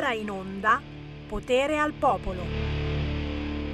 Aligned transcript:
ora 0.00 0.14
in 0.14 0.30
onda 0.30 0.80
Potere 1.28 1.78
al 1.78 1.92
Popolo. 1.92 2.40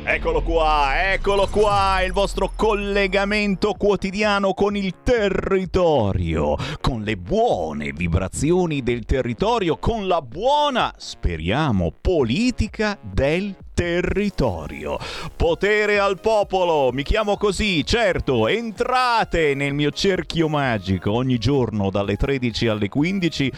Eccolo 0.03 0.43
qua, 0.43 1.13
eccolo 1.13 1.47
qua, 1.47 2.03
il 2.03 2.13
vostro 2.13 2.51
collegamento 2.55 3.75
quotidiano 3.75 4.53
con 4.53 4.75
il 4.77 5.03
territorio, 5.05 6.57
con 6.81 7.03
le 7.03 7.17
buone 7.17 7.93
vibrazioni 7.93 8.83
del 8.83 9.05
territorio, 9.05 9.77
con 9.79 10.09
la 10.09 10.21
buona, 10.21 10.93
speriamo, 10.97 11.93
politica 12.01 12.99
del 13.01 13.55
territorio. 13.73 14.99
Potere 15.37 16.01
al 16.01 16.19
popolo, 16.19 16.91
mi 16.93 17.05
chiamo 17.05 17.37
così, 17.37 17.85
certo, 17.85 18.49
entrate 18.49 19.55
nel 19.55 19.75
mio 19.75 19.91
cerchio 19.91 20.49
magico 20.49 21.13
ogni 21.13 21.39
giorno 21.39 21.91
dalle 21.91 22.17
13 22.17 22.67
alle 22.67 22.89
15 22.89 23.53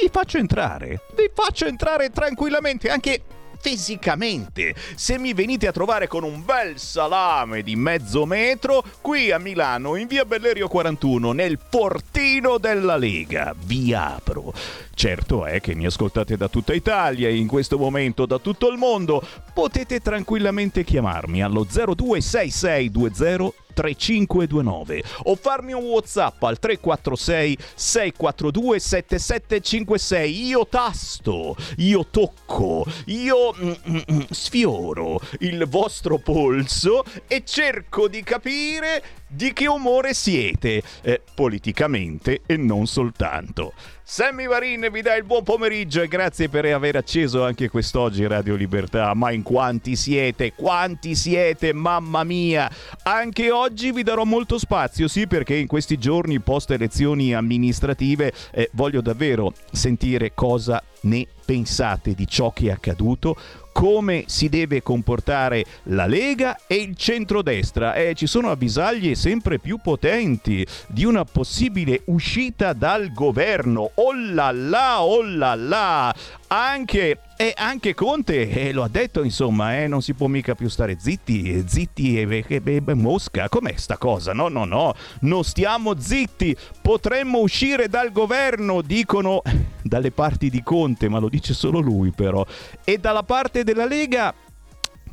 vi 0.00 0.08
faccio 0.10 0.38
entrare, 0.38 1.00
vi 1.14 1.30
faccio 1.32 1.66
entrare 1.66 2.10
tranquillamente, 2.10 2.90
anche 2.90 3.22
fisicamente. 3.64 4.74
Se 4.94 5.18
mi 5.18 5.32
venite 5.32 5.66
a 5.66 5.72
trovare 5.72 6.06
con 6.06 6.22
un 6.22 6.44
bel 6.44 6.78
salame 6.78 7.62
di 7.62 7.76
mezzo 7.76 8.26
metro, 8.26 8.84
qui 9.00 9.30
a 9.30 9.38
Milano, 9.38 9.96
in 9.96 10.06
via 10.06 10.26
Bellerio 10.26 10.68
41, 10.68 11.32
nel 11.32 11.58
portino 11.70 12.58
della 12.58 12.96
Lega, 12.96 13.54
vi 13.64 13.94
apro. 13.94 14.52
Certo 14.94 15.46
è 15.46 15.62
che 15.62 15.74
mi 15.74 15.86
ascoltate 15.86 16.36
da 16.36 16.48
tutta 16.48 16.74
Italia 16.74 17.28
e 17.28 17.36
in 17.36 17.46
questo 17.46 17.78
momento 17.78 18.26
da 18.26 18.38
tutto 18.38 18.68
il 18.68 18.76
mondo. 18.76 19.26
Potete 19.54 20.00
tranquillamente 20.00 20.84
chiamarmi 20.84 21.42
allo 21.42 21.64
026620 21.64 23.63
3529 23.74 25.02
o 25.24 25.34
farmi 25.34 25.72
un 25.72 25.84
whatsapp 25.84 26.42
al 26.42 26.58
346 26.58 27.58
642 27.74 28.78
7756 28.80 30.46
io 30.46 30.66
tasto 30.66 31.56
io 31.78 32.06
tocco 32.06 32.86
io 33.06 33.52
mm, 33.52 33.72
mm, 33.88 33.96
mm, 34.12 34.20
sfioro 34.30 35.20
il 35.40 35.66
vostro 35.68 36.18
polso 36.18 37.04
e 37.26 37.42
cerco 37.44 38.08
di 38.08 38.22
capire 38.22 39.02
di 39.26 39.52
che 39.52 39.66
umore 39.66 40.14
siete 40.14 40.82
eh, 41.02 41.20
politicamente 41.34 42.42
e 42.46 42.56
non 42.56 42.86
soltanto 42.86 43.72
Sammy 44.06 44.46
Varin 44.46 44.86
vi 44.92 45.00
dà 45.00 45.16
il 45.16 45.24
buon 45.24 45.42
pomeriggio 45.42 46.02
e 46.02 46.08
grazie 46.08 46.50
per 46.50 46.66
aver 46.66 46.96
acceso 46.96 47.42
anche 47.42 47.70
quest'oggi 47.70 48.26
Radio 48.26 48.54
Libertà. 48.54 49.14
Ma 49.14 49.30
in 49.30 49.42
quanti 49.42 49.96
siete? 49.96 50.52
Quanti 50.52 51.14
siete? 51.14 51.72
Mamma 51.72 52.22
mia! 52.22 52.70
Anche 53.04 53.50
oggi 53.50 53.92
vi 53.92 54.02
darò 54.02 54.24
molto 54.24 54.58
spazio, 54.58 55.08
sì, 55.08 55.26
perché 55.26 55.54
in 55.54 55.66
questi 55.66 55.96
giorni 55.96 56.38
post 56.40 56.70
elezioni 56.70 57.34
amministrative 57.34 58.30
eh, 58.52 58.68
voglio 58.74 59.00
davvero 59.00 59.54
sentire 59.72 60.32
cosa 60.34 60.82
ne 61.04 61.26
pensate 61.44 62.14
di 62.14 62.26
ciò 62.26 62.52
che 62.52 62.66
è 62.66 62.70
accaduto 62.70 63.36
come 63.74 64.24
si 64.28 64.48
deve 64.48 64.82
comportare 64.82 65.64
la 65.84 66.06
Lega 66.06 66.60
e 66.68 66.76
il 66.76 66.96
centrodestra. 66.96 67.94
Eh, 67.94 68.14
ci 68.14 68.28
sono 68.28 68.50
avvisaglie 68.50 69.16
sempre 69.16 69.58
più 69.58 69.78
potenti 69.82 70.64
di 70.86 71.04
una 71.04 71.24
possibile 71.24 72.02
uscita 72.06 72.72
dal 72.72 73.12
governo. 73.12 73.90
Oh 73.94 74.12
là 74.12 74.52
là, 74.52 75.02
oh 75.02 75.22
là 75.22 75.54
là! 75.56 76.14
Anche 76.56 77.18
e 77.36 77.52
anche 77.56 77.94
Conte 77.94 78.48
eh, 78.48 78.72
lo 78.72 78.84
ha 78.84 78.88
detto, 78.88 79.24
insomma, 79.24 79.76
eh, 79.76 79.88
non 79.88 80.02
si 80.02 80.14
può 80.14 80.28
mica 80.28 80.54
più 80.54 80.68
stare 80.68 80.98
zitti, 81.00 81.64
zitti 81.66 82.20
e, 82.20 82.44
e, 82.46 82.62
e 82.64 82.94
mosca. 82.94 83.48
Com'è 83.48 83.74
sta 83.74 83.98
cosa? 83.98 84.32
No, 84.32 84.46
no, 84.46 84.64
no, 84.64 84.94
non 85.22 85.42
stiamo 85.42 85.98
zitti. 85.98 86.56
Potremmo 86.80 87.40
uscire 87.40 87.88
dal 87.88 88.12
governo, 88.12 88.82
dicono 88.82 89.42
dalle 89.82 90.12
parti 90.12 90.48
di 90.48 90.62
Conte, 90.62 91.08
ma 91.08 91.18
lo 91.18 91.28
dice 91.28 91.54
solo 91.54 91.80
lui 91.80 92.12
però. 92.12 92.46
E 92.84 92.98
dalla 92.98 93.24
parte 93.24 93.64
della 93.64 93.84
Lega 93.84 94.32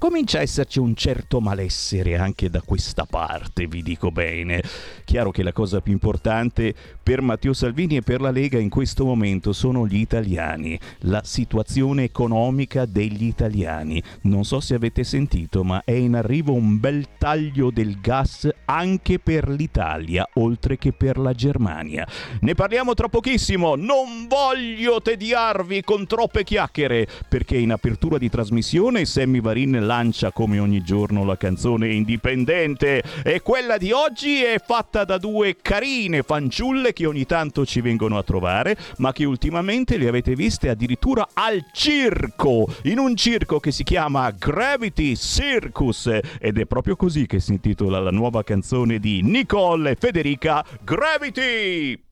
comincia 0.02 0.40
a 0.40 0.42
esserci 0.42 0.80
un 0.80 0.96
certo 0.96 1.40
malessere 1.40 2.18
anche 2.18 2.50
da 2.50 2.64
questa 2.64 3.06
parte, 3.06 3.68
vi 3.68 3.84
dico 3.84 4.10
bene. 4.10 4.64
Chiaro 5.06 5.30
che 5.30 5.44
la 5.44 5.54
cosa 5.54 5.80
più 5.80 5.92
importante 5.92 6.74
per 7.04 7.22
Matteo 7.22 7.54
Salvini 7.54 7.98
e 7.98 8.02
per 8.02 8.20
la 8.20 8.32
Lega 8.32 8.58
in 8.58 8.70
questo 8.70 9.06
momento 9.06 9.54
sono 9.54 9.86
gli 9.86 10.00
italiani, 10.00 10.80
la 11.02 11.22
situazione 11.24 12.06
economica 12.06 12.86
degli 12.86 13.26
italiani. 13.26 14.02
Non 14.22 14.44
so 14.44 14.60
se 14.60 14.74
avete 14.74 15.04
sentito, 15.04 15.64
ma 15.64 15.84
è 15.86 15.92
in 15.92 16.16
arrivo 16.16 16.52
un 16.54 16.80
bel 16.80 17.06
taglio 17.20 17.70
del 17.70 18.02
gas 18.02 18.50
anche 18.66 19.20
per 19.20 19.50
l'Italia, 19.50 20.28
oltre 20.34 20.80
che 20.80 20.94
per 20.94 21.20
la 21.20 21.34
Germania. 21.34 22.08
Ne 22.40 22.56
parliamo 22.56 22.96
tra 22.96 23.08
pochissimo, 23.08 23.76
non 23.76 24.28
voglio 24.28 25.00
tediarvi 25.00 25.84
con 25.84 26.08
troppe 26.08 26.44
chiacchiere, 26.44 27.08
perché 27.30 27.56
in 27.56 27.72
apertura 27.72 28.18
di 28.18 28.32
trasmissione 28.32 29.06
Sammy 29.06 29.42
Varin 29.42 29.90
lancia 29.92 30.32
come 30.32 30.58
ogni 30.58 30.82
giorno 30.84 31.26
la 31.26 31.36
canzone 31.36 31.92
indipendente 31.92 33.04
e 33.26 33.42
quella 33.42 33.78
di 33.78 33.92
oggi 33.92 34.42
è 34.42 34.56
fatta 34.66 35.04
da 35.04 35.18
due 35.18 35.58
carine 35.62 36.24
fanciulle 36.24 36.94
che 36.94 37.06
ogni 37.06 37.26
tanto 37.26 37.66
ci 37.66 37.82
vengono 37.82 38.18
a 38.18 38.24
trovare, 38.24 38.78
ma 39.00 39.12
che 39.12 39.26
ultimamente 39.26 39.98
le 39.98 40.08
avete 40.08 40.34
viste 40.34 40.70
addirittura 40.70 41.28
al 41.34 41.66
circo, 41.74 42.74
in 42.84 43.00
un 43.00 43.18
circo 43.18 43.60
che 43.60 43.72
si 43.72 43.84
chiama 43.84 44.32
Gravity 44.32 45.18
Circus 45.18 46.20
ed 46.40 46.58
è 46.58 46.66
proprio 46.66 46.96
così 46.96 47.28
che 47.28 47.42
si 47.42 47.52
intitola 47.52 48.00
la 48.00 48.12
nuova 48.12 48.46
canzone 48.46 48.98
di 48.98 49.22
Nicole 49.22 49.92
e 49.92 49.96
Federica 50.00 50.64
Gravity. 50.86 52.11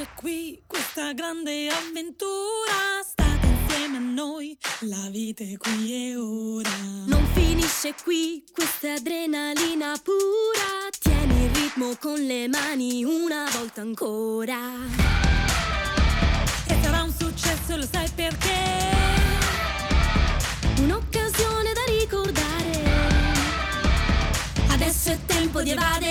Finisce 0.00 0.08
qui 0.14 0.62
questa 0.66 1.12
grande 1.12 1.68
avventura. 1.68 3.02
State 3.04 3.46
insieme 3.46 3.96
a 3.96 4.00
noi, 4.00 4.56
la 4.80 5.08
vita 5.10 5.44
è 5.44 5.56
qui 5.56 5.92
e 5.92 6.16
ora. 6.16 6.70
Non 7.06 7.26
finisce 7.34 7.94
qui 8.02 8.42
questa 8.52 8.94
adrenalina 8.94 9.94
pura. 10.02 10.88
Tieni 10.98 11.44
il 11.44 11.50
ritmo 11.54 11.96
con 12.00 12.18
le 12.18 12.48
mani 12.48 13.04
una 13.04 13.48
volta 13.52 13.80
ancora. 13.82 14.58
E 16.66 16.76
sarà 16.82 17.02
un 17.02 17.12
successo, 17.12 17.76
lo 17.76 17.86
sai 17.90 18.08
perché? 18.14 18.58
Un'occasione 20.78 21.72
da 21.72 21.84
ricordare. 21.98 22.84
Adesso 24.68 25.10
è 25.10 25.18
tempo 25.26 25.62
di 25.62 25.70
evadere. 25.70 26.09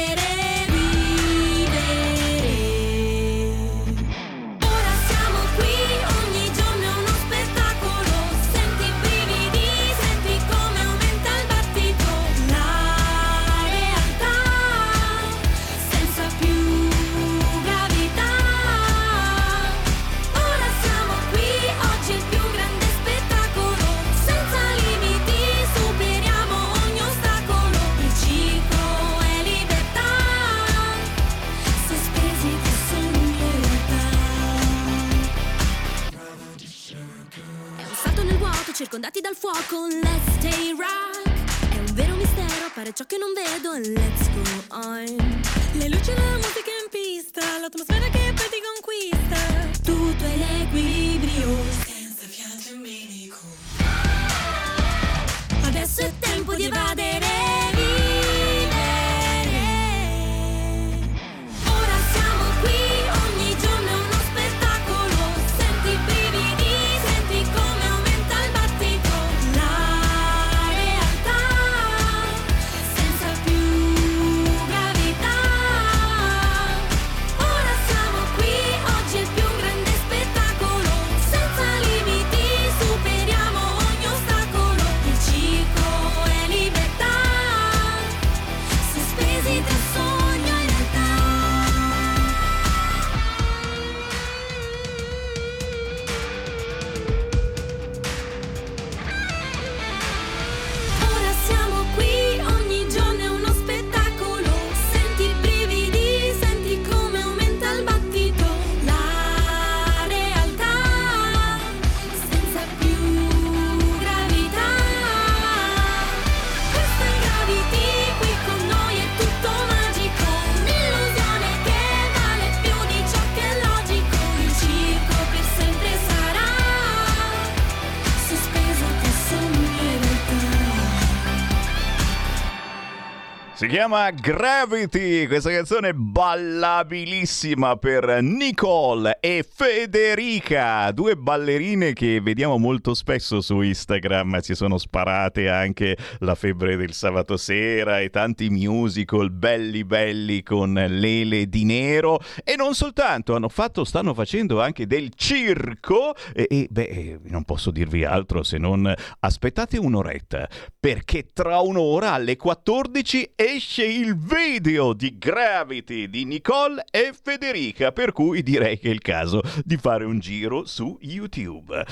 Chiama 133.70 134.10
Gravity, 134.10 135.28
questa 135.28 135.52
canzone 135.52 135.94
ballabilissima 135.94 137.76
per 137.78 138.18
Nicole 138.24 139.20
e 139.20 139.46
Federica, 139.48 140.90
due 140.92 141.16
ballerine 141.16 141.94
che 141.94 142.20
vediamo 142.20 142.58
molto 142.58 142.96
spesso 142.96 143.42
su 143.42 143.62
Instagram, 143.62 144.40
si 144.40 144.56
sono 144.56 144.80
sparate 144.80 145.50
anche 145.50 145.96
la 146.22 146.34
febbre 146.34 146.78
del 146.78 146.94
sabato 146.94 147.38
sera 147.38 148.00
e 148.00 148.10
tanti 148.10 148.50
musical 148.50 149.30
belli 149.30 149.84
belli 149.84 150.42
con 150.42 150.74
Lele 150.74 151.48
di 151.48 151.64
Nero. 151.64 152.20
E 152.44 152.56
non 152.56 152.74
soltanto, 152.74 153.36
hanno 153.36 153.50
fatto, 153.50 153.84
stanno 153.84 154.16
facendo 154.16 154.60
anche 154.64 154.88
del 154.88 155.12
circo. 155.14 156.16
E, 156.34 156.48
e 156.50 156.68
beh, 156.72 157.20
non 157.26 157.44
posso 157.44 157.70
dirvi 157.70 158.04
altro 158.04 158.42
se 158.42 158.58
non 158.58 158.92
aspettate 159.20 159.78
un'oretta 159.78 160.50
perché 160.80 161.28
tra 161.32 161.60
un'ora 161.60 162.14
alle 162.14 162.36
14 162.36 163.34
e 163.36 163.59
esce 163.60 163.84
il 163.84 164.16
video 164.16 164.94
di 164.94 165.18
Gravity 165.18 166.10
di 166.10 166.24
Nicole 166.24 166.86
e 166.90 167.12
Federica, 167.12 167.92
per 167.92 168.14
cui 168.14 168.42
direi 168.42 168.80
che 168.80 168.88
è 168.88 168.92
il 168.94 169.02
caso 169.02 169.42
di 169.66 169.76
fare 169.76 170.06
un 170.06 170.18
giro 170.20 170.66
su 170.66 170.98
YouTube. 171.02 171.86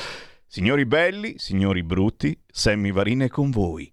Signori 0.47 0.85
belli, 0.85 1.33
signori 1.37 1.83
brutti, 1.83 2.39
Sammy 2.49 2.93
Varine 2.93 3.25
è 3.25 3.27
con 3.27 3.49
voi 3.51 3.91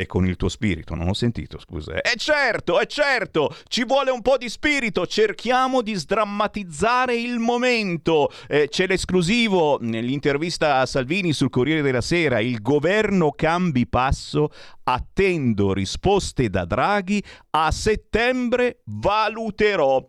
e 0.00 0.06
con 0.06 0.26
il 0.26 0.36
tuo 0.36 0.48
spirito. 0.48 0.94
Non 0.94 1.08
ho 1.08 1.12
sentito, 1.12 1.58
scusa. 1.58 2.00
E 2.00 2.14
certo, 2.16 2.80
è 2.80 2.86
certo, 2.86 3.54
ci 3.68 3.84
vuole 3.84 4.10
un 4.10 4.22
po' 4.22 4.38
di 4.38 4.48
spirito. 4.48 5.06
Cerchiamo 5.06 5.82
di 5.82 5.92
sdrammatizzare 5.92 7.14
il 7.14 7.38
momento. 7.38 8.32
Eh, 8.48 8.68
c'è 8.70 8.86
l'esclusivo 8.86 9.76
nell'intervista 9.82 10.78
a 10.78 10.86
Salvini 10.86 11.34
sul 11.34 11.50
Corriere 11.50 11.82
della 11.82 12.00
Sera. 12.00 12.40
Il 12.40 12.62
governo 12.62 13.32
cambi 13.32 13.86
passo. 13.86 14.48
Attendo 14.84 15.74
risposte 15.74 16.48
da 16.48 16.64
Draghi. 16.64 17.22
A 17.50 17.70
settembre 17.70 18.80
valuterò 18.86 20.04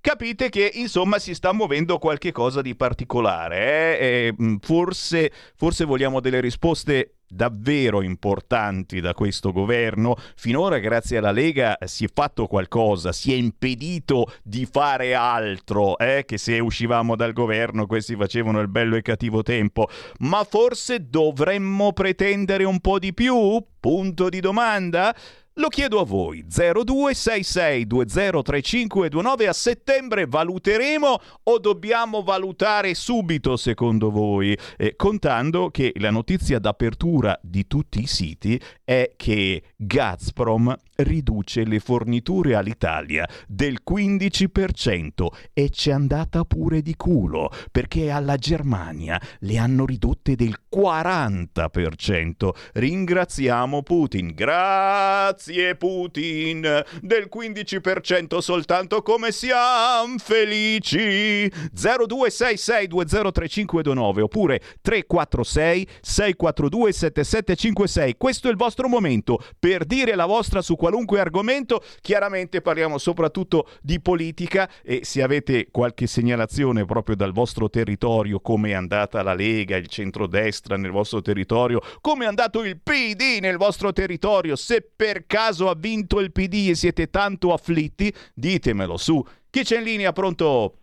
capite 0.00 0.48
che 0.48 0.70
insomma 0.74 1.18
si 1.18 1.34
sta 1.34 1.52
muovendo 1.52 1.98
qualche 1.98 2.32
cosa 2.32 2.62
di 2.62 2.74
particolare. 2.74 3.98
Eh? 3.98 4.34
Mm, 4.40 4.56
forse, 4.60 5.30
forse 5.56 5.84
vogliamo 5.84 6.20
delle 6.20 6.40
risposte 6.40 7.14
davvero 7.30 8.02
importanti 8.02 9.00
da 9.00 9.14
questo 9.14 9.52
governo. 9.52 10.16
Finora, 10.34 10.78
grazie 10.78 11.18
alla 11.18 11.30
Lega, 11.30 11.78
si 11.84 12.04
è 12.04 12.08
fatto 12.12 12.46
qualcosa, 12.46 13.12
si 13.12 13.32
è 13.32 13.36
impedito 13.36 14.32
di 14.42 14.66
fare 14.70 15.14
altro, 15.14 15.96
eh? 15.98 16.24
che 16.26 16.38
se 16.38 16.58
uscivamo 16.58 17.14
dal 17.14 17.32
governo 17.32 17.86
questi 17.86 18.16
facevano 18.16 18.60
il 18.60 18.68
bello 18.68 18.96
e 18.96 19.02
cattivo 19.02 19.42
tempo. 19.42 19.88
Ma 20.20 20.44
forse 20.44 21.08
dovremmo 21.08 21.92
pretendere 21.92 22.64
un 22.64 22.80
po' 22.80 22.98
di 22.98 23.14
più? 23.14 23.64
Punto 23.78 24.28
di 24.28 24.40
domanda? 24.40 25.14
Lo 25.54 25.66
chiedo 25.66 25.98
a 25.98 26.04
voi, 26.04 26.44
0266203529 26.48 29.48
a 29.48 29.52
settembre 29.52 30.26
valuteremo 30.26 31.20
o 31.42 31.58
dobbiamo 31.58 32.22
valutare 32.22 32.94
subito 32.94 33.56
secondo 33.56 34.12
voi? 34.12 34.56
Eh, 34.76 34.94
contando 34.94 35.70
che 35.70 35.90
la 35.96 36.10
notizia 36.10 36.60
d'apertura 36.60 37.36
di 37.42 37.66
tutti 37.66 38.00
i 38.00 38.06
siti 38.06 38.60
è 38.84 39.14
che 39.16 39.64
Gazprom 39.74 40.72
riduce 41.02 41.64
le 41.64 41.80
forniture 41.80 42.54
all'Italia 42.54 43.28
del 43.46 43.80
15% 43.88 45.26
e 45.52 45.68
c'è 45.70 45.92
andata 45.92 46.44
pure 46.44 46.82
di 46.82 46.96
culo 46.96 47.50
perché 47.70 48.10
alla 48.10 48.36
Germania 48.36 49.20
le 49.40 49.58
hanno 49.58 49.84
ridotte 49.86 50.36
del 50.36 50.56
40%. 50.74 52.50
Ringraziamo 52.74 53.82
Putin. 53.82 54.32
Grazie 54.34 55.76
Putin 55.76 56.60
del 57.00 57.28
15% 57.32 58.38
soltanto 58.38 59.02
come 59.02 59.30
siamo 59.32 60.16
felici. 60.18 61.46
0266203529 61.46 64.20
oppure 64.20 64.60
346 64.80 65.88
642 66.00 66.92
7756. 66.92 68.16
Questo 68.16 68.48
è 68.48 68.50
il 68.50 68.56
vostro 68.56 68.88
momento 68.88 69.38
per 69.58 69.84
dire 69.84 70.14
la 70.14 70.24
vostra 70.26 70.62
su 70.62 70.76
qualunque 70.90 71.20
argomento. 71.20 71.82
Chiaramente 72.00 72.60
parliamo 72.60 72.98
soprattutto 72.98 73.68
di 73.80 74.00
politica 74.00 74.68
e 74.82 75.04
se 75.04 75.22
avete 75.22 75.68
qualche 75.70 76.08
segnalazione 76.08 76.84
proprio 76.84 77.14
dal 77.14 77.32
vostro 77.32 77.70
territorio, 77.70 78.40
come 78.40 78.70
è 78.70 78.72
andata 78.72 79.22
la 79.22 79.34
Lega, 79.34 79.76
il 79.76 79.86
centrodestra 79.86 80.76
nel 80.76 80.90
vostro 80.90 81.22
territorio, 81.22 81.80
come 82.00 82.24
è 82.24 82.28
andato 82.28 82.64
il 82.64 82.78
PD 82.80 83.38
nel 83.40 83.56
vostro 83.56 83.92
territorio, 83.92 84.56
se 84.56 84.82
per 84.82 85.26
caso 85.26 85.68
ha 85.68 85.74
vinto 85.76 86.18
il 86.18 86.32
PD 86.32 86.70
e 86.70 86.74
siete 86.74 87.08
tanto 87.08 87.52
afflitti, 87.52 88.12
ditemelo 88.34 88.96
su. 88.96 89.24
Chi 89.48 89.62
c'è 89.62 89.78
in 89.78 89.84
linea? 89.84 90.12
Pronto? 90.12 90.74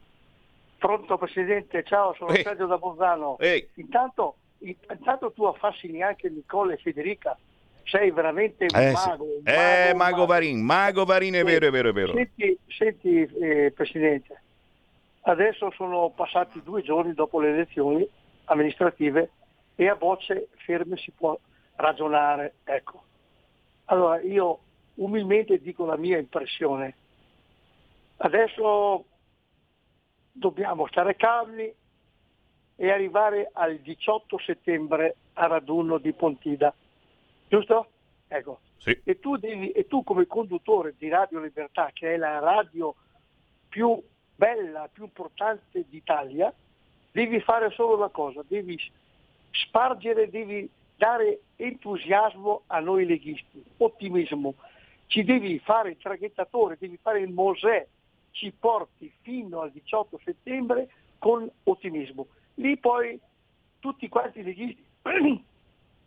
Pronto 0.77 1.17
Presidente, 1.17 1.83
ciao, 1.83 2.13
sono 2.17 2.31
Ehi. 2.31 2.43
Sergio 2.43 2.65
da 2.65 2.77
Bolzano. 2.77 3.37
Ehi. 3.39 3.67
Intanto, 3.75 4.35
intanto 4.59 5.33
tu 5.33 5.43
affascini 5.43 6.01
anche 6.01 6.29
Nicole 6.29 6.75
e 6.75 6.77
Federica, 6.77 7.37
sei 7.87 8.11
veramente 8.11 8.65
un 8.73 8.79
Eh, 8.79 8.93
sì. 8.95 9.07
mago. 9.09 9.23
un 9.23 9.41
Eh, 9.43 9.91
un 9.91 9.97
Mago 9.97 10.25
Varin, 10.25 10.61
Mago 10.61 11.05
Varin, 11.05 11.33
è 11.35 11.43
vero, 11.43 11.67
è 11.67 11.71
vero, 11.71 11.89
è 11.89 11.93
vero. 11.93 12.13
Senti, 12.13 12.59
senti, 12.67 13.21
eh, 13.41 13.71
Presidente, 13.75 14.41
adesso 15.21 15.71
sono 15.71 16.09
passati 16.15 16.61
due 16.63 16.81
giorni 16.81 17.13
dopo 17.13 17.39
le 17.39 17.49
elezioni 17.49 18.07
amministrative 18.45 19.31
e 19.75 19.87
a 19.89 19.95
bocce 19.95 20.49
ferme 20.57 20.97
si 20.97 21.11
può 21.11 21.37
ragionare. 21.75 22.55
Ecco. 22.63 23.03
Allora 23.85 24.19
io 24.21 24.59
umilmente 24.95 25.59
dico 25.61 25.85
la 25.85 25.97
mia 25.97 26.17
impressione. 26.17 26.95
Adesso 28.17 29.05
dobbiamo 30.31 30.87
stare 30.87 31.15
calmi 31.15 31.71
e 32.79 32.91
arrivare 32.91 33.49
al 33.53 33.77
18 33.77 34.39
settembre 34.39 35.15
a 35.33 35.47
raduno 35.47 35.97
di 35.99 36.11
Pontida. 36.13 36.73
Giusto? 37.47 37.87
Ecco. 38.27 38.59
Sì. 38.77 38.97
E 39.03 39.19
tu, 39.19 39.37
devi, 39.37 39.71
e 39.71 39.87
tu 39.87 40.03
come 40.03 40.27
conduttore 40.27 40.93
di 40.97 41.09
Radio 41.09 41.39
Libertà, 41.39 41.89
che 41.93 42.13
è 42.13 42.17
la 42.17 42.39
radio 42.39 42.95
più 43.67 44.01
bella, 44.35 44.89
più 44.91 45.03
importante 45.03 45.85
d'Italia, 45.89 46.53
devi 47.11 47.39
fare 47.41 47.71
solo 47.71 47.95
una 47.95 48.09
cosa, 48.09 48.43
devi 48.47 48.79
spargere, 49.51 50.29
devi 50.29 50.69
dare 50.95 51.41
entusiasmo 51.55 52.63
a 52.67 52.79
noi 52.79 53.05
leghisti, 53.05 53.63
ottimismo. 53.77 54.55
Ci 55.07 55.23
devi 55.23 55.57
fare 55.59 55.91
il 55.91 55.97
traghettatore, 55.97 56.77
devi 56.79 56.97
fare 57.01 57.21
il 57.21 57.31
Mosè, 57.31 57.87
ci 58.31 58.51
porti 58.51 59.11
fino 59.21 59.61
al 59.61 59.71
18 59.71 60.19
settembre 60.23 60.89
con 61.17 61.49
ottimismo. 61.63 62.27
Lì 62.55 62.77
poi 62.77 63.19
tutti 63.79 64.07
quanti 64.09 64.39
i 64.39 64.43
leghisti 64.43 64.85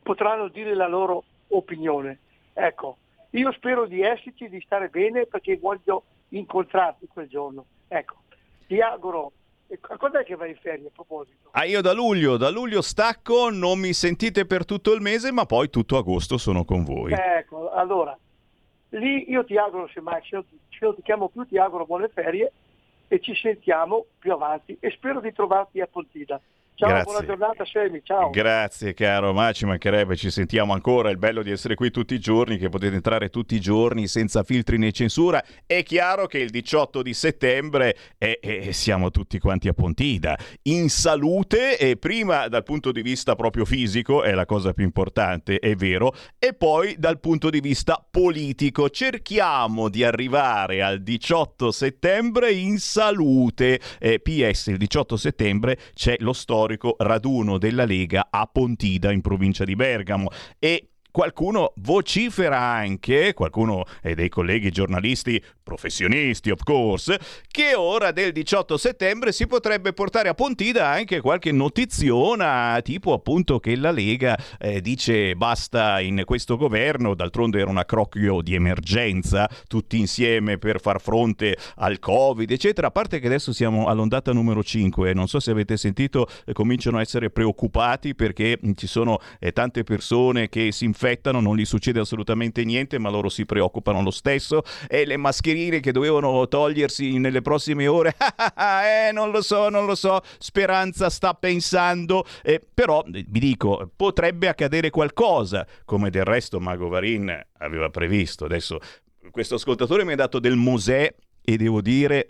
potranno 0.03 0.49
dire 0.49 0.75
la 0.75 0.87
loro 0.87 1.25
opinione. 1.51 2.19
Ecco, 2.53 2.97
io 3.31 3.53
spero 3.53 3.87
di 3.87 4.03
esserci, 4.03 4.49
di 4.49 4.61
stare 4.65 4.89
bene 4.89 5.27
perché 5.27 5.57
voglio 5.57 6.05
incontrarti 6.29 7.07
quel 7.07 7.29
giorno. 7.29 7.65
Ecco, 7.89 8.17
ti 8.67 8.81
auguro. 8.81 9.33
Qu- 9.67 9.97
Quando 9.99 10.19
è 10.19 10.25
che 10.25 10.35
vai 10.35 10.51
in 10.51 10.57
ferie 10.57 10.89
a 10.89 10.91
proposito? 10.93 11.51
Ah, 11.53 11.65
io 11.65 11.81
da 11.81 11.93
luglio, 11.93 12.37
da 12.37 12.51
luglio 12.51 12.83
stacco, 12.83 13.51
non 13.51 13.79
mi 13.79 13.93
sentite 13.93 14.45
per 14.47 14.65
tutto 14.65 14.93
il 14.93 15.01
mese, 15.01 15.31
ma 15.31 15.47
poi 15.47 15.71
tutto 15.71 15.97
agosto 15.97 16.39
sono 16.39 16.65
con 16.65 16.85
voi. 16.85 17.13
Ecco, 17.13 17.71
allora, 17.71 18.17
lì 18.91 19.31
io 19.31 19.45
ti 19.45 19.57
auguro, 19.57 19.89
semmai 19.89 20.21
se 20.23 20.29
non 20.33 20.49
ti, 20.49 20.59
se 20.71 20.79
non 20.85 20.95
ti 20.97 21.03
chiamo 21.03 21.29
più, 21.29 21.47
ti 21.47 21.57
auguro 21.57 21.87
buone 21.87 22.09
ferie 22.09 22.53
e 23.07 23.21
ci 23.21 23.35
sentiamo 23.35 24.07
più 24.19 24.33
avanti 24.33 24.77
e 24.81 24.91
spero 24.91 25.21
di 25.21 25.33
trovarti 25.33 25.81
a 25.81 25.87
Pontida. 25.87 26.41
Ciao, 26.81 26.89
Grazie. 26.89 27.05
buona 27.05 27.27
giornata, 27.27 27.65
Semi, 27.67 28.01
ciao. 28.03 28.31
Grazie 28.31 28.95
caro, 28.95 29.35
ma 29.35 29.53
ci 29.53 29.67
mancherebbe, 29.67 30.17
ci 30.17 30.31
sentiamo 30.31 30.73
ancora, 30.73 31.11
il 31.11 31.19
bello 31.19 31.43
di 31.43 31.51
essere 31.51 31.75
qui 31.75 31.91
tutti 31.91 32.15
i 32.15 32.19
giorni, 32.19 32.57
che 32.57 32.71
potete 32.71 32.95
entrare 32.95 33.29
tutti 33.29 33.55
i 33.55 33.61
giorni 33.61 34.07
senza 34.07 34.43
filtri 34.43 34.79
né 34.79 34.91
censura. 34.91 35.45
È 35.67 35.83
chiaro 35.83 36.25
che 36.25 36.39
il 36.39 36.49
18 36.49 37.03
di 37.03 37.13
settembre 37.13 37.95
eh, 38.17 38.39
eh, 38.41 38.73
siamo 38.73 39.11
tutti 39.11 39.39
quanti 39.39 39.69
a 39.69 39.75
Pontida, 39.75 40.39
in 40.63 40.89
salute, 40.89 41.77
e 41.77 41.99
prima 41.99 42.49
dal 42.49 42.63
punto 42.63 42.93
di 42.93 43.03
vista 43.03 43.35
proprio 43.35 43.67
fisico, 43.67 44.23
è 44.23 44.33
la 44.33 44.47
cosa 44.47 44.73
più 44.73 44.85
importante, 44.85 45.59
è 45.59 45.75
vero, 45.75 46.15
e 46.39 46.55
poi 46.55 46.95
dal 46.97 47.21
punto 47.21 47.51
di 47.51 47.61
vista 47.61 48.03
politico. 48.11 48.89
Cerchiamo 48.89 49.91
di 49.91 50.03
arrivare 50.03 50.81
al 50.81 51.03
18 51.03 51.73
settembre 51.73 52.53
in 52.53 52.79
salute. 52.79 53.79
Eh, 53.99 54.19
PS, 54.19 54.69
il 54.69 54.79
18 54.79 55.19
settembre 55.19 55.77
c'è 55.93 56.17
lo 56.21 56.33
storico 56.33 56.69
raduno 56.99 57.59
della 57.59 57.85
Lega 57.85 58.29
a 58.31 58.47
Pontida 58.47 59.13
in 59.13 59.21
provincia 59.21 59.65
di 59.65 59.75
Bergamo. 59.75 60.29
E 60.59 60.90
Qualcuno 61.11 61.73
vocifera 61.77 62.59
anche, 62.59 63.35
qualcuno 63.35 63.85
eh, 64.03 64.15
dei 64.15 64.29
colleghi 64.29 64.71
giornalisti 64.71 65.43
professionisti 65.71 66.51
of 66.51 66.63
course, 66.65 67.19
che 67.49 67.75
ora 67.75 68.11
del 68.11 68.33
18 68.33 68.77
settembre 68.77 69.31
si 69.31 69.47
potrebbe 69.47 69.93
portare 69.93 70.29
a 70.29 70.35
Pontida 70.35 70.89
anche 70.89 71.21
qualche 71.21 71.53
notiziona, 71.53 72.81
tipo 72.83 73.13
appunto 73.13 73.61
che 73.61 73.77
la 73.77 73.93
Lega 73.93 74.37
eh, 74.59 74.81
dice 74.81 75.37
basta 75.37 76.01
in 76.01 76.23
questo 76.25 76.57
governo, 76.57 77.15
d'altronde 77.15 77.61
era 77.61 77.71
una 77.71 77.85
crocchio 77.85 78.43
di 78.43 78.55
emergenza, 78.55 79.49
tutti 79.69 79.99
insieme 79.99 80.59
per 80.59 80.81
far 80.81 81.01
fronte 81.01 81.57
al 81.77 81.99
Covid, 81.99 82.51
eccetera, 82.51 82.89
a 82.89 82.91
parte 82.91 83.21
che 83.21 83.27
adesso 83.27 83.53
siamo 83.53 83.87
all'ondata 83.87 84.33
numero 84.33 84.65
5, 84.65 85.13
non 85.15 85.29
so 85.29 85.39
se 85.39 85.53
avete 85.53 85.77
sentito, 85.77 86.27
eh, 86.45 86.53
cominciano 86.53 86.99
a 86.99 87.01
essere 87.01 87.31
preoccupati 87.31 88.15
perché 88.15 88.59
ci 88.75 88.87
sono 88.87 89.19
eh, 89.39 89.53
tante 89.53 89.85
persone 89.85 90.49
che 90.49 90.73
si 90.73 90.85
infettano, 91.01 91.41
non 91.41 91.57
gli 91.57 91.65
succede 91.65 92.01
assolutamente 92.01 92.63
niente, 92.63 92.99
ma 92.99 93.09
loro 93.09 93.31
si 93.31 93.47
preoccupano 93.47 94.03
lo 94.03 94.11
stesso 94.11 94.63
e 94.87 95.07
le 95.07 95.17
mascherine 95.17 95.81
che 95.81 95.93
dovevano 95.93 96.47
togliersi 96.47 97.17
nelle 97.19 97.41
prossime 97.41 97.87
ore. 97.87 98.15
eh, 98.59 99.11
non 99.13 99.31
lo 99.31 99.41
so, 99.41 99.71
non 99.71 99.87
lo 99.87 99.95
so. 99.95 100.21
Speranza 100.39 101.09
sta 101.09 101.33
pensando. 101.33 102.27
Eh, 102.43 102.61
però 102.73 103.03
vi 103.07 103.41
dico, 103.41 103.91
potrebbe 103.97 104.49
accadere 104.49 104.91
qualcosa, 104.91 105.67
come 105.87 106.11
del 106.11 106.25
resto 106.25 106.61
Mago 106.61 106.89
Varin 106.89 107.47
aveva 107.59 107.89
previsto. 107.89 108.45
Adesso 108.45 108.79
questo 109.31 109.55
ascoltatore 109.55 110.05
mi 110.05 110.13
ha 110.13 110.17
dato 110.17 110.39
del 110.39 110.57
Mosè 110.57 111.15
e 111.43 111.57
devo 111.57 111.81
dire 111.81 112.29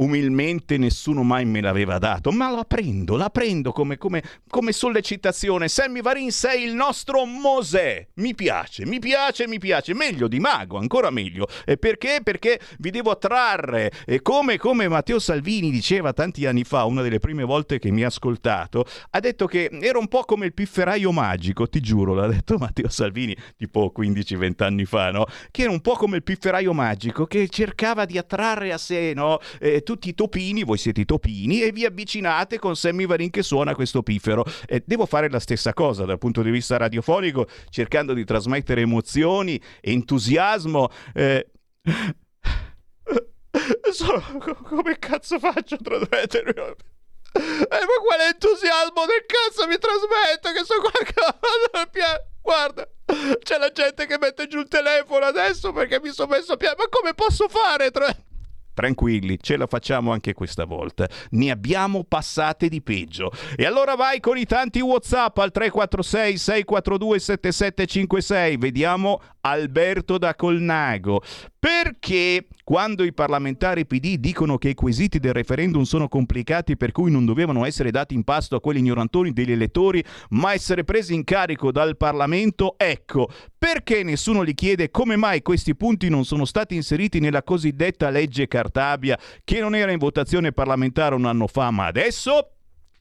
umilmente 0.00 0.76
nessuno 0.78 1.22
mai 1.22 1.44
me 1.44 1.60
l'aveva 1.60 1.98
dato, 1.98 2.30
ma 2.30 2.50
la 2.50 2.64
prendo, 2.64 3.16
la 3.16 3.30
prendo 3.30 3.72
come, 3.72 3.96
come, 3.96 4.22
come 4.48 4.72
sollecitazione. 4.72 5.68
Sammy 5.68 6.00
Varin 6.00 6.30
sei 6.30 6.64
il 6.64 6.74
nostro 6.74 7.24
Mosè. 7.24 8.06
Mi 8.14 8.34
piace, 8.34 8.86
mi 8.86 8.98
piace, 8.98 9.46
mi 9.46 9.58
piace. 9.58 9.94
Meglio 9.94 10.28
di 10.28 10.40
mago, 10.40 10.78
ancora 10.78 11.10
meglio. 11.10 11.46
E 11.64 11.76
perché? 11.76 12.20
Perché 12.22 12.60
vi 12.78 12.90
devo 12.90 13.10
attrarre. 13.10 13.92
E 14.06 14.22
come, 14.22 14.58
come 14.58 14.88
Matteo 14.88 15.18
Salvini 15.18 15.70
diceva 15.70 16.12
tanti 16.12 16.46
anni 16.46 16.64
fa, 16.64 16.84
una 16.84 17.02
delle 17.02 17.18
prime 17.18 17.44
volte 17.44 17.78
che 17.78 17.90
mi 17.90 18.02
ha 18.02 18.08
ascoltato, 18.08 18.84
ha 19.10 19.20
detto 19.20 19.46
che 19.46 19.68
era 19.80 19.98
un 19.98 20.08
po' 20.08 20.24
come 20.24 20.46
il 20.46 20.54
pifferaio 20.54 21.12
magico, 21.12 21.68
ti 21.68 21.80
giuro, 21.80 22.14
l'ha 22.14 22.26
detto 22.26 22.56
Matteo 22.58 22.88
Salvini 22.88 23.36
tipo 23.56 23.92
15-20 23.96 24.62
anni 24.64 24.84
fa, 24.84 25.10
no? 25.10 25.26
Che 25.50 25.62
era 25.62 25.70
un 25.70 25.80
po' 25.80 25.94
come 25.94 26.16
il 26.16 26.22
pifferaio 26.22 26.72
magico 26.72 27.26
che 27.26 27.48
cercava 27.48 28.04
di 28.04 28.16
attrarre 28.16 28.72
a 28.72 28.78
sé, 28.78 29.12
no? 29.14 29.38
Eh, 29.58 29.82
tutti 29.90 30.08
i 30.10 30.14
topini, 30.14 30.62
voi 30.62 30.78
siete 30.78 31.00
i 31.00 31.04
topini, 31.04 31.62
e 31.62 31.72
vi 31.72 31.84
avvicinate 31.84 32.60
con 32.60 32.76
Sammy 32.76 33.06
Varin 33.06 33.30
che 33.30 33.42
suona 33.42 33.74
questo 33.74 34.04
piffero. 34.04 34.44
Eh, 34.68 34.84
devo 34.86 35.04
fare 35.04 35.28
la 35.28 35.40
stessa 35.40 35.74
cosa 35.74 36.04
dal 36.04 36.18
punto 36.18 36.42
di 36.42 36.50
vista 36.50 36.76
radiofonico, 36.76 37.48
cercando 37.70 38.12
di 38.12 38.24
trasmettere 38.24 38.82
emozioni, 38.82 39.60
entusiasmo. 39.80 40.90
Eh... 41.12 41.44
Come 44.62 44.98
cazzo 45.00 45.40
faccio 45.40 45.74
a 45.74 45.78
trasmettermi? 45.82 46.52
Eh, 46.52 47.66
ma 47.68 47.96
quale 48.06 48.28
entusiasmo 48.28 49.06
del 49.06 49.26
cazzo 49.26 49.66
mi 49.66 49.76
trasmetto? 49.76 50.52
Che 50.52 50.64
so 50.64 50.74
qualcosa. 50.80 52.20
Guarda, 52.40 52.88
c'è 53.42 53.58
la 53.58 53.72
gente 53.72 54.06
che 54.06 54.18
mette 54.18 54.46
giù 54.46 54.60
il 54.60 54.68
telefono 54.68 55.24
adesso 55.24 55.72
perché 55.72 56.00
mi 56.00 56.12
sono 56.12 56.30
messo 56.30 56.52
a 56.52 56.56
piangere. 56.56 56.84
Ma 56.84 56.88
come 56.88 57.12
posso 57.14 57.48
fare? 57.48 57.90
Tra... 57.90 58.06
Tranquilli, 58.74 59.38
ce 59.40 59.56
la 59.56 59.66
facciamo 59.66 60.12
anche 60.12 60.32
questa 60.32 60.64
volta. 60.64 61.08
Ne 61.30 61.50
abbiamo 61.50 62.04
passate 62.04 62.68
di 62.68 62.80
peggio. 62.82 63.30
E 63.56 63.64
allora 63.66 63.94
vai 63.94 64.20
con 64.20 64.38
i 64.38 64.44
tanti 64.44 64.80
WhatsApp 64.80 65.38
al 65.38 65.50
346 65.50 66.36
642 66.36 67.18
7756. 67.18 68.56
Vediamo 68.56 69.20
Alberto 69.40 70.18
da 70.18 70.34
Colnago. 70.34 71.22
Perché 71.58 72.46
quando 72.70 73.02
i 73.02 73.12
parlamentari 73.12 73.84
PD 73.84 74.14
dicono 74.18 74.56
che 74.56 74.68
i 74.68 74.74
quesiti 74.74 75.18
del 75.18 75.32
referendum 75.32 75.82
sono 75.82 76.06
complicati 76.06 76.76
per 76.76 76.92
cui 76.92 77.10
non 77.10 77.24
dovevano 77.24 77.64
essere 77.64 77.90
dati 77.90 78.14
in 78.14 78.22
pasto 78.22 78.54
a 78.54 78.60
quelli 78.60 78.78
ignorantoni 78.78 79.32
degli 79.32 79.50
elettori, 79.50 80.04
ma 80.28 80.52
essere 80.52 80.84
presi 80.84 81.12
in 81.12 81.24
carico 81.24 81.72
dal 81.72 81.96
Parlamento, 81.96 82.76
ecco, 82.78 83.28
perché 83.58 84.04
nessuno 84.04 84.44
gli 84.44 84.54
chiede 84.54 84.92
come 84.92 85.16
mai 85.16 85.42
questi 85.42 85.74
punti 85.74 86.08
non 86.08 86.24
sono 86.24 86.44
stati 86.44 86.76
inseriti 86.76 87.18
nella 87.18 87.42
cosiddetta 87.42 88.08
legge 88.08 88.46
Cartabia, 88.46 89.18
che 89.42 89.58
non 89.58 89.74
era 89.74 89.90
in 89.90 89.98
votazione 89.98 90.52
parlamentare 90.52 91.16
un 91.16 91.24
anno 91.24 91.48
fa, 91.48 91.72
ma 91.72 91.86
adesso 91.86 92.52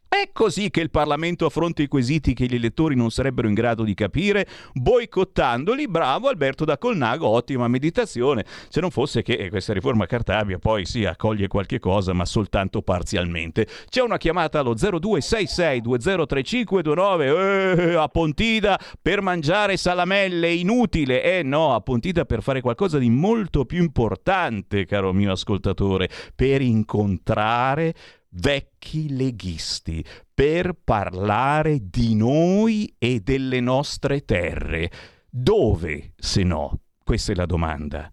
è 0.09 0.31
così 0.33 0.71
che 0.71 0.81
il 0.81 0.89
Parlamento 0.89 1.45
affronta 1.45 1.83
i 1.83 1.87
quesiti 1.87 2.33
che 2.33 2.47
gli 2.47 2.55
elettori 2.55 2.95
non 2.95 3.11
sarebbero 3.11 3.47
in 3.47 3.53
grado 3.53 3.83
di 3.83 3.93
capire, 3.93 4.47
boicottandoli. 4.73 5.87
Bravo 5.87 6.27
Alberto 6.27 6.65
da 6.65 6.79
Colnago, 6.79 7.27
ottima 7.27 7.67
meditazione. 7.67 8.43
Se 8.69 8.81
non 8.81 8.89
fosse 8.89 9.21
che 9.21 9.49
questa 9.49 9.71
riforma 9.71 10.07
Cartabia 10.07 10.57
poi 10.57 10.85
si 10.85 10.99
sì, 10.99 11.05
accoglie 11.05 11.47
qualche 11.47 11.77
cosa, 11.77 12.13
ma 12.13 12.25
soltanto 12.25 12.81
parzialmente. 12.81 13.67
C'è 13.87 14.01
una 14.01 14.17
chiamata 14.17 14.57
allo 14.59 14.73
0266203529 14.73 17.21
eh, 17.21 17.93
a 17.93 18.07
Pontida 18.07 18.79
per 18.99 19.21
mangiare 19.21 19.77
salamelle, 19.77 20.51
inutile. 20.51 21.21
Eh 21.21 21.43
no, 21.43 21.75
a 21.75 21.81
Pontida 21.81 22.25
per 22.25 22.41
fare 22.41 22.61
qualcosa 22.61 22.97
di 22.97 23.11
molto 23.11 23.63
più 23.63 23.83
importante, 23.83 24.85
caro 24.85 25.13
mio 25.13 25.33
ascoltatore, 25.33 26.09
per 26.35 26.61
incontrare 26.61 27.93
vecchi 28.29 29.15
leghisti 29.15 30.03
per 30.33 30.73
parlare 30.73 31.89
di 31.89 32.15
noi 32.15 32.93
e 32.97 33.19
delle 33.21 33.59
nostre 33.59 34.23
terre. 34.25 34.91
Dove, 35.29 36.13
se 36.15 36.43
no? 36.43 36.81
Questa 37.03 37.31
è 37.31 37.35
la 37.35 37.45
domanda. 37.45 38.11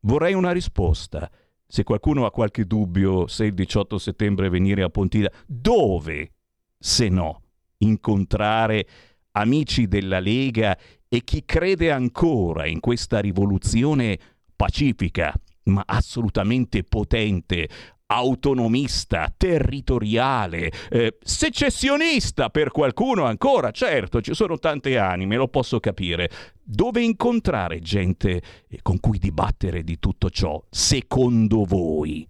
Vorrei 0.00 0.34
una 0.34 0.52
risposta. 0.52 1.30
Se 1.66 1.82
qualcuno 1.82 2.24
ha 2.24 2.30
qualche 2.30 2.64
dubbio 2.64 3.26
se 3.26 3.44
il 3.44 3.54
18 3.54 3.98
settembre 3.98 4.48
venire 4.48 4.82
a 4.82 4.88
Pontida, 4.88 5.30
dove, 5.46 6.32
se 6.78 7.08
no, 7.08 7.42
incontrare 7.78 8.86
amici 9.32 9.86
della 9.86 10.18
Lega 10.18 10.76
e 11.08 11.22
chi 11.24 11.44
crede 11.44 11.90
ancora 11.90 12.66
in 12.66 12.80
questa 12.80 13.20
rivoluzione 13.20 14.18
pacifica, 14.56 15.34
ma 15.64 15.82
assolutamente 15.86 16.82
potente, 16.84 17.68
autonomista, 18.10 19.30
territoriale, 19.36 20.70
eh, 20.90 21.18
secessionista 21.20 22.48
per 22.48 22.70
qualcuno 22.70 23.24
ancora, 23.24 23.70
certo, 23.70 24.22
ci 24.22 24.34
sono 24.34 24.58
tante 24.58 24.96
anime, 24.98 25.36
lo 25.36 25.48
posso 25.48 25.78
capire. 25.78 26.30
Dove 26.62 27.02
incontrare 27.02 27.80
gente 27.80 28.40
eh, 28.68 28.78
con 28.82 28.98
cui 29.00 29.18
dibattere 29.18 29.82
di 29.82 29.98
tutto 29.98 30.30
ciò, 30.30 30.60
secondo 30.70 31.64
voi? 31.64 32.26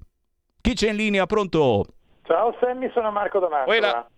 Chi 0.61 0.75
c'è 0.75 0.91
in 0.91 0.97
linea? 0.97 1.27
Pronto? 1.27 1.87
Ciao 2.25 2.57
Sammy, 2.61 2.91
sono 2.93 3.13
Marco 3.13 3.39
D'Amato. 3.39 4.18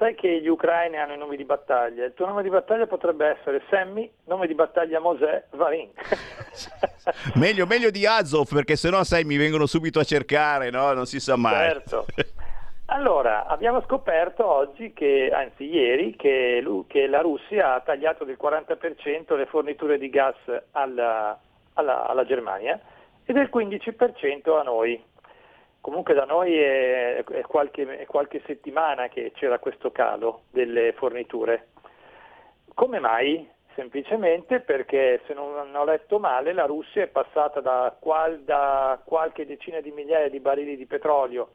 Sai 0.00 0.14
che 0.14 0.40
gli 0.40 0.48
ucraini 0.48 0.96
hanno 0.96 1.12
i 1.12 1.18
nomi 1.18 1.36
di 1.36 1.44
battaglia? 1.44 2.06
Il 2.06 2.14
tuo 2.14 2.24
nome 2.24 2.42
di 2.42 2.48
battaglia 2.48 2.86
potrebbe 2.86 3.36
essere 3.36 3.60
Sammy, 3.68 4.10
nome 4.24 4.46
di 4.46 4.54
battaglia 4.54 4.98
Mosè, 4.98 5.44
Varin. 5.50 5.90
meglio, 7.36 7.66
meglio 7.66 7.90
di 7.90 8.06
Azov, 8.06 8.50
perché 8.50 8.76
sennò 8.76 9.04
sai 9.04 9.24
mi 9.24 9.36
vengono 9.36 9.66
subito 9.66 10.00
a 10.00 10.04
cercare, 10.04 10.70
no? 10.70 10.94
Non 10.94 11.04
si 11.04 11.20
sa 11.20 11.36
mai. 11.36 11.68
Certo. 11.68 12.06
Allora, 12.92 13.46
abbiamo 13.46 13.80
scoperto 13.82 14.44
oggi, 14.44 14.92
che, 14.92 15.30
anzi 15.32 15.62
ieri, 15.62 16.16
che, 16.16 16.60
che, 16.88 17.06
la 17.06 17.20
Russia 17.20 17.74
ha 17.74 17.80
tagliato 17.80 18.24
del 18.24 18.36
40% 18.40 19.36
le 19.36 19.46
forniture 19.46 19.96
di 19.96 20.10
gas 20.10 20.34
alla, 20.72 21.38
alla, 21.74 22.08
alla 22.08 22.24
Germania 22.24 22.80
e 23.24 23.32
del 23.32 23.48
15% 23.52 24.58
a 24.58 24.62
noi. 24.64 25.00
Comunque 25.80 26.14
da 26.14 26.24
noi 26.24 26.58
è, 26.58 27.24
è, 27.24 27.40
qualche, 27.42 27.98
è, 27.98 28.06
qualche, 28.06 28.42
settimana 28.44 29.08
che 29.08 29.32
c'era 29.34 29.58
questo 29.58 29.90
calo 29.90 30.42
delle 30.50 30.92
forniture. 30.92 31.68
Come 32.74 32.98
mai? 32.98 33.48
Semplicemente 33.74 34.60
perché, 34.60 35.22
se 35.26 35.32
non 35.32 35.74
ho 35.74 35.84
letto 35.84 36.18
male, 36.18 36.52
la 36.52 36.66
Russia 36.66 37.02
è 37.02 37.06
passata 37.06 37.60
da, 37.60 37.96
qual, 37.98 38.40
da 38.40 39.00
qualche 39.04 39.46
decina 39.46 39.80
di 39.80 39.90
migliaia 39.90 40.28
di 40.28 40.40
barili 40.40 40.76
di 40.76 40.86
petrolio 40.86 41.52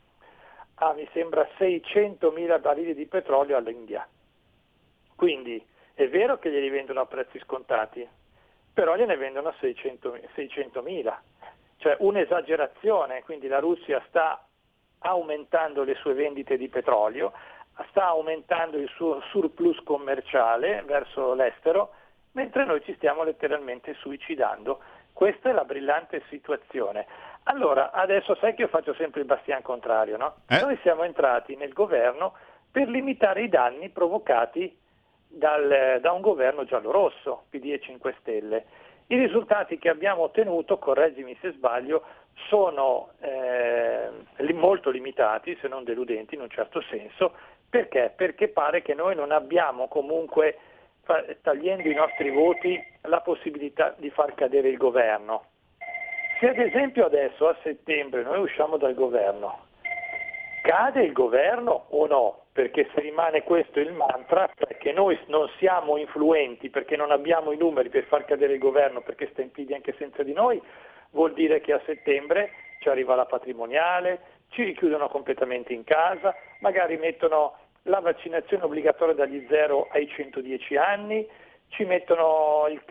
a, 0.75 0.93
mi 0.93 1.07
sembra, 1.13 1.47
600.000 1.57 2.59
barili 2.59 2.93
di 2.93 3.05
petrolio 3.05 3.55
all'India. 3.57 4.07
Quindi 5.15 5.63
è 5.93 6.07
vero 6.09 6.39
che 6.39 6.51
glieli 6.51 6.69
vendono 6.69 7.01
a 7.01 7.05
prezzi 7.05 7.39
scontati, 7.39 8.05
però 8.73 8.95
gliene 8.95 9.15
vendono 9.15 9.49
a 9.49 9.55
600.000. 9.61 11.17
600.000 11.85 11.85
cioè 11.85 11.95
un'esagerazione, 11.99 13.23
quindi 13.23 13.47
la 13.47 13.59
Russia 13.59 14.01
sta 14.07 14.43
aumentando 14.99 15.83
le 15.83 15.93
sue 15.95 16.13
vendite 16.13 16.57
di 16.57 16.67
petrolio, 16.67 17.31
sta 17.89 18.07
aumentando 18.07 18.77
il 18.77 18.89
suo 18.89 19.21
surplus 19.29 19.79
commerciale 19.83 20.83
verso 20.87 21.33
l'estero, 21.35 21.93
mentre 22.31 22.65
noi 22.65 22.83
ci 22.83 22.95
stiamo 22.95 23.23
letteralmente 23.23 23.93
suicidando. 23.95 24.79
Questa 25.13 25.49
è 25.49 25.53
la 25.53 25.63
brillante 25.63 26.23
situazione. 26.29 27.05
Allora, 27.43 27.91
adesso 27.91 28.35
sai 28.35 28.55
che 28.55 28.63
io 28.63 28.67
faccio 28.67 28.93
sempre 28.95 29.21
il 29.21 29.27
bastian 29.27 29.61
contrario, 29.61 30.17
no? 30.17 30.35
Eh? 30.49 30.59
Noi 30.61 30.77
siamo 30.81 31.03
entrati 31.03 31.55
nel 31.55 31.73
governo 31.73 32.33
per 32.71 32.89
limitare 32.89 33.43
i 33.43 33.49
danni 33.49 33.89
provocati 33.89 34.75
dal, 35.27 35.99
da 36.01 36.11
un 36.11 36.21
governo 36.21 36.65
giallo-rosso, 36.65 37.45
PD 37.49 37.73
e 37.73 37.79
5 37.79 38.15
Stelle. 38.19 38.65
I 39.07 39.17
risultati 39.17 39.77
che 39.77 39.89
abbiamo 39.89 40.23
ottenuto, 40.23 40.79
correggimi 40.79 41.37
se 41.39 41.51
sbaglio, 41.51 42.03
sono 42.47 43.11
eh, 43.21 44.09
molto 44.53 44.89
limitati, 44.89 45.57
se 45.61 45.67
non 45.67 45.83
deludenti 45.83 46.35
in 46.35 46.41
un 46.41 46.49
certo 46.49 46.81
senso, 46.81 47.33
perché? 47.69 48.13
Perché 48.15 48.47
pare 48.47 48.81
che 48.81 48.93
noi 48.93 49.15
non 49.15 49.31
abbiamo 49.31 49.87
comunque, 49.87 50.57
tagliendo 51.41 51.87
i 51.87 51.93
nostri 51.93 52.31
voti, 52.31 52.81
la 53.01 53.21
possibilità 53.21 53.93
di 53.97 54.09
far 54.09 54.33
cadere 54.33 54.69
il 54.69 54.77
governo. 54.77 55.45
Se 56.39 56.49
ad 56.49 56.57
esempio 56.57 57.05
adesso 57.05 57.47
a 57.47 57.57
settembre 57.63 58.23
noi 58.23 58.39
usciamo 58.39 58.77
dal 58.77 58.93
governo, 58.93 59.67
cade 60.63 61.03
il 61.03 61.13
governo 61.13 61.85
o 61.89 62.07
no? 62.07 62.44
Perché 62.55 62.87
se 62.93 63.01
rimane 63.01 63.43
questo 63.43 63.81
il 63.81 63.91
mantra, 63.91 64.49
perché 64.55 64.93
noi 64.93 65.19
non 65.27 65.49
siamo 65.57 65.97
influenti, 65.97 66.69
perché 66.69 66.95
non 66.95 67.11
abbiamo 67.11 67.51
i 67.51 67.57
numeri 67.57 67.89
per 67.89 68.05
far 68.05 68.23
cadere 68.23 68.53
il 68.53 68.59
governo, 68.59 69.01
perché 69.01 69.27
sta 69.33 69.41
in 69.41 69.51
piedi 69.51 69.73
anche 69.73 69.93
senza 69.97 70.23
di 70.23 70.31
noi, 70.31 70.61
vuol 71.09 71.33
dire 71.33 71.59
che 71.59 71.73
a 71.73 71.81
settembre 71.85 72.51
ci 72.79 72.87
arriva 72.87 73.13
la 73.13 73.25
patrimoniale, 73.25 74.21
ci 74.51 74.63
richiudono 74.63 75.09
completamente 75.09 75.73
in 75.73 75.83
casa, 75.83 76.33
magari 76.61 76.95
mettono 76.95 77.57
la 77.83 77.99
vaccinazione 77.99 78.63
obbligatoria 78.63 79.15
dagli 79.15 79.45
0 79.49 79.89
ai 79.91 80.07
110 80.07 80.77
anni, 80.77 81.27
ci, 81.67 81.81
il, 81.81 82.81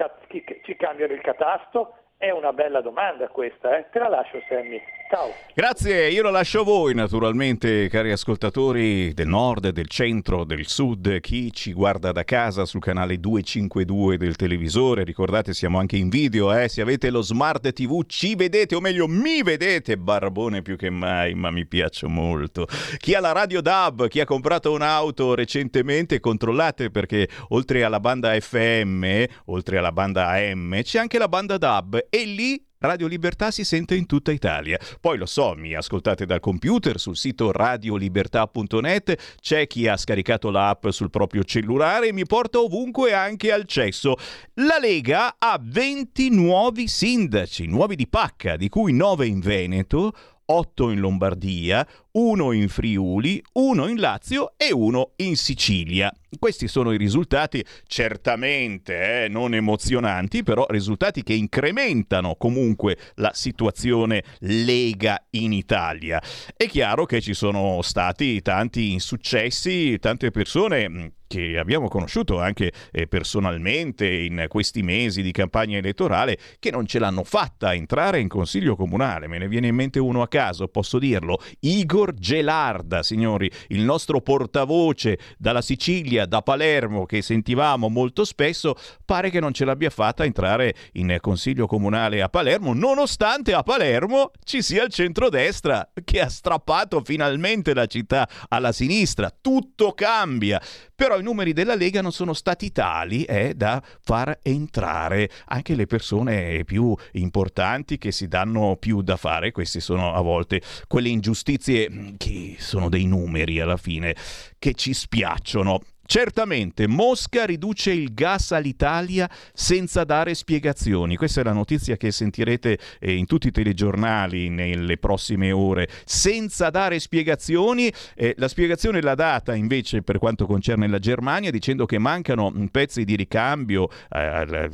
ci 0.62 0.76
cambiano 0.76 1.14
il 1.14 1.22
catasto, 1.22 1.94
è 2.24 2.30
una 2.30 2.54
bella 2.54 2.80
domanda 2.80 3.28
questa, 3.28 3.76
eh? 3.76 3.86
te 3.92 3.98
la 3.98 4.08
lascio 4.08 4.40
Sammy. 4.48 4.80
Ciao. 5.10 5.32
Grazie, 5.52 6.08
io 6.08 6.22
lo 6.22 6.30
lascio 6.30 6.60
a 6.60 6.64
voi 6.64 6.94
naturalmente, 6.94 7.88
cari 7.88 8.10
ascoltatori 8.10 9.12
del 9.12 9.28
nord, 9.28 9.68
del 9.68 9.86
centro, 9.86 10.44
del 10.44 10.66
sud, 10.66 11.20
chi 11.20 11.52
ci 11.52 11.74
guarda 11.74 12.10
da 12.10 12.24
casa 12.24 12.64
sul 12.64 12.80
canale 12.80 13.20
252 13.20 14.16
del 14.16 14.36
televisore, 14.36 15.04
ricordate 15.04 15.52
siamo 15.52 15.78
anche 15.78 15.96
in 15.96 16.08
video, 16.08 16.52
eh? 16.56 16.68
se 16.68 16.80
avete 16.80 17.10
lo 17.10 17.20
smart 17.20 17.70
tv 17.72 18.04
ci 18.06 18.34
vedete, 18.34 18.74
o 18.74 18.80
meglio 18.80 19.06
mi 19.06 19.42
vedete, 19.42 19.98
barbone 19.98 20.62
più 20.62 20.76
che 20.76 20.88
mai, 20.88 21.34
ma 21.34 21.50
mi 21.50 21.66
piace 21.66 22.06
molto. 22.06 22.66
Chi 22.96 23.14
ha 23.14 23.20
la 23.20 23.32
radio 23.32 23.60
DAB, 23.60 24.08
chi 24.08 24.20
ha 24.20 24.24
comprato 24.24 24.72
un'auto 24.72 25.34
recentemente, 25.34 26.18
controllate 26.20 26.90
perché 26.90 27.28
oltre 27.48 27.84
alla 27.84 28.00
banda 28.00 28.32
FM, 28.40 29.24
oltre 29.46 29.76
alla 29.76 29.92
banda 29.92 30.28
AM, 30.28 30.80
c'è 30.82 30.98
anche 30.98 31.18
la 31.18 31.28
banda 31.28 31.58
DAB 31.58 32.06
e 32.14 32.24
lì 32.26 32.64
Radio 32.78 33.08
Libertà 33.08 33.50
si 33.50 33.64
sente 33.64 33.96
in 33.96 34.06
tutta 34.06 34.30
Italia. 34.30 34.78
Poi 35.00 35.18
lo 35.18 35.26
so, 35.26 35.54
mi 35.56 35.74
ascoltate 35.74 36.26
dal 36.26 36.38
computer 36.38 37.00
sul 37.00 37.16
sito 37.16 37.50
radiolibertà.net, 37.50 39.38
c'è 39.40 39.66
chi 39.66 39.88
ha 39.88 39.96
scaricato 39.96 40.50
l'app 40.50 40.86
sul 40.90 41.10
proprio 41.10 41.42
cellulare 41.42 42.08
e 42.08 42.12
mi 42.12 42.24
porta 42.24 42.60
ovunque 42.60 43.14
anche 43.14 43.50
al 43.50 43.64
cesso. 43.64 44.14
La 44.54 44.78
Lega 44.78 45.36
ha 45.38 45.58
20 45.60 46.30
nuovi 46.30 46.86
sindaci, 46.86 47.66
nuovi 47.66 47.96
di 47.96 48.06
pacca, 48.06 48.56
di 48.56 48.68
cui 48.68 48.92
9 48.92 49.26
in 49.26 49.40
Veneto, 49.40 50.12
8 50.44 50.90
in 50.90 51.00
Lombardia, 51.00 51.84
uno 52.16 52.52
in 52.52 52.68
Friuli, 52.68 53.42
uno 53.54 53.88
in 53.88 53.98
Lazio 53.98 54.52
e 54.56 54.72
uno 54.72 55.12
in 55.16 55.36
Sicilia. 55.36 56.12
Questi 56.38 56.68
sono 56.68 56.92
i 56.92 56.96
risultati 56.96 57.64
certamente 57.86 59.24
eh, 59.24 59.28
non 59.28 59.54
emozionanti, 59.54 60.42
però 60.42 60.66
risultati 60.68 61.22
che 61.22 61.34
incrementano 61.34 62.36
comunque 62.36 62.96
la 63.16 63.32
situazione 63.32 64.22
lega 64.40 65.26
in 65.30 65.52
Italia. 65.52 66.22
È 66.56 66.66
chiaro 66.66 67.04
che 67.04 67.20
ci 67.20 67.34
sono 67.34 67.82
stati 67.82 68.42
tanti 68.42 68.92
insuccessi, 68.92 69.98
tante 69.98 70.30
persone 70.30 70.88
mm, 70.88 71.06
che 71.26 71.58
abbiamo 71.58 71.88
conosciuto 71.88 72.40
anche 72.40 72.72
eh, 72.92 73.06
personalmente 73.08 74.08
in 74.08 74.44
questi 74.48 74.82
mesi 74.82 75.22
di 75.22 75.32
campagna 75.32 75.78
elettorale 75.78 76.38
che 76.58 76.70
non 76.70 76.86
ce 76.86 76.98
l'hanno 76.98 77.24
fatta 77.24 77.74
entrare 77.74 78.20
in 78.20 78.28
consiglio 78.28 78.76
comunale. 78.76 79.26
Me 79.26 79.38
ne 79.38 79.48
viene 79.48 79.68
in 79.68 79.74
mente 79.74 79.98
uno 79.98 80.22
a 80.22 80.28
caso, 80.28 80.68
posso 80.68 80.98
dirlo, 80.98 81.40
Igor 81.60 82.03
Igor 82.04 82.14
Gelarda, 82.14 83.02
signori, 83.02 83.50
il 83.68 83.80
nostro 83.80 84.20
portavoce 84.20 85.18
dalla 85.38 85.62
Sicilia, 85.62 86.26
da 86.26 86.42
Palermo, 86.42 87.06
che 87.06 87.22
sentivamo 87.22 87.88
molto 87.88 88.24
spesso, 88.24 88.76
pare 89.06 89.30
che 89.30 89.40
non 89.40 89.54
ce 89.54 89.64
l'abbia 89.64 89.88
fatta 89.88 90.24
entrare 90.24 90.74
in 90.92 91.16
consiglio 91.20 91.66
comunale 91.66 92.20
a 92.20 92.28
Palermo, 92.28 92.74
nonostante 92.74 93.54
a 93.54 93.62
Palermo 93.62 94.32
ci 94.44 94.60
sia 94.60 94.84
il 94.84 94.90
centrodestra 94.90 95.90
che 96.04 96.20
ha 96.20 96.28
strappato 96.28 97.00
finalmente 97.02 97.72
la 97.72 97.86
città 97.86 98.28
alla 98.48 98.72
sinistra. 98.72 99.32
Tutto 99.40 99.92
cambia. 99.92 100.60
Però 100.96 101.18
i 101.18 101.22
numeri 101.22 101.52
della 101.52 101.74
Lega 101.74 102.02
non 102.02 102.12
sono 102.12 102.34
stati 102.34 102.70
tali 102.70 103.24
eh, 103.24 103.54
da 103.54 103.82
far 104.02 104.38
entrare 104.42 105.28
anche 105.46 105.74
le 105.74 105.86
persone 105.86 106.62
più 106.64 106.94
importanti 107.12 107.98
che 107.98 108.12
si 108.12 108.28
danno 108.28 108.76
più 108.78 109.02
da 109.02 109.16
fare. 109.16 109.50
Queste 109.50 109.80
sono 109.80 110.14
a 110.14 110.20
volte 110.20 110.62
quelle 110.86 111.08
ingiustizie 111.08 111.88
che 112.16 112.56
sono 112.58 112.88
dei 112.88 113.06
numeri 113.06 113.60
alla 113.60 113.76
fine 113.76 114.14
che 114.58 114.74
ci 114.74 114.92
spiacciono. 114.92 115.80
Certamente 116.06 116.86
Mosca 116.86 117.46
riduce 117.46 117.90
il 117.90 118.12
gas 118.12 118.52
all'Italia 118.52 119.28
senza 119.52 120.04
dare 120.04 120.34
spiegazioni. 120.34 121.16
Questa 121.16 121.40
è 121.40 121.44
la 121.44 121.52
notizia 121.52 121.96
che 121.96 122.10
sentirete 122.10 122.78
eh, 123.00 123.14
in 123.14 123.26
tutti 123.26 123.48
i 123.48 123.50
telegiornali 123.50 124.50
nelle 124.50 124.98
prossime 124.98 125.50
ore. 125.50 125.88
Senza 126.04 126.68
dare 126.70 126.98
spiegazioni, 127.00 127.90
eh, 128.14 128.34
la 128.36 128.48
spiegazione 128.48 129.00
l'ha 129.00 129.14
data 129.14 129.54
invece 129.54 130.02
per 130.02 130.18
quanto 130.18 130.46
concerne 130.46 130.88
la 130.88 130.98
Germania 130.98 131.50
dicendo 131.50 131.86
che 131.86 131.98
mancano 131.98 132.50
mm, 132.50 132.66
pezzi 132.66 133.04
di 133.04 133.16
ricambio 133.16 133.88
eh, 134.10 134.70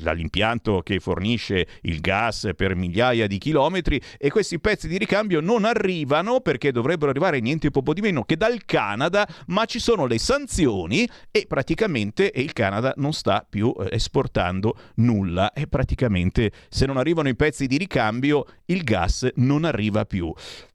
che 0.83 0.99
fornisce 0.99 1.67
il 1.83 2.01
gas 2.01 2.51
per 2.57 2.75
migliaia 2.75 3.27
di 3.27 3.39
chilometri 3.39 4.01
e 4.19 4.31
questi 4.31 4.59
pezzi 4.59 4.89
di 4.89 4.99
ricambio 4.99 5.41
non 5.41 5.65
arrivano 5.65 6.41
perché 6.41 6.73
dovrebbero 6.73 7.11
arrivare 7.11 7.41
niente 7.41 7.71
poco 7.71 7.95
di 7.95 8.01
meno 8.01 8.25
che 8.25 8.37
dal 8.37 8.65
Canada, 8.65 9.29
ma 9.47 9.65
ci 9.65 9.79
sono 9.79 10.07
le 10.07 10.19
sanzioni 10.19 11.09
e 11.31 11.47
praticamente 11.47 12.31
il 12.35 12.53
Canada 12.53 12.93
non 12.97 13.13
sta 13.13 13.47
più 13.49 13.75
eh, 13.79 13.89
esportando 13.93 14.77
nulla 14.97 15.53
e 15.53 15.67
praticamente 15.67 16.51
se 16.69 16.87
non 16.87 16.97
arrivano 16.97 17.29
i 17.29 17.37
pezzi 17.37 17.67
di 17.67 17.77
ricambio 17.77 18.47
il 18.67 18.83
gas 18.83 19.29
non 19.37 19.65
arriva 19.65 20.05
più. 20.05 20.33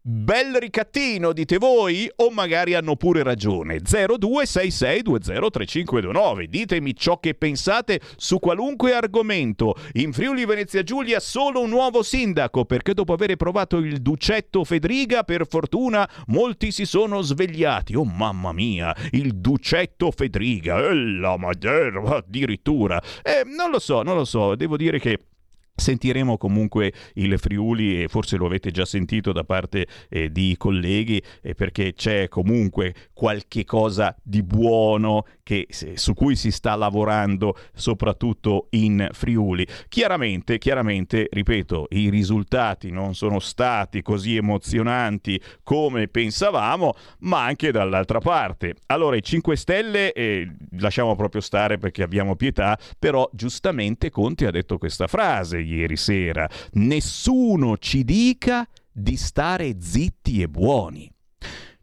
Bel 0.08 0.58
ricattino, 0.60 1.34
dite 1.34 1.58
voi? 1.58 2.08
O 2.18 2.30
magari 2.30 2.76
hanno 2.76 2.96
pure 2.96 3.24
ragione. 3.24 3.80
0266203529. 3.80 6.44
Ditemi 6.44 6.96
ciò 6.96 7.20
che 7.20 7.34
pensate 7.34 8.00
su 8.16 8.38
qualunque 8.38 8.94
argomento. 8.94 9.74
In 9.94 10.14
Friuli 10.14 10.46
Venezia 10.46 10.84
Giulia 10.84 11.20
solo 11.20 11.60
un 11.60 11.70
nuovo 11.70 12.04
sindaco, 12.04 12.66
perché 12.66 12.94
dopo 12.94 13.14
aver 13.14 13.36
provato 13.36 13.78
il 13.78 14.00
Ducetto 14.00 14.64
Fedriga, 14.64 15.24
per 15.24 15.48
fortuna 15.48 16.08
molti 16.28 16.72
si 16.72 16.86
sono 16.86 17.22
svegliati. 17.22 17.96
Oh 17.96 18.06
mamma 18.06 18.54
mia, 18.54 18.96
il 19.14 19.34
Ducetto 19.34 20.12
Fedriga, 20.12 20.88
e 20.88 20.94
la 20.94 21.36
Madeira 21.36 22.18
addirittura. 22.18 23.02
Eh, 23.24 23.42
non 23.44 23.72
lo 23.72 23.80
so, 23.80 24.04
non 24.04 24.16
lo 24.16 24.26
so, 24.26 24.54
devo 24.54 24.78
dire 24.78 25.00
che 25.00 25.20
Sentiremo 25.76 26.38
comunque 26.38 26.94
il 27.16 27.38
Friuli 27.38 28.04
e 28.04 28.08
forse 28.08 28.38
lo 28.38 28.46
avete 28.46 28.72
già 28.72 28.86
sentito 28.86 29.32
da 29.32 29.44
parte 29.44 29.88
eh, 30.10 30.32
di 30.32 30.56
colleghi 30.58 31.22
eh, 31.42 31.54
perché 31.54 31.94
c'è 31.94 32.30
comunque 32.30 32.94
qualche 33.14 33.66
cosa 33.66 34.16
di 34.24 34.42
buono 34.42 35.26
che, 35.46 35.68
su 35.94 36.16
cui 36.16 36.36
si 36.36 36.50
sta 36.50 36.76
lavorando 36.76 37.56
soprattutto 37.76 38.66
in 38.72 39.08
Friuli. 39.12 39.66
Chiaramente, 39.88 40.58
chiaramente, 40.58 41.28
ripeto, 41.30 41.86
i 41.92 42.10
risultati 42.10 42.90
non 42.90 43.14
sono 43.14 43.38
stati 43.40 44.02
così 44.02 44.38
emozionanti 44.38 45.40
come 45.62 46.08
pensavamo, 46.08 46.94
ma 47.20 47.44
anche 47.44 47.72
dall'altra 47.72 48.18
parte. 48.18 48.74
Allora 48.88 49.18
i 49.18 49.22
5 49.22 49.56
Stelle 49.56 50.14
eh, 50.14 50.52
lasciamo 50.80 51.16
proprio 51.16 51.42
stare 51.42 51.78
perché 51.78 52.02
abbiamo 52.02 52.36
pietà, 52.36 52.76
però 52.98 53.30
giustamente 53.32 54.10
Conte 54.10 54.48
ha 54.48 54.52
detto 54.52 54.80
questa 54.80 55.06
frase 55.06 55.60
ieri 55.60 55.96
sera. 55.96 56.50
Nessuno 56.74 57.78
ci 57.78 58.04
dica 58.04 58.68
di 58.92 59.16
stare 59.16 59.76
zitti 59.80 60.42
e 60.42 60.50
buoni. 60.50 61.08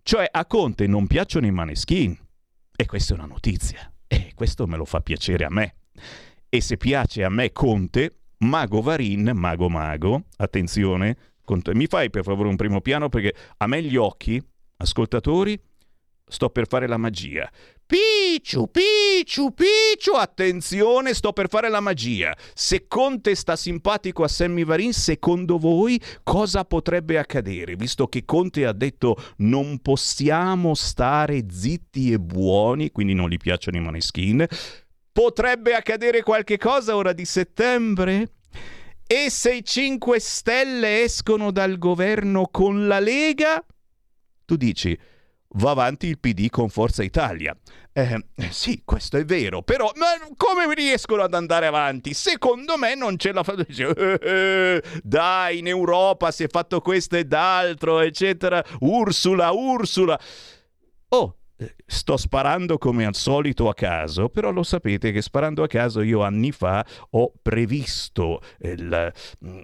Cioè 0.02 0.26
a 0.28 0.46
Conte 0.46 0.88
non 0.88 1.06
piacciono 1.06 1.46
i 1.46 1.52
maneskin. 1.52 2.18
E 2.74 2.86
questa 2.86 3.14
è 3.14 3.16
una 3.16 3.26
notizia. 3.26 3.92
E 4.06 4.32
questo 4.34 4.66
me 4.66 4.76
lo 4.76 4.84
fa 4.84 5.00
piacere 5.00 5.44
a 5.44 5.50
me. 5.50 5.74
E 6.48 6.60
se 6.60 6.76
piace 6.76 7.24
a 7.24 7.28
me 7.28 7.52
Conte, 7.52 8.18
Mago 8.38 8.82
Varin, 8.82 9.30
Mago 9.34 9.68
Mago, 9.68 10.24
attenzione, 10.36 11.16
Conte, 11.44 11.74
mi 11.74 11.86
fai 11.86 12.10
per 12.10 12.24
favore 12.24 12.48
un 12.48 12.56
primo 12.56 12.80
piano 12.80 13.08
perché 13.08 13.34
a 13.56 13.66
me 13.66 13.82
gli 13.82 13.96
occhi, 13.96 14.42
ascoltatori, 14.76 15.60
sto 16.32 16.50
per 16.50 16.66
fare 16.66 16.88
la 16.88 16.96
magia. 16.96 17.48
Picciu, 17.86 18.70
picciu, 18.70 19.52
picciu, 19.52 20.14
attenzione, 20.14 21.14
sto 21.14 21.32
per 21.32 21.48
fare 21.48 21.68
la 21.68 21.80
magia. 21.80 22.34
Se 22.54 22.88
Conte 22.88 23.34
sta 23.34 23.54
simpatico 23.54 24.24
a 24.24 24.28
Sammy 24.28 24.64
Varin, 24.64 24.92
secondo 24.92 25.58
voi 25.58 26.00
cosa 26.22 26.64
potrebbe 26.64 27.18
accadere? 27.18 27.76
Visto 27.76 28.06
che 28.08 28.24
Conte 28.24 28.64
ha 28.64 28.72
detto 28.72 29.16
non 29.38 29.78
possiamo 29.80 30.74
stare 30.74 31.44
zitti 31.50 32.12
e 32.12 32.18
buoni, 32.18 32.90
quindi 32.90 33.12
non 33.12 33.28
gli 33.28 33.36
piacciono 33.36 33.76
i 33.76 33.80
maneskin, 33.80 34.46
Potrebbe 35.12 35.74
accadere 35.74 36.22
qualche 36.22 36.56
cosa 36.56 36.96
ora 36.96 37.12
di 37.12 37.26
settembre? 37.26 38.30
E 39.06 39.28
se 39.28 39.56
i 39.56 39.62
5 39.62 40.18
Stelle 40.18 41.02
escono 41.02 41.50
dal 41.50 41.76
governo 41.76 42.48
con 42.50 42.86
la 42.86 42.98
Lega? 42.98 43.62
Tu 44.46 44.56
dici, 44.56 44.98
va 45.54 45.70
avanti 45.70 46.06
il 46.06 46.18
PD 46.18 46.48
con 46.48 46.68
Forza 46.68 47.02
Italia. 47.02 47.56
Eh, 47.92 48.24
sì, 48.50 48.82
questo 48.84 49.18
è 49.18 49.24
vero, 49.24 49.62
però 49.62 49.92
come 50.36 50.74
riescono 50.74 51.22
ad 51.22 51.34
andare 51.34 51.66
avanti? 51.66 52.14
Secondo 52.14 52.78
me 52.78 52.94
non 52.94 53.18
ce 53.18 53.32
la 53.32 53.42
fanno. 53.42 53.64
Eh, 53.66 54.82
dai, 55.02 55.58
in 55.58 55.66
Europa 55.66 56.30
si 56.30 56.44
è 56.44 56.48
fatto 56.48 56.80
questo 56.80 57.16
ed 57.16 57.32
altro, 57.32 58.00
eccetera. 58.00 58.64
Ursula, 58.80 59.50
Ursula. 59.50 60.18
Oh, 61.08 61.36
sto 61.86 62.16
sparando 62.16 62.78
come 62.78 63.04
al 63.04 63.14
solito 63.14 63.68
a 63.68 63.74
caso, 63.74 64.28
però 64.28 64.50
lo 64.50 64.62
sapete 64.62 65.12
che 65.12 65.22
sparando 65.22 65.62
a 65.62 65.66
caso 65.66 66.00
io 66.00 66.22
anni 66.22 66.52
fa 66.52 66.84
ho 67.10 67.32
previsto 67.40 68.40
il, 68.60 69.12
mm, 69.46 69.60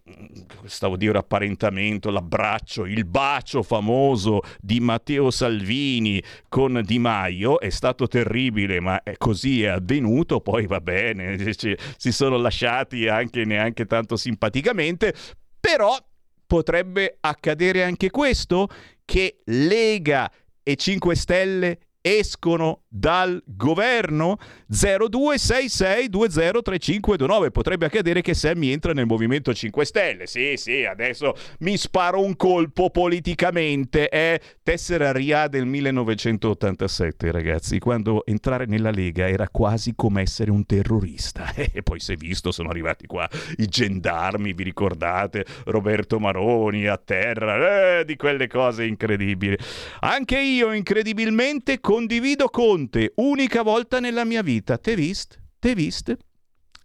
stavo 0.64 0.94
a 0.94 0.96
dire 0.96 1.18
apparentamento, 1.18 2.11
l'abbraccio, 2.11 2.84
il 2.84 3.04
bacio 3.04 3.62
famoso 3.62 4.40
di 4.61 4.80
Matteo 4.80 5.30
Salvini 5.30 6.22
con 6.48 6.82
Di 6.84 6.98
Maio, 6.98 7.61
è 7.61 7.70
stato 7.70 8.06
terribile, 8.06 8.80
ma 8.80 9.00
così 9.16 9.62
è 9.62 9.68
avvenuto, 9.68 10.40
poi 10.40 10.66
va 10.66 10.80
bene, 10.80 11.38
si 11.56 12.12
sono 12.12 12.37
lasciati 12.37 13.08
anche 13.08 13.44
neanche 13.44 13.87
tanto 13.87 14.16
simpaticamente, 14.16 15.14
però 15.58 15.96
potrebbe 16.46 17.18
accadere 17.20 17.84
anche 17.84 18.11
questo 18.11 18.68
che 19.04 19.40
Lega 19.44 20.30
e 20.62 20.76
5 20.76 21.14
Stelle 21.14 21.78
escono 22.00 22.84
dal 22.88 23.40
governo. 23.46 24.38
0266203529 24.70 27.50
potrebbe 27.50 27.87
accadere 27.87 28.20
che 28.20 28.34
Sammy 28.34 28.70
entra 28.70 28.92
nel 28.92 29.06
Movimento 29.06 29.54
5 29.54 29.84
Stelle. 29.84 30.26
Sì 30.26 30.54
sì 30.56 30.84
adesso 30.84 31.34
mi 31.61 31.76
sparo 31.76 32.20
un 32.22 32.34
colpo 32.37 32.90
politicamente 32.90 34.08
è 34.08 34.40
tessera 34.62 35.11
RIA 35.12 35.48
del 35.48 35.66
1987 35.66 37.30
ragazzi. 37.30 37.78
Quando 37.78 38.26
entrare 38.26 38.66
nella 38.66 38.90
Lega 38.90 39.28
era 39.28 39.48
quasi 39.48 39.94
come 39.94 40.22
essere 40.22 40.50
un 40.50 40.66
terrorista. 40.66 41.54
E 41.78 41.82
poi 41.82 42.00
è 42.04 42.14
visto 42.14 42.50
sono 42.50 42.70
arrivati 42.70 43.06
qua 43.06 43.28
i 43.58 43.66
gendarmi 43.66 44.52
vi 44.52 44.64
ricordate? 44.64 45.44
Roberto 45.66 46.18
Maroni 46.18 46.87
a 46.87 46.96
terra 46.96 47.98
eh, 47.98 48.04
di 48.04 48.16
quelle 48.16 48.46
cose 48.46 48.84
incredibili. 48.84 49.56
Anche 50.00 50.38
io 50.38 50.72
incredibilmente 50.72 51.80
condivido 51.88 52.51
Conte, 52.51 53.14
unica 53.16 53.62
volta 53.62 53.98
nella 53.98 54.27
mia 54.27 54.42
vita. 54.42 54.77
Te 54.77 54.94
vist? 54.94 55.40
Te 55.59 55.74
vist? 55.74 56.14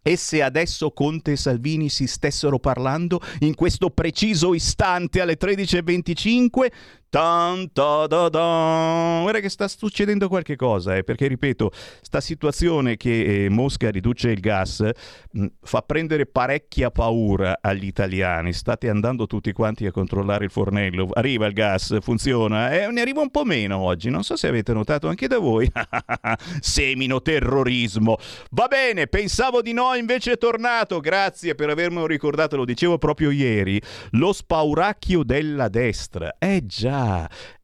E 0.02 0.16
se 0.16 0.42
adesso 0.42 0.92
Conte 0.92 1.34
e 1.34 1.36
Salvini 1.36 1.90
si 1.90 2.08
stessero 2.08 2.58
parlando 2.58 3.20
in 3.40 3.54
questo 3.54 3.90
preciso 3.90 4.54
istante 4.54 5.20
alle 5.20 5.38
13.25, 5.38 6.72
Tan, 7.14 7.72
ta, 7.72 8.08
da, 8.08 8.28
da. 8.28 9.20
Guarda 9.22 9.40
che 9.40 9.50
sta 9.50 9.68
succedendo 9.68 10.28
qualche 10.28 10.56
cosa, 10.56 10.96
eh, 10.96 11.04
perché 11.04 11.28
ripeto, 11.28 11.70
sta 12.02 12.20
situazione 12.20 12.98
che 12.98 13.46
eh, 13.46 13.50
Mosca 13.50 13.92
riduce 13.92 14.32
il 14.32 14.40
gas 14.40 14.80
mh, 14.80 15.44
mm, 15.44 15.46
fa 15.62 15.84
prendere 15.84 16.26
parecchia 16.26 16.90
paura 16.90 17.60
agli 17.62 17.86
italiani. 17.86 18.52
State 18.52 18.90
andando 18.90 19.28
tutti 19.28 19.52
quanti 19.52 19.86
a 19.86 19.92
controllare 19.92 20.46
il 20.46 20.50
fornello. 20.50 21.08
Arriva 21.14 21.46
il 21.46 21.54
gas, 21.54 22.00
funziona, 22.02 22.72
eh, 22.72 22.88
ne 22.88 23.02
arriva 23.02 23.22
un 23.22 23.30
po' 23.30 23.44
meno 23.44 23.78
oggi. 23.78 24.10
Non 24.10 24.24
so 24.24 24.36
se 24.36 24.48
avete 24.48 24.74
notato 24.74 25.08
anche 25.08 25.28
da 25.28 25.38
voi. 25.38 25.72
Semino 26.62 27.22
terrorismo. 27.22 28.18
Va 28.50 28.66
bene, 28.66 29.06
pensavo 29.06 29.62
di 29.62 29.74
no, 29.74 29.94
invece 29.94 30.32
è 30.32 30.38
tornato. 30.40 31.00
Grazie 31.00 31.54
per 31.54 31.70
avermelo 31.70 32.08
ricordato, 32.08 32.56
lo 32.56 32.66
dicevo 32.66 32.98
proprio 32.98 33.30
ieri. 33.30 33.80
Lo 34.14 34.34
spauracchio 34.34 35.22
della 35.22 35.70
destra. 35.70 36.38
Eh 36.40 36.66
già 36.66 37.02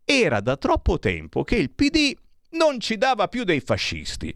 era 0.04 0.40
da 0.40 0.58
troppo 0.58 0.98
tempo 1.00 1.44
che 1.44 1.56
il 1.56 1.70
PD 1.72 2.16
non 2.52 2.80
ci 2.80 2.98
dava 2.98 3.28
più 3.28 3.44
dei 3.44 3.60
fascisti. 3.60 4.34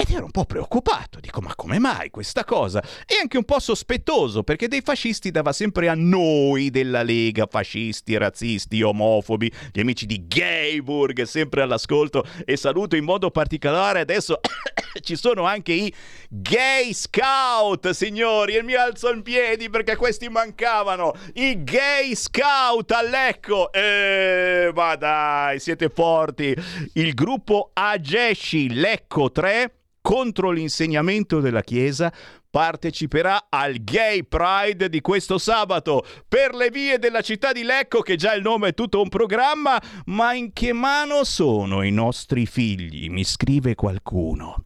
Ed 0.00 0.12
ero 0.12 0.24
un 0.24 0.30
po' 0.30 0.46
preoccupato, 0.46 1.20
dico 1.20 1.42
ma 1.42 1.54
come 1.54 1.78
mai 1.78 2.08
questa 2.08 2.42
cosa? 2.42 2.82
E 3.06 3.18
anche 3.20 3.36
un 3.36 3.44
po' 3.44 3.60
sospettoso 3.60 4.42
perché 4.42 4.66
dei 4.66 4.80
fascisti 4.80 5.30
dava 5.30 5.52
sempre 5.52 5.90
a 5.90 5.94
noi 5.94 6.70
della 6.70 7.02
Lega, 7.02 7.44
fascisti, 7.44 8.16
razzisti, 8.16 8.80
omofobi, 8.80 9.52
gli 9.70 9.80
amici 9.80 10.06
di 10.06 10.26
Gayburg 10.26 11.24
sempre 11.24 11.60
all'ascolto 11.60 12.24
e 12.46 12.56
saluto 12.56 12.96
in 12.96 13.04
modo 13.04 13.30
particolare 13.30 14.00
adesso 14.00 14.40
ci 15.04 15.16
sono 15.16 15.44
anche 15.44 15.74
i 15.74 15.94
gay 16.30 16.94
scout, 16.94 17.90
signori, 17.90 18.54
e 18.54 18.62
mi 18.62 18.72
alzo 18.72 19.12
in 19.12 19.20
piedi 19.20 19.68
perché 19.68 19.96
questi 19.96 20.30
mancavano, 20.30 21.12
i 21.34 21.62
gay 21.62 22.14
scout 22.14 22.90
a 22.92 23.02
Lecco, 23.02 23.70
eh, 23.70 24.72
ma 24.74 24.96
dai, 24.96 25.60
siete 25.60 25.90
forti, 25.90 26.56
il 26.94 27.12
gruppo 27.12 27.68
Agesci 27.74 28.72
Lecco 28.72 29.30
3 29.30 29.74
contro 30.00 30.50
l'insegnamento 30.50 31.40
della 31.40 31.62
Chiesa 31.62 32.12
parteciperà 32.50 33.46
al 33.48 33.76
Gay 33.84 34.24
Pride 34.24 34.88
di 34.88 35.00
questo 35.00 35.38
sabato 35.38 36.04
per 36.26 36.54
le 36.54 36.70
vie 36.70 36.98
della 36.98 37.20
città 37.20 37.52
di 37.52 37.62
Lecco, 37.62 38.00
che 38.00 38.16
già 38.16 38.34
il 38.34 38.42
nome 38.42 38.68
è 38.68 38.74
tutto 38.74 39.00
un 39.00 39.08
programma, 39.08 39.80
ma 40.06 40.34
in 40.34 40.52
che 40.52 40.72
mano 40.72 41.22
sono 41.24 41.82
i 41.82 41.92
nostri 41.92 42.46
figli? 42.46 43.08
Mi 43.08 43.24
scrive 43.24 43.74
qualcuno. 43.74 44.64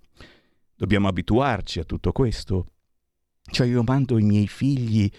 Dobbiamo 0.75 1.09
abituarci 1.09 1.81
a 1.81 1.85
tutto 1.85 2.13
questo. 2.13 2.67
Cioè 3.43 3.67
io 3.67 3.83
mando 3.83 4.19
i 4.19 4.23
miei 4.23 4.49
figli 4.49 5.11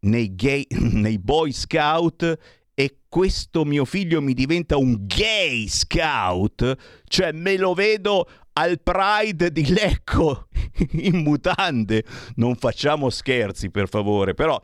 nei, 0.00 0.34
gay, 0.34 0.66
nei 0.70 1.18
boy 1.18 1.52
scout 1.52 2.38
e 2.78 2.98
questo 3.08 3.64
mio 3.64 3.84
figlio 3.84 4.20
mi 4.20 4.34
diventa 4.34 4.76
un 4.76 5.06
gay 5.06 5.66
scout, 5.68 6.76
cioè 7.04 7.32
me 7.32 7.56
lo 7.56 7.72
vedo 7.72 8.28
al 8.58 8.80
Pride 8.80 9.50
di 9.50 9.72
Lecco 9.72 10.48
in 10.92 11.18
mutande. 11.18 12.04
Non 12.36 12.56
facciamo 12.56 13.10
scherzi, 13.10 13.70
per 13.70 13.88
favore, 13.88 14.34
però 14.34 14.60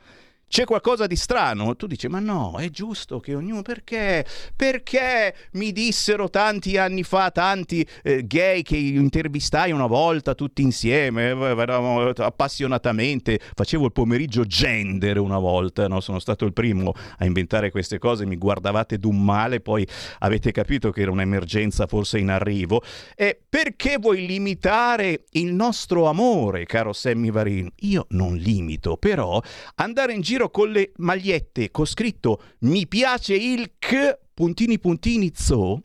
c'è 0.53 0.65
qualcosa 0.65 1.07
di 1.07 1.17
strano? 1.17 1.75
Tu 1.77 1.87
dici, 1.87 2.09
ma 2.09 2.19
no, 2.19 2.57
è 2.59 2.69
giusto 2.69 3.21
che 3.21 3.35
ognuno... 3.35 3.62
Perché? 3.62 4.27
Perché 4.55 5.35
mi 5.53 5.73
dissero 5.73 6.29
tanti 6.29 6.77
anni 6.77 7.05
fa, 7.05 7.31
tanti 7.31 7.87
eh, 8.03 8.27
gay 8.27 8.61
che 8.61 8.77
intervistai 8.77 9.73
una 9.73 9.87
volta 9.87 10.35
tutti 10.35 10.61
insieme, 10.61 11.31
eh, 11.31 12.12
appassionatamente, 12.19 13.41
facevo 13.55 13.87
il 13.87 13.93
pomeriggio 13.93 14.45
gender 14.45 15.17
una 15.21 15.38
volta, 15.38 15.88
no? 15.88 16.01
sono 16.01 16.19
stato 16.19 16.45
il 16.45 16.53
primo 16.53 16.93
a 17.17 17.25
inventare 17.25 17.71
queste 17.71 17.99
cose, 17.99 18.27
mi 18.27 18.37
guardavate 18.37 18.99
d'un 18.99 19.25
male, 19.25 19.61
poi 19.61 19.88
avete 20.19 20.53
capito 20.53 20.91
che 20.91 21.01
era 21.01 21.12
un'emergenza 21.12 21.87
forse 21.87 22.19
in 22.19 22.29
arrivo. 22.29 22.83
E 23.17 23.41
perché 23.49 23.97
vuoi 23.99 24.27
limitare 24.27 25.25
il 25.31 25.55
nostro 25.55 26.09
amore, 26.09 26.67
caro 26.67 26.93
Sammy 26.93 27.31
Varin? 27.31 27.73
Io 27.77 28.05
non 28.11 28.37
limito, 28.37 28.99
però 28.99 29.41
andare 29.77 30.12
in 30.12 30.21
giro 30.21 30.41
giro 30.42 30.50
con 30.50 30.70
le 30.70 30.92
magliette 30.96 31.70
con 31.70 31.87
scritto 31.87 32.42
mi 32.61 32.87
piace 32.88 33.35
il 33.35 33.74
K 33.78 34.18
puntini 34.35 34.78
puntini 34.78 35.31
zoo, 35.35 35.81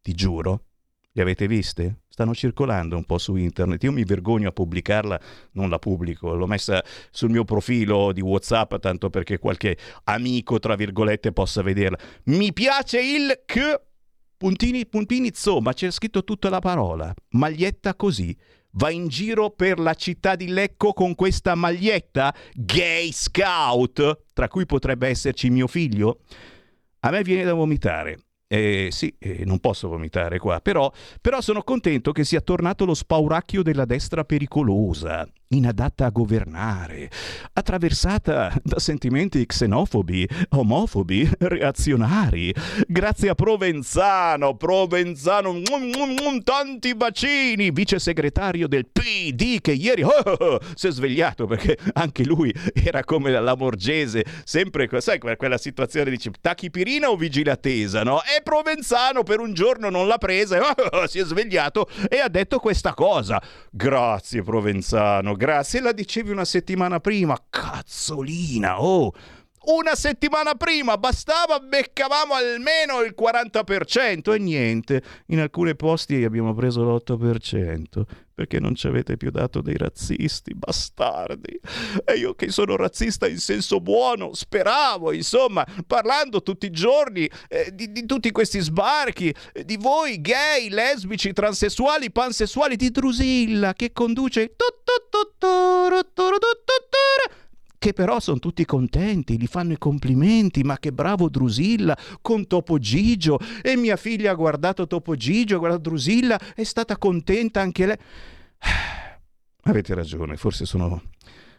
ti 0.00 0.12
giuro, 0.14 0.64
le 1.12 1.22
avete 1.22 1.48
viste? 1.48 2.02
Stanno 2.08 2.34
circolando 2.34 2.96
un 2.96 3.04
po' 3.04 3.18
su 3.18 3.36
internet. 3.36 3.82
Io 3.82 3.92
mi 3.92 4.04
vergogno 4.04 4.48
a 4.48 4.52
pubblicarla, 4.52 5.20
non 5.52 5.68
la 5.68 5.78
pubblico, 5.78 6.34
l'ho 6.34 6.46
messa 6.46 6.82
sul 7.10 7.30
mio 7.30 7.44
profilo 7.44 8.12
di 8.12 8.20
WhatsApp 8.20 8.76
tanto 8.76 9.10
perché 9.10 9.38
qualche 9.38 9.76
amico, 10.04 10.58
tra 10.58 10.76
virgolette, 10.76 11.32
possa 11.32 11.62
vederla. 11.62 11.98
Mi 12.24 12.52
piace 12.52 13.00
il 13.00 13.42
K 13.44 13.80
puntini 14.36 14.86
puntini 14.86 15.30
zoo, 15.34 15.60
ma 15.60 15.72
c'è 15.72 15.90
scritto 15.90 16.24
tutta 16.24 16.48
la 16.48 16.60
parola. 16.60 17.12
Maglietta 17.30 17.94
così 17.94 18.34
va 18.76 18.90
in 18.90 19.08
giro 19.08 19.50
per 19.50 19.78
la 19.78 19.94
città 19.94 20.34
di 20.36 20.48
Lecco 20.48 20.92
con 20.92 21.14
questa 21.14 21.54
maglietta 21.54 22.34
gay 22.54 23.12
scout, 23.12 24.24
tra 24.32 24.48
cui 24.48 24.66
potrebbe 24.66 25.08
esserci 25.08 25.50
mio 25.50 25.66
figlio? 25.66 26.20
A 27.00 27.10
me 27.10 27.22
viene 27.22 27.44
da 27.44 27.54
vomitare. 27.54 28.18
Eh, 28.48 28.88
sì, 28.92 29.12
eh, 29.18 29.44
non 29.44 29.58
posso 29.58 29.88
vomitare 29.88 30.38
qua, 30.38 30.60
però, 30.60 30.90
però 31.20 31.40
sono 31.40 31.64
contento 31.64 32.12
che 32.12 32.24
sia 32.24 32.40
tornato 32.40 32.84
lo 32.84 32.94
spauracchio 32.94 33.62
della 33.62 33.84
destra 33.84 34.24
pericolosa. 34.24 35.26
Inadatta 35.48 36.06
a 36.06 36.10
governare, 36.10 37.10
attraversata 37.52 38.52
da 38.62 38.78
sentimenti 38.78 39.44
xenofobi, 39.46 40.28
omofobi, 40.50 41.28
reazionari. 41.38 42.52
Grazie 42.86 43.28
a 43.28 43.34
Provenzano, 43.34 44.56
Provenzano, 44.56 45.52
mm, 45.52 45.62
mm, 45.62 46.34
mm, 46.34 46.38
tanti 46.42 46.94
bacini, 46.94 47.70
vice 47.70 47.98
segretario 47.98 48.66
del 48.66 48.86
PD 48.86 49.60
che 49.60 49.72
ieri 49.72 50.02
oh, 50.02 50.10
oh, 50.10 50.32
oh, 50.32 50.60
si 50.74 50.88
è 50.88 50.90
svegliato 50.90 51.46
perché 51.46 51.78
anche 51.92 52.24
lui 52.24 52.52
era 52.72 53.04
come 53.04 53.30
la 53.30 53.40
Lamorgese, 53.40 54.24
sempre, 54.44 54.88
sai, 55.00 55.18
quella 55.18 55.58
situazione 55.58 56.10
di 56.10 56.18
tachipirina 56.40 57.08
o 57.08 57.16
vigilatesa, 57.16 58.02
no? 58.02 58.20
E 58.22 58.42
Provenzano 58.42 59.22
per 59.22 59.40
un 59.40 59.52
giorno 59.52 59.90
non 59.90 60.08
l'ha 60.08 60.18
presa, 60.18 60.58
oh, 60.92 61.06
si 61.06 61.18
è 61.18 61.24
svegliato 61.24 61.88
e 62.08 62.18
ha 62.18 62.28
detto 62.28 62.58
questa 62.58 62.94
cosa. 62.94 63.40
Grazie 63.70 64.42
Provenzano, 64.42 65.35
grazie. 65.36 65.80
La 65.80 65.92
dicevi 65.92 66.30
una 66.30 66.44
settimana 66.44 67.00
prima. 67.00 67.38
Cazzolina, 67.48 68.82
oh! 68.82 69.12
Una 69.66 69.96
settimana 69.96 70.54
prima 70.54 70.96
bastava, 70.96 71.58
beccavamo 71.58 72.34
almeno 72.34 73.02
il 73.02 73.14
40% 73.18 74.32
e 74.32 74.38
niente. 74.38 75.02
In 75.26 75.40
alcuni 75.40 75.74
posti 75.74 76.22
abbiamo 76.22 76.54
preso 76.54 76.84
l'8% 76.84 78.25
perché 78.36 78.60
non 78.60 78.74
ci 78.74 78.86
avete 78.86 79.16
più 79.16 79.30
dato 79.30 79.62
dei 79.62 79.78
razzisti, 79.78 80.54
bastardi. 80.54 81.58
E 82.04 82.18
io 82.18 82.34
che 82.34 82.50
sono 82.50 82.76
razzista 82.76 83.26
in 83.26 83.38
senso 83.38 83.80
buono, 83.80 84.34
speravo, 84.34 85.10
insomma, 85.12 85.66
parlando 85.86 86.42
tutti 86.42 86.66
i 86.66 86.70
giorni 86.70 87.26
eh, 87.48 87.70
di, 87.72 87.90
di, 87.90 88.04
tutti 88.04 88.30
questi 88.32 88.60
sbarchi, 88.60 89.34
eh, 89.54 89.64
di 89.64 89.78
voi 89.78 90.20
gay, 90.20 90.68
lesbici, 90.68 91.32
transessuali, 91.32 92.12
pansessuali, 92.12 92.76
di 92.76 92.90
Drusilla 92.90 93.72
che 93.72 93.92
conduce 93.92 94.54
che 97.78 97.92
però 97.92 98.20
sono 98.20 98.38
tutti 98.38 98.64
contenti, 98.64 99.38
gli 99.38 99.46
fanno 99.46 99.72
i 99.72 99.78
complimenti, 99.78 100.62
ma 100.62 100.78
che 100.78 100.92
bravo 100.92 101.28
Drusilla 101.28 101.96
con 102.20 102.46
Topo 102.46 102.78
Gigio 102.78 103.38
e 103.62 103.76
mia 103.76 103.96
figlia 103.96 104.32
ha 104.32 104.34
guardato 104.34 104.86
Topo 104.86 105.14
Gigio, 105.16 105.56
ha 105.56 105.58
guardato 105.58 105.88
Drusilla, 105.88 106.38
è 106.54 106.64
stata 106.64 106.96
contenta 106.96 107.60
anche 107.60 107.86
lei. 107.86 107.96
Avete 109.62 109.94
ragione, 109.94 110.36
forse 110.36 110.64
sono 110.64 111.02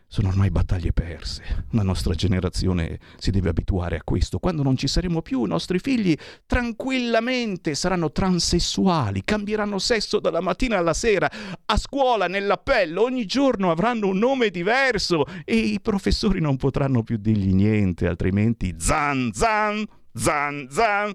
sono 0.08 0.30
ormai 0.30 0.50
battaglie 0.50 0.94
perse. 0.94 1.66
La 1.72 1.84
nostra 1.84 2.14
generazione 2.14 3.00
si 3.18 3.30
deve 3.30 3.50
abituare 3.50 3.98
a 3.98 4.04
questo. 4.04 4.40
Quando 4.40 4.64
non 4.64 4.78
ci 4.78 4.88
saremo 4.88 5.22
più, 5.22 5.44
i 5.44 5.48
nostri 5.48 5.80
figli 5.80 6.16
tranquillamente 6.46 7.76
saranno 7.76 8.12
transessuali, 8.12 9.24
cambieranno 9.24 9.78
sesso 9.80 10.20
dalla 10.20 10.42
mattina 10.42 10.78
alla 10.78 10.94
sera, 10.94 11.30
a 11.66 11.78
scuola, 11.78 12.28
nell'appello, 12.28 13.02
ogni 13.02 13.26
giorno 13.26 13.70
avranno 13.70 14.08
un 14.08 14.18
nome 14.18 14.50
diverso 14.50 15.26
e 15.44 15.56
i 15.56 15.82
professori 15.82 16.40
non 16.40 16.56
potranno 16.58 17.04
più 17.04 17.18
dirgli 17.18 17.54
niente, 17.54 18.08
altrimenti 18.08 18.76
zan 18.78 19.32
zan, 19.34 19.86
zan 20.14 20.68
zan. 20.70 21.14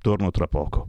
Torno 0.00 0.30
tra 0.30 0.48
poco. 0.48 0.88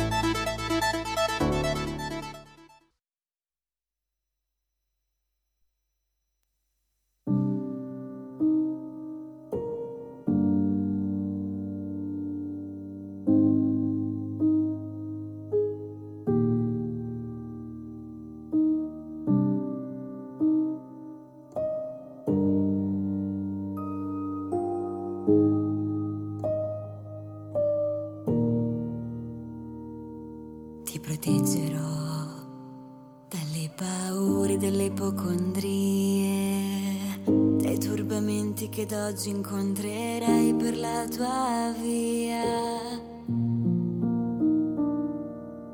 Oggi 39.11 39.29
incontrerai 39.29 40.53
per 40.53 40.77
la 40.77 41.05
tua 41.13 41.73
via. 41.81 42.43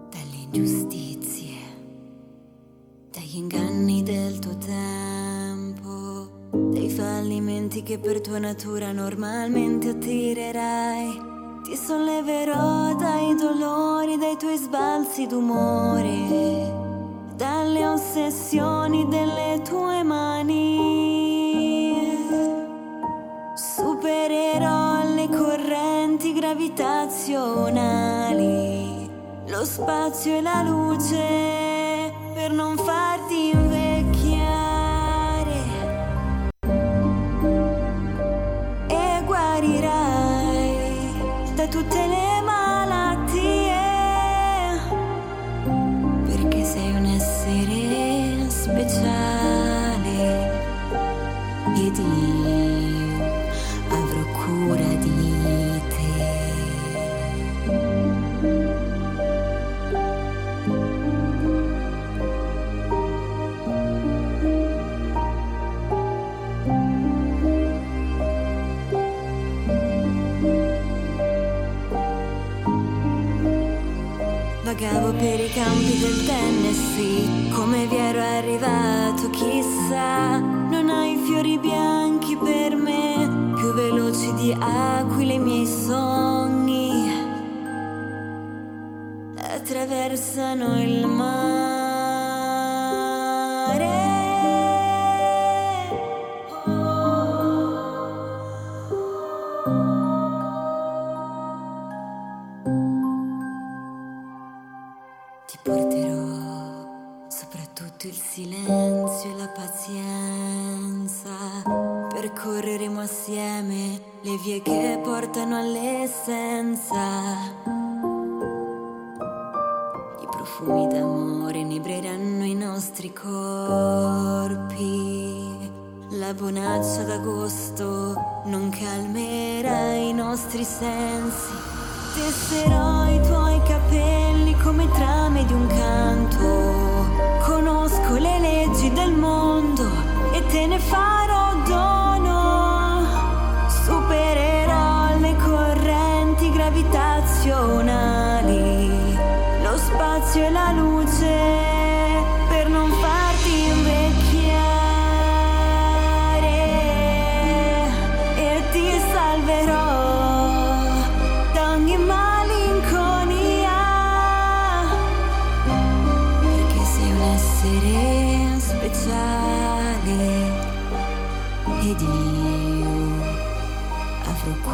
Dalle 0.09 0.37
ingiustizie, 0.43 1.57
dagli 3.11 3.35
inganni 3.35 4.01
del 4.01 4.39
tuo 4.39 4.57
tempo, 4.57 6.49
dai 6.71 6.89
fallimenti 6.89 7.83
che 7.83 7.99
per 7.99 8.21
tua 8.21 8.39
natura 8.39 8.91
normalmente 8.91 9.89
attirerai. 9.89 11.21
Ti 11.63 11.75
solleverò 11.75 12.95
dai 12.95 13.35
dolori, 13.35 14.17
dai 14.17 14.35
tuoi 14.35 14.57
sbalzi 14.57 15.27
d'umore, 15.27 16.73
dalle 17.35 17.85
ossessioni 17.85 19.07
delle 19.07 19.46
spazio 30.07 30.37
e 30.37 30.41
la 30.41 30.61
luce 30.61 31.66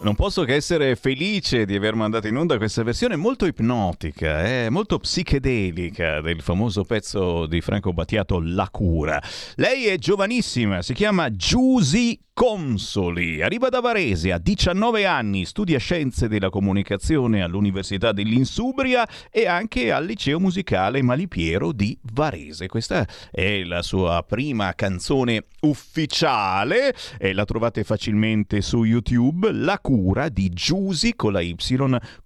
Non 0.00 0.14
posso 0.14 0.44
che 0.44 0.54
essere 0.54 0.94
felice 0.94 1.64
di 1.64 1.74
aver 1.74 1.96
mandato 1.96 2.28
in 2.28 2.36
onda 2.36 2.56
questa 2.56 2.84
versione 2.84 3.16
molto 3.16 3.46
ipnotica, 3.46 4.44
eh, 4.44 4.70
molto 4.70 5.00
psichedelica 5.00 6.20
del 6.20 6.40
famoso 6.40 6.84
pezzo 6.84 7.46
di 7.46 7.60
Franco 7.60 7.92
Battiato 7.92 8.40
La 8.40 8.68
cura. 8.70 9.20
Lei 9.56 9.86
è 9.86 9.98
giovanissima, 9.98 10.82
si 10.82 10.94
chiama 10.94 11.34
Giusy 11.34 12.16
Consoli, 12.38 13.42
arriva 13.42 13.68
da 13.68 13.80
Varese, 13.80 14.30
ha 14.30 14.38
19 14.38 15.04
anni, 15.04 15.44
studia 15.44 15.80
scienze 15.80 16.28
della 16.28 16.50
comunicazione 16.50 17.42
all'Università 17.42 18.12
dell'Insubria 18.12 19.04
e 19.28 19.48
anche 19.48 19.90
al 19.90 20.04
liceo 20.04 20.38
musicale 20.38 21.02
Malipiero 21.02 21.72
di 21.72 21.98
Varese. 22.12 22.68
Questa 22.68 23.04
è 23.32 23.64
la 23.64 23.82
sua 23.82 24.24
prima 24.24 24.72
canzone 24.74 25.46
ufficiale 25.62 26.94
e 27.18 27.32
la 27.32 27.44
trovate 27.44 27.82
facilmente 27.82 28.60
su 28.60 28.84
YouTube, 28.84 29.50
La 29.50 29.80
cura 29.88 30.28
di 30.28 30.50
Giusy 30.50 31.14
con 31.16 31.32
la 31.32 31.40
Y 31.40 31.56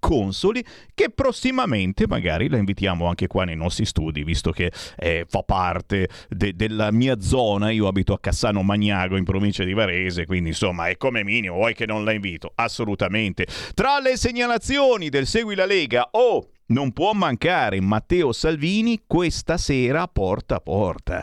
Consoli, 0.01 0.65
che 0.95 1.11
prossimamente 1.11 2.09
magari 2.09 2.49
la 2.49 2.57
invitiamo 2.57 3.07
anche 3.07 3.29
qua 3.29 3.45
nei 3.45 3.55
nostri 3.55 3.85
studi, 3.85 4.25
visto 4.25 4.51
che 4.51 4.73
eh, 4.97 5.25
fa 5.29 5.45
parte 5.45 6.09
de- 6.29 6.57
della 6.57 6.91
mia 6.91 7.21
zona, 7.21 7.71
io 7.71 7.87
abito 7.87 8.15
a 8.15 8.19
Cassano 8.19 8.63
Magnago 8.63 9.17
in 9.17 9.23
provincia 9.23 9.63
di 9.63 9.75
Varese 9.75 10.27
quindi 10.27 10.49
insomma 10.49 10.89
è 10.89 10.97
come 10.97 11.23
minimo, 11.23 11.55
vuoi 11.55 11.73
che 11.73 11.87
non 11.87 12.03
la 12.03 12.11
invito? 12.11 12.51
Assolutamente. 12.57 13.47
Tra 13.75 14.01
le 14.01 14.17
segnalazioni 14.17 15.09
del 15.09 15.29
Segui 15.29 15.55
la 15.55 15.65
Lega 15.65 16.09
o 16.11 16.19
oh, 16.19 16.49
non 16.67 16.91
può 16.91 17.13
mancare 17.13 17.81
Matteo 17.81 18.33
Salvini 18.33 19.03
questa 19.07 19.57
sera 19.57 20.09
porta 20.09 20.57
a 20.57 20.61
porta. 20.61 21.23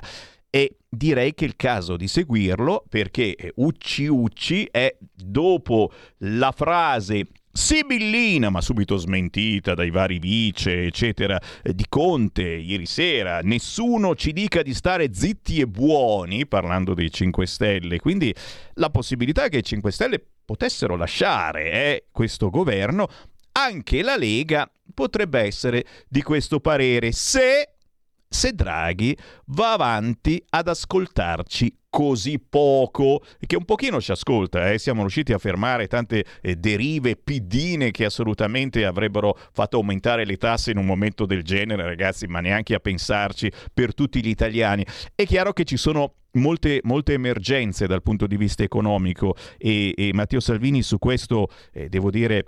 E 0.49 0.77
direi 0.89 1.33
che 1.35 1.45
è 1.45 1.47
il 1.47 1.55
caso 1.55 1.95
di 1.95 2.07
seguirlo 2.07 2.83
perché 2.89 3.53
Ucci 3.55 4.07
Ucci 4.07 4.67
è 4.71 4.95
dopo 4.99 5.91
la 6.19 6.51
frase 6.51 7.27
sibillina, 7.51 8.49
ma 8.49 8.62
subito 8.62 8.95
smentita 8.95 9.73
dai 9.73 9.89
vari 9.89 10.17
vice, 10.19 10.85
eccetera, 10.85 11.39
di 11.62 11.85
Conte 11.88 12.43
ieri 12.43 12.85
sera. 12.85 13.41
Nessuno 13.41 14.15
ci 14.15 14.31
dica 14.31 14.62
di 14.62 14.73
stare 14.73 15.13
zitti 15.13 15.59
e 15.59 15.67
buoni, 15.67 16.47
parlando 16.47 16.93
dei 16.93 17.12
5 17.12 17.45
Stelle. 17.45 17.99
Quindi 17.99 18.33
la 18.75 18.89
possibilità 18.89 19.49
che 19.49 19.57
i 19.57 19.63
5 19.63 19.91
Stelle 19.91 20.23
potessero 20.45 20.95
lasciare 20.95 21.71
eh, 21.71 22.05
questo 22.12 22.49
governo, 22.49 23.07
anche 23.51 24.01
la 24.01 24.15
Lega 24.15 24.69
potrebbe 24.93 25.41
essere 25.41 25.85
di 26.07 26.21
questo 26.21 26.59
parere 26.59 27.12
se 27.12 27.73
se 28.30 28.54
Draghi 28.54 29.18
va 29.48 29.74
avanti 29.74 30.44
ad 30.50 30.68
ascoltarci 30.68 31.78
così 31.89 32.39
poco 32.39 33.24
che 33.39 33.56
un 33.56 33.65
pochino 33.65 34.00
ci 34.00 34.12
ascolta, 34.12 34.72
eh? 34.72 34.78
siamo 34.78 35.02
riusciti 35.02 35.34
a 35.34 35.39
fermare 35.39 35.88
tante 35.88 36.24
eh, 36.42 36.56
derive 36.56 37.15
piddine 37.15 37.89
che 37.89 38.06
assolutamente 38.06 38.86
avrebbero 38.86 39.36
fatto 39.52 39.78
aumentare 39.78 40.26
le 40.26 40.38
tasse 40.38 40.72
in 40.72 40.78
un 40.78 40.86
momento 40.86 41.26
del 41.26 41.42
genere, 41.44 41.84
ragazzi, 41.84 42.28
ma 42.28 42.39
neanche 42.39 42.76
a 42.76 42.80
pensarci 42.80 43.52
per 43.74 43.96
tutti 43.96 44.24
gli 44.24 44.30
italiani. 44.30 44.86
È 45.15 45.26
chiaro 45.26 45.52
che 45.54 45.63
ci 45.63 45.78
sono 45.78 46.13
Molte, 46.34 46.80
molte, 46.84 47.13
emergenze 47.13 47.88
dal 47.88 48.04
punto 48.04 48.28
di 48.28 48.38
vista 48.38 48.62
economico 48.62 49.36
e, 49.58 49.96
e 49.98 50.12
Matteo 50.13 50.39
Salvini 50.39 50.84
su 50.84 51.00
questo, 51.00 51.48
eh, 51.74 51.89
devo 51.89 52.12
dire, 52.12 52.46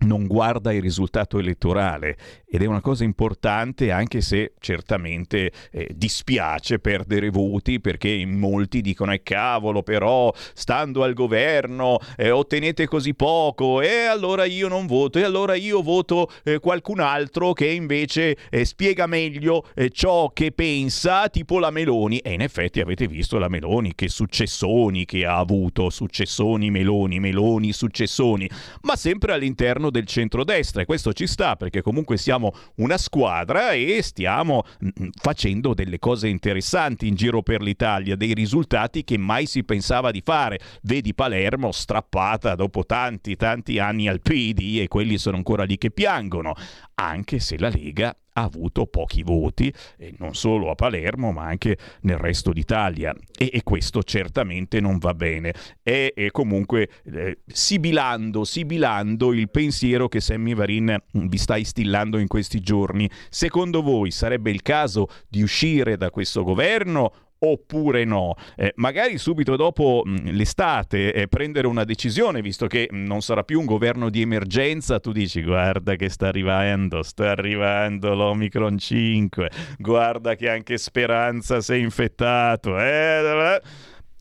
non 0.00 0.26
guarda 0.26 0.72
il 0.72 0.82
risultato 0.82 1.38
elettorale 1.38 2.16
ed 2.46 2.62
è 2.62 2.66
una 2.66 2.80
cosa 2.80 3.04
importante 3.04 3.90
anche 3.90 4.20
se 4.20 4.52
certamente 4.58 5.52
eh, 5.70 5.88
dispiace 5.94 6.78
perdere 6.78 7.30
voti 7.30 7.80
perché 7.80 8.24
molti 8.26 8.80
dicono 8.80 9.12
eh 9.12 9.22
cavolo 9.22 9.82
però 9.82 10.32
stando 10.54 11.02
al 11.02 11.14
governo 11.14 11.98
eh, 12.16 12.30
ottenete 12.30 12.86
così 12.86 13.14
poco 13.14 13.80
e 13.80 14.04
allora 14.04 14.44
io 14.44 14.68
non 14.68 14.86
voto 14.86 15.18
e 15.18 15.22
allora 15.22 15.54
io 15.54 15.82
voto 15.82 16.30
eh, 16.44 16.58
qualcun 16.58 17.00
altro 17.00 17.52
che 17.52 17.66
invece 17.66 18.36
eh, 18.50 18.64
spiega 18.64 19.06
meglio 19.06 19.66
eh, 19.74 19.90
ciò 19.90 20.30
che 20.32 20.52
pensa 20.52 21.28
tipo 21.28 21.58
la 21.58 21.70
Meloni. 21.70 22.18
E 22.18 22.32
in 22.32 22.40
effetti 22.40 22.80
avete 22.80 23.06
visto 23.06 23.38
la 23.38 23.48
Meloni 23.48 23.94
che 23.94 24.08
successoni 24.08 25.04
che 25.04 25.24
ha 25.24 25.36
avuto 25.36 25.90
successoni 25.90 26.70
Meloni 26.70 27.20
Meloni 27.20 27.72
successoni 27.72 28.48
ma 28.82 28.96
sempre 28.96 29.32
all'interno 29.32 29.89
del 29.90 30.06
centrodestra 30.06 30.82
e 30.82 30.84
questo 30.84 31.12
ci 31.12 31.26
sta 31.26 31.56
perché 31.56 31.82
comunque 31.82 32.16
siamo 32.16 32.52
una 32.76 32.98
squadra 32.98 33.72
e 33.72 34.00
stiamo 34.02 34.64
mm, 34.84 35.08
facendo 35.20 35.74
delle 35.74 35.98
cose 35.98 36.28
interessanti 36.28 37.06
in 37.06 37.14
giro 37.14 37.42
per 37.42 37.62
l'Italia, 37.62 38.16
dei 38.16 38.34
risultati 38.34 39.04
che 39.04 39.18
mai 39.18 39.46
si 39.46 39.64
pensava 39.64 40.10
di 40.10 40.22
fare. 40.24 40.60
Vedi 40.82 41.14
Palermo 41.14 41.72
strappata 41.72 42.54
dopo 42.54 42.84
tanti 42.84 43.36
tanti 43.36 43.78
anni 43.78 44.08
al 44.08 44.20
PD 44.20 44.78
e 44.80 44.88
quelli 44.88 45.18
sono 45.18 45.36
ancora 45.36 45.64
lì 45.64 45.78
che 45.78 45.90
piangono, 45.90 46.54
anche 46.94 47.40
se 47.40 47.58
la 47.58 47.68
Lega 47.68 48.14
ha 48.40 48.44
avuto 48.44 48.86
pochi 48.86 49.22
voti, 49.22 49.72
e 49.96 50.14
non 50.18 50.34
solo 50.34 50.70
a 50.70 50.74
Palermo 50.74 51.32
ma 51.32 51.44
anche 51.44 51.76
nel 52.02 52.16
resto 52.16 52.52
d'Italia 52.52 53.14
e, 53.36 53.50
e 53.52 53.62
questo 53.62 54.02
certamente 54.02 54.80
non 54.80 54.98
va 54.98 55.14
bene. 55.14 55.52
È, 55.82 56.12
è 56.14 56.30
comunque 56.30 56.88
eh, 57.04 57.40
sibilando, 57.46 58.44
sibilando 58.44 59.32
il 59.32 59.50
pensiero 59.50 60.08
che 60.08 60.20
Sammy 60.20 60.54
Varin 60.54 60.96
mm, 61.16 61.26
vi 61.26 61.38
sta 61.38 61.56
instillando 61.56 62.18
in 62.18 62.26
questi 62.26 62.60
giorni. 62.60 63.08
Secondo 63.28 63.82
voi 63.82 64.10
sarebbe 64.10 64.50
il 64.50 64.62
caso 64.62 65.08
di 65.28 65.42
uscire 65.42 65.96
da 65.96 66.10
questo 66.10 66.42
governo 66.42 67.12
oppure 67.40 68.04
no. 68.04 68.34
Eh, 68.56 68.72
magari 68.76 69.18
subito 69.18 69.56
dopo 69.56 70.02
mh, 70.04 70.30
l'estate 70.30 71.12
eh, 71.12 71.28
prendere 71.28 71.66
una 71.66 71.84
decisione, 71.84 72.42
visto 72.42 72.66
che 72.66 72.88
mh, 72.90 73.04
non 73.04 73.20
sarà 73.22 73.42
più 73.44 73.60
un 73.60 73.66
governo 73.66 74.10
di 74.10 74.20
emergenza, 74.20 75.00
tu 75.00 75.12
dici 75.12 75.42
guarda 75.42 75.96
che 75.96 76.08
sta 76.08 76.28
arrivando, 76.28 77.02
sta 77.02 77.30
arrivando 77.30 78.14
l'Omicron 78.14 78.78
5, 78.78 79.50
guarda 79.78 80.34
che 80.34 80.48
anche 80.48 80.76
Speranza 80.78 81.60
si 81.60 81.72
è 81.72 81.76
infettato. 81.76 82.78
Eh? 82.78 83.60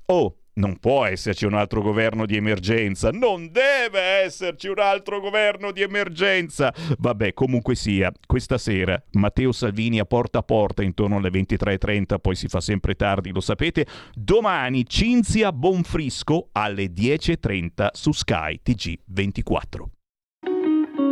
Oh, 0.07 0.38
non 0.59 0.77
può 0.77 1.05
esserci 1.05 1.45
un 1.45 1.53
altro 1.53 1.81
governo 1.81 2.25
di 2.25 2.35
emergenza, 2.35 3.09
non 3.09 3.49
deve 3.51 3.99
esserci 4.23 4.67
un 4.67 4.79
altro 4.79 5.19
governo 5.19 5.71
di 5.71 5.81
emergenza. 5.81 6.73
Vabbè, 6.97 7.33
comunque 7.33 7.75
sia, 7.75 8.11
questa 8.25 8.57
sera 8.57 9.01
Matteo 9.13 9.51
Salvini 9.51 9.99
a 9.99 10.05
porta 10.05 10.39
a 10.39 10.43
porta 10.43 10.83
intorno 10.83 11.17
alle 11.17 11.29
23.30, 11.29 12.19
poi 12.19 12.35
si 12.35 12.47
fa 12.47 12.59
sempre 12.59 12.95
tardi, 12.95 13.31
lo 13.31 13.41
sapete. 13.41 13.87
Domani 14.13 14.85
Cinzia 14.85 15.51
Bonfrisco 15.51 16.49
alle 16.51 16.91
10.30 16.91 17.87
su 17.93 18.11
Sky 18.11 18.59
TG24. 18.63 19.83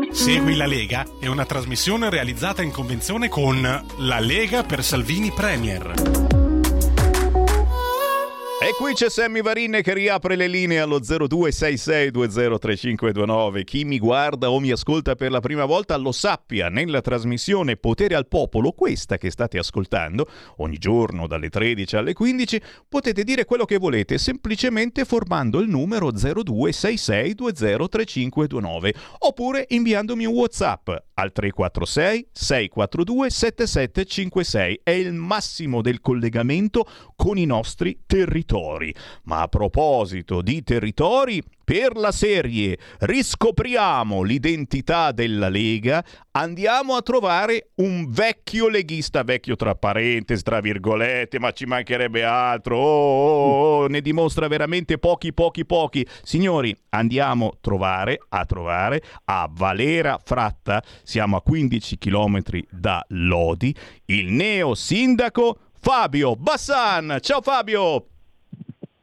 Segui 0.09 0.55
la 0.55 0.65
Lega 0.65 1.05
è 1.19 1.27
una 1.27 1.45
trasmissione 1.45 2.09
realizzata 2.09 2.61
in 2.61 2.71
convenzione 2.71 3.29
con 3.29 3.61
La 3.61 4.19
Lega 4.19 4.63
per 4.63 4.83
Salvini 4.83 5.31
Premier. 5.31 6.36
E 8.67 8.73
qui 8.73 8.95
c'è 8.95 9.09
Sammy 9.09 9.41
Varin 9.41 9.79
che 9.81 9.93
riapre 9.93 10.35
le 10.35 10.49
linee 10.49 10.81
allo 10.81 10.99
0266203529. 10.99 13.63
Chi 13.63 13.85
mi 13.85 13.97
guarda 13.97 14.51
o 14.51 14.59
mi 14.59 14.71
ascolta 14.71 15.15
per 15.15 15.31
la 15.31 15.39
prima 15.39 15.63
volta 15.63 15.95
lo 15.95 16.11
sappia, 16.11 16.67
nella 16.67 16.99
trasmissione 16.99 17.77
Potere 17.77 18.15
al 18.15 18.27
Popolo, 18.27 18.73
questa 18.73 19.17
che 19.17 19.31
state 19.31 19.57
ascoltando, 19.57 20.27
ogni 20.57 20.77
giorno 20.79 21.27
dalle 21.27 21.47
13 21.47 21.95
alle 21.95 22.11
15, 22.11 22.61
potete 22.89 23.23
dire 23.23 23.45
quello 23.45 23.63
che 23.63 23.77
volete 23.77 24.17
semplicemente 24.17 25.05
formando 25.05 25.59
il 25.59 25.69
numero 25.69 26.09
0266203529 26.09 28.95
oppure 29.19 29.65
inviandomi 29.69 30.25
un 30.25 30.33
WhatsApp 30.33 30.89
al 31.13 31.31
346 31.31 32.27
642 32.33 33.29
7756. 33.29 34.81
È 34.83 34.91
il 34.91 35.13
massimo 35.13 35.81
del 35.81 36.01
collegamento 36.01 36.85
con 37.15 37.37
i 37.37 37.45
nostri 37.45 37.99
territori 38.05 38.55
territori. 38.57 38.93
Ma 39.23 39.41
a 39.41 39.47
proposito 39.47 40.41
di 40.41 40.63
territori, 40.63 41.43
per 41.63 41.97
la 41.97 42.11
serie 42.11 42.77
Riscopriamo 42.99 44.21
l'identità 44.21 45.11
della 45.11 45.49
Lega, 45.49 46.03
andiamo 46.31 46.95
a 46.95 47.01
trovare 47.01 47.71
un 47.75 48.09
vecchio 48.09 48.69
leghista, 48.69 49.23
vecchio 49.23 49.55
tra 49.55 49.75
parentesi, 49.75 50.43
tra 50.43 50.61
virgolette, 50.61 51.39
ma 51.39 51.51
ci 51.51 51.65
mancherebbe 51.65 52.23
altro, 52.23 52.77
oh, 52.77 52.81
oh, 52.81 53.83
oh, 53.83 53.87
ne 53.87 54.01
dimostra 54.01 54.47
veramente 54.47 54.97
pochi, 54.97 55.33
pochi, 55.33 55.65
pochi. 55.65 56.07
Signori, 56.23 56.75
andiamo 56.89 57.49
a 57.49 57.57
trovare, 57.59 58.19
a 58.29 58.45
trovare 58.45 59.01
a 59.25 59.49
Valera 59.51 60.19
Fratta, 60.23 60.81
siamo 61.03 61.35
a 61.35 61.41
15 61.41 61.97
km 61.97 62.41
da 62.69 63.03
Lodi, 63.09 63.75
il 64.05 64.31
neo 64.31 64.73
sindaco 64.73 65.59
Fabio 65.79 66.35
Bassan. 66.35 67.17
Ciao 67.21 67.41
Fabio! 67.41 68.16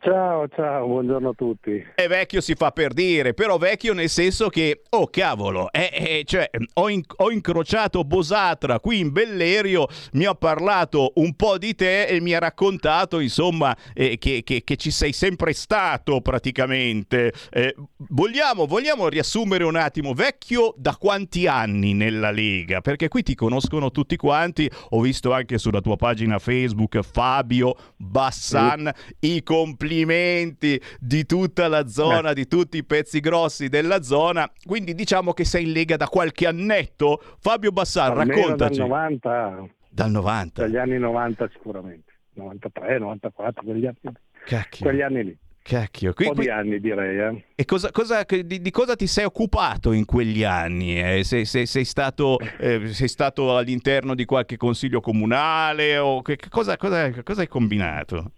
Ciao, 0.05 0.47
ciao, 0.49 0.87
buongiorno 0.87 1.31
a 1.31 1.33
tutti. 1.33 1.83
È 1.95 2.07
vecchio 2.09 2.43
si 2.43 2.53
fa 2.53 2.73
per 2.73 2.93
dire, 2.93 3.33
però 3.33 3.57
vecchio 3.57 3.95
nel 3.95 4.11
senso 4.11 4.51
che, 4.51 4.83
oh 4.91 5.07
cavolo, 5.07 5.73
eh, 5.73 5.89
eh, 5.95 6.23
cioè, 6.27 6.51
ho, 6.75 6.91
in, 6.91 7.01
ho, 7.17 7.31
incrociato 7.31 8.05
Bosatra 8.05 8.81
qui 8.81 8.99
in 8.99 9.13
Bellerio, 9.13 9.87
mi 10.13 10.27
ha 10.27 10.35
parlato 10.35 11.13
un 11.15 11.35
po' 11.35 11.57
di 11.57 11.75
te 11.75 12.05
e 12.05 12.21
mi 12.21 12.35
ha 12.35 12.39
raccontato, 12.39 13.19
insomma, 13.19 13.75
eh, 13.95 14.19
che, 14.19 14.43
che, 14.45 14.63
che, 14.63 14.77
ci 14.77 14.91
sei 14.91 15.15
sempre 15.15 15.55
stato 15.55 16.21
praticamente. 16.21 17.33
Eh, 17.51 17.75
vogliamo, 18.11 18.67
vogliamo 18.67 19.09
riassumere 19.09 19.65
un 19.65 19.77
attimo, 19.77 20.13
vecchio 20.13 20.75
da 20.77 20.97
quanti 20.97 21.47
anni 21.47 21.95
nella 21.95 22.31
Lega? 22.31 22.83
Perché 22.83 23.09
qui 23.09 23.23
ti 23.23 23.35
conoscono 23.35 23.91
tutti 23.91 24.17
quanti, 24.17 24.71
ho 24.91 25.01
visto 25.01 25.33
anche 25.33 25.57
sulla 25.57 25.81
tua 25.81 25.97
pagina 25.97 26.39
Facebook 26.39 27.01
Fabio 27.01 27.75
Bassan, 27.97 28.93
i 29.21 29.43
complimenti 29.43 29.93
complimenti 29.95 30.81
di 30.99 31.25
tutta 31.25 31.69
la 31.69 31.87
zona, 31.87 32.31
eh. 32.31 32.35
di 32.35 32.47
tutti 32.47 32.79
i 32.79 32.85
pezzi 32.85 33.21
grossi 33.21 33.69
della 33.69 34.03
zona. 34.03 34.51
Quindi 34.65 34.95
diciamo 34.95 35.33
che 35.33 35.45
sei 35.45 35.65
in 35.65 35.73
Lega 35.73 35.97
da 35.97 36.09
qualche 36.09 36.47
annetto. 36.47 37.21
Fabio 37.39 37.71
Bassar, 37.71 38.15
raccontaci. 38.17 38.79
Dal 38.79 38.89
90. 38.89 39.69
Dal 39.89 40.11
90. 40.11 40.63
Dagli 40.63 40.77
anni 40.77 40.99
90 40.99 41.49
sicuramente. 41.53 42.13
93, 42.35 42.99
94, 42.99 43.63
quegli 43.63 43.87
anni, 43.87 44.17
Cacchio. 44.45 44.85
quegli 44.85 45.01
anni 45.03 45.25
lì. 45.25 45.39
Cacchio, 45.63 46.13
qui, 46.13 46.27
un 46.27 46.35
po' 46.35 46.41
di 46.43 46.51
anni 46.51 46.79
direi. 46.81 47.37
Eh. 47.37 47.45
E 47.55 47.65
cosa, 47.65 47.91
cosa, 47.91 48.23
di, 48.25 48.61
di, 48.61 48.71
cosa 48.71 48.97
ti 48.97 49.07
sei 49.07 49.25
occupato 49.25 49.93
in 49.93 50.05
quegli 50.05 50.43
anni? 50.43 51.01
Eh? 51.01 51.25
Sei, 51.25 51.47
sei, 51.47 51.65
sei, 51.65 51.85
stato, 51.85 52.39
eh, 52.59 52.89
sei, 52.89 53.09
stato, 53.09 53.57
all'interno 53.57 54.15
di 54.15 54.27
qualche 54.27 54.59
consiglio 54.59 55.01
comunale 55.01 55.97
o 55.97 56.21
che, 56.23 56.37
cosa, 56.51 56.77
cosa, 56.77 57.11
cosa 57.23 57.41
hai 57.41 57.49
combinato? 57.49 58.33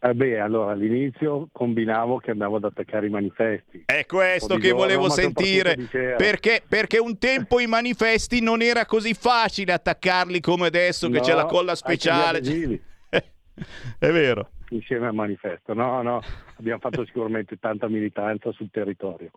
Eh 0.00 0.14
beh, 0.14 0.38
allora 0.38 0.72
all'inizio 0.72 1.48
combinavo 1.50 2.18
che 2.18 2.30
andavo 2.30 2.56
ad 2.56 2.64
attaccare 2.64 3.06
i 3.06 3.10
manifesti. 3.10 3.82
È 3.86 4.06
questo 4.06 4.56
che 4.56 4.68
loro, 4.68 4.82
volevo 4.82 5.08
sentire, 5.08 5.76
perché, 6.16 6.62
perché, 6.66 6.98
un 6.98 7.18
tempo 7.18 7.58
i 7.58 7.66
manifesti 7.66 8.40
non 8.40 8.62
era 8.62 8.86
così 8.86 9.12
facile 9.14 9.72
attaccarli 9.72 10.38
come 10.38 10.68
adesso 10.68 11.08
che 11.08 11.18
no, 11.18 11.24
c'è 11.24 11.34
la 11.34 11.46
colla 11.46 11.74
speciale. 11.74 12.38
È 13.98 14.10
vero. 14.10 14.50
Insieme 14.68 15.08
al 15.08 15.14
manifesto, 15.14 15.74
no, 15.74 16.00
no, 16.02 16.20
abbiamo 16.58 16.78
fatto 16.78 17.04
sicuramente 17.04 17.56
tanta 17.58 17.88
militanza 17.88 18.52
sul 18.52 18.70
territorio, 18.70 19.30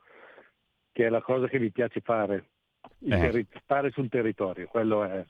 che 0.92 1.06
è 1.06 1.10
la 1.10 1.22
cosa 1.22 1.48
che 1.48 1.58
mi 1.58 1.72
piace 1.72 2.02
fare, 2.02 2.50
eh. 3.00 3.10
terri- 3.10 3.48
stare 3.64 3.90
sul 3.92 4.10
territorio, 4.10 4.68
quello 4.68 5.04
è 5.06 5.26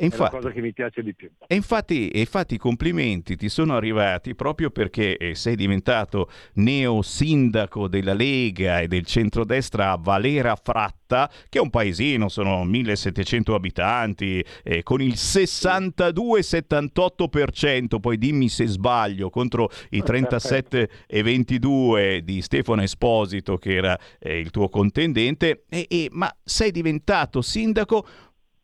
e 0.00 0.06
infatti, 0.06 0.30
è 0.30 0.34
la 0.36 0.40
cosa 0.40 0.54
che 0.54 0.62
mi 0.62 0.72
piace 0.72 1.02
di 1.02 1.14
più. 1.14 1.30
E 1.46 1.54
infatti, 1.54 2.10
infatti 2.14 2.54
i 2.54 2.58
complimenti 2.58 3.36
ti 3.36 3.50
sono 3.50 3.76
arrivati 3.76 4.34
proprio 4.34 4.70
perché 4.70 5.18
eh, 5.18 5.34
sei 5.34 5.56
diventato 5.56 6.30
neo 6.54 7.02
sindaco 7.02 7.86
della 7.86 8.14
Lega 8.14 8.80
e 8.80 8.88
del 8.88 9.04
centrodestra 9.04 9.90
a 9.90 9.98
Valera 10.00 10.56
Fratta, 10.56 11.30
che 11.50 11.58
è 11.58 11.60
un 11.60 11.68
paesino, 11.68 12.30
sono 12.30 12.64
1700 12.64 13.54
abitanti, 13.54 14.42
eh, 14.62 14.82
con 14.82 15.02
il 15.02 15.12
62-78%, 15.16 18.00
poi 18.00 18.16
dimmi 18.16 18.48
se 18.48 18.68
sbaglio, 18.68 19.28
contro 19.28 19.68
i 19.90 20.02
37 20.02 20.88
e 21.06 21.22
22 21.22 22.22
di 22.24 22.40
Stefano 22.40 22.80
Esposito, 22.80 23.58
che 23.58 23.74
era 23.74 23.98
eh, 24.18 24.38
il 24.38 24.48
tuo 24.48 24.70
contendente, 24.70 25.64
e, 25.68 25.84
e, 25.90 26.08
ma 26.10 26.34
sei 26.42 26.70
diventato 26.70 27.42
sindaco 27.42 28.06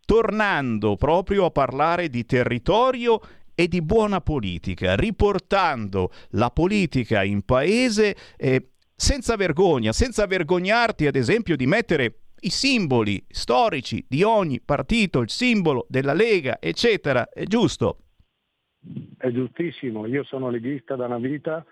tornando 0.06 0.96
proprio 0.96 1.44
a 1.44 1.50
parlare 1.50 2.08
di 2.08 2.24
territorio 2.24 3.20
e 3.54 3.68
di 3.68 3.82
buona 3.82 4.20
politica, 4.20 4.94
riportando 4.94 6.10
la 6.30 6.50
politica 6.50 7.22
in 7.22 7.42
paese 7.42 8.16
eh, 8.38 8.70
senza 8.94 9.36
vergogna, 9.36 9.92
senza 9.92 10.26
vergognarti 10.26 11.06
ad 11.06 11.16
esempio 11.16 11.56
di 11.56 11.66
mettere 11.66 12.20
i 12.40 12.50
simboli 12.50 13.22
storici 13.28 14.04
di 14.08 14.22
ogni 14.22 14.60
partito, 14.60 15.20
il 15.20 15.30
simbolo 15.30 15.86
della 15.88 16.12
Lega, 16.12 16.58
eccetera. 16.60 17.28
È 17.28 17.44
giusto? 17.44 17.98
È 19.18 19.28
giustissimo, 19.30 20.06
io 20.06 20.22
sono 20.24 20.48
leghista 20.48 20.94
da 20.94 21.06
una 21.06 21.18
vita 21.18 21.64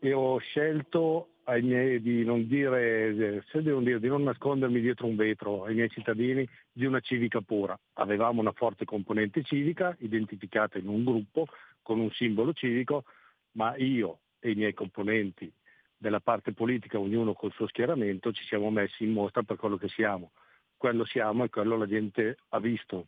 e 0.00 0.12
ho 0.12 0.36
scelto 0.38 1.28
ai 1.44 1.62
miei, 1.62 2.00
di 2.00 2.24
non 2.24 2.46
dire, 2.46 3.42
se 3.48 3.62
devo 3.62 3.80
dire, 3.80 4.00
di 4.00 4.08
non 4.08 4.22
nascondermi 4.22 4.80
dietro 4.80 5.06
un 5.06 5.16
vetro 5.16 5.64
ai 5.64 5.74
miei 5.74 5.90
cittadini 5.90 6.48
di 6.72 6.84
una 6.86 7.00
civica 7.00 7.40
pura. 7.40 7.78
Avevamo 7.94 8.40
una 8.40 8.52
forte 8.52 8.84
componente 8.84 9.42
civica 9.42 9.94
identificata 10.00 10.78
in 10.78 10.88
un 10.88 11.04
gruppo 11.04 11.46
con 11.82 12.00
un 12.00 12.10
simbolo 12.10 12.52
civico, 12.52 13.04
ma 13.52 13.76
io 13.76 14.20
e 14.40 14.50
i 14.50 14.54
miei 14.54 14.74
componenti 14.74 15.52
della 15.96 16.20
parte 16.20 16.52
politica, 16.52 16.98
ognuno 16.98 17.32
col 17.32 17.52
suo 17.52 17.66
schieramento, 17.66 18.32
ci 18.32 18.44
siamo 18.44 18.70
messi 18.70 19.04
in 19.04 19.12
mostra 19.12 19.42
per 19.42 19.56
quello 19.56 19.76
che 19.76 19.88
siamo. 19.88 20.32
Quello 20.76 21.04
siamo 21.04 21.44
e 21.44 21.48
quello 21.48 21.78
la 21.78 21.86
gente 21.86 22.36
ha 22.50 22.60
visto. 22.60 23.06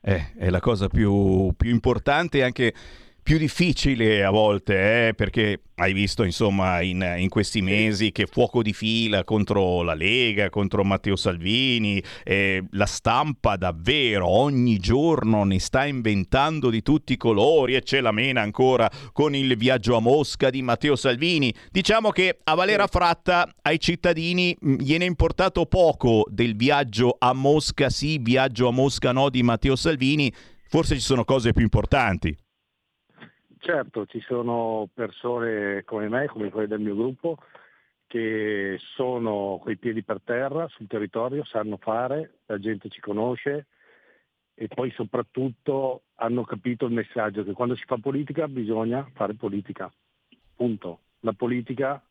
Eh, 0.00 0.32
è 0.36 0.50
la 0.50 0.60
cosa 0.60 0.88
più, 0.88 1.52
più 1.56 1.70
importante 1.70 2.42
anche 2.42 2.74
più 3.22 3.38
difficile 3.38 4.24
a 4.24 4.30
volte, 4.30 5.08
eh, 5.08 5.14
perché 5.14 5.62
hai 5.76 5.92
visto 5.92 6.24
insomma 6.24 6.80
in, 6.80 7.14
in, 7.18 7.28
questi 7.28 7.62
mesi 7.62 8.12
che 8.12 8.26
fuoco 8.26 8.62
di 8.62 8.72
fila 8.72 9.24
contro 9.24 9.82
la 9.82 9.94
Lega, 9.94 10.50
contro 10.50 10.84
Matteo 10.84 11.16
Salvini, 11.16 12.02
eh, 12.24 12.64
la 12.70 12.86
stampa 12.86 13.56
davvero 13.56 14.26
ogni 14.26 14.78
giorno 14.78 15.44
ne 15.44 15.60
sta 15.60 15.86
inventando 15.86 16.68
di 16.68 16.82
tutti 16.82 17.12
i 17.12 17.16
colori 17.16 17.74
e 17.74 17.82
c'è 17.82 18.00
la 18.00 18.12
mena 18.12 18.42
ancora 18.42 18.90
con 19.12 19.34
il 19.34 19.56
viaggio 19.56 19.96
a 19.96 20.00
Mosca 20.00 20.50
di 20.50 20.62
Matteo 20.62 20.96
Salvini. 20.96 21.54
Diciamo 21.70 22.10
che 22.10 22.40
a 22.42 22.54
Valera 22.54 22.86
Fratta 22.86 23.48
ai 23.62 23.78
cittadini 23.78 24.56
mm, 24.64 24.74
gliene 24.74 25.04
è 25.04 25.08
importato 25.08 25.66
poco 25.66 26.26
del 26.28 26.56
viaggio 26.56 27.16
a 27.18 27.32
Mosca 27.32 27.88
sì, 27.88 28.18
viaggio 28.18 28.68
a 28.68 28.72
Mosca 28.72 29.12
no 29.12 29.30
di 29.30 29.42
Matteo 29.42 29.76
Salvini, 29.76 30.32
forse 30.68 30.96
ci 30.96 31.00
sono 31.00 31.24
cose 31.24 31.52
più 31.52 31.62
importanti. 31.62 32.36
Certo, 33.64 34.06
ci 34.06 34.18
sono 34.18 34.88
persone 34.92 35.84
come 35.84 36.08
me, 36.08 36.26
come 36.26 36.50
quelle 36.50 36.66
del 36.66 36.80
mio 36.80 36.96
gruppo, 36.96 37.36
che 38.08 38.76
sono 38.96 39.60
coi 39.62 39.76
piedi 39.76 40.02
per 40.02 40.20
terra 40.20 40.66
sul 40.66 40.88
territorio, 40.88 41.44
sanno 41.44 41.76
fare, 41.76 42.38
la 42.46 42.58
gente 42.58 42.88
ci 42.88 43.00
conosce 43.00 43.66
e 44.54 44.66
poi 44.66 44.90
soprattutto 44.90 46.02
hanno 46.16 46.42
capito 46.42 46.86
il 46.86 46.92
messaggio 46.92 47.44
che 47.44 47.52
quando 47.52 47.76
si 47.76 47.84
fa 47.86 47.98
politica 47.98 48.48
bisogna 48.48 49.08
fare 49.14 49.34
politica 49.34 49.92
punto. 50.56 50.98
La 51.20 51.32
politica 51.32 52.02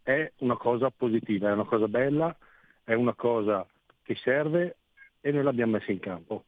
è 0.00 0.30
una 0.38 0.56
cosa 0.56 0.90
positiva, 0.90 1.48
è 1.48 1.54
una 1.54 1.64
cosa 1.64 1.88
bella, 1.88 2.36
è 2.84 2.94
una 2.94 3.14
cosa 3.14 3.66
che 4.00 4.14
serve 4.14 4.76
e 5.20 5.32
noi 5.32 5.42
l'abbiamo 5.42 5.72
messa 5.72 5.90
in 5.90 5.98
campo. 5.98 6.44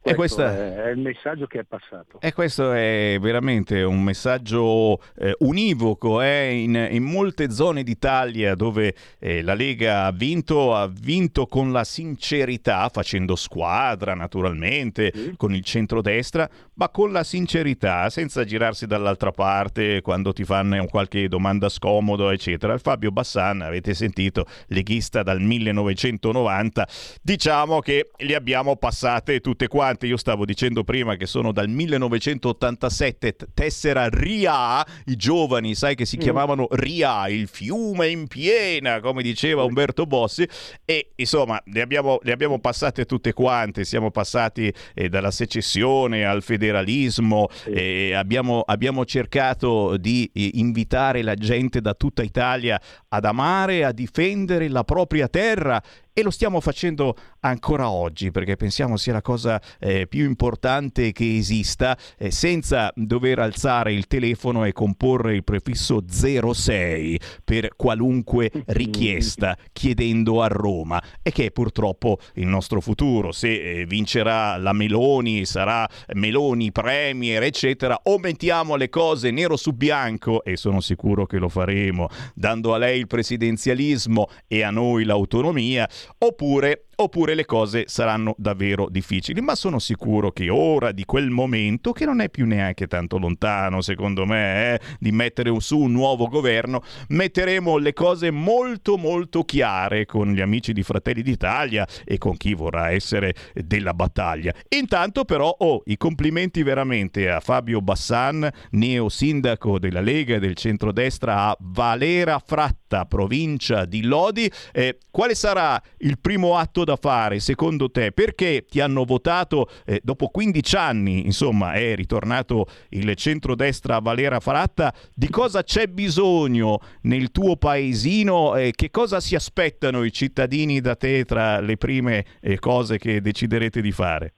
E 0.00 0.14
Questo 0.14 0.44
è, 0.44 0.74
è 0.84 0.88
il 0.90 0.98
messaggio 0.98 1.46
che 1.46 1.60
è 1.60 1.64
passato. 1.64 2.20
E 2.20 2.32
questo 2.32 2.72
è 2.72 3.18
veramente 3.20 3.82
un 3.82 4.02
messaggio 4.02 5.02
eh, 5.18 5.34
univoco 5.40 6.22
eh, 6.22 6.62
in, 6.62 6.88
in 6.90 7.02
molte 7.02 7.50
zone 7.50 7.82
d'Italia 7.82 8.54
dove 8.54 8.94
eh, 9.18 9.42
la 9.42 9.54
Lega 9.54 10.04
ha 10.04 10.12
vinto, 10.12 10.74
ha 10.74 10.86
vinto 10.86 11.46
con 11.46 11.72
la 11.72 11.82
sincerità, 11.82 12.88
facendo 12.90 13.34
squadra 13.34 14.14
naturalmente, 14.14 15.34
con 15.36 15.52
il 15.52 15.64
centrodestra, 15.64 16.48
ma 16.74 16.88
con 16.90 17.10
la 17.10 17.24
sincerità, 17.24 18.08
senza 18.08 18.44
girarsi 18.44 18.86
dall'altra 18.86 19.32
parte 19.32 20.00
quando 20.00 20.32
ti 20.32 20.44
fanno 20.44 20.86
qualche 20.86 21.28
domanda 21.28 21.68
scomodo, 21.68 22.30
eccetera. 22.30 22.78
Fabio 22.78 23.10
Bassan, 23.10 23.62
avete 23.62 23.94
sentito, 23.94 24.46
leghista 24.68 25.24
dal 25.24 25.40
1990, 25.40 26.88
diciamo 27.20 27.80
che 27.80 28.10
le 28.16 28.34
abbiamo 28.36 28.76
passate 28.76 29.40
tutte 29.40 29.66
quante. 29.66 29.87
Io 30.06 30.16
stavo 30.16 30.44
dicendo 30.44 30.84
prima 30.84 31.16
che 31.16 31.26
sono 31.26 31.52
dal 31.52 31.68
1987, 31.68 33.36
t- 33.36 33.48
tessera 33.54 34.08
RIA, 34.08 34.84
i 35.06 35.16
giovani, 35.16 35.74
sai 35.74 35.94
che 35.94 36.04
si 36.04 36.16
chiamavano 36.16 36.68
RIA, 36.70 37.28
il 37.28 37.48
fiume 37.48 38.08
in 38.08 38.26
piena, 38.26 39.00
come 39.00 39.22
diceva 39.22 39.64
Umberto 39.64 40.06
Bossi, 40.06 40.46
e 40.84 41.10
insomma 41.16 41.60
le 41.64 41.80
abbiamo, 41.80 42.18
le 42.22 42.32
abbiamo 42.32 42.58
passate 42.58 43.04
tutte 43.04 43.32
quante, 43.32 43.84
siamo 43.84 44.10
passati 44.10 44.72
eh, 44.94 45.08
dalla 45.08 45.30
secessione 45.30 46.24
al 46.24 46.42
federalismo, 46.42 47.48
eh, 47.66 48.14
abbiamo, 48.14 48.60
abbiamo 48.60 49.04
cercato 49.04 49.96
di 49.96 50.30
eh, 50.34 50.50
invitare 50.54 51.22
la 51.22 51.34
gente 51.34 51.80
da 51.80 51.94
tutta 51.94 52.22
Italia 52.22 52.80
ad 53.08 53.24
amare, 53.24 53.84
a 53.84 53.92
difendere 53.92 54.68
la 54.68 54.84
propria 54.84 55.28
terra 55.28 55.82
e 56.18 56.22
lo 56.24 56.30
stiamo 56.30 56.60
facendo 56.60 57.14
ancora 57.42 57.90
oggi 57.90 58.32
perché 58.32 58.56
pensiamo 58.56 58.96
sia 58.96 59.12
la 59.12 59.22
cosa 59.22 59.62
eh, 59.78 60.08
più 60.08 60.24
importante 60.24 61.12
che 61.12 61.36
esista 61.36 61.96
eh, 62.18 62.32
senza 62.32 62.90
dover 62.96 63.38
alzare 63.38 63.92
il 63.92 64.08
telefono 64.08 64.64
e 64.64 64.72
comporre 64.72 65.36
il 65.36 65.44
prefisso 65.44 66.02
06 66.08 67.20
per 67.44 67.76
qualunque 67.76 68.50
richiesta 68.66 69.56
chiedendo 69.72 70.42
a 70.42 70.48
Roma. 70.48 71.00
E 71.22 71.30
che 71.30 71.46
è 71.46 71.50
purtroppo 71.52 72.18
il 72.34 72.48
nostro 72.48 72.80
futuro. 72.80 73.30
Se 73.30 73.52
eh, 73.52 73.86
vincerà 73.86 74.56
la 74.56 74.72
Meloni 74.72 75.44
sarà 75.44 75.88
Meloni 76.14 76.72
premier 76.72 77.44
eccetera 77.44 77.96
o 78.02 78.18
mettiamo 78.18 78.74
le 78.74 78.88
cose 78.88 79.30
nero 79.30 79.56
su 79.56 79.70
bianco 79.70 80.42
e 80.42 80.56
sono 80.56 80.80
sicuro 80.80 81.26
che 81.26 81.38
lo 81.38 81.48
faremo 81.48 82.08
dando 82.34 82.74
a 82.74 82.78
lei 82.78 82.98
il 82.98 83.06
presidenzialismo 83.06 84.26
e 84.48 84.64
a 84.64 84.70
noi 84.70 85.04
l'autonomia 85.04 85.88
oppure 86.20 86.76
oppure 87.00 87.34
le 87.34 87.44
cose 87.44 87.84
saranno 87.86 88.34
davvero 88.38 88.88
difficili, 88.90 89.40
ma 89.40 89.54
sono 89.54 89.78
sicuro 89.78 90.32
che 90.32 90.50
ora 90.50 90.90
di 90.90 91.04
quel 91.04 91.30
momento, 91.30 91.92
che 91.92 92.04
non 92.04 92.20
è 92.20 92.28
più 92.28 92.44
neanche 92.44 92.88
tanto 92.88 93.18
lontano 93.18 93.80
secondo 93.82 94.26
me, 94.26 94.74
eh, 94.74 94.80
di 94.98 95.12
mettere 95.12 95.52
su 95.60 95.78
un 95.78 95.92
nuovo 95.92 96.26
governo, 96.26 96.82
metteremo 97.08 97.76
le 97.76 97.92
cose 97.92 98.32
molto 98.32 98.96
molto 98.96 99.44
chiare 99.44 100.06
con 100.06 100.32
gli 100.32 100.40
amici 100.40 100.72
di 100.72 100.82
Fratelli 100.82 101.22
d'Italia 101.22 101.86
e 102.04 102.18
con 102.18 102.36
chi 102.36 102.54
vorrà 102.54 102.90
essere 102.90 103.34
della 103.54 103.94
battaglia. 103.94 104.52
Intanto 104.70 105.24
però 105.24 105.48
ho 105.56 105.66
oh, 105.66 105.82
i 105.86 105.96
complimenti 105.96 106.64
veramente 106.64 107.30
a 107.30 107.38
Fabio 107.38 107.80
Bassan, 107.80 108.48
neo 108.70 109.08
sindaco 109.08 109.78
della 109.78 110.00
Lega 110.00 110.34
e 110.34 110.40
del 110.40 110.56
centrodestra 110.56 111.44
a 111.44 111.56
Valera 111.60 112.42
Fratta, 112.44 113.04
provincia 113.04 113.84
di 113.84 114.02
Lodi. 114.02 114.50
Eh, 114.72 114.98
quale 115.10 115.36
sarà 115.36 115.80
il 115.98 116.18
primo 116.18 116.56
atto 116.56 116.84
da 116.88 116.96
fare 116.96 117.38
secondo 117.38 117.90
te? 117.90 118.12
Perché 118.12 118.64
ti 118.66 118.80
hanno 118.80 119.04
votato 119.04 119.68
eh, 119.84 120.00
dopo 120.02 120.28
15 120.28 120.76
anni, 120.76 121.26
insomma, 121.26 121.72
è 121.72 121.94
ritornato 121.94 122.66
il 122.90 123.14
centrodestra 123.14 123.96
a 123.96 124.00
Valera 124.00 124.40
Fratta. 124.40 124.94
Di 125.14 125.28
cosa 125.28 125.62
c'è 125.62 125.86
bisogno 125.86 126.78
nel 127.02 127.30
tuo 127.30 127.56
paesino? 127.56 128.56
Eh, 128.56 128.72
che 128.74 128.90
cosa 128.90 129.20
si 129.20 129.34
aspettano 129.34 130.02
i 130.02 130.12
cittadini 130.12 130.80
da 130.80 130.96
te 130.96 131.24
tra 131.26 131.60
le 131.60 131.76
prime 131.76 132.24
eh, 132.40 132.58
cose 132.58 132.96
che 132.96 133.20
deciderete 133.20 133.82
di 133.82 133.92
fare? 133.92 134.32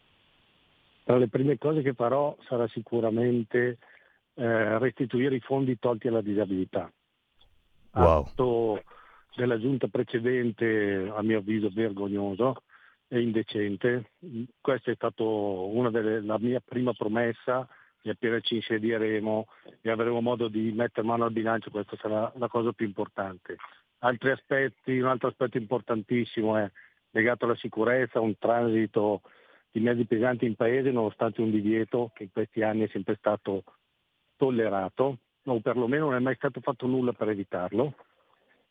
Tra 1.04 1.16
le 1.18 1.28
prime 1.28 1.56
cose 1.56 1.82
che 1.82 1.92
farò 1.92 2.36
sarà 2.48 2.66
sicuramente 2.68 3.78
eh, 4.34 4.78
restituire 4.78 5.36
i 5.36 5.40
fondi 5.40 5.78
tolti 5.78 6.08
alla 6.08 6.20
disabilità. 6.20 6.90
Wow. 7.92 8.24
Atto 8.24 8.82
della 9.34 9.58
giunta 9.58 9.88
precedente, 9.88 11.10
a 11.14 11.22
mio 11.22 11.38
avviso, 11.38 11.70
vergognoso 11.72 12.62
e 13.08 13.20
indecente. 13.20 14.12
Questa 14.60 14.90
è 14.90 14.94
stata 14.94 15.22
una 15.22 15.90
delle 15.90 16.20
la 16.22 16.38
mia 16.38 16.60
prima 16.60 16.92
promessa 16.92 17.68
e 18.02 18.10
appena 18.10 18.40
ci 18.40 18.56
insedieremo 18.56 19.46
e 19.82 19.90
avremo 19.90 20.20
modo 20.20 20.48
di 20.48 20.72
mettere 20.72 21.06
mano 21.06 21.24
al 21.24 21.32
bilancio, 21.32 21.70
questa 21.70 21.96
sarà 21.96 22.32
la 22.36 22.48
cosa 22.48 22.72
più 22.72 22.86
importante. 22.86 23.56
Aspetti, 23.98 24.98
un 24.98 25.08
altro 25.08 25.28
aspetto 25.28 25.58
importantissimo 25.58 26.56
è 26.56 26.70
legato 27.10 27.44
alla 27.44 27.56
sicurezza, 27.56 28.20
un 28.20 28.38
transito 28.38 29.20
di 29.70 29.80
mezzi 29.80 30.06
pesanti 30.06 30.46
in 30.46 30.54
paese 30.54 30.90
nonostante 30.90 31.42
un 31.42 31.50
divieto 31.50 32.10
che 32.14 32.24
in 32.24 32.32
questi 32.32 32.62
anni 32.62 32.84
è 32.84 32.88
sempre 32.88 33.16
stato 33.16 33.64
tollerato, 34.36 35.18
o 35.44 35.60
perlomeno 35.60 36.06
non 36.06 36.14
è 36.14 36.20
mai 36.20 36.36
stato 36.36 36.60
fatto 36.60 36.86
nulla 36.86 37.12
per 37.12 37.28
evitarlo 37.28 37.94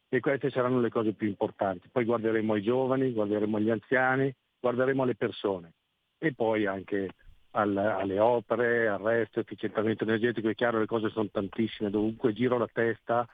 e 0.09 0.19
queste 0.19 0.49
saranno 0.49 0.81
le 0.81 0.89
cose 0.89 1.13
più 1.13 1.27
importanti. 1.27 1.87
Poi 1.91 2.03
guarderemo 2.03 2.53
ai 2.53 2.61
giovani, 2.61 3.11
guarderemo 3.11 3.57
agli 3.57 3.69
anziani, 3.69 4.33
guarderemo 4.59 5.03
alle 5.03 5.15
persone 5.15 5.73
e 6.17 6.33
poi 6.33 6.65
anche 6.65 7.13
al, 7.51 7.77
alle 7.77 8.19
opere, 8.19 8.87
al 8.87 8.99
resto, 8.99 9.39
efficientamento 9.39 10.03
energetico. 10.03 10.49
È 10.49 10.55
chiaro, 10.55 10.79
le 10.79 10.87
cose 10.87 11.09
sono 11.09 11.29
tantissime, 11.29 11.89
dovunque 11.89 12.33
giro 12.33 12.57
la 12.57 12.69
testa 12.71 13.27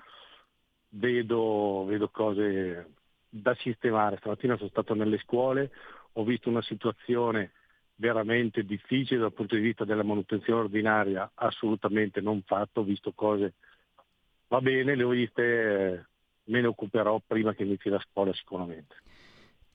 vedo, 0.90 1.86
vedo 1.86 2.10
cose 2.10 2.94
da 3.30 3.56
sistemare. 3.56 4.18
Stamattina 4.18 4.58
sono 4.58 4.70
stato 4.70 4.94
nelle 4.94 5.18
scuole, 5.20 5.72
ho 6.14 6.24
visto 6.24 6.50
una 6.50 6.62
situazione 6.62 7.52
veramente 7.96 8.64
difficile 8.64 9.22
dal 9.22 9.34
punto 9.34 9.56
di 9.56 9.62
vista 9.62 9.86
della 9.86 10.04
manutenzione 10.04 10.62
ordinaria, 10.62 11.32
assolutamente 11.36 12.20
non 12.20 12.42
fatto, 12.42 12.82
ho 12.82 12.84
visto 12.84 13.14
cose, 13.14 13.54
va 14.48 14.60
bene, 14.60 14.96
le 14.96 15.04
ho 15.04 15.10
viste, 15.10 16.08
me 16.46 16.62
ne 16.62 16.68
occuperò 16.68 17.22
prima 17.26 17.54
che 17.54 17.64
inizi 17.64 17.90
la 17.90 18.02
scuola 18.10 18.34
sicuramente. 18.34 18.96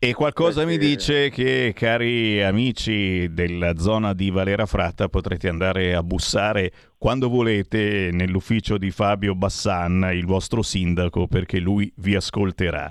E 0.03 0.15
qualcosa 0.15 0.65
mi 0.65 0.79
dice 0.79 1.29
che, 1.29 1.73
cari 1.75 2.43
amici 2.43 3.31
della 3.35 3.77
zona 3.77 4.15
di 4.15 4.31
Valera 4.31 4.65
Fratta, 4.65 5.09
potrete 5.09 5.47
andare 5.47 5.95
a 5.95 6.03
bussare 6.03 6.73
quando 6.97 7.29
volete 7.29 8.09
nell'ufficio 8.11 8.79
di 8.79 8.91
Fabio 8.91 9.35
Bassan, 9.35 10.09
il 10.15 10.25
vostro 10.25 10.63
sindaco, 10.63 11.27
perché 11.27 11.59
lui 11.59 11.93
vi 11.97 12.15
ascolterà. 12.15 12.91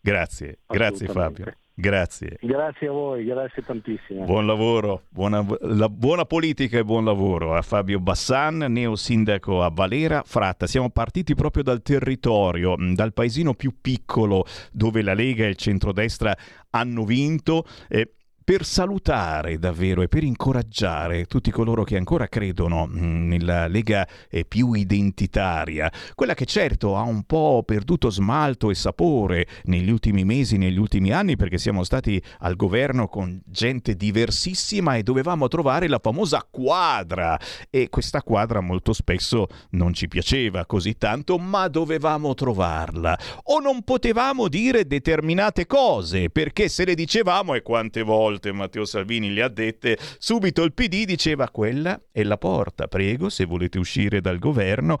Grazie, 0.00 0.58
grazie. 0.66 1.06
Fabio. 1.06 1.54
Grazie. 1.80 2.36
Grazie 2.40 2.88
a 2.88 2.92
voi, 2.92 3.24
grazie 3.24 3.62
tantissimo. 3.62 4.24
Buon 4.24 4.46
lavoro, 4.46 5.04
buona, 5.08 5.44
la- 5.62 5.88
buona 5.88 6.24
politica 6.26 6.78
e 6.78 6.84
buon 6.84 7.04
lavoro 7.06 7.54
a 7.54 7.62
Fabio 7.62 7.98
Bassan, 8.00 8.58
neo 8.68 8.96
sindaco 8.96 9.62
a 9.62 9.70
Valera 9.72 10.22
Fratta. 10.24 10.66
Siamo 10.66 10.90
partiti 10.90 11.34
proprio 11.34 11.62
dal 11.62 11.80
territorio, 11.82 12.74
mh, 12.76 12.94
dal 12.94 13.12
paesino 13.14 13.54
più 13.54 13.76
piccolo 13.80 14.44
dove 14.72 15.00
la 15.02 15.14
Lega 15.14 15.44
e 15.44 15.48
il 15.48 15.56
centrodestra 15.56 16.36
hanno 16.70 17.04
vinto. 17.04 17.64
eh, 17.88 18.12
per 18.42 18.64
salutare 18.64 19.58
davvero 19.58 20.02
e 20.02 20.08
per 20.08 20.24
incoraggiare 20.24 21.26
tutti 21.26 21.50
coloro 21.50 21.84
che 21.84 21.96
ancora 21.96 22.28
credono 22.28 22.86
mh, 22.86 23.26
nella 23.28 23.66
Lega 23.66 24.06
più 24.48 24.72
identitaria, 24.72 25.92
quella 26.14 26.34
che 26.34 26.44
certo 26.44 26.96
ha 26.96 27.02
un 27.02 27.22
po' 27.24 27.62
perduto 27.64 28.10
smalto 28.10 28.70
e 28.70 28.74
sapore 28.74 29.46
negli 29.64 29.90
ultimi 29.90 30.24
mesi, 30.24 30.56
negli 30.56 30.78
ultimi 30.78 31.12
anni, 31.12 31.36
perché 31.36 31.58
siamo 31.58 31.84
stati 31.84 32.20
al 32.38 32.56
governo 32.56 33.08
con 33.08 33.40
gente 33.46 33.94
diversissima 33.94 34.96
e 34.96 35.02
dovevamo 35.02 35.48
trovare 35.48 35.88
la 35.88 36.00
famosa 36.02 36.46
quadra. 36.48 37.38
E 37.70 37.88
questa 37.88 38.22
quadra 38.22 38.60
molto 38.60 38.92
spesso 38.92 39.46
non 39.70 39.92
ci 39.92 40.08
piaceva 40.08 40.66
così 40.66 40.96
tanto, 40.96 41.38
ma 41.38 41.68
dovevamo 41.68 42.34
trovarla. 42.34 43.18
O 43.44 43.60
non 43.60 43.82
potevamo 43.82 44.48
dire 44.48 44.86
determinate 44.86 45.66
cose, 45.66 46.30
perché 46.30 46.68
se 46.68 46.84
le 46.84 46.94
dicevamo 46.94 47.54
e 47.54 47.62
quante 47.62 48.02
volte 48.30 48.52
Matteo 48.52 48.84
Salvini 48.84 49.32
le 49.32 49.42
ha 49.42 49.48
dette, 49.48 49.98
subito 50.18 50.62
il 50.62 50.72
PD 50.72 51.04
diceva 51.04 51.50
quella 51.50 52.00
è 52.12 52.22
la 52.22 52.38
porta, 52.38 52.86
prego 52.86 53.28
se 53.28 53.44
volete 53.44 53.78
uscire 53.78 54.20
dal 54.20 54.38
governo. 54.38 54.98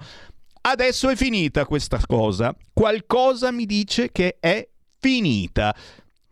Adesso 0.62 1.08
è 1.08 1.16
finita 1.16 1.64
questa 1.64 2.00
cosa, 2.06 2.54
qualcosa 2.72 3.50
mi 3.50 3.64
dice 3.64 4.10
che 4.10 4.36
è 4.40 4.68
finita. 4.98 5.74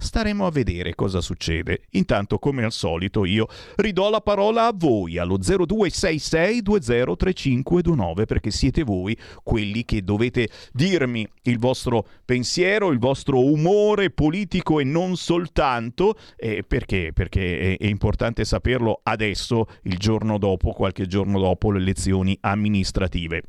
Staremo 0.01 0.47
a 0.47 0.53
vedere 0.53 0.95
cosa 0.95 1.21
succede. 1.21 1.81
Intanto, 1.91 2.39
come 2.39 2.63
al 2.63 2.71
solito, 2.71 3.25
io 3.25 3.49
ridò 3.75 4.11
la 4.11 4.21
parola 4.21 4.67
a 4.67 4.73
voi 4.73 5.19
allo 5.19 5.39
0266203529 5.39 8.25
perché 8.25 8.53
siete 8.53 8.85
voi 8.85 9.19
quelli 9.43 9.85
che 9.85 10.05
dovete 10.05 10.51
dirmi 10.73 11.27
il 11.43 11.59
vostro 11.59 12.07
pensiero, 12.25 12.93
il 12.93 13.01
vostro 13.01 13.45
umore 13.45 14.11
politico 14.11 14.79
e 14.79 14.85
non 14.85 15.17
soltanto. 15.17 16.17
Eh, 16.37 16.63
perché? 16.63 17.11
Perché 17.13 17.77
è, 17.77 17.79
è 17.79 17.87
importante 17.87 18.45
saperlo 18.45 19.01
adesso, 19.03 19.67
il 19.83 19.99
giorno 19.99 20.39
dopo, 20.39 20.71
qualche 20.71 21.09
giorno 21.09 21.41
dopo 21.41 21.73
le 21.73 21.81
elezioni 21.81 22.39
amministrative. 22.41 23.43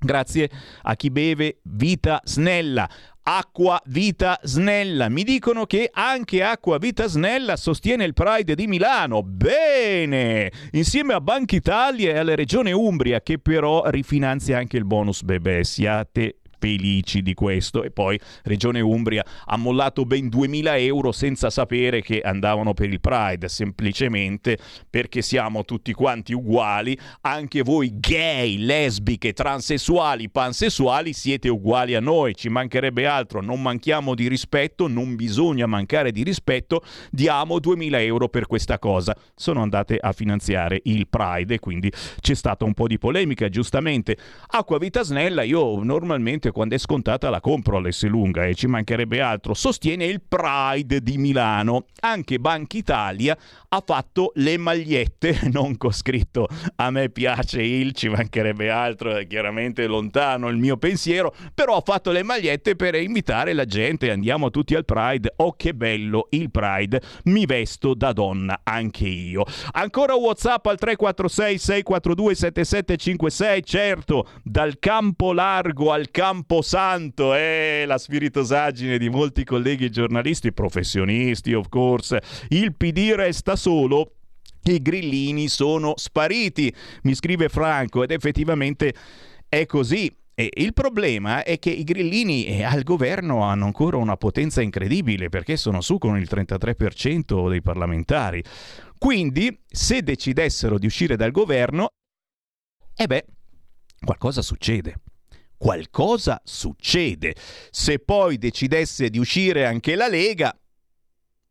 Grazie 0.00 0.48
a 0.82 0.94
chi 0.94 1.10
beve 1.10 1.58
vita 1.64 2.20
snella. 2.22 2.88
Acqua 3.30 3.78
Vita 3.84 4.40
Snella. 4.42 5.10
Mi 5.10 5.22
dicono 5.22 5.66
che 5.66 5.90
anche 5.92 6.42
Acqua 6.42 6.78
Vita 6.78 7.06
Snella 7.08 7.56
sostiene 7.56 8.04
il 8.04 8.14
Pride 8.14 8.54
di 8.54 8.66
Milano. 8.66 9.22
Bene! 9.22 10.50
Insieme 10.70 11.12
a 11.12 11.20
Banca 11.20 11.54
Italia 11.54 12.14
e 12.14 12.16
alla 12.16 12.34
Regione 12.34 12.72
Umbria, 12.72 13.20
che 13.20 13.38
però 13.38 13.82
rifinanzia 13.90 14.56
anche 14.56 14.78
il 14.78 14.86
bonus 14.86 15.24
bebè. 15.24 15.62
Siate 15.62 16.37
felici 16.58 17.22
di 17.22 17.34
questo. 17.34 17.82
E 17.82 17.90
poi 17.90 18.18
Regione 18.44 18.80
Umbria 18.80 19.24
ha 19.46 19.56
mollato 19.56 20.04
ben 20.04 20.28
2000 20.28 20.76
euro 20.78 21.12
senza 21.12 21.50
sapere 21.50 22.02
che 22.02 22.20
andavano 22.20 22.74
per 22.74 22.90
il 22.90 23.00
Pride 23.00 23.48
semplicemente 23.48 24.58
perché 24.88 25.22
siamo 25.22 25.64
tutti 25.64 25.92
quanti 25.92 26.32
uguali 26.32 26.98
anche 27.22 27.62
voi 27.62 27.98
gay, 27.98 28.58
lesbiche, 28.58 29.32
transessuali, 29.32 30.30
pansessuali 30.30 31.12
siete 31.12 31.48
uguali 31.48 31.94
a 31.94 32.00
noi 32.00 32.34
ci 32.34 32.48
mancherebbe 32.48 33.06
altro 33.06 33.40
non 33.40 33.62
manchiamo 33.62 34.14
di 34.14 34.28
rispetto 34.28 34.86
non 34.88 35.16
bisogna 35.16 35.66
mancare 35.66 36.12
di 36.12 36.22
rispetto 36.22 36.82
diamo 37.10 37.58
2000 37.58 38.00
euro 38.00 38.28
per 38.28 38.46
questa 38.46 38.78
cosa. 38.78 39.16
Sono 39.34 39.62
andate 39.62 39.98
a 40.00 40.12
finanziare 40.12 40.80
il 40.84 41.06
Pride 41.08 41.54
e 41.54 41.58
quindi 41.58 41.92
c'è 42.20 42.34
stata 42.34 42.64
un 42.64 42.74
po' 42.74 42.86
di 42.86 42.98
polemica 42.98 43.48
giustamente. 43.48 44.16
Acqua 44.46 44.78
Vita 44.78 45.02
Snella 45.02 45.42
io 45.42 45.82
normalmente 45.82 46.47
che 46.48 46.52
quando 46.52 46.74
è 46.74 46.78
scontata 46.78 47.30
la 47.30 47.40
compro 47.40 47.76
all'Esselunga 47.76 48.44
e 48.44 48.54
ci 48.54 48.66
mancherebbe 48.66 49.20
altro. 49.20 49.54
Sostiene 49.54 50.04
il 50.04 50.22
Pride 50.26 51.00
di 51.00 51.18
Milano. 51.18 51.84
Anche 52.00 52.38
Banca 52.38 52.76
Italia 52.76 53.36
ha 53.68 53.82
fatto 53.84 54.32
le 54.36 54.56
magliette, 54.56 55.40
non 55.52 55.76
con 55.76 55.92
scritto 55.92 56.48
a 56.76 56.90
me 56.90 57.10
piace 57.10 57.62
il, 57.62 57.92
ci 57.92 58.08
mancherebbe 58.08 58.70
altro, 58.70 59.16
è 59.16 59.26
chiaramente 59.26 59.86
lontano 59.86 60.48
il 60.48 60.56
mio 60.56 60.76
pensiero, 60.76 61.34
però 61.54 61.76
ha 61.76 61.82
fatto 61.84 62.10
le 62.10 62.22
magliette 62.22 62.76
per 62.76 62.94
invitare 62.94 63.52
la 63.52 63.64
gente, 63.64 64.10
andiamo 64.10 64.50
tutti 64.50 64.74
al 64.74 64.84
Pride, 64.84 65.34
oh 65.36 65.52
che 65.52 65.74
bello 65.74 66.28
il 66.30 66.50
Pride, 66.50 67.00
mi 67.24 67.46
vesto 67.46 67.94
da 67.94 68.12
donna 68.12 68.60
anche 68.62 69.06
io. 69.06 69.44
Ancora 69.72 70.14
Whatsapp 70.14 70.64
al 70.66 70.78
346 70.78 71.58
642 71.58 72.34
7756, 72.34 73.62
certo, 73.64 74.28
dal 74.42 74.78
campo 74.78 75.32
largo 75.32 75.92
al 75.92 76.10
campo 76.10 76.36
Camposanto 76.38 77.34
è 77.34 77.82
la 77.84 77.98
spiritosaggine 77.98 78.96
di 78.96 79.08
molti 79.08 79.42
colleghi 79.42 79.90
giornalisti, 79.90 80.52
professionisti 80.52 81.52
of 81.52 81.68
course. 81.68 82.22
Il 82.50 82.76
PD 82.76 83.12
resta 83.12 83.56
solo 83.56 84.12
i 84.62 84.80
grillini 84.80 85.48
sono 85.48 85.94
spariti, 85.96 86.72
mi 87.02 87.16
scrive 87.16 87.48
Franco, 87.48 88.04
ed 88.04 88.12
effettivamente 88.12 88.94
è 89.48 89.66
così. 89.66 90.16
E 90.32 90.48
il 90.58 90.74
problema 90.74 91.42
è 91.42 91.58
che 91.58 91.70
i 91.70 91.82
grillini 91.82 92.46
eh, 92.46 92.62
al 92.62 92.84
governo 92.84 93.42
hanno 93.42 93.64
ancora 93.64 93.96
una 93.96 94.16
potenza 94.16 94.62
incredibile 94.62 95.30
perché 95.30 95.56
sono 95.56 95.80
su 95.80 95.98
con 95.98 96.16
il 96.16 96.28
33% 96.30 97.48
dei 97.48 97.62
parlamentari. 97.62 98.44
Quindi, 98.96 99.60
se 99.66 100.02
decidessero 100.02 100.78
di 100.78 100.86
uscire 100.86 101.16
dal 101.16 101.32
governo, 101.32 101.88
e 102.94 103.02
eh 103.02 103.06
beh, 103.08 103.24
qualcosa 104.04 104.40
succede 104.40 105.00
qualcosa 105.58 106.40
succede. 106.44 107.34
Se 107.70 107.98
poi 107.98 108.38
decidesse 108.38 109.10
di 109.10 109.18
uscire 109.18 109.66
anche 109.66 109.94
la 109.96 110.08
Lega, 110.08 110.56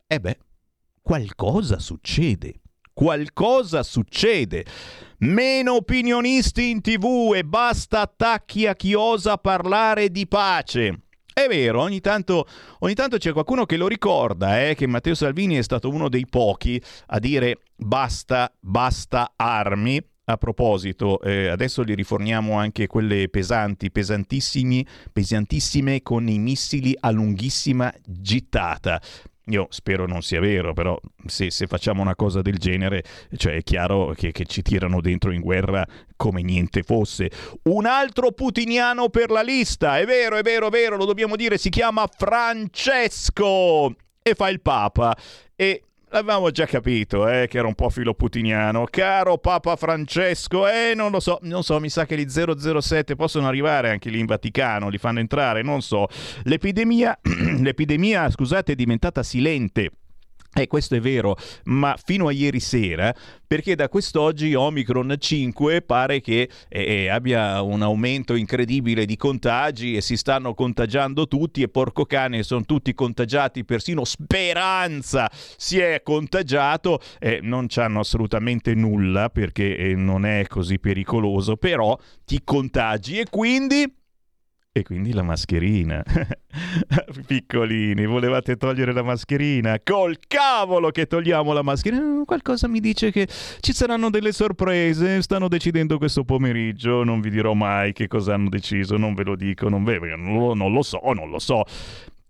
eh 0.08 0.20
beh, 0.20 0.38
qualcosa 1.01 1.78
succede. 1.78 2.62
Qualcosa 2.93 3.84
succede. 3.84 4.66
Meno 5.20 5.76
opinionisti 5.76 6.72
in 6.72 6.82
tv 6.82 7.34
e 7.36 7.43
basta 7.43 8.01
attacchi 8.01 8.66
a 8.66 8.76
chi 8.76 8.95
osa 8.95 9.38
parlare 9.38 10.10
di 10.10 10.28
pace. 10.28 11.01
È 11.32 11.47
vero, 11.47 11.82
ogni 11.82 11.99
tanto, 11.99 12.47
ogni 12.80 12.95
tanto 12.95 13.18
c'è 13.18 13.32
qualcuno 13.32 13.68
che 13.68 13.78
lo 13.78 13.88
ricorda, 13.88 14.68
eh, 14.68 14.74
che 14.74 14.88
Matteo 14.88 15.14
Salvini 15.14 15.55
è 15.55 15.62
stato 15.62 15.89
uno 15.89 16.10
dei 16.10 16.26
pochi 16.26 16.82
a 17.08 17.20
dire 17.20 17.60
basta, 17.76 18.51
basta 18.60 19.34
armi 19.36 20.03
a 20.30 20.38
proposito, 20.38 21.21
eh, 21.21 21.47
adesso 21.47 21.84
li 21.84 21.95
riforniamo 21.95 22.57
anche 22.57 22.88
quelle 22.88 23.30
pesanti, 23.30 23.91
pesantissime 23.91 26.01
con 26.01 26.28
i 26.28 26.38
missili 26.38 26.93
a 26.99 27.11
lunghissima 27.11 27.93
gittata. 28.05 29.01
Io 29.45 29.67
spero 29.69 30.05
non 30.05 30.21
sia 30.21 30.41
vero, 30.41 30.73
però 30.73 30.99
se, 31.25 31.49
se 31.49 31.67
facciamo 31.67 32.01
una 32.01 32.15
cosa 32.15 32.41
del 32.41 32.57
genere, 32.57 33.05
cioè 33.38 33.53
è 33.53 33.63
chiaro 33.63 34.13
che, 34.17 34.34
che, 34.34 34.43
ci 34.43 34.61
tirano 34.61 34.99
dentro 34.99 35.32
in 35.32 35.39
guerra 35.39 35.88
come 36.17 36.41
niente 36.41 36.84
fosse. 36.84 37.32
Un 37.63 37.86
altro 37.86 38.34
putiniano 38.34 39.07
per 39.07 39.30
la 39.30 39.41
lista, 39.41 39.97
è 39.97 40.05
vero, 40.05 40.36
è 40.36 40.41
vero, 40.41 40.67
è 40.67 40.69
vero, 40.69 40.97
lo 40.97 41.05
dobbiamo 41.05 41.38
dire, 41.38 41.57
si 41.57 41.69
chiama 41.69 42.05
Francesco 42.13 43.95
e 44.21 44.36
fa 44.36 44.49
il 44.49 44.59
Papa. 44.59 45.15
E 45.55 45.84
L'avevamo 46.10 46.51
già 46.51 46.66
capito, 46.66 47.28
eh, 47.28 47.47
che 47.49 47.58
era 47.58 47.68
un 47.68 47.76
po' 47.76 47.89
filoputiniano. 47.89 48.86
Caro 48.89 49.38
Papa 49.39 49.76
Francesco, 49.76 50.66
eh, 50.66 50.93
non 50.95 51.12
lo 51.12 51.20
so, 51.20 51.38
non 51.41 51.64
so, 51.64 51.82
mi 51.82 51.89
sa 51.89 52.05
che 52.05 52.18
gli 52.18 52.26
007 52.30 53.18
possono 53.18 53.45
arrivare 53.47 53.89
anche 53.89 54.10
lì 54.10 54.20
in 54.20 54.26
Vaticano, 54.26 54.88
li 54.88 54.97
fanno 54.97 55.20
entrare, 55.20 55.64
non 55.64 55.82
so. 55.82 56.08
L'epidemia, 56.43 57.20
l'epidemia, 57.60 58.30
scusate, 58.30 58.72
è 58.72 58.76
diventata 58.76 59.22
silente 59.22 59.91
e 60.58 60.64
eh, 60.64 60.68
questo 60.68 60.95
è 60.95 60.99
vero, 60.99 61.38
ma 61.66 61.95
fino 62.03 62.28
a 62.28 62.32
ieri 62.32 62.60
sera, 62.60 63.14
perché 63.45 63.76
da 63.76 63.89
quest'oggi 63.89 64.53
Omicron 64.55 65.16
5 65.18 65.82
pare 65.84 66.20
che 66.20 66.49
eh, 66.68 66.82
eh, 66.82 67.10
abbia 67.10 67.62
un 67.62 67.82
aumento 67.82 68.34
incredibile 68.34 69.05
di 69.05 69.16
contagi 69.16 69.95
e 69.95 70.01
si 70.01 70.18
stanno 70.18 70.53
contagiando 70.53 71.28
tutti 71.28 71.62
e 71.62 71.70
porco 71.70 72.05
cane 72.05 72.43
sono 72.43 72.66
tutti 72.66 72.93
contagiati, 72.93 73.66
persino 73.66 74.03
Speranza 74.03 75.30
si 75.32 75.80
è 75.80 76.01
contagiato, 76.03 76.99
eh, 77.20 77.39
non 77.41 77.68
c'hanno 77.68 77.99
assolutamente 77.99 78.74
nulla 78.74 79.30
perché 79.30 79.78
eh, 79.78 79.95
non 79.95 80.26
è 80.26 80.45
così 80.47 80.80
pericoloso, 80.80 81.55
però 81.55 81.97
ti 82.26 82.41
contagi 82.43 83.20
e 83.20 83.26
quindi 83.30 83.96
e 84.78 84.84
quindi 84.84 85.13
la 85.13 85.23
mascherina. 85.23 86.03
Piccolini, 87.25 88.05
volevate 88.05 88.55
togliere 88.55 88.93
la 88.93 89.03
mascherina? 89.03 89.80
Col 89.84 90.17
cavolo 90.28 90.91
che 90.91 91.07
togliamo 91.07 91.53
la 91.53 91.61
mascherina! 91.61 92.23
Qualcosa 92.25 92.67
mi 92.67 92.80
dice 92.80 93.11
che 93.11 93.28
ci 93.59 93.73
saranno 93.73 94.09
delle 94.09 94.32
sorprese. 94.32 95.21
Stanno 95.21 95.47
decidendo 95.47 95.97
questo 95.97 96.23
pomeriggio. 96.23 97.03
Non 97.03 97.21
vi 97.21 97.30
dirò 97.30 97.53
mai 97.53 97.93
che 97.93 98.07
cosa 98.07 98.34
hanno 98.34 98.49
deciso. 98.49 98.97
Non 98.97 99.13
ve 99.13 99.23
lo 99.23 99.36
dico, 99.36 99.69
non, 99.69 99.84
ve, 99.84 99.99
non, 100.15 100.57
non 100.57 100.71
lo 100.71 100.82
so, 100.82 100.99
non 101.13 101.30
lo 101.30 101.39
so. 101.39 101.63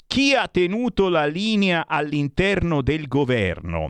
Chi 0.08 0.34
ha 0.34 0.48
tenuto 0.48 1.10
la 1.10 1.26
linea 1.26 1.86
all'interno 1.88 2.82
del 2.82 3.08
governo 3.08 3.90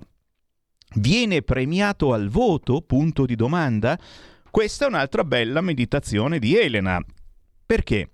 viene 0.96 1.42
premiato 1.44 2.14
al 2.14 2.30
voto? 2.30 2.82
Punto 2.82 3.26
di 3.26 3.36
domanda. 3.36 3.98
Questa 4.50 4.86
è 4.86 4.88
un'altra 4.88 5.24
bella 5.24 5.62
meditazione 5.62 6.40
di 6.40 6.58
Elena. 6.58 7.00
Perché? 7.66 8.10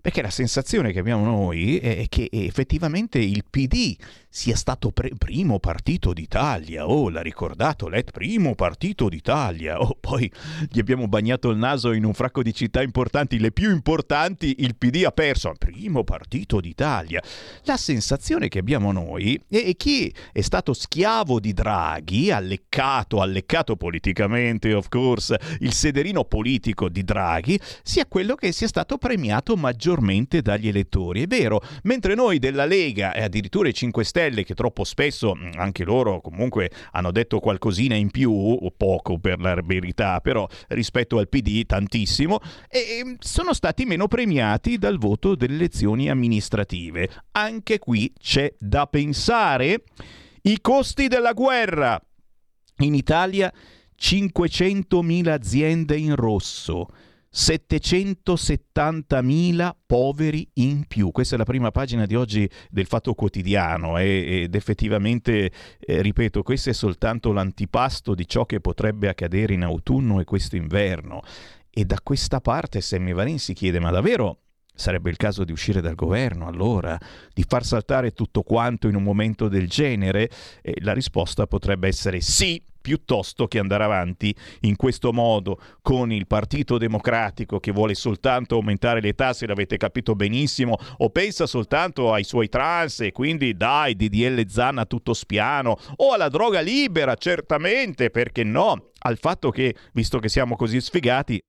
Perché 0.00 0.22
la 0.22 0.30
sensazione 0.30 0.92
che 0.92 1.00
abbiamo 1.00 1.24
noi 1.24 1.78
è 1.78 2.06
che 2.08 2.28
effettivamente 2.32 3.18
il 3.18 3.44
PD 3.48 3.96
sia 4.32 4.54
stato 4.54 4.92
pre- 4.92 5.10
primo 5.18 5.58
partito 5.58 6.12
d'Italia. 6.12 6.88
Oh, 6.88 7.10
l'ha 7.10 7.20
ricordato 7.20 7.88
Let, 7.88 8.12
primo 8.12 8.54
partito 8.54 9.08
d'Italia. 9.08 9.78
Oh, 9.80 9.96
poi 9.98 10.30
gli 10.70 10.78
abbiamo 10.78 11.08
bagnato 11.08 11.50
il 11.50 11.58
naso 11.58 11.92
in 11.92 12.04
un 12.04 12.14
fracco 12.14 12.42
di 12.42 12.54
città 12.54 12.80
importanti, 12.80 13.38
le 13.38 13.50
più 13.50 13.70
importanti 13.70 14.56
il 14.60 14.76
PD 14.76 15.02
ha 15.04 15.10
perso. 15.10 15.52
Primo 15.58 16.04
partito 16.04 16.60
d'Italia. 16.60 17.22
La 17.64 17.76
sensazione 17.76 18.48
che 18.48 18.60
abbiamo 18.60 18.92
noi 18.92 19.38
è 19.48 19.74
che 19.76 20.12
è 20.32 20.40
stato 20.40 20.72
schiavo 20.72 21.40
di 21.40 21.52
Draghi, 21.52 22.30
alleccato, 22.30 23.20
alleccato 23.20 23.76
politicamente, 23.76 24.72
of 24.72 24.88
course, 24.88 25.38
il 25.58 25.72
sederino 25.72 26.24
politico 26.24 26.88
di 26.88 27.02
Draghi, 27.02 27.58
sia 27.82 28.06
quello 28.06 28.34
che 28.36 28.52
sia 28.52 28.68
stato 28.68 28.96
premiato 28.96 29.56
maggiormente 29.56 29.88
maggiormente 29.90 30.40
dagli 30.40 30.68
elettori. 30.68 31.22
È 31.22 31.26
vero, 31.26 31.60
mentre 31.82 32.14
noi 32.14 32.38
della 32.38 32.64
Lega 32.64 33.12
e 33.12 33.22
addirittura 33.22 33.68
i 33.68 33.74
5 33.74 34.04
Stelle, 34.04 34.44
che 34.44 34.54
troppo 34.54 34.84
spesso 34.84 35.34
mm, 35.34 35.52
anche 35.56 35.84
loro 35.84 36.20
comunque 36.20 36.70
hanno 36.92 37.10
detto 37.10 37.40
qualcosina 37.40 37.94
in 37.96 38.10
più, 38.10 38.30
o 38.32 38.70
poco 38.70 39.18
per 39.18 39.40
la 39.40 39.60
verità, 39.62 40.20
però 40.20 40.46
rispetto 40.68 41.18
al 41.18 41.28
PD 41.28 41.66
tantissimo, 41.66 42.38
e 42.68 43.16
sono 43.18 43.52
stati 43.52 43.84
meno 43.84 44.06
premiati 44.06 44.78
dal 44.78 44.98
voto 44.98 45.34
delle 45.34 45.54
elezioni 45.54 46.08
amministrative. 46.08 47.10
Anche 47.32 47.78
qui 47.78 48.12
c'è 48.18 48.54
da 48.58 48.86
pensare. 48.86 49.84
I 50.42 50.58
costi 50.60 51.08
della 51.08 51.32
guerra. 51.32 52.00
In 52.78 52.94
Italia 52.94 53.52
500.000 53.98 55.28
aziende 55.28 55.96
in 55.96 56.14
rosso. 56.14 56.86
770.000 57.32 59.70
poveri 59.86 60.48
in 60.54 60.84
più. 60.86 61.10
Questa 61.10 61.36
è 61.36 61.38
la 61.38 61.44
prima 61.44 61.70
pagina 61.70 62.06
di 62.06 62.14
oggi 62.14 62.48
del 62.68 62.86
Fatto 62.86 63.14
Quotidiano 63.14 63.98
ed 63.98 64.54
effettivamente, 64.54 65.50
eh, 65.78 66.02
ripeto, 66.02 66.42
questo 66.42 66.70
è 66.70 66.72
soltanto 66.72 67.32
l'antipasto 67.32 68.14
di 68.14 68.26
ciò 68.26 68.46
che 68.46 68.60
potrebbe 68.60 69.08
accadere 69.08 69.54
in 69.54 69.62
autunno 69.62 70.20
e 70.20 70.24
questo 70.24 70.56
inverno. 70.56 71.20
E 71.70 71.84
da 71.84 71.98
questa 72.02 72.40
parte 72.40 72.80
Sammy 72.80 73.12
Varin 73.12 73.38
si 73.38 73.54
chiede, 73.54 73.78
ma 73.78 73.90
davvero 73.90 74.38
Sarebbe 74.80 75.10
il 75.10 75.18
caso 75.18 75.44
di 75.44 75.52
uscire 75.52 75.82
dal 75.82 75.94
governo, 75.94 76.46
allora, 76.46 76.98
di 77.34 77.44
far 77.46 77.66
saltare 77.66 78.12
tutto 78.12 78.40
quanto 78.40 78.88
in 78.88 78.94
un 78.94 79.02
momento 79.02 79.48
del 79.48 79.68
genere? 79.68 80.30
E 80.62 80.76
la 80.80 80.94
risposta 80.94 81.46
potrebbe 81.46 81.86
essere 81.86 82.22
sì, 82.22 82.64
piuttosto 82.80 83.46
che 83.46 83.58
andare 83.58 83.84
avanti 83.84 84.34
in 84.60 84.76
questo 84.76 85.12
modo 85.12 85.60
con 85.82 86.12
il 86.12 86.26
Partito 86.26 86.78
Democratico 86.78 87.60
che 87.60 87.72
vuole 87.72 87.94
soltanto 87.94 88.56
aumentare 88.56 89.00
le 89.00 89.14
tasse, 89.14 89.46
l'avete 89.46 89.76
capito 89.76 90.14
benissimo, 90.14 90.76
o 90.98 91.10
pensa 91.10 91.46
soltanto 91.46 92.12
ai 92.12 92.24
suoi 92.24 92.48
trans 92.48 93.00
e 93.00 93.12
quindi 93.12 93.56
dai, 93.56 93.96
DDL 93.96 94.46
Zanna 94.48 94.86
tutto 94.86 95.14
spiano, 95.14 95.78
o 95.96 96.12
alla 96.12 96.28
droga 96.28 96.60
libera, 96.60 97.14
certamente, 97.14 98.10
perché 98.10 98.44
no? 98.44 98.90
Al 99.02 99.18
fatto 99.18 99.50
che, 99.50 99.74
visto 99.92 100.18
che 100.18 100.28
siamo 100.28 100.56
così 100.56 100.80
sfigati, 100.80 101.40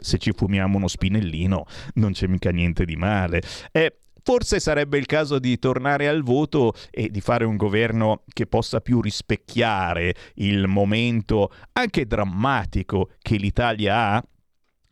se 0.00 0.18
ci 0.18 0.32
fumiamo 0.32 0.76
uno 0.76 0.88
spinellino 0.88 1.64
non 1.94 2.12
c'è 2.12 2.26
mica 2.26 2.50
niente 2.50 2.84
di 2.84 2.96
male. 2.96 3.42
E 3.72 3.98
forse 4.28 4.60
sarebbe 4.60 4.98
il 4.98 5.06
caso 5.06 5.38
di 5.38 5.58
tornare 5.58 6.06
al 6.06 6.22
voto 6.22 6.74
e 6.90 7.08
di 7.08 7.22
fare 7.22 7.46
un 7.46 7.56
governo 7.56 8.24
che 8.30 8.46
possa 8.46 8.82
più 8.82 9.00
rispecchiare 9.00 10.14
il 10.34 10.66
momento 10.66 11.50
anche 11.72 12.04
drammatico 12.04 13.12
che 13.22 13.36
l'Italia 13.36 13.96
ha, 13.96 14.24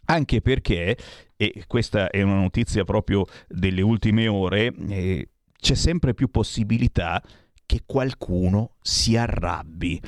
anche 0.07 0.41
perché, 0.41 0.97
e 1.37 1.65
questa 1.67 2.09
è 2.09 2.23
una 2.23 2.37
notizia 2.37 2.85
proprio 2.85 3.27
delle 3.47 3.83
ultime 3.83 4.27
ore, 4.27 4.73
eh, 4.89 5.29
c'è 5.61 5.75
sempre 5.75 6.15
più 6.15 6.31
possibilità 6.31 7.23
che 7.67 7.83
qualcuno 7.85 8.77
si 8.81 9.19
arrabbi. 9.19 10.01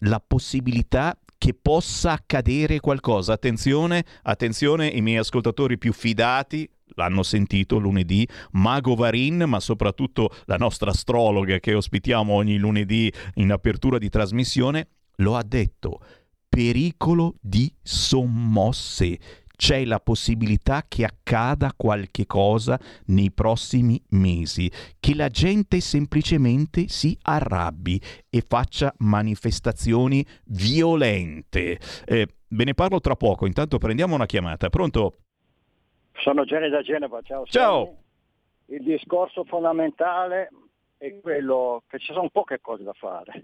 La 0.00 0.20
possibilità 0.20 1.18
che 1.38 1.54
possa 1.54 2.12
accadere 2.12 2.80
qualcosa. 2.80 3.32
Attenzione, 3.32 4.04
attenzione, 4.24 4.86
i 4.88 5.00
miei 5.00 5.16
ascoltatori 5.16 5.78
più 5.78 5.94
fidati 5.94 6.68
l'hanno 6.96 7.22
sentito 7.22 7.78
lunedì, 7.78 8.26
Mago 8.52 8.94
Varin, 8.94 9.44
ma 9.46 9.60
soprattutto 9.60 10.30
la 10.46 10.56
nostra 10.56 10.90
astrologa 10.90 11.58
che 11.58 11.74
ospitiamo 11.74 12.32
ogni 12.32 12.58
lunedì 12.58 13.12
in 13.34 13.52
apertura 13.52 13.98
di 13.98 14.08
trasmissione, 14.08 14.88
lo 15.16 15.36
ha 15.36 15.42
detto. 15.42 16.00
Pericolo 16.48 17.36
di 17.40 17.72
sommosse 17.82 19.18
c'è 19.56 19.84
la 19.84 20.00
possibilità 20.00 20.84
che 20.86 21.04
accada 21.04 21.72
qualche 21.74 22.26
cosa 22.26 22.78
nei 23.06 23.32
prossimi 23.32 24.00
mesi, 24.10 24.70
che 25.00 25.14
la 25.14 25.28
gente 25.28 25.80
semplicemente 25.80 26.88
si 26.88 27.16
arrabbi 27.22 28.00
e 28.28 28.44
faccia 28.46 28.94
manifestazioni 28.98 30.24
violente. 30.46 31.80
Eh, 32.04 32.26
ve 32.48 32.64
ne 32.64 32.74
parlo 32.74 33.00
tra 33.00 33.16
poco, 33.16 33.46
intanto 33.46 33.78
prendiamo 33.78 34.14
una 34.14 34.26
chiamata. 34.26 34.68
Pronto? 34.68 35.25
Sono 36.18 36.44
Gianni 36.44 36.68
da 36.68 36.82
Genova, 36.82 37.20
ciao. 37.22 37.44
Ciao. 37.46 37.96
Il 38.66 38.82
discorso 38.82 39.44
fondamentale 39.44 40.50
è 40.96 41.18
quello 41.20 41.82
che 41.88 41.98
ci 41.98 42.12
sono 42.12 42.28
poche 42.30 42.60
cose 42.60 42.82
da 42.82 42.92
fare. 42.94 43.42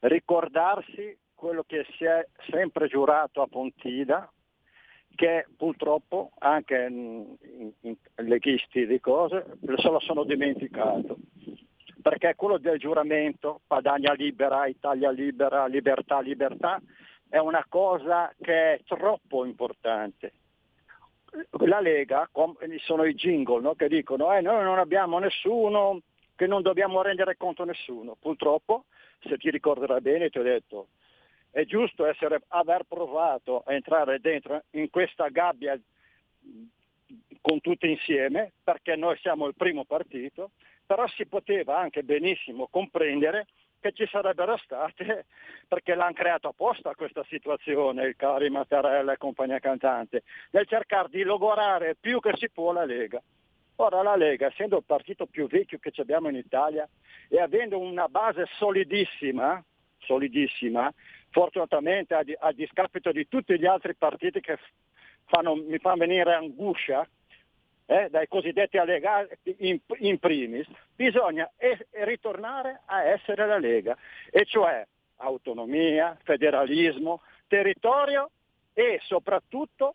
Ricordarsi 0.00 1.16
quello 1.34 1.64
che 1.66 1.84
si 1.96 2.04
è 2.04 2.26
sempre 2.50 2.88
giurato 2.88 3.42
a 3.42 3.46
Pontida, 3.46 4.30
che 5.14 5.46
purtroppo 5.56 6.30
anche 6.38 6.86
in, 6.88 7.36
in, 7.80 7.96
leghisti 8.16 8.86
di 8.86 9.00
cose 9.00 9.44
se 9.76 9.88
lo 9.88 10.00
sono 10.00 10.24
dimenticato. 10.24 11.16
Perché 12.00 12.34
quello 12.34 12.58
del 12.58 12.78
giuramento, 12.78 13.60
Padania 13.66 14.12
libera, 14.12 14.66
Italia 14.66 15.10
libera, 15.10 15.66
libertà, 15.66 16.20
libertà, 16.20 16.80
è 17.28 17.38
una 17.38 17.64
cosa 17.68 18.32
che 18.40 18.74
è 18.74 18.80
troppo 18.84 19.44
importante. 19.44 20.32
La 21.66 21.80
Lega, 21.80 22.28
sono 22.84 23.04
i 23.04 23.14
jingle 23.14 23.60
no? 23.60 23.74
che 23.74 23.88
dicono 23.88 24.32
eh, 24.32 24.40
noi 24.40 24.62
non 24.62 24.78
abbiamo 24.78 25.18
nessuno, 25.18 26.00
che 26.36 26.46
non 26.46 26.62
dobbiamo 26.62 27.02
rendere 27.02 27.36
conto 27.36 27.62
a 27.62 27.66
nessuno. 27.66 28.16
Purtroppo, 28.20 28.84
se 29.20 29.36
ti 29.38 29.50
ricorderai 29.50 30.00
bene, 30.00 30.30
ti 30.30 30.38
ho 30.38 30.42
detto, 30.42 30.88
è 31.50 31.64
giusto 31.64 32.06
essere, 32.06 32.42
aver 32.48 32.84
provato 32.88 33.62
a 33.66 33.72
entrare 33.72 34.20
dentro 34.20 34.62
in 34.70 34.90
questa 34.90 35.28
gabbia 35.28 35.78
con 37.40 37.60
tutti 37.60 37.88
insieme, 37.88 38.52
perché 38.62 38.96
noi 38.96 39.16
siamo 39.18 39.46
il 39.46 39.54
primo 39.56 39.84
partito, 39.84 40.50
però 40.86 41.06
si 41.08 41.26
poteva 41.26 41.78
anche 41.78 42.02
benissimo 42.02 42.68
comprendere 42.70 43.46
che 43.84 43.92
ci 43.92 44.08
sarebbero 44.10 44.56
state, 44.56 45.26
perché 45.68 45.94
l'hanno 45.94 46.14
creato 46.14 46.48
apposta 46.48 46.94
questa 46.94 47.22
situazione, 47.28 48.06
il 48.06 48.16
cari 48.16 48.48
Mattarella 48.48 49.12
e 49.12 49.18
compagnia 49.18 49.58
cantante, 49.58 50.22
nel 50.52 50.66
cercare 50.66 51.08
di 51.10 51.22
logorare 51.22 51.94
più 51.94 52.18
che 52.20 52.32
si 52.36 52.48
può 52.48 52.72
la 52.72 52.86
Lega. 52.86 53.22
Ora 53.76 54.00
la 54.00 54.16
Lega, 54.16 54.46
essendo 54.46 54.78
il 54.78 54.84
partito 54.86 55.26
più 55.26 55.48
vecchio 55.48 55.78
che 55.78 55.92
abbiamo 55.96 56.30
in 56.30 56.36
Italia 56.36 56.88
e 57.28 57.38
avendo 57.38 57.78
una 57.78 58.08
base 58.08 58.46
solidissima, 58.56 59.62
solidissima 59.98 60.90
fortunatamente 61.28 62.14
a, 62.14 62.22
di, 62.22 62.34
a 62.38 62.52
discapito 62.52 63.12
di 63.12 63.28
tutti 63.28 63.58
gli 63.58 63.66
altri 63.66 63.94
partiti 63.96 64.40
che 64.40 64.56
fanno, 65.26 65.56
mi 65.56 65.78
fanno 65.78 65.96
venire 65.96 66.32
angoscia, 66.32 67.06
eh, 67.86 68.08
dai 68.10 68.26
cosiddetti 68.28 68.78
allegati 68.78 69.56
in, 69.58 69.78
in 69.98 70.18
primis, 70.18 70.66
bisogna 70.94 71.50
es- 71.56 71.84
ritornare 71.90 72.80
a 72.86 73.04
essere 73.04 73.46
la 73.46 73.58
Lega, 73.58 73.96
e 74.30 74.44
cioè 74.44 74.86
autonomia, 75.16 76.16
federalismo, 76.22 77.22
territorio 77.46 78.30
e 78.72 78.98
soprattutto, 79.02 79.94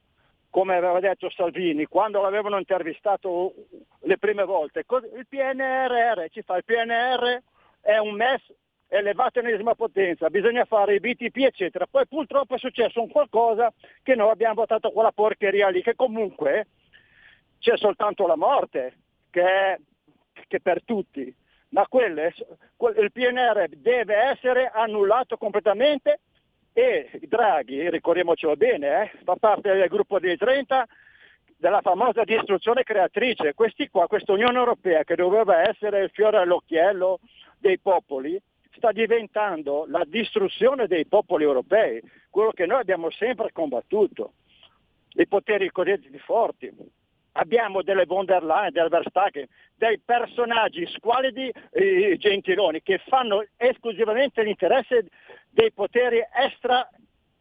come 0.50 0.76
aveva 0.76 1.00
detto 1.00 1.30
Salvini 1.30 1.86
quando 1.86 2.22
l'avevano 2.22 2.58
intervistato 2.58 3.54
le 4.02 4.18
prime 4.18 4.44
volte, 4.44 4.80
il 5.16 5.28
PNRR, 5.28 6.30
ci 6.30 6.42
fa 6.42 6.58
il 6.58 6.66
PNR 6.66 7.42
è 7.82 7.98
un 7.98 8.16
MES 8.16 8.42
elevata 8.88 9.40
ennesima 9.40 9.76
potenza, 9.76 10.30
bisogna 10.30 10.66
fare 10.66 10.96
i 10.96 11.00
BTP 11.00 11.38
eccetera. 11.38 11.86
Poi 11.86 12.08
purtroppo 12.08 12.56
è 12.56 12.58
successo 12.58 13.02
un 13.02 13.10
qualcosa 13.10 13.72
che 14.02 14.16
noi 14.16 14.32
abbiamo 14.32 14.56
votato 14.56 14.90
quella 14.90 15.12
porcheria 15.12 15.70
lì, 15.70 15.84
che 15.84 15.96
comunque 15.96 16.68
c'è 17.60 17.78
soltanto 17.78 18.26
la 18.26 18.36
morte, 18.36 18.94
che 19.30 19.44
è 19.44 19.80
che 20.48 20.60
per 20.62 20.84
tutti, 20.84 21.34
ma 21.70 21.86
quelle, 21.88 22.34
il 22.98 23.12
PNR 23.12 23.68
deve 23.76 24.16
essere 24.16 24.72
annullato 24.74 25.38
completamente 25.38 26.22
e 26.74 27.10
Draghi, 27.28 27.90
ricordiamocelo 27.90 28.56
bene, 28.56 29.04
eh, 29.04 29.12
fa 29.24 29.36
parte 29.36 29.74
del 29.74 29.88
gruppo 29.90 30.20
dei 30.20 30.38
30 30.38 30.88
della 31.58 31.82
famosa 31.82 32.24
distruzione 32.24 32.84
creatrice. 32.84 33.54
Questi 33.54 33.90
qua, 33.90 34.08
questa 34.08 34.32
Unione 34.32 34.58
Europea 34.58 35.04
che 35.04 35.16
doveva 35.16 35.68
essere 35.68 36.04
il 36.04 36.10
fiore 36.12 36.38
all'occhiello 36.38 37.20
dei 37.58 37.80
popoli, 37.80 38.42
sta 38.76 38.92
diventando 38.92 39.86
la 39.90 40.04
distruzione 40.08 40.88
dei 40.88 41.06
popoli 41.06 41.44
europei, 41.44 42.02
quello 42.30 42.52
che 42.52 42.66
noi 42.66 42.80
abbiamo 42.80 43.10
sempre 43.12 43.52
combattuto, 43.52 44.34
i 45.16 45.28
poteri 45.28 45.70
cosiddetti 45.70 46.18
forti. 46.20 46.72
Abbiamo 47.40 47.82
delle 47.84 48.06
von 48.06 48.26
der 48.26 48.44
Leyen, 48.44 48.74
del 48.74 48.90
Verstappen, 48.90 49.48
dei 49.76 49.98
personaggi 49.98 50.86
squalidi 50.88 51.50
e 51.72 52.18
gentiloni 52.18 52.82
che 52.82 52.98
fanno 53.08 53.46
esclusivamente 53.56 54.44
l'interesse 54.44 55.06
dei 55.50 55.72
poteri 55.72 56.22
extra 56.34 56.88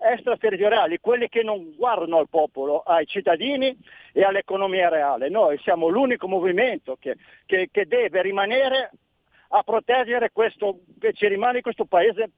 extraterritoriali, 0.00 1.00
quelli 1.00 1.28
che 1.28 1.42
non 1.42 1.74
guardano 1.74 2.18
al 2.18 2.28
popolo, 2.28 2.82
ai 2.82 3.06
cittadini 3.06 3.76
e 4.12 4.22
all'economia 4.22 4.88
reale. 4.88 5.28
Noi 5.28 5.58
siamo 5.58 5.88
l'unico 5.88 6.28
movimento 6.28 6.96
che, 7.00 7.16
che, 7.44 7.68
che 7.72 7.86
deve 7.86 8.22
rimanere 8.22 8.92
a 9.48 9.64
proteggere 9.64 10.30
questo, 10.30 10.78
che 11.00 11.12
ci 11.12 11.26
rimane 11.26 11.60
questo 11.60 11.86
paese 11.86 12.30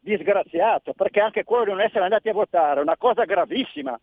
disgraziato, 0.00 0.92
perché 0.92 1.20
anche 1.20 1.44
quello 1.44 1.64
di 1.64 1.70
non 1.70 1.80
essere 1.80 2.04
andati 2.04 2.28
a 2.28 2.34
votare 2.34 2.80
è 2.80 2.82
una 2.82 2.98
cosa 2.98 3.24
gravissima. 3.24 3.98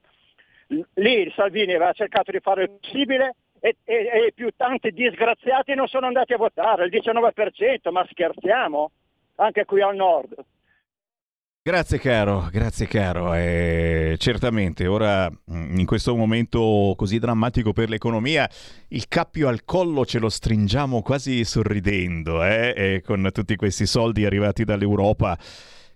Lì 0.68 1.32
Salvini 1.36 1.74
aveva 1.74 1.92
cercato 1.94 2.32
di 2.32 2.40
fare 2.40 2.64
il 2.64 2.72
possibile 2.80 3.36
e, 3.60 3.78
e, 3.84 3.96
e 3.96 4.32
più 4.36 4.50
tanti 4.56 4.92
disgraziati 4.92 5.74
non 5.74 5.88
sono 5.88 6.08
andati 6.08 6.34
a 6.34 6.38
votare, 6.38 6.86
il 6.86 6.92
19%, 6.92 7.92
ma 7.92 8.06
scherziamo? 8.10 8.92
Anche 9.36 9.66
qui 9.66 9.82
al 9.82 9.96
nord. 9.96 10.36
Grazie 11.66 11.98
caro, 11.98 12.50
grazie 12.52 12.88
caro. 12.88 13.34
Eh, 13.36 14.16
certamente 14.18 14.86
ora 14.86 15.30
mm, 15.30 15.80
in 15.80 15.86
questo 15.86 16.14
momento 16.14 16.94
così 16.98 17.20
drammatico 17.20 17.72
per 17.72 17.88
l'economia 17.88 18.50
il 18.90 19.08
cappio 19.08 19.48
al 19.48 19.64
collo 19.64 20.06
ce 20.06 20.20
lo 20.20 20.28
stringiamo 20.28 21.02
quasi 21.02 21.46
sorridendo 21.46 22.44
eh? 22.44 23.02
con 23.06 23.30
tutti 23.32 23.56
questi 23.56 23.86
soldi 23.86 24.26
arrivati 24.26 24.66
dall'Europa 24.66 25.38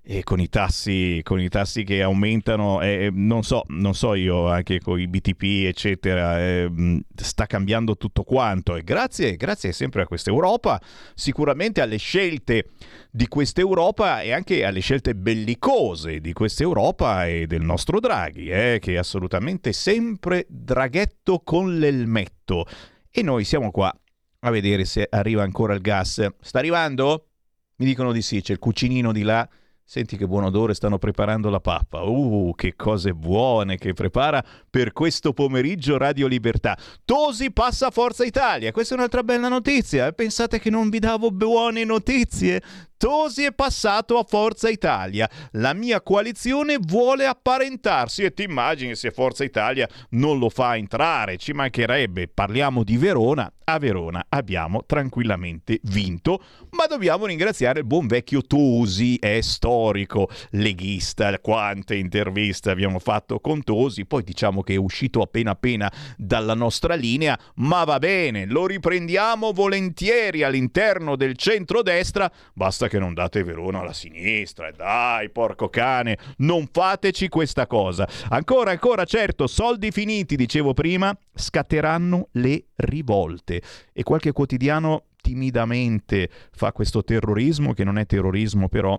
e 0.09 0.23
con 0.23 0.39
i 0.39 0.47
tassi, 0.47 1.19
con 1.21 1.37
i 1.37 1.49
tassi 1.49 1.83
che 1.83 2.01
aumentano, 2.01 2.79
eh, 2.79 3.09
non, 3.11 3.43
so, 3.43 3.63
non 3.67 3.93
so 3.93 4.13
io, 4.13 4.47
anche 4.47 4.79
con 4.79 4.97
i 4.97 5.05
BTP, 5.05 5.65
eccetera, 5.65 6.39
eh, 6.39 7.03
sta 7.13 7.45
cambiando 7.45 7.97
tutto 7.97 8.23
quanto. 8.23 8.77
E 8.77 8.83
grazie, 8.83 9.35
grazie 9.35 9.73
sempre 9.73 10.03
a 10.03 10.07
questa 10.07 10.29
Europa, 10.29 10.81
sicuramente 11.13 11.81
alle 11.81 11.97
scelte 11.97 12.69
di 13.11 13.27
questa 13.27 13.59
Europa 13.59 14.21
e 14.21 14.31
anche 14.31 14.63
alle 14.63 14.79
scelte 14.79 15.13
bellicose 15.13 16.21
di 16.21 16.31
questa 16.31 16.63
Europa 16.63 17.27
e 17.27 17.45
del 17.45 17.63
nostro 17.63 17.99
Draghi, 17.99 18.47
eh, 18.47 18.77
che 18.81 18.93
è 18.93 18.97
assolutamente 18.97 19.73
sempre 19.73 20.45
draghetto 20.47 21.41
con 21.43 21.79
l'elmetto. 21.79 22.65
E 23.11 23.21
noi 23.23 23.43
siamo 23.43 23.71
qua 23.71 23.93
a 24.39 24.49
vedere 24.51 24.85
se 24.85 25.05
arriva 25.09 25.43
ancora 25.43 25.73
il 25.73 25.81
gas. 25.81 26.25
Sta 26.39 26.59
arrivando? 26.59 27.27
Mi 27.75 27.85
dicono 27.85 28.13
di 28.13 28.21
sì, 28.21 28.41
c'è 28.41 28.53
il 28.53 28.59
cucinino 28.59 29.11
di 29.11 29.23
là 29.23 29.45
Senti 29.89 30.17
che 30.17 30.27
buon 30.27 30.43
odore, 30.43 30.73
stanno 30.73 30.97
preparando 30.97 31.49
la 31.49 31.61
pappa. 31.61 32.01
Uh, 32.01 32.51
che 32.57 32.75
cose 32.75 33.13
buone 33.13 33.77
che 33.77 33.93
prepara 33.93 34.43
per 34.69 34.91
questo 34.91 35.31
pomeriggio 35.31 35.97
Radio 35.97 36.27
Libertà. 36.27 36.77
Tosi 37.05 37.53
passa 37.53 37.89
Forza 37.89 38.25
Italia. 38.25 38.73
Questa 38.73 38.95
è 38.95 38.97
un'altra 38.97 39.23
bella 39.23 39.47
notizia. 39.47 40.11
Pensate 40.11 40.59
che 40.59 40.69
non 40.69 40.89
vi 40.89 40.99
davo 40.99 41.31
buone 41.31 41.85
notizie? 41.85 42.61
Tosi 42.97 43.43
è 43.43 43.53
passato 43.53 44.17
a 44.17 44.25
Forza 44.27 44.69
Italia. 44.69 45.29
La 45.51 45.73
mia 45.73 46.01
coalizione 46.01 46.77
vuole 46.79 47.27
apparentarsi 47.27 48.23
e 48.23 48.33
ti 48.33 48.41
immagini 48.41 48.95
se 48.95 49.11
Forza 49.11 49.43
Italia 49.43 49.87
non 50.11 50.39
lo 50.39 50.49
fa 50.49 50.75
entrare, 50.75 51.37
ci 51.37 51.53
mancherebbe. 51.53 52.27
Parliamo 52.27 52.83
di 52.83 52.97
Verona. 52.97 53.51
A 53.69 53.79
Verona 53.79 54.25
abbiamo 54.29 54.85
tranquillamente 54.85 55.81
vinto, 55.83 56.41
ma 56.69 56.85
dobbiamo 56.85 57.25
ringraziare 57.25 57.79
il 57.79 57.85
buon 57.85 58.07
vecchio 58.07 58.41
Tosi, 58.41 59.17
è 59.17 59.41
storico, 59.41 60.29
leghista, 60.51 61.37
quante 61.39 61.95
interviste 61.95 62.69
abbiamo 62.69 62.99
fatto 62.99 63.41
con 63.41 63.63
Tosi, 63.63 64.05
poi 64.05 64.23
diciamo 64.23 64.63
che 64.63 64.75
è 64.75 64.77
uscito 64.77 65.21
appena 65.21 65.51
appena 65.51 65.91
dalla 66.15 66.53
nostra 66.53 66.95
linea, 66.95 67.37
ma 67.55 67.83
va 67.83 67.99
bene, 67.99 68.45
lo 68.45 68.65
riprendiamo 68.67 69.51
volentieri 69.51 70.43
all'interno 70.43 71.17
del 71.17 71.35
centrodestra, 71.35 72.31
basta 72.53 72.86
che 72.87 72.99
non 72.99 73.13
date 73.13 73.43
Verona 73.43 73.79
alla 73.79 73.93
sinistra. 73.93 74.71
Dai, 74.71 75.29
porco 75.29 75.69
cane, 75.69 76.17
non 76.37 76.67
fateci 76.71 77.29
questa 77.29 77.67
cosa. 77.67 78.07
Ancora, 78.29 78.71
ancora, 78.71 79.05
certo, 79.05 79.47
soldi 79.47 79.91
finiti, 79.91 80.35
dicevo 80.35 80.73
prima, 80.73 81.17
scatteranno 81.33 82.29
le 82.33 82.65
rivolte. 82.75 83.61
E 83.93 84.03
qualche 84.03 84.31
quotidiano 84.31 85.05
timidamente 85.21 86.29
fa 86.51 86.71
questo 86.71 87.03
terrorismo, 87.03 87.73
che 87.73 87.83
non 87.83 87.97
è 87.97 88.05
terrorismo 88.05 88.69
però, 88.69 88.97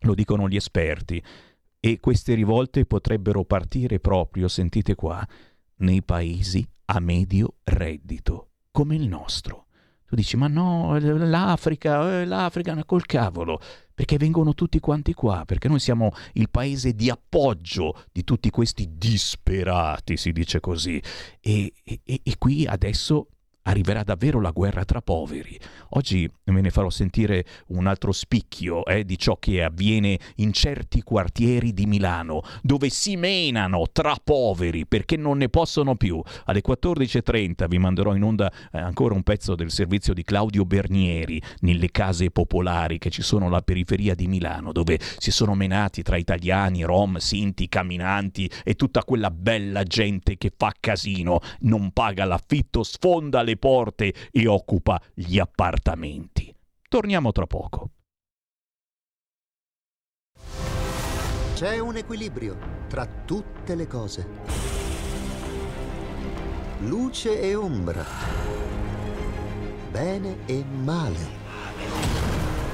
lo 0.00 0.14
dicono 0.14 0.48
gli 0.48 0.56
esperti. 0.56 1.22
E 1.78 1.98
queste 2.00 2.34
rivolte 2.34 2.84
potrebbero 2.84 3.44
partire 3.44 4.00
proprio, 4.00 4.48
sentite 4.48 4.94
qua, 4.94 5.26
nei 5.76 6.02
paesi 6.02 6.66
a 6.86 7.00
medio 7.00 7.54
reddito, 7.64 8.50
come 8.70 8.96
il 8.96 9.06
nostro. 9.06 9.66
Tu 10.10 10.16
dici, 10.16 10.36
ma 10.36 10.48
no, 10.48 10.98
l'Africa, 10.98 12.22
eh, 12.22 12.24
l'Africa, 12.24 12.82
col 12.84 13.06
cavolo, 13.06 13.60
perché 13.94 14.16
vengono 14.16 14.54
tutti 14.54 14.80
quanti 14.80 15.14
qua, 15.14 15.44
perché 15.46 15.68
noi 15.68 15.78
siamo 15.78 16.10
il 16.32 16.50
paese 16.50 16.94
di 16.96 17.08
appoggio 17.08 17.94
di 18.10 18.24
tutti 18.24 18.50
questi 18.50 18.96
disperati, 18.96 20.16
si 20.16 20.32
dice 20.32 20.58
così. 20.58 21.00
E, 21.40 21.72
e, 21.84 22.00
e 22.24 22.34
qui 22.38 22.66
adesso 22.66 23.28
arriverà 23.62 24.02
davvero 24.02 24.40
la 24.40 24.50
guerra 24.50 24.84
tra 24.84 25.02
poveri. 25.02 25.58
Oggi 25.90 26.28
me 26.44 26.60
ne 26.60 26.70
farò 26.70 26.90
sentire 26.90 27.44
un 27.68 27.86
altro 27.86 28.12
spicchio 28.12 28.84
eh, 28.84 29.04
di 29.04 29.18
ciò 29.18 29.36
che 29.38 29.62
avviene 29.62 30.18
in 30.36 30.52
certi 30.52 31.02
quartieri 31.02 31.72
di 31.72 31.86
Milano, 31.86 32.42
dove 32.62 32.88
si 32.88 33.16
menano 33.16 33.86
tra 33.92 34.16
poveri 34.22 34.86
perché 34.86 35.16
non 35.16 35.38
ne 35.38 35.48
possono 35.48 35.96
più. 35.96 36.20
Alle 36.44 36.62
14.30 36.66 37.66
vi 37.68 37.78
manderò 37.78 38.14
in 38.14 38.22
onda 38.22 38.50
eh, 38.72 38.78
ancora 38.78 39.14
un 39.14 39.22
pezzo 39.22 39.54
del 39.54 39.70
servizio 39.70 40.14
di 40.14 40.22
Claudio 40.24 40.64
Bernieri 40.64 41.40
nelle 41.60 41.90
case 41.90 42.30
popolari 42.30 42.98
che 42.98 43.10
ci 43.10 43.22
sono 43.22 43.46
alla 43.46 43.62
periferia 43.62 44.14
di 44.14 44.26
Milano, 44.26 44.72
dove 44.72 44.98
si 45.18 45.30
sono 45.30 45.54
menati 45.54 46.02
tra 46.02 46.16
italiani, 46.16 46.82
rom, 46.82 47.16
sinti, 47.16 47.68
camminanti 47.68 48.50
e 48.64 48.74
tutta 48.74 49.04
quella 49.04 49.30
bella 49.30 49.82
gente 49.82 50.36
che 50.36 50.52
fa 50.56 50.72
casino, 50.78 51.40
non 51.60 51.92
paga 51.92 52.24
l'affitto, 52.24 52.82
sfonda 52.82 53.42
le 53.42 53.49
porte 53.56 54.14
e 54.30 54.46
occupa 54.46 55.00
gli 55.14 55.38
appartamenti. 55.38 56.54
Torniamo 56.88 57.32
tra 57.32 57.46
poco. 57.46 57.90
C'è 61.54 61.78
un 61.78 61.96
equilibrio 61.96 62.56
tra 62.88 63.06
tutte 63.06 63.74
le 63.74 63.86
cose. 63.86 64.26
Luce 66.80 67.40
e 67.40 67.54
ombra. 67.54 68.02
Bene 69.90 70.38
e 70.46 70.64
male. 70.64 71.18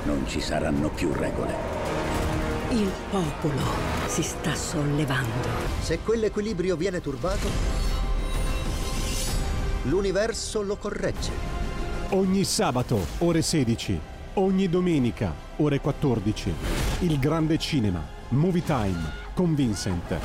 Non 0.05 0.25
ci 0.29 0.41
saranno 0.41 0.91
più 0.91 1.13
regole. 1.13 1.55
Il 2.71 2.91
popolo 3.11 3.61
si 4.07 4.23
sta 4.23 4.55
sollevando. 4.55 5.49
Se 5.81 5.99
quell'equilibrio 6.01 6.77
viene 6.77 7.01
turbato, 7.01 7.49
l'universo 9.87 10.63
lo 10.63 10.77
corregge. 10.77 11.31
Ogni 12.11 12.45
sabato, 12.45 12.99
ore 13.19 13.43
16. 13.43 14.01
Ogni 14.35 14.69
domenica, 14.69 15.33
ore 15.57 15.81
14. 15.81 16.53
Il 17.01 17.19
grande 17.19 17.59
cinema. 17.59 18.15
Movie 18.29 18.65
Time 18.65 19.25
con 19.35 19.55
Vincent. 19.55 20.19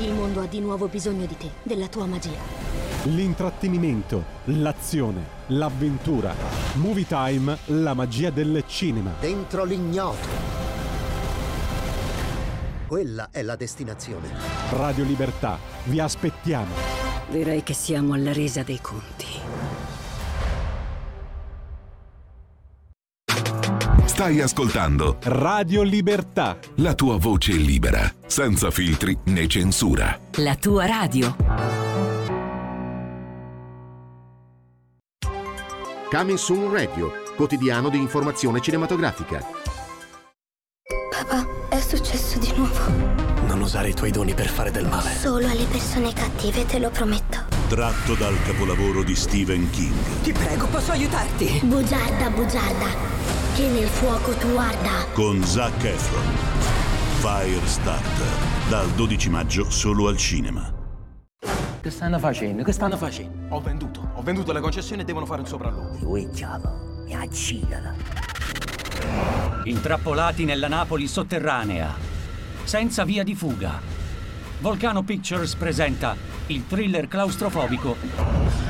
Il 0.00 0.12
mondo 0.12 0.40
ha 0.40 0.46
di 0.46 0.60
nuovo 0.60 0.88
bisogno 0.88 1.26
di 1.26 1.36
te, 1.36 1.50
della 1.62 1.86
tua 1.86 2.06
magia. 2.06 2.38
L'intrattenimento, 3.04 4.24
l'azione, 4.44 5.22
l'avventura. 5.48 6.34
Movie 6.74 7.06
Time, 7.06 7.56
la 7.66 7.94
magia 7.94 8.30
del 8.30 8.64
cinema. 8.66 9.12
Dentro 9.20 9.64
l'ignoto. 9.64 10.79
Quella 12.90 13.28
è 13.30 13.42
la 13.42 13.54
destinazione. 13.54 14.28
Radio 14.70 15.04
Libertà, 15.04 15.60
vi 15.84 16.00
aspettiamo. 16.00 16.74
Direi 17.28 17.62
che 17.62 17.72
siamo 17.72 18.14
alla 18.14 18.32
resa 18.32 18.64
dei 18.64 18.80
conti. 18.80 19.26
Stai 24.06 24.40
ascoltando 24.40 25.18
Radio 25.22 25.82
Libertà. 25.82 26.58
La 26.78 26.94
tua 26.94 27.16
voce 27.16 27.52
libera, 27.52 28.12
senza 28.26 28.72
filtri 28.72 29.16
né 29.26 29.46
censura. 29.46 30.18
La 30.38 30.56
tua 30.56 30.86
radio. 30.86 31.36
Coming 36.10 36.38
Soon 36.38 36.72
Radio, 36.72 37.12
quotidiano 37.36 37.88
di 37.88 37.98
informazione 37.98 38.60
cinematografica. 38.60 39.46
Papà, 41.08 41.59
è 41.80 41.82
successo 41.82 42.38
di 42.38 42.52
nuovo. 42.54 42.78
Non 43.46 43.62
usare 43.62 43.88
i 43.88 43.94
tuoi 43.94 44.10
doni 44.10 44.34
per 44.34 44.48
fare 44.48 44.70
del 44.70 44.86
male. 44.86 45.14
Solo 45.14 45.48
alle 45.48 45.64
persone 45.64 46.12
cattive, 46.12 46.66
te 46.66 46.78
lo 46.78 46.90
prometto. 46.90 47.38
Tratto 47.68 48.14
dal 48.14 48.36
capolavoro 48.42 49.02
di 49.02 49.16
Stephen 49.16 49.68
King. 49.70 49.94
Ti 50.22 50.32
prego, 50.32 50.66
posso 50.66 50.92
aiutarti? 50.92 51.60
Bugiarda, 51.64 52.28
bugiarda, 52.28 52.86
che 53.54 53.66
nel 53.68 53.88
fuoco 53.88 54.32
tu 54.32 54.48
arda. 54.56 55.06
Con 55.14 55.42
Zac 55.42 55.82
Efron. 55.82 56.22
Firestarter. 57.20 58.68
Dal 58.68 58.88
12 58.90 59.30
maggio 59.30 59.70
solo 59.70 60.08
al 60.08 60.18
cinema. 60.18 60.70
Che 61.80 61.90
stanno 61.90 62.18
facendo? 62.18 62.62
Che 62.62 62.72
stanno 62.72 62.98
facendo? 62.98 63.54
Ho 63.54 63.60
venduto. 63.60 64.10
Ho 64.16 64.22
venduto 64.22 64.52
le 64.52 64.60
concessioni 64.60 65.00
e 65.00 65.04
devono 65.06 65.24
fare 65.24 65.40
un 65.40 65.46
sopralluogo. 65.46 65.96
Lui 66.00 66.28
diavolo, 66.28 67.04
mi 67.06 67.14
accida. 67.14 67.94
Intrappolati 69.64 70.44
nella 70.44 70.68
Napoli 70.68 71.06
sotterranea 71.06 71.94
senza 72.64 73.04
via 73.04 73.24
di 73.24 73.34
fuga. 73.34 73.80
Volcano 74.60 75.02
Pictures 75.02 75.54
presenta 75.54 76.16
il 76.46 76.66
thriller 76.66 77.08
claustrofobico 77.08 77.96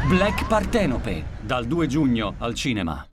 Black 0.07 0.47
Partenope 0.47 1.25
dal 1.41 1.67
2 1.67 1.87
giugno 1.87 2.35
al 2.39 2.55
cinema. 2.55 3.07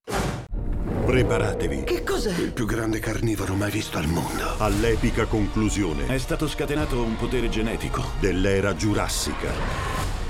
Preparatevi. 1.05 1.84
Che 1.84 2.03
cos'è? 2.03 2.38
Il 2.38 2.51
più 2.51 2.65
grande 2.65 2.99
carnivoro 2.99 3.53
mai 3.55 3.71
visto 3.71 3.97
al 3.97 4.07
mondo. 4.07 4.57
All'epica 4.57 5.25
conclusione. 5.25 6.05
È 6.07 6.17
stato 6.17 6.47
scatenato 6.47 7.01
un 7.01 7.15
potere 7.15 7.49
genetico 7.49 8.03
dell'era 8.19 8.75
giurassica. 8.75 9.49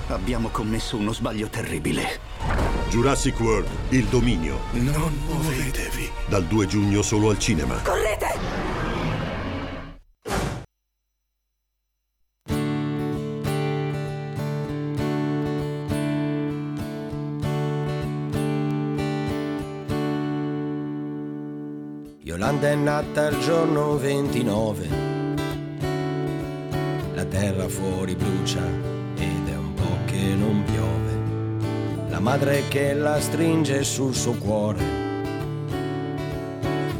Abbiamo 0.09 0.49
commesso 0.49 0.97
uno 0.97 1.13
sbaglio 1.13 1.47
terribile. 1.47 2.19
Jurassic 2.89 3.37
World, 3.41 3.67
il 3.89 4.05
dominio. 4.05 4.59
Non 4.71 5.13
muovetevi. 5.25 6.09
Dal 6.27 6.45
2 6.45 6.67
giugno 6.67 7.01
solo 7.01 7.29
al 7.29 7.37
cinema. 7.37 7.81
Correte! 7.81 8.27
Yolanda 22.21 22.69
è 22.69 22.75
nata 22.75 23.27
il 23.27 23.39
giorno 23.39 23.97
29. 23.97 24.87
La 27.13 27.25
terra 27.25 27.67
fuori 27.67 28.15
brucia 28.15 28.65
ed 29.15 29.47
è 29.47 29.55
un 29.55 29.73
po' 29.73 29.97
che 30.05 30.35
non 30.35 30.63
piove. 30.63 31.06
La 32.17 32.23
madre 32.23 32.63
che 32.67 32.95
la 32.95 33.19
stringe 33.21 33.83
sul 33.83 34.15
suo 34.15 34.33
cuore. 34.33 34.83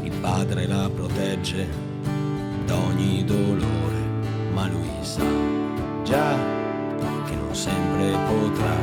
Il 0.02 0.12
padre 0.20 0.68
la 0.68 0.88
protegge 0.94 1.66
da 2.64 2.76
ogni 2.76 3.24
dolore. 3.24 3.98
Ma 4.52 4.68
lui 4.68 4.88
sa 5.00 5.24
già 6.04 6.36
che 7.26 7.34
non 7.34 7.52
sempre 7.52 8.16
potrà. 8.28 8.76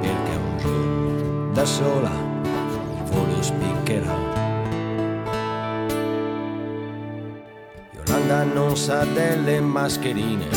Perché 0.00 0.34
un 0.34 0.58
giorno 0.58 1.52
da 1.52 1.64
sola 1.64 2.10
il 2.10 3.04
volo 3.04 3.40
spiccherà. 3.40 4.16
Yolanda 7.92 8.42
non 8.42 8.76
sa 8.76 9.04
delle 9.04 9.60
mascherine 9.60 10.48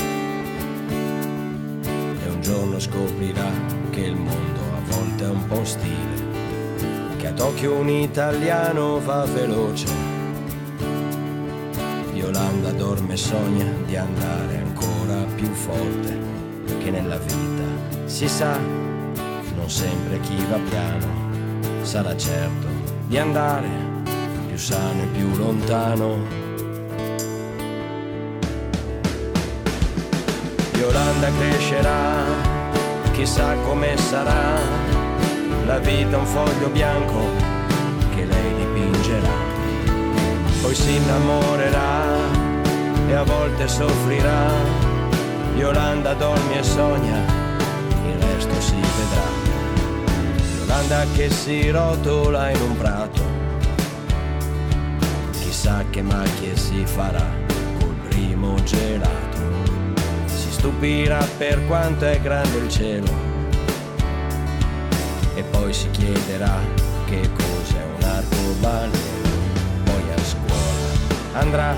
e 2.25 2.29
un 2.29 2.41
giorno 2.41 2.79
scoprirà 2.79 3.51
che 3.91 3.99
il 3.99 4.15
mondo 4.15 4.42
volte 5.53 5.53
è 5.53 5.59
un 5.59 5.59
po' 5.59 5.65
stile, 5.65 7.17
che 7.17 7.27
a 7.27 7.33
Tokyo 7.33 7.75
un 7.75 7.89
italiano 7.89 8.99
va 8.99 9.25
veloce. 9.25 9.87
Yolanda 12.13 12.71
dorme 12.71 13.13
e 13.13 13.17
sogna 13.17 13.65
di 13.85 13.95
andare 13.95 14.57
ancora 14.57 15.15
più 15.35 15.51
forte, 15.51 16.17
che 16.79 16.89
nella 16.89 17.17
vita 17.17 18.05
si 18.05 18.27
sa, 18.27 18.57
non 19.55 19.69
sempre 19.69 20.19
chi 20.21 20.35
va 20.49 20.57
piano 20.69 21.21
sarà 21.83 22.15
certo 22.15 22.67
di 23.07 23.17
andare 23.17 23.67
più 24.47 24.57
sano 24.57 25.01
e 25.01 25.05
più 25.07 25.35
lontano. 25.35 26.41
Yolanda 30.77 31.29
crescerà, 31.37 32.23
chissà 33.11 33.55
come 33.65 33.95
sarà, 33.97 34.82
la 35.73 35.79
vita 35.79 36.19
un 36.19 36.25
foglio 36.27 36.69
bianco 36.69 37.19
che 38.13 38.25
lei 38.25 38.55
dipingerà, 38.57 39.37
poi 40.61 40.75
si 40.75 40.97
innamorerà 40.97 42.03
e 43.07 43.13
a 43.13 43.23
volte 43.23 43.67
soffrirà, 43.67 44.51
Yolanda 45.55 46.13
dorme 46.13 46.59
e 46.59 46.63
sogna, 46.63 47.17
il 48.05 48.21
resto 48.21 48.61
si 48.61 48.75
vedrà, 48.75 49.27
Yolanda 50.59 51.05
che 51.15 51.31
si 51.31 51.71
rotola 51.71 52.51
in 52.51 52.61
un 52.61 52.77
prato, 52.77 53.21
chissà 55.31 55.83
che 55.89 56.03
macchie 56.03 56.55
si 56.55 56.85
farà 56.85 57.25
col 57.79 57.95
primo 58.09 58.61
gelato. 58.63 59.41
Stupirà 60.27 61.27
per 61.37 61.65
quanto 61.65 62.05
è 62.05 62.21
grande 62.21 62.57
il 62.59 62.69
cielo 62.69 63.32
poi 65.73 65.81
si 65.81 65.89
chiederà 65.89 66.59
che 67.05 67.27
cos'è 67.33 67.83
un 67.97 68.03
arcobaleno. 68.03 68.91
Poi 69.83 70.03
a 70.15 70.23
scuola 70.23 71.39
andrà 71.41 71.75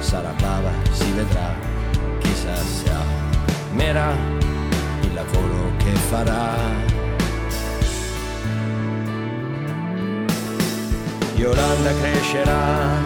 sarà 0.00 0.32
brava 0.36 0.70
si 0.92 1.10
vedrà 1.12 1.54
chissà 2.18 2.54
se 2.54 2.90
amerà 3.72 4.12
il 5.00 5.14
lavoro 5.14 5.72
che 5.78 5.92
farà. 6.10 6.54
Yolanda 11.36 11.92
crescerà 12.00 13.02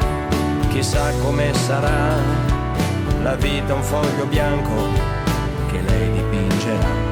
chissà 0.70 1.12
come 1.22 1.54
sarà. 1.54 2.16
La 3.22 3.36
vita 3.36 3.74
un 3.74 3.82
foglio 3.82 4.26
bianco 4.26 4.88
che 5.70 5.80
lei 5.82 6.10
dipingerà. 6.12 7.08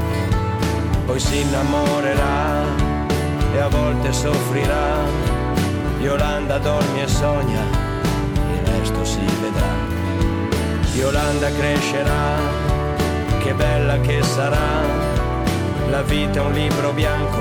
Poi 1.06 1.20
si 1.20 1.40
innamorerà 1.40 2.87
e 3.52 3.58
a 3.58 3.68
volte 3.68 4.12
soffrirà. 4.12 4.96
Yolanda 6.00 6.58
dorme 6.58 7.02
e 7.02 7.08
sogna, 7.08 7.62
il 8.52 8.66
resto 8.66 9.04
si 9.04 9.24
vedrà. 9.40 9.74
Yolanda 10.94 11.50
crescerà, 11.50 12.36
che 13.38 13.54
bella 13.54 13.98
che 14.00 14.22
sarà. 14.22 15.06
La 15.90 16.02
vita 16.02 16.40
è 16.40 16.42
un 16.42 16.52
libro 16.52 16.92
bianco 16.92 17.40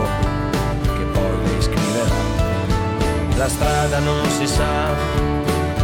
che 0.81 1.03
poi 1.11 1.37
lei 1.43 1.61
scriverà. 1.61 2.15
La 3.35 3.47
strada 3.47 3.99
non 3.99 4.25
si 4.29 4.47
sa 4.47 5.25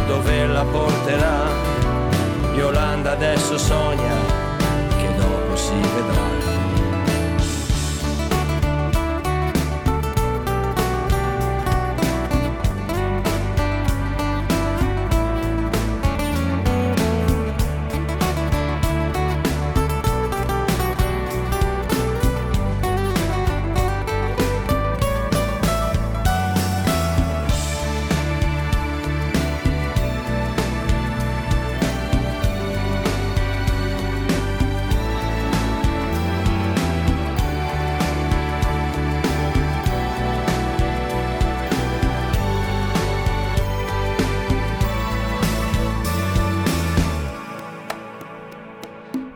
dove 0.06 0.46
la 0.46 0.64
porterà 0.64 1.74
Yolanda 2.54 3.12
adesso 3.12 3.58
sogna 3.58 4.14
che 4.96 5.14
dopo 5.16 5.56
si 5.56 5.74
vedrà. 5.74 6.33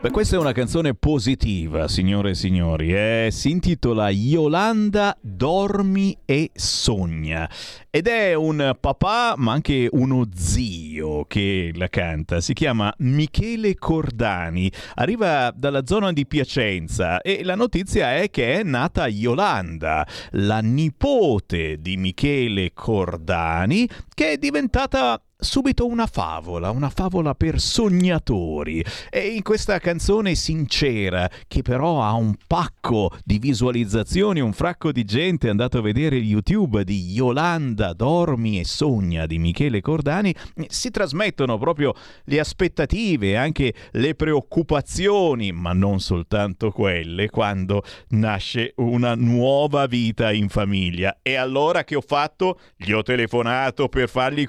Beh, 0.09 0.15
questa 0.15 0.37
è 0.37 0.39
una 0.39 0.53
canzone 0.53 0.95
positiva, 0.95 1.87
signore 1.87 2.31
e 2.31 2.35
signori. 2.35 2.93
Eh? 2.93 3.29
Si 3.31 3.51
intitola 3.51 4.09
Yolanda 4.09 5.15
dormi 5.21 6.17
e 6.25 6.49
sogna. 6.53 7.47
Ed 7.91 8.07
è 8.07 8.33
un 8.33 8.75
papà, 8.79 9.35
ma 9.37 9.51
anche 9.51 9.87
uno 9.91 10.27
zio 10.33 11.25
che 11.25 11.71
la 11.75 11.89
canta. 11.89 12.41
Si 12.41 12.53
chiama 12.53 12.91
Michele 12.99 13.75
Cordani. 13.75 14.71
Arriva 14.95 15.53
dalla 15.55 15.85
zona 15.85 16.11
di 16.11 16.25
Piacenza 16.25 17.21
e 17.21 17.43
la 17.43 17.55
notizia 17.55 18.15
è 18.15 18.31
che 18.31 18.59
è 18.59 18.63
nata 18.63 19.07
Yolanda, 19.07 20.07
la 20.31 20.59
nipote 20.59 21.77
di 21.79 21.97
Michele 21.97 22.73
Cordani, 22.73 23.87
che 24.15 24.31
è 24.31 24.37
diventata 24.37 25.21
subito 25.41 25.85
una 25.85 26.05
favola, 26.05 26.69
una 26.69 26.89
favola 26.89 27.33
per 27.33 27.61
sognatori. 27.61 28.83
E 29.09 29.27
in 29.29 29.41
questa 29.41 29.79
canzone 29.79 30.35
sincera, 30.35 31.29
che 31.47 31.61
però 31.61 32.03
ha 32.03 32.13
un 32.13 32.35
pacco 32.45 33.11
di 33.23 33.39
visualizzazioni, 33.39 34.41
un 34.41 34.51
fracco 34.51 34.91
di 34.91 35.05
gente 35.05 35.47
è 35.47 35.49
andato 35.49 35.77
a 35.77 35.81
vedere 35.81 36.17
YouTube 36.17 36.83
di 36.83 37.11
Yolanda 37.11 37.93
Dormi 37.93 38.59
e 38.59 38.65
Sogna 38.65 39.25
di 39.25 39.39
Michele 39.39 39.79
Cordani, 39.79 40.35
si 40.67 40.91
trasmettono 40.91 41.57
proprio 41.57 41.93
le 42.25 42.39
aspettative, 42.39 43.37
anche 43.37 43.73
le 43.91 44.15
preoccupazioni, 44.15 45.53
ma 45.53 45.71
non 45.71 46.01
soltanto 46.01 46.71
quelle, 46.71 47.29
quando 47.29 47.83
nasce 48.09 48.73
una 48.77 49.15
nuova 49.15 49.85
vita 49.85 50.33
in 50.33 50.49
famiglia. 50.49 51.19
E 51.21 51.35
allora 51.35 51.85
che 51.85 51.95
ho 51.95 52.03
fatto? 52.05 52.59
Gli 52.75 52.91
ho 52.91 53.03
telefonato 53.03 53.87
per 53.87 54.09
fargli 54.09 54.41
i 54.41 54.47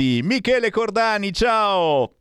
complimenti. 0.00 0.22
Michele 0.22 0.70
Cordani, 0.70 1.32
ciao! 1.32 2.14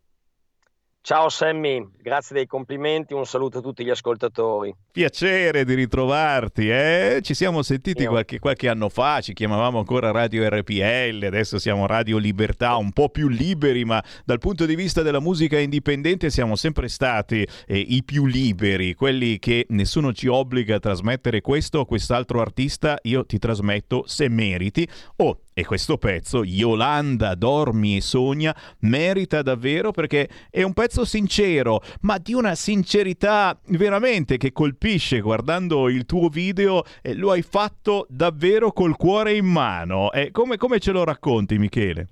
Ciao 1.01 1.29
Sammy, 1.29 1.89
grazie 2.01 2.35
dei 2.35 2.45
complimenti, 2.45 3.13
un 3.13 3.25
saluto 3.25 3.59
a 3.59 3.61
tutti 3.61 3.85
gli 3.85 3.89
ascoltatori. 3.89 4.75
Piacere 4.91 5.63
di 5.63 5.73
ritrovarti, 5.73 6.69
eh? 6.69 7.19
Ci 7.23 7.33
siamo 7.33 7.63
sentiti 7.63 8.05
qualche, 8.05 8.37
qualche, 8.37 8.67
anno 8.67 8.89
fa, 8.89 9.21
ci 9.21 9.33
chiamavamo 9.33 9.79
ancora 9.79 10.11
Radio 10.11 10.47
RPL, 10.47 11.23
adesso 11.25 11.57
siamo 11.57 11.87
Radio 11.87 12.17
Libertà, 12.17 12.75
un 12.75 12.91
po' 12.91 13.09
più 13.09 13.29
liberi, 13.29 13.85
ma 13.85 14.03
dal 14.25 14.39
punto 14.39 14.65
di 14.65 14.75
vista 14.75 15.01
della 15.01 15.21
musica 15.21 15.57
indipendente 15.57 16.29
siamo 16.29 16.57
sempre 16.57 16.89
stati 16.89 17.47
eh, 17.65 17.79
i 17.79 18.03
più 18.03 18.25
liberi, 18.25 18.93
quelli 18.93 19.39
che 19.39 19.65
nessuno 19.69 20.11
ci 20.11 20.27
obbliga 20.27 20.75
a 20.75 20.79
trasmettere 20.79 21.39
questo 21.41 21.79
o 21.79 21.85
quest'altro 21.85 22.41
artista, 22.41 22.99
io 23.03 23.25
ti 23.25 23.39
trasmetto 23.39 24.03
se 24.05 24.27
meriti 24.27 24.87
o 25.15 25.39
e 25.59 25.65
questo 25.65 25.97
pezzo, 25.97 26.43
Yolanda 26.43 27.35
dormi 27.35 27.97
e 27.97 28.01
sogna, 28.01 28.55
merita 28.79 29.41
davvero 29.41 29.91
perché 29.91 30.29
è 30.49 30.63
un 30.63 30.73
pezzo 30.73 31.03
sincero, 31.03 31.81
ma 32.01 32.17
di 32.17 32.33
una 32.33 32.55
sincerità 32.55 33.59
veramente 33.67 34.37
che 34.37 34.51
colpisce 34.51 35.19
guardando 35.19 35.89
il 35.89 36.05
tuo 36.05 36.29
video. 36.29 36.83
Eh, 37.01 37.13
lo 37.13 37.31
hai 37.31 37.41
fatto 37.41 38.07
davvero 38.09 38.71
col 38.71 38.95
cuore 38.95 39.35
in 39.35 39.45
mano. 39.45 40.11
Eh, 40.11 40.31
come, 40.31 40.57
come, 40.57 40.79
ce 40.79 40.91
lo 40.91 41.03
racconti, 41.03 41.57
Michele? 41.57 42.07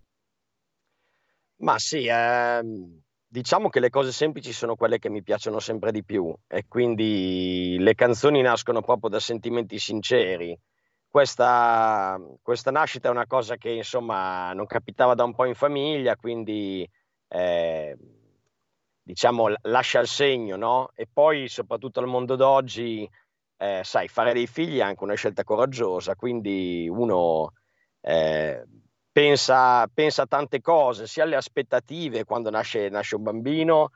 Ma 1.60 1.80
sì, 1.80 2.06
ehm, 2.06 3.02
diciamo 3.26 3.70
che 3.70 3.80
le 3.80 3.90
cose 3.90 4.12
semplici 4.12 4.52
sono 4.52 4.76
quelle 4.76 5.00
che 5.00 5.10
mi 5.10 5.24
piacciono 5.24 5.60
sempre 5.60 5.92
di 5.92 6.04
più 6.04 6.36
e 6.48 6.66
quindi 6.68 7.78
le 7.80 7.96
canzoni 7.96 8.42
nascono 8.42 8.82
proprio 8.82 9.10
da 9.10 9.20
sentimenti 9.20 9.80
sinceri 9.80 10.58
questa, 11.18 12.22
questa, 12.44 12.70
nascita 12.70 13.08
è 13.08 13.12
una 13.12 13.26
cosa 13.26 13.56
che 13.56 13.72
insomma 13.72 14.54
non 14.54 14.68
capitava 14.68 15.16
da 15.16 15.24
un 15.24 15.34
po' 15.34 15.46
in 15.46 15.56
famiglia, 15.56 16.16
quindi 16.16 16.88
eh, 17.30 17.98
diciamo 19.02 19.48
lascia 19.64 20.00
il 20.00 20.06
segno, 20.06 20.58
no? 20.58 20.92
E 20.94 21.08
poi 21.12 21.48
soprattutto 21.48 22.00
al 22.00 22.06
mondo 22.06 22.36
d'oggi, 22.36 23.10
eh, 23.58 23.82
sai, 23.84 24.08
fare 24.10 24.32
dei 24.32 24.46
figli 24.46 24.78
è 24.78 24.84
anche 24.84 25.04
una 25.04 25.16
scelta 25.16 25.44
coraggiosa, 25.44 26.14
quindi 26.14 26.88
uno 26.88 27.52
eh, 28.02 28.64
pensa, 29.12 29.82
a 29.82 30.28
tante 30.28 30.62
cose, 30.62 31.08
sia 31.08 31.24
alle 31.24 31.36
aspettative 31.36 32.26
quando 32.26 32.52
nasce, 32.52 32.90
nasce 32.90 33.16
un 33.16 33.24
bambino 33.24 33.90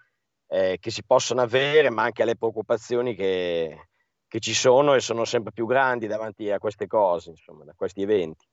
eh, 0.48 0.78
che 0.80 0.90
si 0.90 1.04
possono 1.04 1.42
avere, 1.42 1.92
ma 1.92 2.02
anche 2.02 2.24
alle 2.24 2.36
preoccupazioni 2.36 3.14
che, 3.14 3.90
che 4.32 4.40
ci 4.40 4.54
sono 4.54 4.94
e 4.94 5.02
sono 5.02 5.26
sempre 5.26 5.52
più 5.52 5.66
grandi 5.66 6.08
davanti 6.08 6.50
a 6.50 6.58
queste 6.58 6.88
cose, 6.88 7.32
insomma, 7.32 7.66
a 7.68 7.74
questi 7.76 8.02
eventi. 8.02 8.46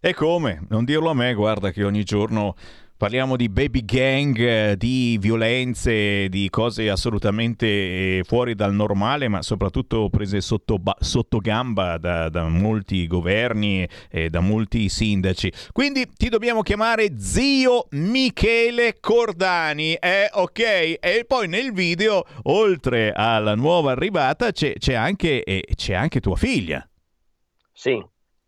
E 0.00 0.12
come? 0.12 0.66
Non 0.70 0.84
dirlo 0.84 1.10
a 1.10 1.14
me, 1.14 1.34
guarda 1.34 1.70
che 1.70 1.84
ogni 1.84 2.02
giorno 2.02 2.56
Parliamo 2.96 3.34
di 3.34 3.48
baby 3.48 3.84
gang, 3.84 4.74
di 4.74 5.18
violenze, 5.20 6.28
di 6.28 6.48
cose 6.48 6.88
assolutamente 6.88 7.66
eh, 7.66 8.22
fuori 8.24 8.54
dal 8.54 8.72
normale, 8.72 9.26
ma 9.26 9.42
soprattutto 9.42 10.08
prese 10.10 10.40
sotto, 10.40 10.80
sotto 11.00 11.38
gamba 11.38 11.98
da, 11.98 12.28
da, 12.28 12.46
molti 12.46 13.08
governi 13.08 13.84
e 14.08 14.30
da 14.30 14.38
molti 14.38 14.88
sindaci. 14.88 15.52
Quindi 15.72 16.08
ti 16.16 16.28
dobbiamo 16.28 16.62
chiamare 16.62 17.18
zio 17.18 17.88
Michele 17.90 19.00
Cordani, 19.00 19.94
eh? 19.94 20.30
ok? 20.32 20.60
E 21.00 21.24
poi 21.26 21.48
nel 21.48 21.72
video, 21.72 22.24
oltre 22.44 23.10
alla 23.12 23.56
nuova 23.56 23.90
arrivata, 23.90 24.52
c'è, 24.52 24.74
c'è, 24.74 24.94
anche, 24.94 25.42
eh, 25.42 25.66
c'è 25.74 25.94
anche 25.94 26.20
tua 26.20 26.36
figlia. 26.36 26.88
Sì, 27.72 28.00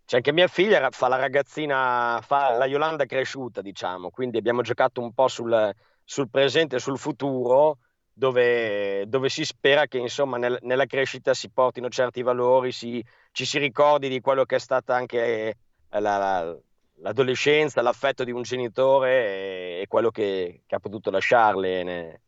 c'è 0.07 0.17
anche 0.17 0.33
mia 0.33 0.47
figlia, 0.47 0.89
fa 0.93 1.09
la 1.09 1.17
ragazzina, 1.17 2.21
fa 2.23 2.57
la 2.57 2.67
Yolanda 2.67 3.07
cresciuta, 3.07 3.61
diciamo, 3.61 4.11
quindi 4.11 4.39
abbiamo 4.39 4.63
giocato 4.63 5.01
un 5.01 5.13
po' 5.13 5.27
sul, 5.27 5.75
sul 6.05 6.31
presente 6.31 6.77
e 6.77 6.79
sul 6.79 6.97
futuro, 6.97 7.79
dove, 8.13 9.05
dove, 9.09 9.29
si 9.29 9.45
spera 9.45 9.87
che 9.87 9.99
insomma 9.99 10.39
nel, 10.39 10.59
nella 10.63 10.87
crescita 10.87 11.35
si 11.35 11.51
portino 11.51 11.89
certi 11.89 12.23
valori, 12.23 12.71
si, 12.71 13.05
ci 13.33 13.45
si 13.45 13.59
ricordi 13.59 14.09
di 14.09 14.21
quello 14.21 14.45
che 14.45 14.57
è 14.57 14.59
stata 14.61 14.95
anche 14.95 15.57
la, 15.89 15.99
la, 15.99 16.57
l'adolescenza, 17.01 17.83
l'affetto 17.83 18.23
di 18.23 18.31
un 18.31 18.43
genitore 18.43 19.11
e, 19.11 19.81
e 19.83 19.87
quello 19.89 20.11
che, 20.11 20.63
che, 20.67 20.75
ha 20.77 20.81
potuto 20.81 21.11
lasciarle 21.11 21.83
nel, 21.83 22.21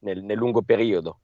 nel, 0.00 0.22
nel 0.22 0.36
lungo 0.36 0.60
periodo. 0.62 1.20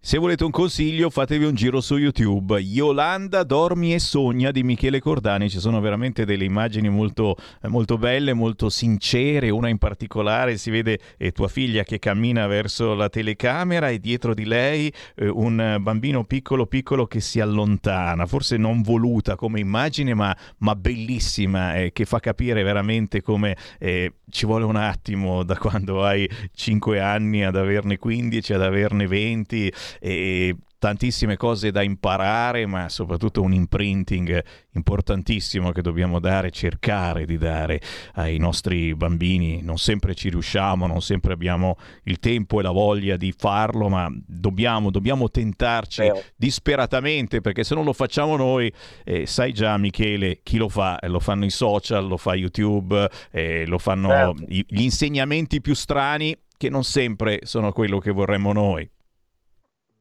Se 0.00 0.16
volete 0.16 0.44
un 0.44 0.52
consiglio, 0.52 1.10
fatevi 1.10 1.44
un 1.44 1.54
giro 1.54 1.80
su 1.80 1.96
YouTube. 1.96 2.56
Yolanda 2.60 3.42
dormi 3.42 3.92
e 3.92 3.98
sogna 3.98 4.52
di 4.52 4.62
Michele 4.62 5.00
Cordani. 5.00 5.50
Ci 5.50 5.58
sono 5.58 5.80
veramente 5.80 6.24
delle 6.24 6.44
immagini 6.44 6.88
molto, 6.88 7.36
molto 7.62 7.98
belle, 7.98 8.32
molto 8.32 8.70
sincere. 8.70 9.50
Una 9.50 9.68
in 9.68 9.76
particolare 9.76 10.56
si 10.56 10.70
vede 10.70 11.00
eh, 11.18 11.32
tua 11.32 11.48
figlia 11.48 11.82
che 11.82 11.98
cammina 11.98 12.46
verso 12.46 12.94
la 12.94 13.08
telecamera 13.08 13.88
e 13.88 13.98
dietro 13.98 14.34
di 14.34 14.44
lei 14.44 14.90
eh, 15.16 15.28
un 15.28 15.78
bambino 15.80 16.24
piccolo 16.24 16.66
piccolo 16.66 17.06
che 17.06 17.18
si 17.18 17.40
allontana. 17.40 18.24
Forse 18.24 18.56
non 18.56 18.82
voluta 18.82 19.34
come 19.34 19.58
immagine, 19.58 20.14
ma, 20.14 20.34
ma 20.58 20.76
bellissima, 20.76 21.74
eh, 21.74 21.90
che 21.92 22.04
fa 22.04 22.20
capire 22.20 22.62
veramente 22.62 23.20
come 23.20 23.56
eh, 23.80 24.12
ci 24.30 24.46
vuole 24.46 24.64
un 24.64 24.76
attimo 24.76 25.42
da 25.42 25.56
quando 25.58 26.04
hai 26.04 26.30
5 26.54 27.00
anni 27.00 27.44
ad 27.44 27.56
averne 27.56 27.98
15, 27.98 28.54
ad 28.54 28.62
averne 28.62 29.06
20 29.08 29.72
e 30.00 30.54
tantissime 30.78 31.36
cose 31.36 31.70
da 31.70 31.82
imparare, 31.82 32.64
ma 32.66 32.88
soprattutto 32.88 33.42
un 33.42 33.52
imprinting 33.52 34.42
importantissimo 34.74 35.72
che 35.72 35.82
dobbiamo 35.82 36.20
dare, 36.20 36.50
cercare 36.50 37.26
di 37.26 37.36
dare 37.36 37.80
ai 38.14 38.38
nostri 38.38 38.94
bambini. 38.94 39.60
Non 39.60 39.78
sempre 39.78 40.14
ci 40.14 40.30
riusciamo, 40.30 40.86
non 40.86 41.02
sempre 41.02 41.32
abbiamo 41.32 41.76
il 42.04 42.20
tempo 42.20 42.60
e 42.60 42.62
la 42.62 42.70
voglia 42.70 43.16
di 43.16 43.34
farlo, 43.36 43.88
ma 43.88 44.08
dobbiamo, 44.24 44.90
dobbiamo 44.90 45.28
tentarci 45.30 46.02
eh. 46.02 46.24
disperatamente 46.36 47.40
perché 47.40 47.64
se 47.64 47.74
non 47.74 47.84
lo 47.84 47.92
facciamo 47.92 48.36
noi, 48.36 48.72
eh, 49.04 49.26
sai 49.26 49.52
già 49.52 49.76
Michele, 49.76 50.40
chi 50.42 50.58
lo 50.58 50.68
fa? 50.68 50.98
Eh, 51.00 51.08
lo 51.08 51.18
fanno 51.18 51.44
i 51.44 51.50
social, 51.50 52.06
lo 52.06 52.16
fa 52.16 52.34
YouTube, 52.34 53.10
eh, 53.32 53.66
lo 53.66 53.78
fanno 53.78 54.08
certo. 54.08 54.44
gli 54.46 54.82
insegnamenti 54.82 55.60
più 55.60 55.74
strani 55.74 56.36
che 56.56 56.70
non 56.70 56.84
sempre 56.84 57.40
sono 57.42 57.72
quello 57.72 57.98
che 57.98 58.10
vorremmo 58.10 58.52
noi. 58.52 58.88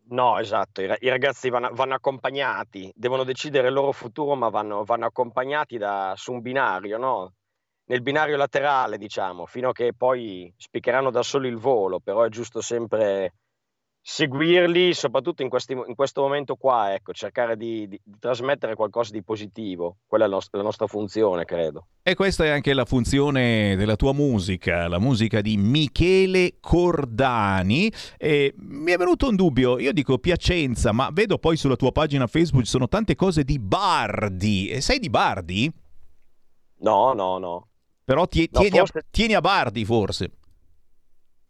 No, 0.09 0.39
esatto, 0.39 0.81
i, 0.81 0.87
ragazzi 1.09 1.49
vanno, 1.49 1.69
vanno, 1.73 1.93
accompagnati, 1.95 2.89
devono 2.95 3.25
decidere 3.25 3.67
il 3.67 3.73
loro 3.73 3.91
futuro, 3.91 4.35
ma 4.35 4.47
vanno, 4.47 4.85
vanno 4.85 5.05
accompagnati 5.05 5.77
da, 5.77 6.13
su 6.15 6.31
un 6.31 6.39
binario, 6.41 6.97
no? 6.97 7.33
Nel 7.87 8.01
binario 8.01 8.37
laterale, 8.37 8.97
diciamo, 8.97 9.45
fino 9.45 9.69
a 9.69 9.71
che 9.73 9.93
poi 9.93 10.53
spiccheranno 10.55 11.09
da 11.11 11.23
soli 11.23 11.49
il 11.49 11.57
volo, 11.57 11.99
però 11.99 12.23
è 12.23 12.29
giusto 12.29 12.61
sempre 12.61 13.33
seguirli, 14.09 14.93
soprattutto 14.93 15.41
in, 15.41 15.49
questi, 15.49 15.73
in, 15.73 15.93
questo 15.93 16.21
momento 16.21 16.55
qua, 16.55 16.93
ecco, 16.93 17.11
cercare 17.11 17.57
di, 17.57 17.89
di, 17.89 17.99
di, 18.01 18.15
trasmettere 18.17 18.73
qualcosa 18.73 19.11
di 19.11 19.21
positivo. 19.21 19.97
Quella 20.07 20.23
è 20.23 20.27
la 20.29 20.35
nostra, 20.35 20.57
la 20.59 20.63
nostra, 20.63 20.87
funzione, 20.87 21.43
credo. 21.43 21.87
E 22.03 22.15
questa 22.15 22.45
è 22.45 22.47
anche 22.47 22.73
la 22.73 22.85
funzione 22.85 23.75
della 23.75 23.97
tua 23.97 24.13
musica, 24.13 24.87
la 24.87 24.97
musica 24.97 25.41
di 25.41 25.57
Michele 25.57 26.55
Cordani. 26.61 27.91
E 28.17 28.53
mi 28.59 28.93
è 28.93 28.97
venuto 28.97 29.27
un 29.27 29.35
dubbio, 29.35 29.77
io 29.77 29.91
dico 29.91 30.17
Piacenza, 30.19 30.93
ma 30.93 31.09
vedo 31.11 31.37
poi 31.37 31.57
sulla 31.57 31.75
tua 31.75 31.91
pagina 31.91 32.27
Facebook 32.27 32.63
ci 32.63 32.71
sono 32.71 32.87
tante 32.87 33.13
cose 33.15 33.43
di 33.43 33.59
Bardi. 33.59 34.69
E 34.69 34.79
sei 34.79 34.99
di 34.99 35.09
Bardi? 35.09 35.69
No, 36.77 37.11
no, 37.11 37.37
no. 37.39 37.67
Però 38.05 38.25
tie, 38.25 38.47
no, 38.49 38.61
tieni, 38.61 38.77
forse... 38.77 38.99
a, 38.99 39.03
tieni 39.11 39.33
a 39.33 39.41
Bardi 39.41 39.83
forse. 39.83 40.31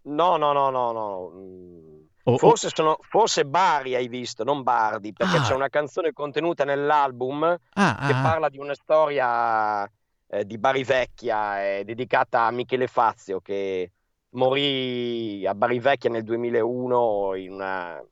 No, 0.06 0.38
no, 0.38 0.54
no, 0.54 0.72
no, 0.72 0.92
no 0.92 1.97
Oh, 2.30 2.38
forse, 2.38 2.70
sono, 2.74 2.98
forse, 3.02 3.46
Bari 3.46 3.96
hai 3.96 4.10
visto, 4.10 4.44
non 4.44 4.62
Bardi, 4.62 5.14
perché 5.14 5.38
ah. 5.38 5.42
c'è 5.44 5.54
una 5.54 5.70
canzone 5.70 6.12
contenuta 6.12 6.66
nell'album 6.66 7.44
ah, 7.44 8.06
che 8.06 8.14
ah, 8.14 8.22
parla 8.22 8.50
di 8.50 8.58
una 8.58 8.74
storia 8.74 9.90
eh, 10.28 10.46
di 10.46 10.58
Bari 10.58 10.84
Vecchia, 10.84 11.66
eh, 11.66 11.84
dedicata 11.86 12.42
a 12.42 12.52
Michele 12.52 12.88
Fazio, 12.88 13.40
che 13.40 13.92
morì 14.32 15.46
a 15.48 15.56
Bari 15.56 15.80
Vecchia 15.80 16.10
nel 16.10 16.24
2001 16.24 17.36
in 17.36 17.52
una, 17.54 18.04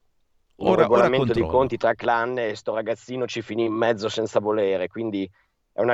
un 0.56 0.68
ora, 0.68 0.84
regolamento 0.84 1.32
ora 1.32 1.42
di 1.42 1.46
conti 1.46 1.76
tra 1.76 1.94
clan 1.94 2.38
e 2.38 2.56
sto 2.56 2.74
ragazzino 2.74 3.28
ci 3.28 3.42
finì 3.42 3.66
in 3.66 3.74
mezzo 3.74 4.08
senza 4.08 4.40
volere. 4.40 4.88
Quindi 4.88 5.30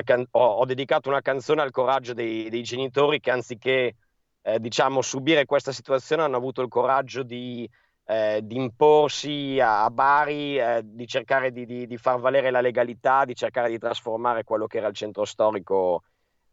can- 0.04 0.28
ho, 0.30 0.46
ho, 0.46 0.66
dedicato 0.66 1.10
una 1.10 1.22
canzone 1.22 1.64
al 1.64 1.72
coraggio 1.72 2.14
dei, 2.14 2.52
dei 2.52 2.62
genitori 2.62 3.20
che 3.20 3.32
anziché 3.32 3.96
eh, 4.44 4.60
diciamo 4.60 5.02
subire 5.02 5.46
questa 5.46 5.72
situazione 5.72 6.22
hanno 6.22 6.38
avuto 6.38 6.62
il 6.62 6.68
coraggio 6.68 7.24
di 7.24 7.68
eh, 8.12 8.42
di 8.44 8.58
imporsi 8.58 9.58
a, 9.62 9.86
a 9.86 9.90
Bari, 9.90 10.58
eh, 10.58 10.82
di 10.84 11.08
cercare 11.08 11.54
di, 11.54 11.66
di, 11.66 11.88
di, 11.88 11.96
far 11.96 12.20
valere 12.20 12.52
la 12.52 12.60
legalità, 12.60 13.24
di 13.24 13.34
cercare 13.34 13.70
di 13.70 13.78
trasformare 13.78 14.44
quello 14.44 14.68
che 14.68 14.80
era 14.80 14.90
il 14.90 14.94
centro 14.94 15.24
storico 15.24 16.04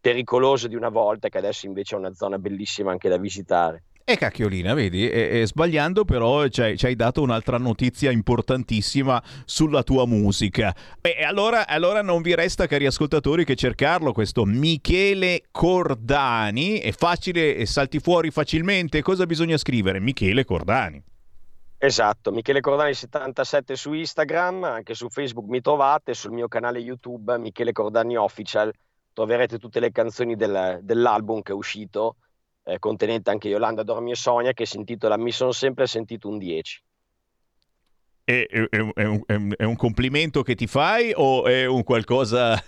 pericoloso 0.00 0.68
di 0.68 0.76
una 0.76 0.88
volta, 0.88 1.28
che 1.28 1.38
adesso 1.38 1.66
invece 1.66 1.96
è 1.96 1.98
una 1.98 2.14
zona 2.14 2.38
bellissima 2.38 2.92
anche 2.92 3.08
da 3.08 3.18
visitare. 3.18 3.82
E 4.04 4.16
cacchiolina, 4.16 4.72
vedi, 4.72 5.10
e, 5.10 5.40
e 5.40 5.46
sbagliando 5.48 6.04
però 6.04 6.46
ci 6.46 6.62
hai, 6.62 6.94
dato 6.94 7.22
un'altra 7.22 7.58
notizia 7.58 8.12
importantissima 8.12 9.20
sulla 9.44 9.82
tua 9.82 10.06
musica. 10.06 10.72
E 11.00 11.24
allora, 11.24 11.66
allora, 11.66 12.02
non 12.02 12.22
vi 12.22 12.36
resta, 12.36 12.68
cari 12.68 12.86
ascoltatori, 12.86 13.44
che 13.44 13.56
cercarlo, 13.56 14.12
questo 14.12 14.44
Michele 14.44 15.42
Cordani. 15.50 16.78
È 16.78 16.92
facile 16.92 17.66
salti 17.66 17.98
fuori 17.98 18.30
facilmente. 18.30 19.02
Cosa 19.02 19.26
bisogna 19.26 19.56
scrivere? 19.56 19.98
Michele 19.98 20.44
Cordani. 20.44 21.02
Esatto, 21.80 22.32
Michele 22.32 22.60
Cordani 22.60 22.92
77 22.92 23.76
su 23.76 23.92
Instagram, 23.92 24.64
anche 24.64 24.94
su 24.94 25.08
Facebook 25.08 25.48
mi 25.48 25.60
trovate, 25.60 26.12
sul 26.12 26.32
mio 26.32 26.48
canale 26.48 26.80
YouTube 26.80 27.38
Michele 27.38 27.70
Cordani 27.70 28.16
Official 28.16 28.72
troverete 29.12 29.58
tutte 29.58 29.78
le 29.78 29.92
canzoni 29.92 30.34
del, 30.34 30.80
dell'album 30.82 31.40
che 31.40 31.52
è 31.52 31.54
uscito 31.54 32.16
eh, 32.64 32.80
contenente 32.80 33.30
anche 33.30 33.48
Yolanda 33.48 33.84
Dormi 33.84 34.10
e 34.10 34.16
Sonia 34.16 34.52
che 34.52 34.66
si 34.66 34.76
intitola 34.76 35.16
Mi 35.16 35.30
sono 35.30 35.52
sempre 35.52 35.86
sentito 35.86 36.28
un 36.28 36.38
10. 36.38 36.82
È, 38.24 38.46
è, 38.46 38.68
è, 38.68 39.04
un, 39.04 39.54
è, 39.56 39.64
un, 39.64 39.76
complimento 39.76 40.42
che 40.42 40.54
ti 40.54 40.66
fai 40.66 41.12
o 41.14 41.46
è 41.46 41.64
un 41.64 41.84
qualcosa... 41.84 42.60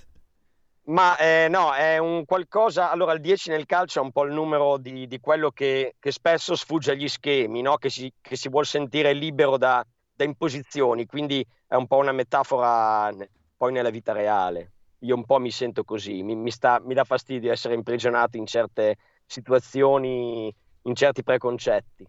Ma 0.90 1.16
eh, 1.18 1.48
no, 1.48 1.72
è 1.72 1.98
un 1.98 2.24
qualcosa... 2.24 2.90
Allora 2.90 3.12
il 3.12 3.20
10 3.20 3.50
nel 3.50 3.66
calcio 3.66 4.00
è 4.00 4.02
un 4.02 4.12
po' 4.12 4.24
il 4.24 4.32
numero 4.32 4.76
di, 4.76 5.06
di 5.06 5.20
quello 5.20 5.50
che, 5.50 5.94
che, 5.98 6.10
spesso 6.10 6.56
sfugge 6.56 6.92
agli 6.92 7.08
schemi, 7.08 7.62
no? 7.62 7.76
che, 7.76 7.90
si, 7.90 8.12
che, 8.20 8.36
si, 8.36 8.48
vuol 8.48 8.66
sentire 8.66 9.12
libero 9.12 9.56
da, 9.56 9.84
da 10.12 10.24
imposizioni, 10.24 11.06
quindi 11.06 11.46
è 11.66 11.76
un 11.76 11.86
po' 11.86 11.98
una 11.98 12.12
metafora 12.12 13.10
poi 13.56 13.72
nella 13.72 13.90
vita 13.90 14.12
reale 14.12 14.72
io 15.00 15.14
un 15.14 15.24
po' 15.24 15.38
mi 15.38 15.50
sento 15.50 15.84
così, 15.84 16.22
mi, 16.22 16.34
mi, 16.34 16.50
sta, 16.50 16.80
mi 16.84 16.94
dà 16.94 17.04
fastidio 17.04 17.52
essere 17.52 17.74
imprigionato 17.74 18.36
in 18.36 18.46
certe 18.46 18.96
situazioni, 19.26 20.54
in 20.82 20.94
certi 20.94 21.22
preconcetti. 21.22 22.06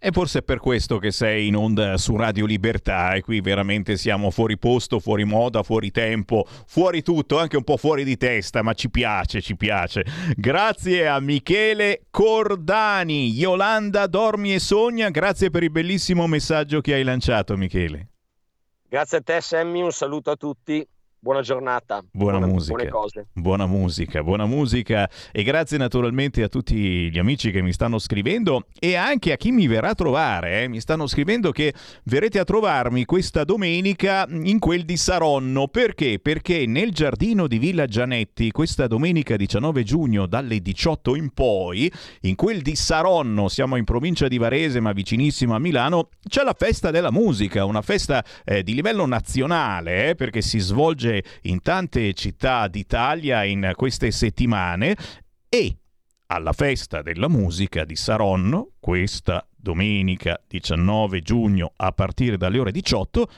E 0.00 0.12
forse 0.12 0.38
è 0.38 0.42
per 0.42 0.60
questo 0.60 0.98
che 0.98 1.10
sei 1.10 1.48
in 1.48 1.56
onda 1.56 1.96
su 1.96 2.14
Radio 2.14 2.46
Libertà 2.46 3.14
e 3.14 3.20
qui 3.20 3.40
veramente 3.40 3.96
siamo 3.96 4.30
fuori 4.30 4.56
posto, 4.56 5.00
fuori 5.00 5.24
moda, 5.24 5.64
fuori 5.64 5.90
tempo, 5.90 6.46
fuori 6.66 7.02
tutto, 7.02 7.36
anche 7.36 7.56
un 7.56 7.64
po' 7.64 7.76
fuori 7.76 8.04
di 8.04 8.16
testa, 8.16 8.62
ma 8.62 8.74
ci 8.74 8.90
piace, 8.90 9.40
ci 9.40 9.56
piace. 9.56 10.04
Grazie 10.36 11.08
a 11.08 11.18
Michele 11.18 12.02
Cordani, 12.10 13.30
Yolanda 13.30 14.06
Dormi 14.06 14.54
e 14.54 14.60
Sogna, 14.60 15.10
grazie 15.10 15.50
per 15.50 15.64
il 15.64 15.72
bellissimo 15.72 16.28
messaggio 16.28 16.80
che 16.80 16.94
hai 16.94 17.02
lanciato 17.02 17.56
Michele. 17.56 18.10
Grazie 18.88 19.18
a 19.18 19.20
te 19.20 19.40
Sammy, 19.40 19.80
un 19.82 19.90
saluto 19.90 20.30
a 20.30 20.36
tutti 20.36 20.86
buona 21.20 21.40
giornata. 21.40 22.02
Buona, 22.10 22.38
buona 22.38 22.52
musica. 22.52 22.90
Buona 23.32 23.66
musica, 23.66 24.22
buona 24.22 24.46
musica. 24.46 25.10
E 25.32 25.42
grazie 25.42 25.78
naturalmente 25.78 26.42
a 26.42 26.48
tutti 26.48 27.10
gli 27.10 27.18
amici 27.18 27.50
che 27.50 27.60
mi 27.60 27.72
stanno 27.72 27.98
scrivendo 27.98 28.66
e 28.78 28.94
anche 28.94 29.32
a 29.32 29.36
chi 29.36 29.50
mi 29.50 29.66
verrà 29.66 29.90
a 29.90 29.94
trovare. 29.94 30.62
Eh. 30.62 30.68
Mi 30.68 30.80
stanno 30.80 31.06
scrivendo 31.06 31.50
che 31.50 31.74
verrete 32.04 32.38
a 32.38 32.44
trovarmi 32.44 33.04
questa 33.04 33.44
domenica 33.44 34.26
in 34.28 34.58
quel 34.58 34.84
di 34.84 34.96
Saronno. 34.96 35.68
Perché? 35.68 36.18
Perché 36.20 36.66
nel 36.66 36.92
giardino 36.92 37.46
di 37.46 37.58
Villa 37.58 37.86
Gianetti, 37.86 38.50
questa 38.50 38.86
domenica 38.86 39.36
19 39.36 39.82
giugno 39.82 40.26
dalle 40.26 40.60
18 40.60 41.16
in 41.16 41.30
poi, 41.32 41.90
in 42.22 42.34
quel 42.36 42.62
di 42.62 42.76
Saronno, 42.76 43.48
siamo 43.48 43.76
in 43.76 43.84
provincia 43.84 44.28
di 44.28 44.38
Varese 44.38 44.80
ma 44.80 44.92
vicinissimo 44.92 45.54
a 45.54 45.58
Milano, 45.58 46.10
c'è 46.28 46.42
la 46.42 46.54
festa 46.56 46.90
della 46.90 47.10
musica, 47.10 47.64
una 47.64 47.82
festa 47.82 48.24
eh, 48.44 48.62
di 48.62 48.74
livello 48.74 49.06
nazionale, 49.06 50.10
eh, 50.10 50.14
perché 50.14 50.42
si 50.42 50.58
svolge 50.58 51.07
svolge 51.08 51.24
in 51.42 51.62
tante 51.62 52.12
città 52.12 52.68
d'Italia 52.68 53.42
in 53.44 53.72
queste 53.74 54.10
settimane 54.10 54.96
e 55.48 55.76
alla 56.26 56.52
festa 56.52 57.00
della 57.00 57.28
musica 57.28 57.84
di 57.84 57.96
Saronno, 57.96 58.72
questa 58.78 59.46
domenica 59.56 60.38
19 60.46 61.22
giugno 61.22 61.72
a 61.76 61.90
partire 61.92 62.36
dalle 62.36 62.58
ore 62.58 62.70
18, 62.70 63.28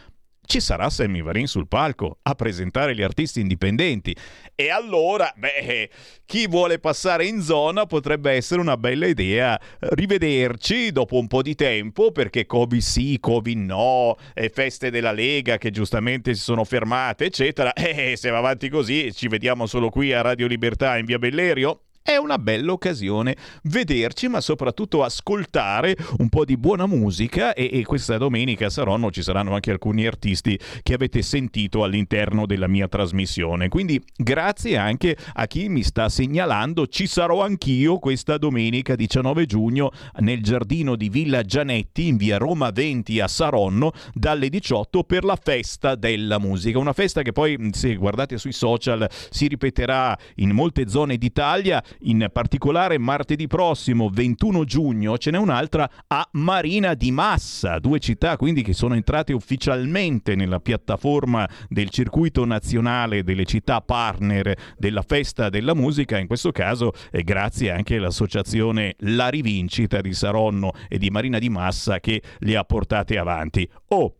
ci 0.50 0.58
sarà 0.58 0.90
Sammy 0.90 1.22
Varin 1.22 1.46
sul 1.46 1.68
palco 1.68 2.18
a 2.22 2.34
presentare 2.34 2.96
gli 2.96 3.02
artisti 3.02 3.38
indipendenti. 3.38 4.16
E 4.56 4.68
allora, 4.68 5.32
beh, 5.36 5.88
chi 6.26 6.48
vuole 6.48 6.80
passare 6.80 7.24
in 7.24 7.40
zona 7.40 7.86
potrebbe 7.86 8.32
essere 8.32 8.60
una 8.60 8.76
bella 8.76 9.06
idea 9.06 9.56
rivederci 9.78 10.90
dopo 10.90 11.18
un 11.18 11.28
po' 11.28 11.42
di 11.42 11.54
tempo, 11.54 12.10
perché 12.10 12.46
Covid 12.46 12.80
sì, 12.80 13.18
Covid 13.20 13.58
no, 13.58 14.16
feste 14.52 14.90
della 14.90 15.12
Lega 15.12 15.56
che 15.56 15.70
giustamente 15.70 16.34
si 16.34 16.42
sono 16.42 16.64
fermate, 16.64 17.26
eccetera. 17.26 17.72
E 18.00 18.16
se 18.16 18.30
va 18.30 18.38
avanti 18.38 18.68
così, 18.68 19.12
ci 19.12 19.28
vediamo 19.28 19.66
solo 19.66 19.88
qui 19.88 20.12
a 20.12 20.20
Radio 20.20 20.48
Libertà 20.48 20.98
in 20.98 21.04
via 21.04 21.18
Bellerio. 21.18 21.82
È 22.02 22.16
una 22.16 22.38
bella 22.38 22.72
occasione 22.72 23.36
vederci, 23.64 24.26
ma 24.26 24.40
soprattutto 24.40 25.04
ascoltare 25.04 25.94
un 26.16 26.30
po' 26.30 26.46
di 26.46 26.56
buona 26.56 26.86
musica 26.86 27.52
e, 27.52 27.68
e, 27.70 27.84
questa 27.84 28.16
domenica 28.16 28.66
a 28.66 28.70
Saronno 28.70 29.10
ci 29.10 29.22
saranno 29.22 29.52
anche 29.52 29.70
alcuni 29.70 30.06
artisti 30.06 30.58
che 30.82 30.94
avete 30.94 31.20
sentito 31.20 31.84
all'interno 31.84 32.46
della 32.46 32.68
mia 32.68 32.88
trasmissione. 32.88 33.68
Quindi 33.68 34.02
grazie 34.16 34.78
anche 34.78 35.14
a 35.34 35.46
chi 35.46 35.68
mi 35.68 35.82
sta 35.82 36.08
segnalando, 36.08 36.86
ci 36.86 37.06
sarò 37.06 37.42
anch'io 37.42 37.98
questa 37.98 38.38
domenica 38.38 38.96
19 38.96 39.44
giugno 39.44 39.90
nel 40.20 40.42
giardino 40.42 40.96
di 40.96 41.10
Villa 41.10 41.42
Gianetti 41.42 42.06
in 42.06 42.16
via 42.16 42.38
Roma 42.38 42.70
20 42.70 43.20
a 43.20 43.28
Saronno 43.28 43.92
dalle 44.14 44.48
18 44.48 45.04
per 45.04 45.22
la 45.22 45.36
festa 45.40 45.96
della 45.96 46.38
musica. 46.38 46.78
Una 46.78 46.94
festa 46.94 47.20
che 47.20 47.32
poi, 47.32 47.70
se 47.72 47.94
guardate 47.96 48.38
sui 48.38 48.52
social, 48.52 49.06
si 49.28 49.48
ripeterà 49.48 50.18
in 50.36 50.52
molte 50.52 50.88
zone 50.88 51.18
d'Italia 51.18 51.84
in 52.00 52.28
particolare 52.32 52.98
martedì 52.98 53.46
prossimo 53.46 54.08
21 54.08 54.64
giugno 54.64 55.18
ce 55.18 55.30
n'è 55.30 55.38
un'altra 55.38 55.88
a 56.06 56.28
Marina 56.32 56.94
di 56.94 57.10
Massa, 57.10 57.78
due 57.78 57.98
città 57.98 58.36
quindi 58.36 58.62
che 58.62 58.72
sono 58.72 58.94
entrate 58.94 59.32
ufficialmente 59.32 60.34
nella 60.34 60.60
piattaforma 60.60 61.48
del 61.68 61.90
circuito 61.90 62.44
nazionale 62.44 63.22
delle 63.22 63.44
città 63.44 63.80
partner 63.80 64.56
della 64.76 65.02
festa 65.02 65.48
della 65.48 65.74
musica, 65.74 66.18
in 66.18 66.26
questo 66.26 66.52
caso 66.52 66.92
eh, 67.10 67.22
grazie 67.22 67.70
anche 67.70 67.96
all'associazione 67.96 68.94
La 69.00 69.28
Rivincita 69.28 70.00
di 70.00 70.12
Saronno 70.12 70.72
e 70.88 70.98
di 70.98 71.10
Marina 71.10 71.38
di 71.38 71.48
Massa 71.48 72.00
che 72.00 72.22
le 72.38 72.56
ha 72.56 72.64
portate 72.64 73.18
avanti. 73.18 73.68
Oh, 73.88 74.19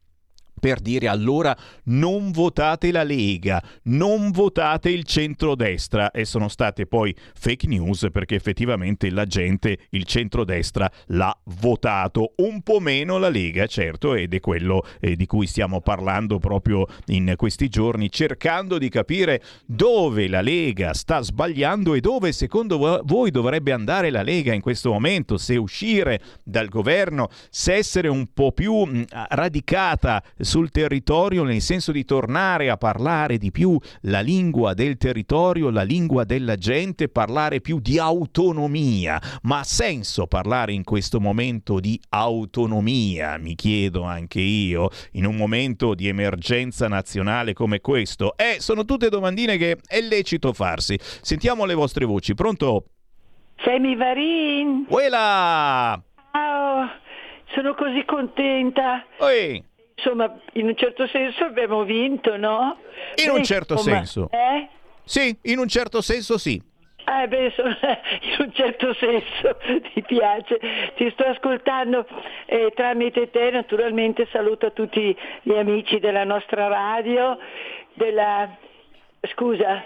per 0.60 0.80
dire 0.80 1.08
allora 1.08 1.56
non 1.86 2.32
votate 2.32 2.92
la 2.92 3.04
Lega, 3.04 3.62
non 3.84 4.32
votate 4.32 4.90
il 4.90 5.04
centrodestra. 5.04 6.12
E 6.12 6.26
sono 6.26 6.48
state 6.48 6.86
poi 6.86 7.16
fake 7.36 7.68
news 7.68 8.08
perché 8.12 8.36
effettivamente 8.36 9.10
la 9.10 9.26
gente 9.26 9.78
il 9.92 10.06
centrodestra 10.06 10.90
l'ha 11.08 11.36
votato, 11.60 12.34
un 12.38 12.62
po' 12.62 12.80
meno 12.80 13.18
la 13.18 13.30
Lega 13.30 13.66
certo 13.68 14.16
ed 14.16 14.34
è 14.34 14.40
quello 14.40 14.84
eh, 15.00 15.16
di 15.16 15.26
cui 15.26 15.48
stiamo 15.48 15.82
parlando 15.82 16.40
proprio 16.40 16.86
in 17.08 17.34
questi 17.36 17.70
giorni 17.70 18.10
cercando 18.12 18.78
di 18.78 18.90
capire 18.90 19.42
dove 19.66 20.28
la 20.28 20.42
Lega 20.42 20.94
sta 20.94 21.22
sbagliando 21.22 21.94
e 21.94 22.00
dove 22.00 22.32
secondo 22.32 23.02
voi 23.04 23.32
dovrebbe 23.32 23.72
andare 23.72 24.10
la 24.10 24.22
Lega 24.22 24.54
in 24.54 24.62
questo 24.62 24.92
momento, 24.92 25.38
se 25.38 25.56
uscire 25.56 26.22
dal 26.44 26.68
governo, 26.68 27.30
se 27.50 27.74
essere 27.74 28.08
un 28.08 28.28
po' 28.34 28.52
più 28.52 28.74
mh, 28.74 29.06
radicata 29.30 30.24
sul 30.48 30.72
territorio 30.72 31.44
nel 31.44 31.60
senso 31.60 31.92
di 31.92 32.06
tornare 32.06 32.70
a 32.70 32.78
parlare 32.78 33.38
di 33.38 33.52
più 33.52 33.78
la 34.04 34.22
lingua 34.22 34.74
del 34.74 34.96
territorio, 34.96 35.70
la 35.70 35.84
lingua 35.84 36.24
della 36.24 36.56
gente, 36.56 37.10
parlare 37.10 37.60
più 37.60 37.80
di 37.80 38.00
autonomia. 38.00 39.22
Ma 39.42 39.60
ha 39.60 39.64
senso 39.64 40.26
parlare 40.26 40.72
in 40.72 40.86
questo 40.86 41.20
momento 41.20 41.82
di 41.82 42.00
autonomia, 42.10 43.38
mi 43.38 43.56
chiedo 43.56 44.04
anche 44.04 44.40
io, 44.40 44.90
in 45.12 45.26
un 45.26 45.36
momento 45.36 45.94
di 45.94 46.08
emergenza 46.08 46.88
nazionale 46.88 47.52
come 47.52 47.82
questo? 47.82 48.38
Eh, 48.38 48.56
sono 48.60 48.86
tutte 48.86 49.10
domandine 49.10 49.58
che 49.58 49.78
è 49.86 50.00
lecito 50.00 50.54
farsi. 50.54 50.98
Sentiamo 51.00 51.66
le 51.66 51.74
vostre 51.74 52.06
voci. 52.06 52.34
Pronto? 52.36 52.86
Semi 53.58 53.98
Varin. 53.98 54.86
Uela! 54.88 56.02
Ciao, 56.32 56.90
sono 57.54 57.74
così 57.74 58.06
contenta. 58.06 59.06
Oi. 59.18 59.76
Insomma, 59.98 60.40
in 60.54 60.68
un 60.68 60.76
certo 60.76 61.08
senso 61.08 61.44
abbiamo 61.44 61.84
vinto, 61.84 62.38
no? 62.38 62.78
In 63.16 63.32
Beh, 63.32 63.38
un 63.38 63.44
certo 63.44 63.74
insomma, 63.74 63.96
senso. 63.98 64.30
Eh? 64.32 64.68
Sì, 65.04 65.36
in 65.44 65.58
un 65.58 65.68
certo 65.68 66.02
senso 66.02 66.38
sì. 66.38 66.62
Eh 67.04 67.28
beh, 67.28 67.46
insomma, 67.46 67.78
in 68.22 68.46
un 68.46 68.54
certo 68.54 68.94
senso 68.94 69.58
ti 69.94 70.04
piace, 70.04 70.60
ti 70.98 71.10
sto 71.12 71.24
ascoltando 71.24 72.06
e 72.46 72.72
tramite 72.76 73.32
te 73.32 73.50
naturalmente 73.50 74.28
saluto 74.32 74.72
tutti 74.72 75.18
gli 75.42 75.54
amici 75.54 76.00
della 76.00 76.24
nostra 76.24 76.68
radio, 76.68 77.38
della... 77.94 78.56
Scusa? 79.34 79.84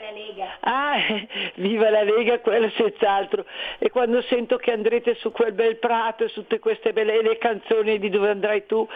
Ah, 0.61 0.97
viva 1.55 1.89
la 1.89 2.03
Lega, 2.03 2.39
quello 2.39 2.69
senz'altro. 2.75 3.45
E 3.79 3.89
quando 3.89 4.21
sento 4.23 4.57
che 4.57 4.71
andrete 4.71 5.15
su 5.15 5.31
quel 5.31 5.53
bel 5.53 5.77
prato 5.77 6.23
e 6.23 6.27
su 6.29 6.41
tutte 6.41 6.59
queste 6.59 6.93
belle 6.93 7.21
le 7.21 7.37
canzoni 7.37 7.99
di 7.99 8.09
dove 8.09 8.29
andrai 8.29 8.65
tu, 8.65 8.87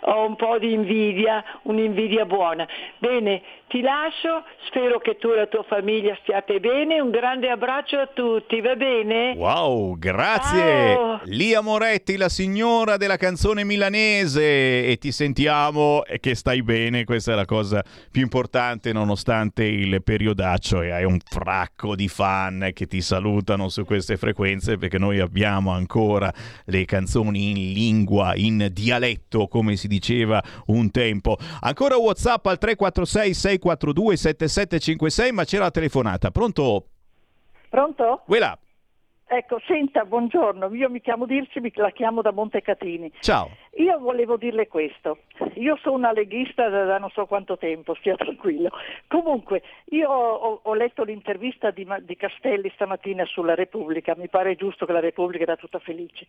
ho 0.00 0.26
un 0.26 0.36
po' 0.36 0.58
di 0.58 0.72
invidia, 0.72 1.42
un'invidia 1.62 2.24
buona. 2.24 2.66
Bene, 2.98 3.42
ti 3.68 3.80
lascio, 3.80 4.44
spero 4.66 4.98
che 4.98 5.16
tu 5.16 5.30
e 5.30 5.36
la 5.36 5.46
tua 5.46 5.62
famiglia 5.62 6.16
stiate 6.22 6.60
bene, 6.60 7.00
un 7.00 7.10
grande 7.10 7.48
abbraccio 7.48 7.98
a 7.98 8.06
tutti, 8.06 8.60
va 8.60 8.74
bene? 8.76 9.34
Wow, 9.36 9.98
grazie. 9.98 10.94
Ciao. 10.94 11.20
Lia 11.24 11.60
Moretti, 11.60 12.16
la 12.16 12.28
signora 12.28 12.96
della 12.96 13.16
canzone 13.16 13.64
milanese 13.64 14.86
e 14.86 14.96
ti 14.98 15.12
sentiamo 15.12 16.04
e 16.04 16.18
che 16.20 16.34
stai 16.34 16.62
bene, 16.62 17.04
questa 17.04 17.32
è 17.32 17.34
la 17.34 17.44
cosa 17.44 17.82
più 18.10 18.22
importante 18.22 18.92
nonostante 18.92 19.64
il 19.64 19.89
periodaccio 19.98 20.82
e 20.82 20.92
hai 20.92 21.02
un 21.02 21.18
fracco 21.18 21.96
di 21.96 22.06
fan 22.06 22.70
che 22.72 22.86
ti 22.86 23.00
salutano 23.00 23.68
su 23.68 23.84
queste 23.84 24.16
frequenze 24.16 24.76
perché 24.76 24.98
noi 24.98 25.18
abbiamo 25.18 25.72
ancora 25.72 26.32
le 26.66 26.84
canzoni 26.84 27.50
in 27.50 27.72
lingua, 27.72 28.36
in 28.36 28.68
dialetto 28.70 29.48
come 29.48 29.74
si 29.74 29.88
diceva 29.88 30.40
un 30.66 30.92
tempo. 30.92 31.36
Ancora 31.60 31.96
WhatsApp 31.96 32.46
al 32.46 32.58
346 32.58 33.34
642 33.34 34.16
7756 34.16 35.32
ma 35.32 35.44
c'era 35.44 35.64
la 35.64 35.70
telefonata. 35.72 36.30
Pronto? 36.30 36.86
Pronto? 37.68 38.22
Quella. 38.26 38.56
Ecco, 39.32 39.60
senta, 39.64 40.04
buongiorno, 40.04 40.74
io 40.74 40.90
mi 40.90 41.00
chiamo 41.00 41.24
Dirci, 41.24 41.60
mi 41.60 41.70
la 41.76 41.92
chiamo 41.92 42.20
da 42.20 42.32
Montecatini. 42.32 43.12
Ciao. 43.20 43.48
Io 43.76 43.96
volevo 44.00 44.36
dirle 44.36 44.66
questo, 44.66 45.18
io 45.54 45.78
sono 45.82 45.94
una 45.94 46.10
leghista 46.10 46.68
da, 46.68 46.82
da 46.82 46.98
non 46.98 47.10
so 47.10 47.26
quanto 47.26 47.56
tempo, 47.56 47.94
stia 47.94 48.16
tranquillo. 48.18 48.72
Comunque, 49.06 49.62
io 49.90 50.10
ho, 50.10 50.58
ho 50.60 50.74
letto 50.74 51.04
l'intervista 51.04 51.70
di, 51.70 51.86
di 52.00 52.16
Castelli 52.16 52.72
stamattina 52.74 53.24
sulla 53.24 53.54
Repubblica, 53.54 54.16
mi 54.16 54.26
pare 54.26 54.56
giusto 54.56 54.84
che 54.84 54.92
la 54.92 54.98
Repubblica 54.98 55.44
era 55.44 55.56
tutta 55.56 55.78
felice. 55.78 56.26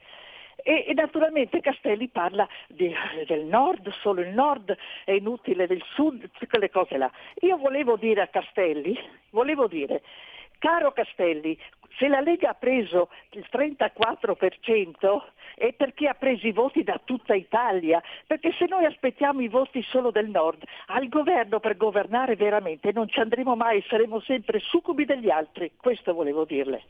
E, 0.57 0.85
e 0.87 0.93
naturalmente 0.93 1.59
Castelli 1.59 2.07
parla 2.07 2.47
di- 2.67 2.93
del 3.25 3.45
nord, 3.45 3.89
solo 4.01 4.21
il 4.21 4.29
nord, 4.29 4.77
è 5.05 5.11
inutile 5.13 5.65
del 5.65 5.81
sud, 5.95 6.29
tutte 6.29 6.45
quelle 6.45 6.69
cose 6.69 6.97
là. 6.97 7.11
Io 7.39 7.57
volevo 7.57 7.95
dire 7.95 8.21
a 8.21 8.27
Castelli, 8.27 8.95
volevo 9.31 9.65
dire, 9.65 10.03
caro 10.59 10.91
Castelli, 10.91 11.57
se 11.97 12.07
la 12.07 12.21
Lega 12.21 12.49
ha 12.49 12.53
preso 12.53 13.09
il 13.31 13.45
34% 13.51 15.21
è 15.55 15.73
perché 15.73 16.07
ha 16.07 16.13
preso 16.13 16.47
i 16.47 16.51
voti 16.51 16.83
da 16.83 16.99
tutta 17.03 17.35
Italia, 17.35 18.01
perché 18.25 18.51
se 18.57 18.65
noi 18.67 18.85
aspettiamo 18.85 19.41
i 19.41 19.47
voti 19.47 19.83
solo 19.83 20.09
del 20.09 20.29
nord, 20.29 20.63
al 20.87 21.07
governo 21.07 21.59
per 21.59 21.77
governare 21.77 22.35
veramente 22.35 22.91
non 22.91 23.07
ci 23.07 23.19
andremo 23.19 23.55
mai, 23.55 23.83
saremo 23.87 24.19
sempre 24.21 24.59
succubi 24.59 25.05
degli 25.05 25.29
altri, 25.29 25.73
questo 25.77 26.13
volevo 26.13 26.45
dirle. 26.45 26.83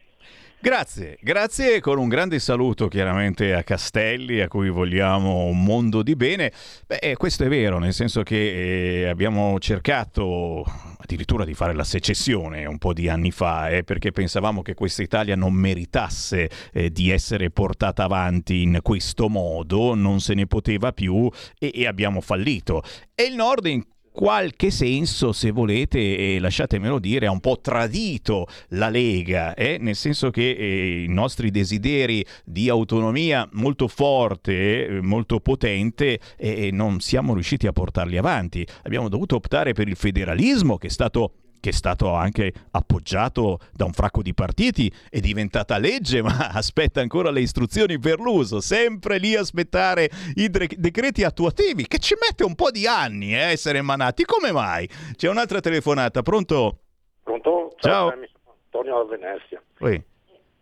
Grazie, 0.59 1.17
grazie 1.21 1.79
con 1.79 1.97
un 1.97 2.07
grande 2.07 2.37
saluto 2.37 2.87
chiaramente 2.87 3.55
a 3.55 3.63
Castelli 3.63 4.41
a 4.41 4.47
cui 4.47 4.69
vogliamo 4.69 5.45
un 5.45 5.63
mondo 5.63 6.03
di 6.03 6.15
bene. 6.15 6.51
Beh, 6.85 6.97
eh, 6.97 7.15
questo 7.17 7.43
è 7.43 7.47
vero, 7.47 7.79
nel 7.79 7.93
senso 7.93 8.21
che 8.21 9.01
eh, 9.01 9.07
abbiamo 9.07 9.57
cercato 9.57 10.63
addirittura 10.99 11.45
di 11.45 11.55
fare 11.55 11.73
la 11.73 11.83
secessione 11.83 12.65
un 12.65 12.77
po' 12.77 12.93
di 12.93 13.09
anni 13.09 13.31
fa, 13.31 13.69
eh, 13.69 13.83
perché 13.83 14.11
pensavamo 14.11 14.61
che 14.61 14.75
questa 14.91 15.03
Italia 15.03 15.37
non 15.37 15.53
meritasse 15.53 16.49
eh, 16.73 16.89
di 16.91 17.11
essere 17.11 17.49
portata 17.49 18.03
avanti 18.03 18.61
in 18.61 18.79
questo 18.81 19.29
modo, 19.29 19.95
non 19.95 20.19
se 20.19 20.33
ne 20.33 20.47
poteva 20.47 20.91
più 20.91 21.29
e, 21.57 21.71
e 21.73 21.87
abbiamo 21.87 22.19
fallito. 22.19 22.83
E 23.15 23.23
il 23.23 23.35
Nord 23.35 23.67
in 23.67 23.85
qualche 24.11 24.69
senso, 24.69 25.31
se 25.31 25.51
volete, 25.51 26.35
e 26.35 26.39
lasciatemelo 26.39 26.99
dire, 26.99 27.27
ha 27.27 27.31
un 27.31 27.39
po' 27.39 27.59
tradito 27.61 28.47
la 28.69 28.89
Lega, 28.89 29.53
eh? 29.53 29.77
nel 29.79 29.95
senso 29.95 30.29
che 30.29 30.51
eh, 30.51 31.03
i 31.03 31.07
nostri 31.07 31.49
desideri 31.49 32.25
di 32.43 32.67
autonomia 32.67 33.47
molto 33.53 33.87
forte, 33.87 34.87
eh, 34.87 35.01
molto 35.01 35.39
potente, 35.39 36.19
eh, 36.37 36.69
non 36.73 36.99
siamo 36.99 37.33
riusciti 37.33 37.65
a 37.67 37.71
portarli 37.71 38.17
avanti. 38.17 38.67
Abbiamo 38.83 39.07
dovuto 39.07 39.37
optare 39.37 39.71
per 39.71 39.87
il 39.87 39.95
federalismo, 39.95 40.77
che 40.77 40.87
è 40.87 40.91
stato 40.91 41.35
che 41.61 41.69
è 41.69 41.73
stato 41.73 42.13
anche 42.13 42.51
appoggiato 42.71 43.59
da 43.71 43.85
un 43.85 43.93
fracco 43.93 44.21
di 44.21 44.33
partiti, 44.33 44.91
è 45.09 45.19
diventata 45.19 45.77
legge, 45.77 46.21
ma 46.21 46.49
aspetta 46.51 46.99
ancora 46.99 47.31
le 47.31 47.39
istruzioni 47.39 47.97
per 47.99 48.19
l'uso, 48.19 48.59
sempre 48.59 49.17
lì 49.19 49.35
a 49.35 49.39
aspettare 49.39 50.09
i 50.35 50.49
dre- 50.49 50.75
decreti 50.75 51.23
attuativi, 51.23 51.87
che 51.87 51.99
ci 51.99 52.15
mette 52.19 52.43
un 52.43 52.55
po' 52.55 52.71
di 52.71 52.85
anni 52.87 53.33
eh, 53.33 53.41
a 53.41 53.51
essere 53.51 53.77
emanati. 53.77 54.25
Come 54.25 54.51
mai? 54.51 54.89
C'è 55.15 55.29
un'altra 55.29 55.61
telefonata, 55.61 56.21
pronto? 56.23 56.79
Pronto? 57.23 57.75
Ciao. 57.79 58.09
Sono 58.09 58.27
Antonio 58.63 58.97
da 58.97 59.15
Venezia. 59.15 59.61
Oi. 59.79 60.03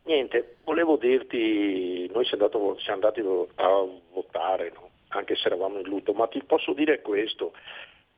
Niente, 0.03 0.57
volevo 0.65 0.97
dirti, 0.97 2.09
noi 2.13 2.25
siamo, 2.25 2.43
andato- 2.43 2.77
siamo 2.79 3.01
andati 3.01 3.21
a 3.55 3.85
votare, 4.11 4.71
no? 4.73 4.89
anche 5.09 5.35
se 5.35 5.47
eravamo 5.47 5.79
in 5.79 5.87
lutto, 5.87 6.13
ma 6.13 6.27
ti 6.27 6.41
posso 6.43 6.73
dire 6.73 7.01
questo, 7.01 7.53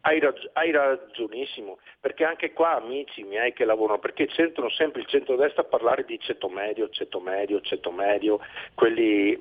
hai, 0.02 0.20
rag- 0.20 0.50
hai 0.54 0.72
ragionissimo, 0.72 1.80
perché 2.00 2.24
anche 2.24 2.54
qua 2.54 2.76
amici 2.76 3.24
miei 3.24 3.54
che 3.54 3.66
lavorano, 3.66 4.00
perché 4.00 4.28
sentono 4.32 4.70
sempre 4.70 5.02
il 5.02 5.08
centrodestra 5.08 5.64
parlare 5.64 6.06
di 6.06 6.20
ceto 6.20 6.50
medio, 6.50 6.90
ceto 6.90 7.20
medio, 7.20 7.62
ceto 7.62 7.92
medio, 7.92 8.40
quelli 8.74 9.38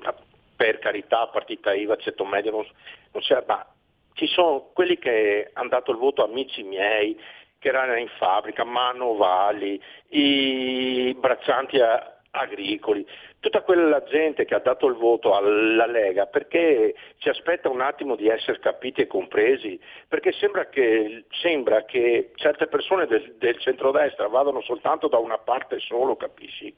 per 0.55 0.79
carità, 0.79 1.27
partita 1.27 1.73
IVA, 1.73 1.95
ceto 1.97 2.25
medio, 2.25 2.51
non, 2.51 2.67
non 3.11 3.21
c'è, 3.21 3.43
ma 3.47 3.65
ci 4.13 4.27
sono 4.27 4.69
quelli 4.73 4.97
che 4.97 5.49
hanno 5.53 5.69
dato 5.69 5.91
il 5.91 5.97
voto 5.97 6.23
amici 6.23 6.63
miei, 6.63 7.19
che 7.57 7.67
erano 7.67 7.95
in 7.95 8.09
fabbrica, 8.17 8.63
manovali, 8.63 9.81
i 10.09 11.15
braccianti 11.19 11.79
a- 11.79 12.19
agricoli, 12.31 13.05
tutta 13.41 13.63
quella 13.63 14.03
gente 14.03 14.45
che 14.45 14.53
ha 14.53 14.59
dato 14.59 14.85
il 14.85 14.93
voto 14.93 15.35
alla 15.35 15.87
Lega 15.87 16.27
perché 16.27 16.93
ci 17.17 17.27
aspetta 17.27 17.69
un 17.69 17.81
attimo 17.81 18.15
di 18.15 18.27
essere 18.27 18.59
capiti 18.59 19.01
e 19.01 19.07
compresi, 19.07 19.79
perché 20.07 20.31
sembra 20.31 20.67
che, 20.67 21.25
sembra 21.41 21.83
che 21.83 22.31
certe 22.35 22.67
persone 22.67 23.07
del, 23.07 23.35
del 23.39 23.57
centrodestra 23.59 24.27
vadano 24.27 24.61
soltanto 24.61 25.07
da 25.07 25.17
una 25.17 25.39
parte 25.39 25.79
solo, 25.79 26.15
capisci? 26.15 26.73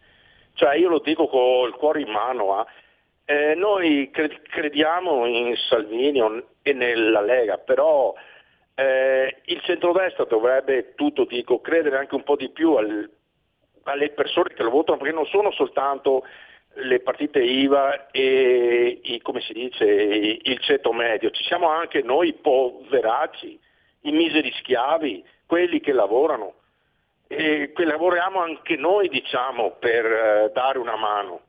Cioè 0.54 0.76
io 0.76 0.88
lo 0.88 1.00
dico 1.00 1.28
con 1.28 1.68
il 1.68 1.76
cuore 1.76 2.02
in 2.02 2.10
mano, 2.10 2.56
ah. 2.56 2.66
Eh, 3.26 3.56
noi 3.56 4.10
cre- 4.12 4.42
crediamo 4.42 5.26
in 5.26 5.56
Salvini 5.56 6.22
e 6.62 6.74
nella 6.74 7.22
Lega, 7.22 7.58
però 7.58 8.14
eh, 8.76 9.38
il 9.46 9.62
centrodestra 9.62 10.26
dovrebbe, 10.26 10.94
tutto 10.96 11.26
dico, 11.26 11.60
credere 11.60 11.98
anche 11.98 12.16
un 12.16 12.24
po' 12.24 12.36
di 12.36 12.50
più 12.50 12.74
al- 12.74 13.10
alle 13.84 14.10
persone 14.12 14.54
che 14.54 14.64
lo 14.64 14.70
votano, 14.70 14.98
perché 14.98 15.14
non 15.14 15.26
sono 15.26 15.52
soltanto 15.52 16.24
le 16.76 17.00
partite 17.02 17.40
IVA 17.40 18.08
e 18.12 19.00
i, 19.04 19.22
come 19.22 19.42
si 19.42 19.54
dice, 19.54 19.86
il 19.86 20.60
ceto 20.60 20.92
medio, 20.92 21.30
ci 21.32 21.44
siamo 21.44 21.70
anche 21.70 22.02
noi 22.02 22.34
poveracci, 22.34 23.60
i 24.02 24.12
miseri 24.12 24.52
schiavi, 24.60 25.24
quelli 25.46 25.80
che 25.80 25.92
lavorano 25.92 26.56
e 27.28 27.72
che 27.74 27.86
lavoriamo 27.86 28.40
anche 28.42 28.76
noi 28.76 29.08
diciamo 29.08 29.72
per 29.80 30.06
eh, 30.06 30.52
dare 30.54 30.78
una 30.80 30.96
mano. 30.96 31.42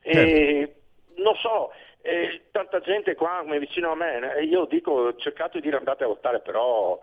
E 0.00 0.12
Certo. 0.12 1.22
non 1.22 1.34
so, 1.36 1.70
eh, 2.02 2.42
tanta 2.50 2.80
gente 2.80 3.14
qua 3.14 3.38
come 3.40 3.58
vicino 3.58 3.92
a 3.92 3.94
me, 3.94 4.34
eh, 4.36 4.44
io 4.44 4.66
dico 4.66 5.14
cercate 5.16 5.58
di 5.58 5.64
dire 5.64 5.76
andate 5.76 6.04
a 6.04 6.08
votare, 6.08 6.40
però 6.40 6.98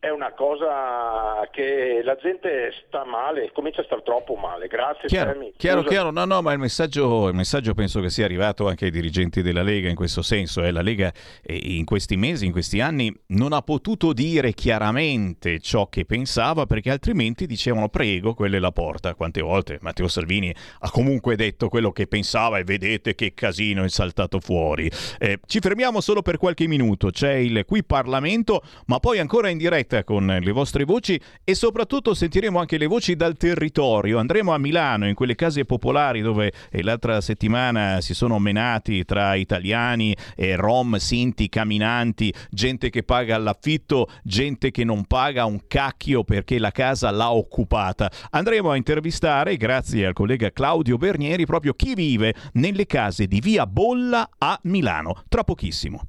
è 0.00 0.08
una 0.08 0.32
cosa 0.32 1.46
che 1.52 2.00
la 2.02 2.16
gente 2.16 2.72
sta 2.86 3.04
male, 3.04 3.50
comincia 3.52 3.82
a 3.82 3.84
star 3.84 4.02
troppo 4.02 4.34
male. 4.34 4.66
Grazie 4.66 5.08
Chiaro, 5.08 5.32
Sammy. 5.32 5.52
chiaro, 5.58 5.82
chiaro. 5.82 6.10
No, 6.10 6.24
no, 6.24 6.40
ma 6.40 6.54
il 6.54 6.58
messaggio, 6.58 7.28
il 7.28 7.34
messaggio 7.34 7.74
penso 7.74 8.00
che 8.00 8.08
sia 8.08 8.24
arrivato 8.24 8.66
anche 8.66 8.86
ai 8.86 8.90
dirigenti 8.90 9.42
della 9.42 9.60
Lega 9.62 9.90
in 9.90 9.94
questo 9.94 10.22
senso. 10.22 10.62
eh. 10.62 10.70
La 10.70 10.80
Lega 10.80 11.12
eh, 11.42 11.54
in 11.54 11.84
questi 11.84 12.16
mesi, 12.16 12.46
in 12.46 12.52
questi 12.52 12.80
anni, 12.80 13.14
non 13.28 13.52
ha 13.52 13.60
potuto 13.60 14.14
dire 14.14 14.54
chiaramente 14.54 15.60
ciò 15.60 15.86
che 15.88 16.06
pensava 16.06 16.64
perché 16.64 16.90
altrimenti 16.90 17.44
dicevano 17.46 17.90
prego, 17.90 18.32
quella 18.32 18.56
è 18.56 18.60
la 18.60 18.72
porta. 18.72 19.14
Quante 19.14 19.42
volte 19.42 19.76
Matteo 19.82 20.08
Salvini 20.08 20.50
ha 20.78 20.90
comunque 20.90 21.36
detto 21.36 21.68
quello 21.68 21.92
che 21.92 22.06
pensava 22.06 22.56
e 22.56 22.64
vedete 22.64 23.14
che 23.14 23.34
casino 23.34 23.84
è 23.84 23.88
saltato 23.90 24.40
fuori. 24.40 24.90
Eh, 25.18 25.40
ci 25.44 25.58
fermiamo 25.60 26.00
solo 26.00 26.22
per 26.22 26.38
qualche 26.38 26.66
minuto. 26.66 27.10
C'è 27.10 27.34
il 27.34 27.64
qui 27.66 27.84
Parlamento, 27.84 28.62
ma 28.86 28.98
poi 28.98 29.18
ancora 29.18 29.50
in 29.50 29.58
diretta 29.58 29.88
con 30.04 30.26
le 30.26 30.52
vostre 30.52 30.84
voci 30.84 31.20
e 31.44 31.54
soprattutto 31.54 32.14
sentiremo 32.14 32.58
anche 32.58 32.78
le 32.78 32.86
voci 32.86 33.16
dal 33.16 33.36
territorio. 33.36 34.18
Andremo 34.18 34.52
a 34.52 34.58
Milano, 34.58 35.08
in 35.08 35.14
quelle 35.14 35.34
case 35.34 35.64
popolari 35.64 36.20
dove 36.20 36.52
eh, 36.70 36.82
l'altra 36.82 37.20
settimana 37.20 38.00
si 38.00 38.14
sono 38.14 38.38
menati 38.38 39.04
tra 39.04 39.34
italiani, 39.34 40.16
e 40.36 40.56
rom, 40.56 40.96
sinti, 40.96 41.48
camminanti, 41.48 42.32
gente 42.50 42.90
che 42.90 43.02
paga 43.02 43.36
l'affitto, 43.38 44.08
gente 44.22 44.70
che 44.70 44.84
non 44.84 45.04
paga 45.04 45.44
un 45.44 45.60
cacchio 45.66 46.24
perché 46.24 46.58
la 46.58 46.70
casa 46.70 47.10
l'ha 47.10 47.32
occupata. 47.32 48.10
Andremo 48.30 48.70
a 48.70 48.76
intervistare, 48.76 49.56
grazie 49.56 50.06
al 50.06 50.12
collega 50.12 50.50
Claudio 50.50 50.96
Bernieri, 50.96 51.46
proprio 51.46 51.74
chi 51.74 51.94
vive 51.94 52.34
nelle 52.54 52.86
case 52.86 53.26
di 53.26 53.40
via 53.40 53.66
Bolla 53.66 54.28
a 54.38 54.58
Milano. 54.62 55.22
Tra 55.28 55.44
pochissimo. 55.44 56.04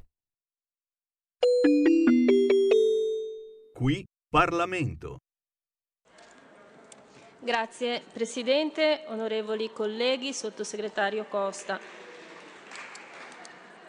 Qui 3.82 4.06
Parlamento. 4.30 5.18
Grazie 7.40 8.04
Presidente, 8.14 9.06
onorevoli 9.08 9.72
colleghi, 9.74 10.34
Sottosegretario 10.34 11.26
Costa. 11.26 11.80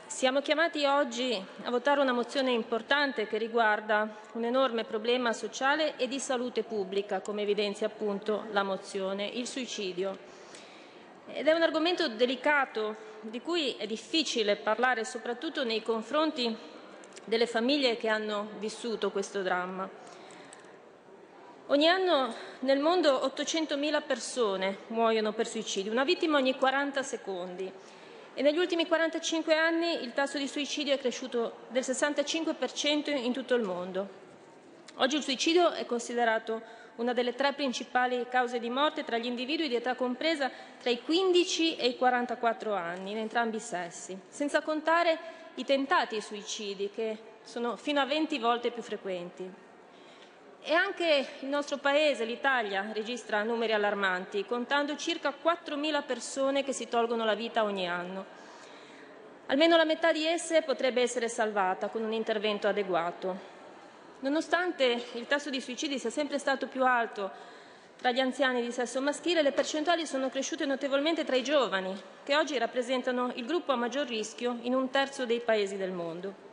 Siamo 0.07 0.41
chiamati 0.41 0.87
oggi 0.87 1.39
a 1.65 1.69
votare 1.69 2.01
una 2.01 2.15
mozione 2.15 2.53
importante 2.53 3.27
che 3.27 3.37
riguarda 3.37 4.17
un 4.33 4.45
enorme 4.45 4.85
problema 4.85 5.35
sociale 5.35 5.99
e 5.99 6.09
di 6.09 6.21
salute 6.21 6.63
pubblica, 6.63 7.21
come 7.21 7.43
evidenzia 7.43 7.89
appunto 7.89 8.47
la 8.51 8.63
mozione, 8.63 9.27
il 9.27 9.47
suicidio. 9.47 10.17
Ed 11.27 11.47
è 11.47 11.53
un 11.53 11.61
argomento 11.61 12.09
delicato 12.09 12.97
di 13.21 13.43
cui 13.43 13.77
è 13.77 13.87
difficile 13.87 14.57
parlare 14.57 15.05
soprattutto 15.05 15.65
nei 15.65 15.83
confronti 15.83 16.72
delle 17.25 17.47
famiglie 17.47 17.97
che 17.97 18.09
hanno 18.09 18.49
vissuto 18.59 19.11
questo 19.11 19.43
dramma. 19.43 19.89
Ogni 21.67 21.89
anno 21.89 22.35
nel 22.61 22.81
mondo 22.81 23.21
800.000 23.35 24.03
persone 24.05 24.79
muoiono 24.89 25.33
per 25.33 25.47
suicidio, 25.47 25.93
una 25.93 26.05
vittima 26.05 26.37
ogni 26.37 26.57
40 26.57 27.03
secondi. 27.03 27.73
E 28.35 28.43
negli 28.43 28.59
ultimi 28.59 28.87
45 28.87 29.55
anni 29.55 30.03
il 30.03 30.13
tasso 30.13 30.39
di 30.39 30.49
suicidio 30.49 30.95
è 30.95 30.99
cresciuto 30.99 31.67
del 31.69 31.83
65% 31.83 33.11
in 33.15 33.33
tutto 33.33 33.55
il 33.55 33.63
mondo. 33.63 34.21
Oggi 34.97 35.17
il 35.17 35.23
suicidio 35.23 35.71
è 35.71 35.87
considerato 35.87 36.81
una 36.97 37.13
delle 37.13 37.35
tre 37.35 37.53
principali 37.53 38.27
cause 38.29 38.59
di 38.59 38.69
morte 38.69 39.05
tra 39.05 39.17
gli 39.17 39.27
individui 39.27 39.69
di 39.69 39.75
età 39.75 39.95
compresa 39.95 40.51
tra 40.81 40.91
i 40.91 41.03
15 41.03 41.77
e 41.77 41.87
i 41.87 41.97
44 41.97 42.75
anni, 42.75 43.13
in 43.13 43.19
entrambi 43.19 43.57
i 43.57 43.61
sessi, 43.61 44.19
senza 44.29 44.61
contare 44.61 45.41
i 45.55 45.65
tentati 45.65 46.21
suicidi, 46.21 46.91
che 46.91 47.19
sono 47.43 47.77
fino 47.77 48.01
a 48.01 48.07
20 48.07 48.39
volte 48.39 48.71
più 48.71 48.83
frequenti. 48.83 49.51
E 50.65 50.75
anche 50.75 51.27
il 51.41 51.49
nostro 51.49 51.79
Paese, 51.79 52.25
l'Italia, 52.25 52.89
registra 52.93 53.43
numeri 53.43 53.73
allarmanti, 53.73 54.45
contando 54.47 54.97
circa 54.97 55.35
4.000 55.43 56.05
persone 56.05 56.63
che 56.63 56.73
si 56.73 56.89
tolgono 56.89 57.25
la 57.25 57.35
vita 57.35 57.65
ogni 57.65 57.89
anno. 57.89 58.25
Almeno 59.47 59.77
la 59.77 59.85
metà 59.85 60.13
di 60.13 60.25
esse 60.25 60.63
potrebbe 60.63 61.03
essere 61.03 61.29
salvata 61.29 61.89
con 61.89 62.03
un 62.05 62.13
intervento 62.13 62.69
adeguato. 62.69 63.51
Nonostante 64.21 65.05
il 65.15 65.27
tasso 65.27 65.51
di 65.51 65.61
suicidi 65.61 65.99
sia 65.99 66.11
sempre 66.11 66.39
stato 66.39 66.69
più 66.69 66.85
alto 66.85 67.31
tra 67.97 68.11
gli 68.11 68.21
anziani 68.21 68.63
di 68.63 68.73
sesso 68.73 69.01
maschile, 69.01 69.43
le 69.43 69.53
percentuali 69.53 70.07
sono 70.07 70.29
cresciute 70.29 70.67
notevolmente 70.67 71.25
tra 71.25 71.37
i 71.37 71.43
giovani, 71.43 71.95
che 72.25 72.37
oggi 72.37 72.59
rappresentano 72.59 73.31
il 73.35 73.47
gruppo 73.47 73.73
a 73.73 73.77
maggior 73.77 74.07
rischio 74.07 74.59
in 74.63 74.75
un 74.75 74.91
terzo 74.91 75.25
dei 75.25 75.41
paesi 75.41 75.77
del 75.77 75.93
mondo. 75.93 76.51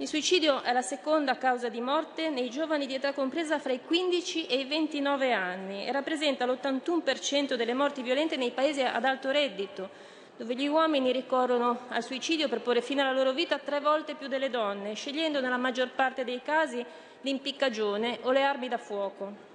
Il 0.00 0.08
suicidio 0.08 0.62
è 0.62 0.72
la 0.72 0.80
seconda 0.80 1.36
causa 1.36 1.68
di 1.68 1.82
morte 1.82 2.30
nei 2.30 2.48
giovani 2.48 2.86
di 2.86 2.94
età 2.94 3.12
compresa 3.12 3.58
fra 3.58 3.72
i 3.72 3.82
15 3.84 4.46
e 4.46 4.60
i 4.60 4.64
29 4.64 5.32
anni 5.32 5.86
e 5.86 5.92
rappresenta 5.92 6.46
l'81% 6.46 7.54
delle 7.54 7.74
morti 7.74 8.00
violente 8.00 8.36
nei 8.36 8.50
paesi 8.50 8.80
ad 8.80 9.04
alto 9.04 9.30
reddito, 9.30 9.90
dove 10.38 10.54
gli 10.54 10.68
uomini 10.68 11.12
ricorrono 11.12 11.80
al 11.88 12.02
suicidio 12.02 12.48
per 12.48 12.62
porre 12.62 12.80
fine 12.80 13.02
alla 13.02 13.12
loro 13.12 13.32
vita 13.32 13.58
tre 13.58 13.78
volte 13.80 14.14
più 14.14 14.26
delle 14.26 14.48
donne, 14.48 14.94
scegliendo 14.94 15.38
nella 15.38 15.58
maggior 15.58 15.90
parte 15.90 16.24
dei 16.24 16.40
casi 16.42 16.82
l'impiccagione 17.20 18.20
o 18.22 18.30
le 18.30 18.42
armi 18.42 18.68
da 18.68 18.78
fuoco. 18.78 19.49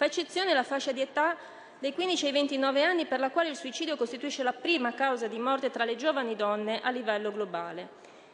Fa 0.00 0.06
eccezione 0.06 0.54
la 0.54 0.62
fascia 0.62 0.92
di 0.92 1.02
età 1.02 1.36
dei 1.78 1.92
15 1.92 2.24
ai 2.24 2.32
29 2.32 2.82
anni 2.82 3.04
per 3.04 3.20
la 3.20 3.28
quale 3.28 3.50
il 3.50 3.54
suicidio 3.54 3.98
costituisce 3.98 4.42
la 4.42 4.54
prima 4.54 4.94
causa 4.94 5.26
di 5.26 5.38
morte 5.38 5.68
tra 5.68 5.84
le 5.84 5.94
giovani 5.96 6.36
donne 6.36 6.80
a 6.80 6.88
livello 6.88 7.30
globale. 7.30 7.88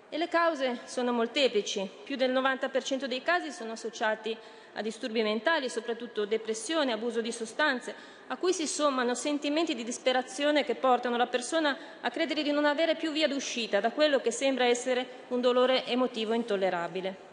E 0.09 0.17
le 0.17 0.29
cause 0.29 0.83
sono 0.85 1.13
molteplici. 1.13 1.91
Più 2.05 2.15
del 2.15 2.31
90% 2.31 3.07
dei 3.07 3.21
casi 3.21 3.51
sono 3.51 3.73
associati 3.73 4.37
a 4.75 4.81
disturbi 4.81 5.25
mentali, 5.25 5.69
soprattutto 5.69 6.25
depressione, 6.25 6.93
abuso 6.93 7.21
di 7.21 7.33
sostanze, 7.33 7.93
a 8.29 8.37
cui 8.37 8.53
si 8.53 8.69
sommano 8.69 9.15
sentimenti 9.15 9.75
di 9.75 9.83
disperazione 9.83 10.65
che 10.65 10.77
portano 10.77 11.17
la 11.17 11.27
persona 11.27 11.77
a 12.01 12.11
credere 12.11 12.45
di 12.45 12.53
non 12.53 12.65
avere 12.65 12.95
più 12.95 13.11
via 13.11 13.27
d'uscita 13.27 13.81
da 13.81 13.91
quello 13.91 14.21
che 14.21 14.31
sembra 14.31 14.67
essere 14.67 15.25
un 15.31 15.41
dolore 15.41 15.85
emotivo 15.85 16.33
intollerabile. 16.33 17.26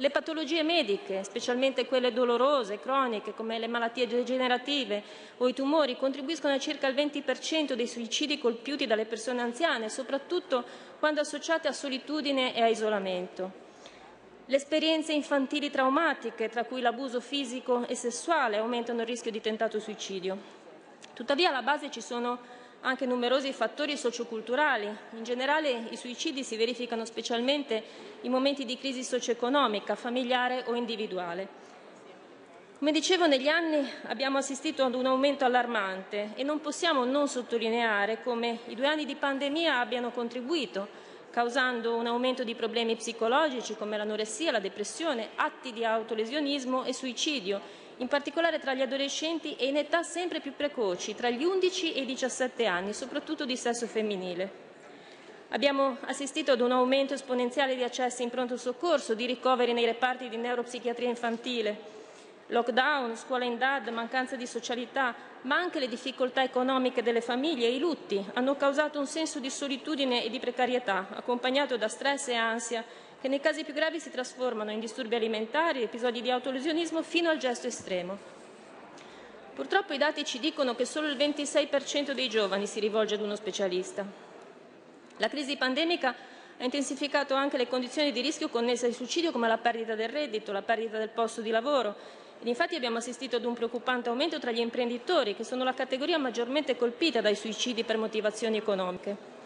Le 0.00 0.10
patologie 0.10 0.62
mediche, 0.62 1.24
specialmente 1.24 1.84
quelle 1.86 2.12
dolorose, 2.12 2.78
croniche, 2.78 3.34
come 3.34 3.58
le 3.58 3.66
malattie 3.66 4.06
degenerative 4.06 5.02
o 5.38 5.48
i 5.48 5.52
tumori, 5.52 5.96
contribuiscono 5.96 6.54
a 6.54 6.58
circa 6.60 6.86
il 6.86 6.94
20% 6.94 7.72
dei 7.72 7.88
suicidi 7.88 8.38
colpiuti 8.38 8.86
dalle 8.86 9.06
persone 9.06 9.42
anziane, 9.42 9.88
soprattutto 9.88 10.64
quando 11.00 11.20
associate 11.20 11.66
a 11.66 11.72
solitudine 11.72 12.54
e 12.54 12.62
a 12.62 12.68
isolamento. 12.68 13.50
Le 14.44 14.56
esperienze 14.56 15.12
infantili 15.12 15.68
traumatiche, 15.68 16.48
tra 16.48 16.62
cui 16.62 16.80
l'abuso 16.80 17.20
fisico 17.20 17.84
e 17.88 17.96
sessuale, 17.96 18.58
aumentano 18.58 19.00
il 19.00 19.06
rischio 19.08 19.32
di 19.32 19.40
tentato 19.40 19.80
suicidio. 19.80 20.38
Tuttavia 21.12 21.48
alla 21.48 21.62
base 21.62 21.90
ci 21.90 22.00
sono 22.00 22.38
anche 22.80 23.06
numerosi 23.06 23.52
fattori 23.52 23.96
socioculturali. 23.96 24.86
In 25.12 25.24
generale 25.24 25.88
i 25.90 25.96
suicidi 25.96 26.44
si 26.44 26.56
verificano 26.56 27.04
specialmente 27.04 27.82
in 28.22 28.30
momenti 28.30 28.64
di 28.64 28.78
crisi 28.78 29.02
socio-economica, 29.02 29.94
familiare 29.94 30.64
o 30.66 30.74
individuale. 30.74 31.66
Come 32.78 32.92
dicevo, 32.92 33.26
negli 33.26 33.48
anni 33.48 33.84
abbiamo 34.06 34.38
assistito 34.38 34.84
ad 34.84 34.94
un 34.94 35.06
aumento 35.06 35.44
allarmante 35.44 36.30
e 36.36 36.44
non 36.44 36.60
possiamo 36.60 37.04
non 37.04 37.26
sottolineare 37.26 38.22
come 38.22 38.60
i 38.66 38.76
due 38.76 38.86
anni 38.86 39.04
di 39.04 39.16
pandemia 39.16 39.80
abbiano 39.80 40.12
contribuito, 40.12 40.86
causando 41.30 41.96
un 41.96 42.06
aumento 42.06 42.44
di 42.44 42.54
problemi 42.54 42.94
psicologici 42.94 43.74
come 43.74 43.96
l'anoressia, 43.96 44.52
la 44.52 44.60
depressione, 44.60 45.30
atti 45.34 45.72
di 45.72 45.84
autolesionismo 45.84 46.84
e 46.84 46.92
suicidio, 46.92 47.60
in 47.98 48.08
particolare 48.08 48.58
tra 48.58 48.74
gli 48.74 48.82
adolescenti 48.82 49.56
e 49.56 49.66
in 49.66 49.76
età 49.76 50.02
sempre 50.02 50.40
più 50.40 50.54
precoci, 50.54 51.14
tra 51.14 51.30
gli 51.30 51.44
11 51.44 51.92
e 51.92 52.00
i 52.00 52.06
17 52.06 52.66
anni, 52.66 52.92
soprattutto 52.92 53.44
di 53.44 53.56
sesso 53.56 53.86
femminile. 53.86 54.66
Abbiamo 55.50 55.96
assistito 56.02 56.52
ad 56.52 56.60
un 56.60 56.72
aumento 56.72 57.14
esponenziale 57.14 57.74
di 57.74 57.82
accessi 57.82 58.22
in 58.22 58.30
pronto 58.30 58.56
soccorso, 58.56 59.14
di 59.14 59.26
ricoveri 59.26 59.72
nei 59.72 59.86
reparti 59.86 60.28
di 60.28 60.36
neuropsichiatria 60.36 61.08
infantile, 61.08 61.96
lockdown, 62.48 63.16
scuola 63.16 63.44
in 63.44 63.58
DAD, 63.58 63.88
mancanza 63.88 64.36
di 64.36 64.46
socialità, 64.46 65.14
ma 65.42 65.56
anche 65.56 65.78
le 65.78 65.88
difficoltà 65.88 66.42
economiche 66.42 67.02
delle 67.02 67.20
famiglie 67.20 67.66
e 67.66 67.74
i 67.74 67.78
lutti 67.78 68.22
hanno 68.34 68.56
causato 68.56 68.98
un 68.98 69.06
senso 69.06 69.38
di 69.38 69.50
solitudine 69.50 70.24
e 70.24 70.30
di 70.30 70.38
precarietà, 70.38 71.08
accompagnato 71.10 71.76
da 71.76 71.88
stress 71.88 72.28
e 72.28 72.34
ansia, 72.34 72.84
che 73.20 73.28
nei 73.28 73.40
casi 73.40 73.64
più 73.64 73.74
gravi 73.74 73.98
si 73.98 74.10
trasformano 74.10 74.70
in 74.70 74.78
disturbi 74.78 75.16
alimentari, 75.16 75.82
episodi 75.82 76.22
di 76.22 76.30
autolesionismo 76.30 77.02
fino 77.02 77.28
al 77.28 77.38
gesto 77.38 77.66
estremo. 77.66 78.16
Purtroppo 79.54 79.92
i 79.92 79.98
dati 79.98 80.24
ci 80.24 80.38
dicono 80.38 80.76
che 80.76 80.84
solo 80.84 81.08
il 81.08 81.16
26% 81.16 82.12
dei 82.12 82.28
giovani 82.28 82.68
si 82.68 82.78
rivolge 82.78 83.16
ad 83.16 83.20
uno 83.20 83.34
specialista. 83.34 84.06
La 85.16 85.28
crisi 85.28 85.56
pandemica 85.56 86.14
ha 86.58 86.62
intensificato 86.62 87.34
anche 87.34 87.56
le 87.56 87.66
condizioni 87.66 88.12
di 88.12 88.20
rischio 88.20 88.50
connesse 88.50 88.86
al 88.86 88.94
suicidio 88.94 89.32
come 89.32 89.48
la 89.48 89.58
perdita 89.58 89.96
del 89.96 90.10
reddito, 90.10 90.52
la 90.52 90.62
perdita 90.62 90.98
del 90.98 91.08
posto 91.08 91.40
di 91.40 91.50
lavoro. 91.50 91.96
Ed 92.40 92.46
infatti 92.46 92.76
abbiamo 92.76 92.98
assistito 92.98 93.34
ad 93.34 93.44
un 93.44 93.54
preoccupante 93.54 94.10
aumento 94.10 94.38
tra 94.38 94.52
gli 94.52 94.60
imprenditori, 94.60 95.34
che 95.34 95.42
sono 95.42 95.64
la 95.64 95.74
categoria 95.74 96.18
maggiormente 96.18 96.76
colpita 96.76 97.20
dai 97.20 97.34
suicidi 97.34 97.82
per 97.82 97.96
motivazioni 97.96 98.58
economiche 98.58 99.37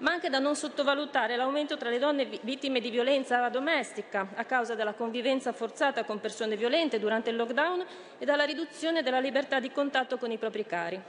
ma 0.00 0.12
anche 0.12 0.28
da 0.28 0.38
non 0.38 0.56
sottovalutare 0.56 1.36
l'aumento 1.36 1.76
tra 1.76 1.90
le 1.90 1.98
donne 1.98 2.26
vittime 2.42 2.80
di 2.80 2.90
violenza 2.90 3.48
domestica 3.48 4.28
a 4.34 4.44
causa 4.44 4.74
della 4.74 4.94
convivenza 4.94 5.52
forzata 5.52 6.04
con 6.04 6.20
persone 6.20 6.56
violente 6.56 6.98
durante 6.98 7.30
il 7.30 7.36
lockdown 7.36 7.84
e 8.18 8.24
dalla 8.24 8.44
riduzione 8.44 9.02
della 9.02 9.20
libertà 9.20 9.60
di 9.60 9.70
contatto 9.70 10.16
con 10.18 10.30
i 10.30 10.38
propri 10.38 10.66
cari. 10.66 11.00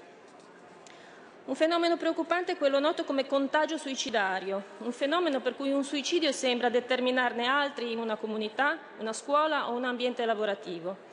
Un 1.43 1.55
fenomeno 1.55 1.97
preoccupante 1.97 2.53
è 2.53 2.57
quello 2.57 2.79
noto 2.79 3.03
come 3.03 3.25
contagio 3.25 3.77
suicidario, 3.77 4.63
un 4.79 4.91
fenomeno 4.91 5.41
per 5.41 5.55
cui 5.55 5.71
un 5.71 5.83
suicidio 5.83 6.31
sembra 6.31 6.69
determinarne 6.69 7.47
altri 7.47 7.91
in 7.91 7.97
una 7.97 8.15
comunità, 8.15 8.77
una 8.99 9.11
scuola 9.11 9.69
o 9.69 9.73
un 9.73 9.83
ambiente 9.83 10.23
lavorativo. 10.23 11.10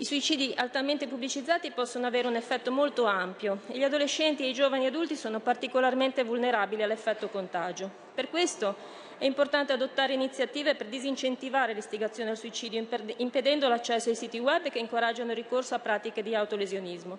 I 0.00 0.04
suicidi 0.04 0.54
altamente 0.56 1.08
pubblicizzati 1.08 1.72
possono 1.72 2.06
avere 2.06 2.28
un 2.28 2.36
effetto 2.36 2.70
molto 2.70 3.06
ampio 3.06 3.62
e 3.66 3.78
gli 3.78 3.82
adolescenti 3.82 4.44
e 4.44 4.48
i 4.48 4.52
giovani 4.52 4.86
adulti 4.86 5.16
sono 5.16 5.40
particolarmente 5.40 6.22
vulnerabili 6.22 6.84
all'effetto 6.84 7.28
contagio. 7.28 7.90
Per 8.14 8.30
questo 8.30 8.76
è 9.18 9.24
importante 9.24 9.72
adottare 9.72 10.12
iniziative 10.12 10.76
per 10.76 10.86
disincentivare 10.86 11.72
l'istigazione 11.74 12.30
al 12.30 12.36
suicidio, 12.36 12.86
impedendo 13.16 13.66
l'accesso 13.66 14.08
ai 14.08 14.14
siti 14.14 14.38
web 14.38 14.70
che 14.70 14.78
incoraggiano 14.78 15.30
il 15.30 15.36
ricorso 15.36 15.74
a 15.74 15.80
pratiche 15.80 16.22
di 16.22 16.32
autolesionismo. 16.32 17.18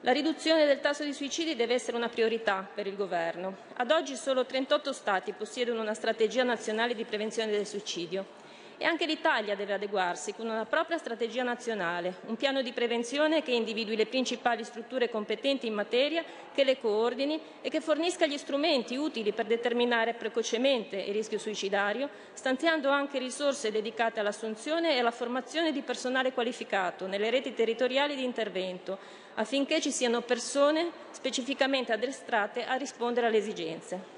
La 0.00 0.10
riduzione 0.10 0.66
del 0.66 0.80
tasso 0.80 1.04
di 1.04 1.12
suicidi 1.12 1.54
deve 1.54 1.74
essere 1.74 1.96
una 1.96 2.08
priorità 2.08 2.68
per 2.74 2.88
il 2.88 2.96
Governo. 2.96 3.58
Ad 3.76 3.92
oggi 3.92 4.16
solo 4.16 4.44
38 4.44 4.92
Stati 4.92 5.32
possiedono 5.32 5.82
una 5.82 5.94
strategia 5.94 6.42
nazionale 6.42 6.96
di 6.96 7.04
prevenzione 7.04 7.52
del 7.52 7.66
suicidio. 7.66 8.45
E 8.78 8.84
anche 8.84 9.06
l'Italia 9.06 9.56
deve 9.56 9.72
adeguarsi 9.72 10.34
con 10.34 10.48
una 10.48 10.66
propria 10.66 10.98
strategia 10.98 11.42
nazionale, 11.42 12.16
un 12.26 12.36
piano 12.36 12.60
di 12.60 12.72
prevenzione 12.72 13.42
che 13.42 13.52
individui 13.52 13.96
le 13.96 14.04
principali 14.04 14.64
strutture 14.64 15.08
competenti 15.08 15.66
in 15.66 15.72
materia, 15.72 16.22
che 16.52 16.62
le 16.62 16.78
coordini 16.78 17.40
e 17.62 17.70
che 17.70 17.80
fornisca 17.80 18.26
gli 18.26 18.36
strumenti 18.36 18.94
utili 18.96 19.32
per 19.32 19.46
determinare 19.46 20.12
precocemente 20.12 20.96
il 20.96 21.14
rischio 21.14 21.38
suicidario, 21.38 22.10
stanziando 22.34 22.90
anche 22.90 23.18
risorse 23.18 23.72
dedicate 23.72 24.20
all'assunzione 24.20 24.94
e 24.94 24.98
alla 24.98 25.10
formazione 25.10 25.72
di 25.72 25.80
personale 25.80 26.32
qualificato 26.32 27.06
nelle 27.06 27.30
reti 27.30 27.54
territoriali 27.54 28.14
di 28.14 28.24
intervento, 28.24 28.98
affinché 29.36 29.80
ci 29.80 29.90
siano 29.90 30.20
persone 30.20 30.90
specificamente 31.12 31.94
addestrate 31.94 32.66
a 32.66 32.74
rispondere 32.74 33.28
alle 33.28 33.38
esigenze. 33.38 34.15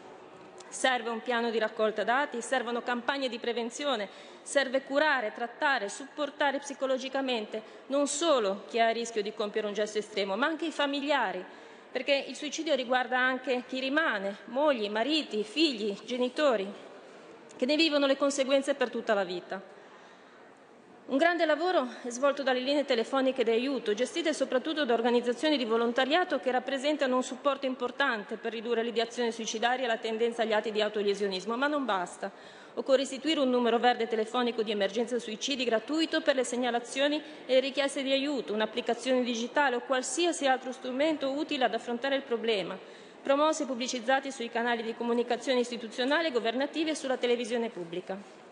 Serve 0.68 1.08
un 1.08 1.22
piano 1.22 1.50
di 1.50 1.58
raccolta 1.58 2.04
dati, 2.04 2.42
servono 2.42 2.82
campagne 2.82 3.28
di 3.28 3.38
prevenzione, 3.38 4.08
serve 4.42 4.82
curare, 4.82 5.32
trattare, 5.32 5.88
supportare 5.88 6.58
psicologicamente 6.58 7.62
non 7.86 8.06
solo 8.06 8.64
chi 8.68 8.76
è 8.76 8.82
a 8.82 8.90
rischio 8.90 9.22
di 9.22 9.32
compiere 9.32 9.66
un 9.66 9.72
gesto 9.72 9.98
estremo, 9.98 10.36
ma 10.36 10.46
anche 10.46 10.66
i 10.66 10.72
familiari, 10.72 11.44
perché 11.90 12.24
il 12.28 12.36
suicidio 12.36 12.74
riguarda 12.74 13.18
anche 13.18 13.64
chi 13.66 13.80
rimane, 13.80 14.38
mogli, 14.46 14.88
mariti, 14.90 15.42
figli, 15.42 15.98
genitori, 16.04 16.70
che 17.56 17.66
ne 17.66 17.76
vivono 17.76 18.06
le 18.06 18.16
conseguenze 18.16 18.74
per 18.74 18.90
tutta 18.90 19.14
la 19.14 19.24
vita. 19.24 19.76
Un 21.08 21.16
grande 21.16 21.46
lavoro 21.46 21.88
è 22.02 22.10
svolto 22.10 22.42
dalle 22.42 22.60
linee 22.60 22.84
telefoniche 22.84 23.42
di 23.42 23.48
aiuto, 23.48 23.94
gestite 23.94 24.34
soprattutto 24.34 24.84
da 24.84 24.92
organizzazioni 24.92 25.56
di 25.56 25.64
volontariato 25.64 26.38
che 26.38 26.50
rappresentano 26.50 27.16
un 27.16 27.22
supporto 27.22 27.64
importante 27.64 28.36
per 28.36 28.52
ridurre 28.52 28.82
l'ideazione 28.82 29.32
suicidaria 29.32 29.86
e 29.86 29.88
la 29.88 29.96
tendenza 29.96 30.42
agli 30.42 30.52
atti 30.52 30.70
di 30.70 30.82
autolesionismo, 30.82 31.56
ma 31.56 31.66
non 31.66 31.86
basta. 31.86 32.30
Occorre 32.74 33.02
istituire 33.02 33.40
un 33.40 33.48
numero 33.48 33.78
verde 33.78 34.06
telefonico 34.06 34.62
di 34.62 34.70
emergenza 34.70 35.18
suicidi 35.18 35.64
gratuito 35.64 36.20
per 36.20 36.34
le 36.34 36.44
segnalazioni 36.44 37.16
e 37.46 37.54
le 37.54 37.60
richieste 37.60 38.02
di 38.02 38.12
aiuto, 38.12 38.52
un'applicazione 38.52 39.22
digitale 39.22 39.76
o 39.76 39.80
qualsiasi 39.80 40.46
altro 40.46 40.72
strumento 40.72 41.30
utile 41.30 41.64
ad 41.64 41.72
affrontare 41.72 42.16
il 42.16 42.22
problema, 42.22 42.78
promossi 43.22 43.62
e 43.62 43.66
pubblicizzati 43.66 44.30
sui 44.30 44.50
canali 44.50 44.82
di 44.82 44.94
comunicazione 44.94 45.60
istituzionali 45.60 46.26
e 46.26 46.32
governativi 46.32 46.90
e 46.90 46.94
sulla 46.94 47.16
televisione 47.16 47.70
pubblica. 47.70 48.47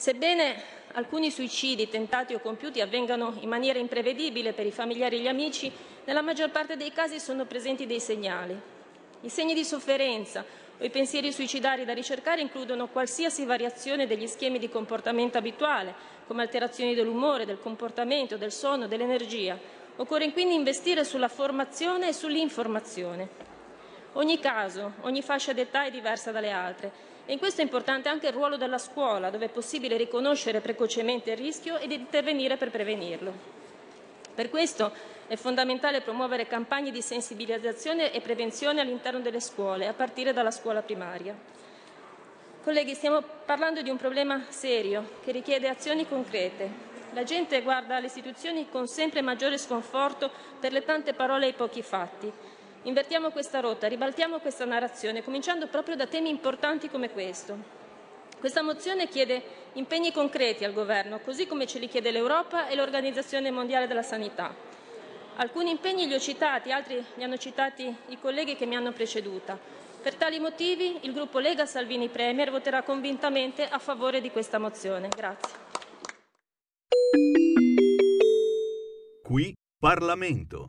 Sebbene 0.00 0.62
alcuni 0.92 1.30
suicidi 1.30 1.90
tentati 1.90 2.32
o 2.32 2.40
compiuti 2.40 2.80
avvengano 2.80 3.36
in 3.40 3.50
maniera 3.50 3.78
imprevedibile 3.78 4.54
per 4.54 4.64
i 4.64 4.70
familiari 4.70 5.16
e 5.16 5.20
gli 5.20 5.28
amici, 5.28 5.70
nella 6.06 6.22
maggior 6.22 6.50
parte 6.50 6.78
dei 6.78 6.90
casi 6.90 7.20
sono 7.20 7.44
presenti 7.44 7.84
dei 7.84 8.00
segnali. 8.00 8.58
I 9.20 9.28
segni 9.28 9.52
di 9.52 9.62
sofferenza 9.62 10.42
o 10.78 10.82
i 10.82 10.88
pensieri 10.88 11.30
suicidari 11.30 11.84
da 11.84 11.92
ricercare 11.92 12.40
includono 12.40 12.88
qualsiasi 12.88 13.44
variazione 13.44 14.06
degli 14.06 14.26
schemi 14.26 14.58
di 14.58 14.70
comportamento 14.70 15.36
abituale, 15.36 15.92
come 16.26 16.40
alterazioni 16.40 16.94
dell'umore, 16.94 17.44
del 17.44 17.60
comportamento, 17.60 18.38
del 18.38 18.52
sonno, 18.52 18.88
dell'energia. 18.88 19.58
Occorre 19.96 20.32
quindi 20.32 20.54
investire 20.54 21.04
sulla 21.04 21.28
formazione 21.28 22.08
e 22.08 22.14
sull'informazione. 22.14 23.28
Ogni 24.14 24.38
caso, 24.38 24.94
ogni 25.02 25.20
fascia 25.20 25.52
d'età 25.52 25.84
è 25.84 25.90
diversa 25.90 26.30
dalle 26.30 26.50
altre 26.52 27.09
e 27.30 27.34
in 27.34 27.38
questo 27.38 27.60
è 27.60 27.64
importante 27.64 28.08
anche 28.08 28.26
il 28.26 28.32
ruolo 28.32 28.56
della 28.56 28.76
scuola, 28.76 29.30
dove 29.30 29.44
è 29.44 29.50
possibile 29.50 29.96
riconoscere 29.96 30.60
precocemente 30.60 31.30
il 31.30 31.36
rischio 31.36 31.78
ed 31.78 31.92
intervenire 31.92 32.56
per 32.56 32.72
prevenirlo. 32.72 33.32
Per 34.34 34.50
questo 34.50 34.92
è 35.28 35.36
fondamentale 35.36 36.00
promuovere 36.00 36.48
campagne 36.48 36.90
di 36.90 37.00
sensibilizzazione 37.00 38.10
e 38.10 38.20
prevenzione 38.20 38.80
all'interno 38.80 39.20
delle 39.20 39.38
scuole, 39.38 39.86
a 39.86 39.92
partire 39.92 40.32
dalla 40.32 40.50
scuola 40.50 40.82
primaria. 40.82 41.38
Colleghi, 42.64 42.94
stiamo 42.94 43.22
parlando 43.44 43.80
di 43.80 43.90
un 43.90 43.96
problema 43.96 44.46
serio 44.48 45.10
che 45.22 45.30
richiede 45.30 45.68
azioni 45.68 46.08
concrete. 46.08 46.68
La 47.12 47.22
gente 47.22 47.62
guarda 47.62 47.94
alle 47.94 48.06
istituzioni 48.06 48.68
con 48.68 48.88
sempre 48.88 49.22
maggiore 49.22 49.56
sconforto 49.56 50.32
per 50.58 50.72
le 50.72 50.82
tante 50.82 51.14
parole 51.14 51.46
e 51.46 51.50
i 51.50 51.54
pochi 51.54 51.82
fatti 51.82 52.49
Invertiamo 52.84 53.30
questa 53.30 53.60
rotta, 53.60 53.88
ribaltiamo 53.88 54.38
questa 54.38 54.64
narrazione, 54.64 55.22
cominciando 55.22 55.66
proprio 55.66 55.96
da 55.96 56.06
temi 56.06 56.30
importanti 56.30 56.88
come 56.88 57.10
questo. 57.10 57.78
Questa 58.38 58.62
mozione 58.62 59.06
chiede 59.06 59.42
impegni 59.74 60.12
concreti 60.12 60.64
al 60.64 60.72
Governo, 60.72 61.20
così 61.20 61.46
come 61.46 61.66
ce 61.66 61.78
li 61.78 61.88
chiede 61.88 62.10
l'Europa 62.10 62.68
e 62.68 62.74
l'Organizzazione 62.74 63.50
Mondiale 63.50 63.86
della 63.86 64.02
Sanità. 64.02 64.54
Alcuni 65.36 65.70
impegni 65.70 66.06
li 66.06 66.14
ho 66.14 66.18
citati, 66.18 66.72
altri 66.72 67.04
li 67.16 67.22
hanno 67.22 67.36
citati 67.36 67.94
i 68.08 68.18
colleghi 68.18 68.56
che 68.56 68.64
mi 68.64 68.76
hanno 68.76 68.92
preceduta. 68.92 69.58
Per 70.02 70.14
tali 70.14 70.38
motivi 70.38 71.00
il 71.02 71.12
gruppo 71.12 71.38
Lega 71.38 71.66
Salvini 71.66 72.08
Premier 72.08 72.50
voterà 72.50 72.82
convintamente 72.82 73.68
a 73.68 73.78
favore 73.78 74.22
di 74.22 74.30
questa 74.30 74.58
mozione. 74.58 75.08
Grazie. 75.08 75.52
Qui 79.22 79.54
Parlamento. 79.78 80.68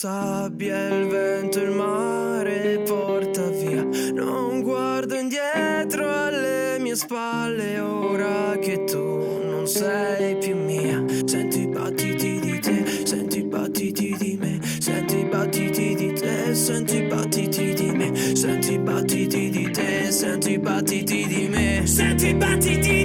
Sabbia 0.00 0.88
il 0.88 1.08
vento 1.08 1.60
il 1.60 1.72
mare 1.72 2.82
porta 2.86 3.50
via. 3.50 3.86
Non 4.14 4.62
guardo 4.62 5.14
indietro 5.14 6.08
alle 6.08 6.78
mie 6.80 6.96
spalle 6.96 7.78
ora 7.80 8.56
che 8.58 8.84
tu 8.84 9.42
non 9.44 9.66
sei 9.66 10.38
più 10.38 10.56
mia. 10.56 11.04
Sento 11.26 11.58
i 11.58 11.66
battiti 11.66 12.40
di 12.40 12.58
te 12.60 13.04
sento 13.04 13.36
i 13.36 13.44
battiti 13.44 14.16
di 14.18 14.38
me 14.40 14.58
sento 14.80 15.16
i 15.16 15.24
battiti 15.24 15.94
di 15.94 16.12
te 16.12 16.54
sento 16.54 16.94
i 16.94 17.02
battiti 17.02 17.74
di 17.74 17.90
me 17.92 18.14
sento 18.34 18.72
i 18.72 18.78
battiti 18.78 19.50
di 19.50 19.70
te 19.70 20.10
sento 20.10 20.48
i 20.48 20.58
battiti 20.58 21.26
di 21.26 21.48
me 21.48 21.86
sento 21.86 22.26
i 22.26 22.34
battiti 22.34 22.78
di 22.78 22.84
te 22.94 22.99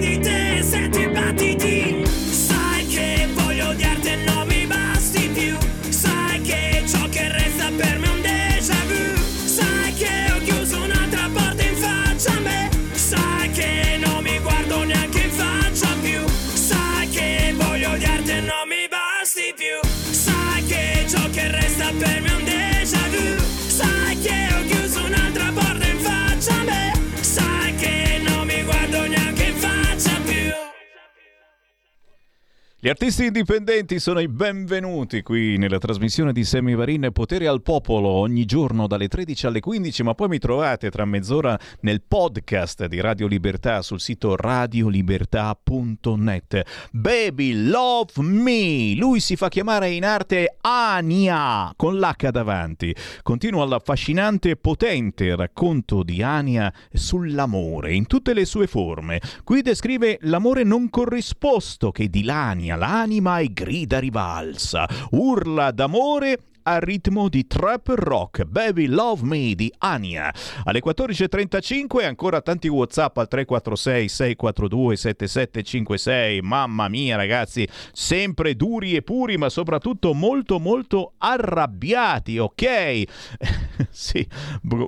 Gli 32.86 32.90
artisti 32.90 33.26
indipendenti 33.26 33.98
sono 33.98 34.20
i 34.20 34.28
benvenuti 34.28 35.24
qui 35.24 35.58
nella 35.58 35.80
trasmissione 35.80 36.32
di 36.32 36.44
Semi 36.44 36.76
Varin 36.76 37.10
Potere 37.12 37.48
al 37.48 37.64
Popolo 37.64 38.10
ogni 38.10 38.46
giorno 38.46 38.86
dalle 38.86 39.08
13 39.08 39.48
alle 39.48 39.60
15, 39.60 40.04
ma 40.04 40.14
poi 40.14 40.28
mi 40.28 40.38
trovate 40.38 40.92
tra 40.92 41.04
mezz'ora 41.04 41.60
nel 41.80 42.04
podcast 42.04 42.86
di 42.86 43.02
Radio 43.02 43.26
Libertà 43.26 43.82
sul 43.82 44.00
sito 44.00 44.36
radiolibertà.net. 44.36 46.62
Baby 46.92 47.54
Love 47.54 48.22
Me, 48.22 48.94
lui 48.96 49.20
si 49.20 49.36
fa 49.36 49.50
chiamare 49.50 49.90
in 49.90 50.06
arte 50.06 50.58
Ania 50.62 51.74
con 51.76 51.98
l'H 51.98 52.30
davanti. 52.30 52.96
Continua 53.24 53.66
l'affascinante 53.66 54.52
e 54.52 54.58
potente 54.58 55.36
racconto 55.36 56.04
di 56.04 56.22
Ania 56.22 56.72
sull'amore 56.94 57.96
in 57.96 58.06
tutte 58.06 58.36
le 58.36 58.46
sue 58.46 58.68
forme. 58.68 59.20
Qui 59.44 59.64
descrive 59.64 60.20
l'amore 60.22 60.62
non 60.62 60.92
corrisposto 60.92 61.92
che 61.92 62.12
dilania 62.12 62.74
l'anima 62.76 63.40
e 63.40 63.52
grida 63.52 64.00
rivalsa, 64.00 64.88
urla 65.12 65.72
d'amore 65.72 66.40
a 66.68 66.80
ritmo 66.80 67.30
di 67.30 67.46
trap 67.46 67.90
rock 67.90 68.44
Baby 68.46 68.88
Love 68.88 69.24
Me 69.24 69.54
di 69.54 69.72
Ania. 69.80 70.34
Alle 70.64 70.82
14.35 70.84 72.06
ancora 72.06 72.42
tanti 72.42 72.68
Whatsapp 72.68 73.16
al 73.18 73.28
346 73.28 74.08
642 74.08 74.96
7756. 74.96 76.42
Mamma 76.42 76.88
mia 76.88 77.16
ragazzi, 77.16 77.68
sempre 77.92 78.56
duri 78.56 78.96
e 78.96 79.04
puri 79.04 79.38
ma 79.38 79.50
soprattutto 79.50 80.14
molto 80.14 80.60
molto 80.60 81.14
arrabbiati, 81.20 82.40
ok? 82.40 83.04
sì, 83.90 84.28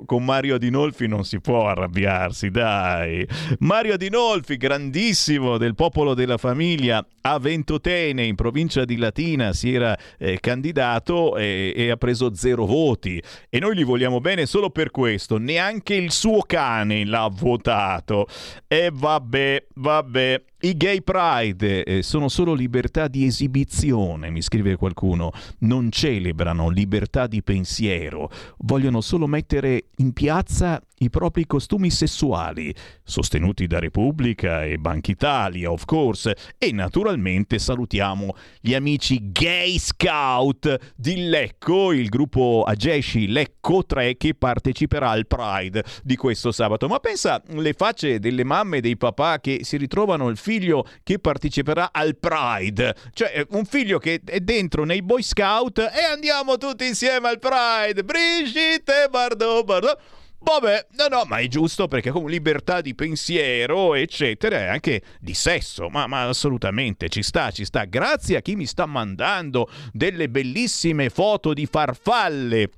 con 0.04 0.24
Mario 0.24 0.56
Adinolfi 0.56 1.06
non 1.06 1.24
si 1.24 1.40
può 1.40 1.68
arrabbiarsi, 1.68 2.50
dai. 2.50 3.26
Mario 3.60 3.94
Adinolfi, 3.94 4.56
grandissimo 4.56 5.58
del 5.58 5.76
popolo 5.76 6.14
della 6.14 6.38
famiglia, 6.38 7.04
a 7.20 7.38
Ventotene 7.38 8.24
in 8.24 8.34
provincia 8.34 8.84
di 8.84 8.96
Latina 8.96 9.52
si 9.52 9.74
era 9.74 9.96
eh, 10.18 10.40
candidato 10.40 11.36
e 11.36 11.67
e 11.72 11.90
ha 11.90 11.96
preso 11.96 12.34
zero 12.34 12.66
voti. 12.66 13.22
E 13.48 13.58
noi 13.58 13.76
gli 13.76 13.84
vogliamo 13.84 14.20
bene 14.20 14.46
solo 14.46 14.70
per 14.70 14.90
questo. 14.90 15.38
Neanche 15.38 15.94
il 15.94 16.10
suo 16.10 16.40
cane 16.42 17.04
l'ha 17.04 17.28
votato. 17.32 18.26
E 18.66 18.90
vabbè 18.92 19.66
vabbè 19.74 20.42
i 20.60 20.76
gay 20.76 21.02
pride 21.02 21.84
eh, 21.84 22.02
sono 22.02 22.28
solo 22.28 22.52
libertà 22.52 23.06
di 23.06 23.24
esibizione, 23.24 24.28
mi 24.30 24.42
scrive 24.42 24.74
qualcuno, 24.74 25.30
non 25.60 25.88
celebrano 25.90 26.68
libertà 26.68 27.28
di 27.28 27.44
pensiero, 27.44 28.28
vogliono 28.58 29.00
solo 29.00 29.28
mettere 29.28 29.84
in 29.98 30.12
piazza 30.12 30.82
i 30.98 31.10
propri 31.10 31.46
costumi 31.46 31.90
sessuali, 31.90 32.74
sostenuti 33.04 33.66
da 33.66 33.78
Repubblica 33.78 34.64
e 34.64 34.78
Banca 34.78 35.10
Italia, 35.10 35.70
of 35.70 35.84
course, 35.84 36.36
e 36.58 36.72
naturalmente 36.72 37.58
salutiamo 37.58 38.34
gli 38.60 38.74
amici 38.74 39.30
gay 39.30 39.78
scout 39.78 40.94
di 40.96 41.28
Lecco, 41.28 41.92
il 41.92 42.08
gruppo 42.08 42.64
Ageshi 42.66 43.28
Lecco 43.28 43.84
3 43.84 44.16
che 44.16 44.34
parteciperà 44.34 45.10
al 45.10 45.26
Pride 45.26 45.84
di 46.02 46.16
questo 46.16 46.50
sabato. 46.50 46.88
Ma 46.88 46.98
pensa 46.98 47.40
le 47.46 47.74
facce 47.74 48.18
delle 48.18 48.44
mamme 48.44 48.78
e 48.78 48.80
dei 48.80 48.96
papà 48.96 49.38
che 49.38 49.60
si 49.62 49.76
ritrovano 49.76 50.28
il 50.28 50.36
figlio 50.48 50.86
che 51.02 51.18
parteciperà 51.18 51.90
al 51.92 52.16
Pride, 52.16 52.94
cioè 53.12 53.44
un 53.50 53.66
figlio 53.66 53.98
che 53.98 54.22
è 54.24 54.40
dentro 54.40 54.86
nei 54.86 55.02
Boy 55.02 55.22
Scout 55.22 55.78
e 55.78 56.04
andiamo 56.10 56.56
tutti 56.56 56.86
insieme 56.86 57.28
al 57.28 57.38
Pride, 57.38 58.02
Brigitte 58.02 59.08
Bardot, 59.10 59.64
Bardot. 59.64 59.98
Vabbè, 60.40 60.86
no, 60.92 61.08
no, 61.08 61.24
ma 61.26 61.38
è 61.38 61.48
giusto 61.48 61.86
perché 61.86 62.10
con 62.10 62.30
libertà 62.30 62.80
di 62.80 62.94
pensiero, 62.94 63.94
eccetera, 63.94 64.58
e 64.58 64.66
anche 64.68 65.02
di 65.20 65.34
sesso, 65.34 65.90
ma, 65.90 66.06
ma, 66.06 66.28
assolutamente 66.28 67.10
ci 67.10 67.22
sta, 67.22 67.50
ci 67.50 67.66
sta. 67.66 67.84
Grazie 67.84 68.36
a 68.36 68.40
chi 68.40 68.54
mi 68.54 68.64
sta 68.64 68.86
mandando 68.86 69.68
delle 69.92 70.30
bellissime 70.30 71.10
foto 71.10 71.52
di 71.52 71.66
farfalle 71.66 72.70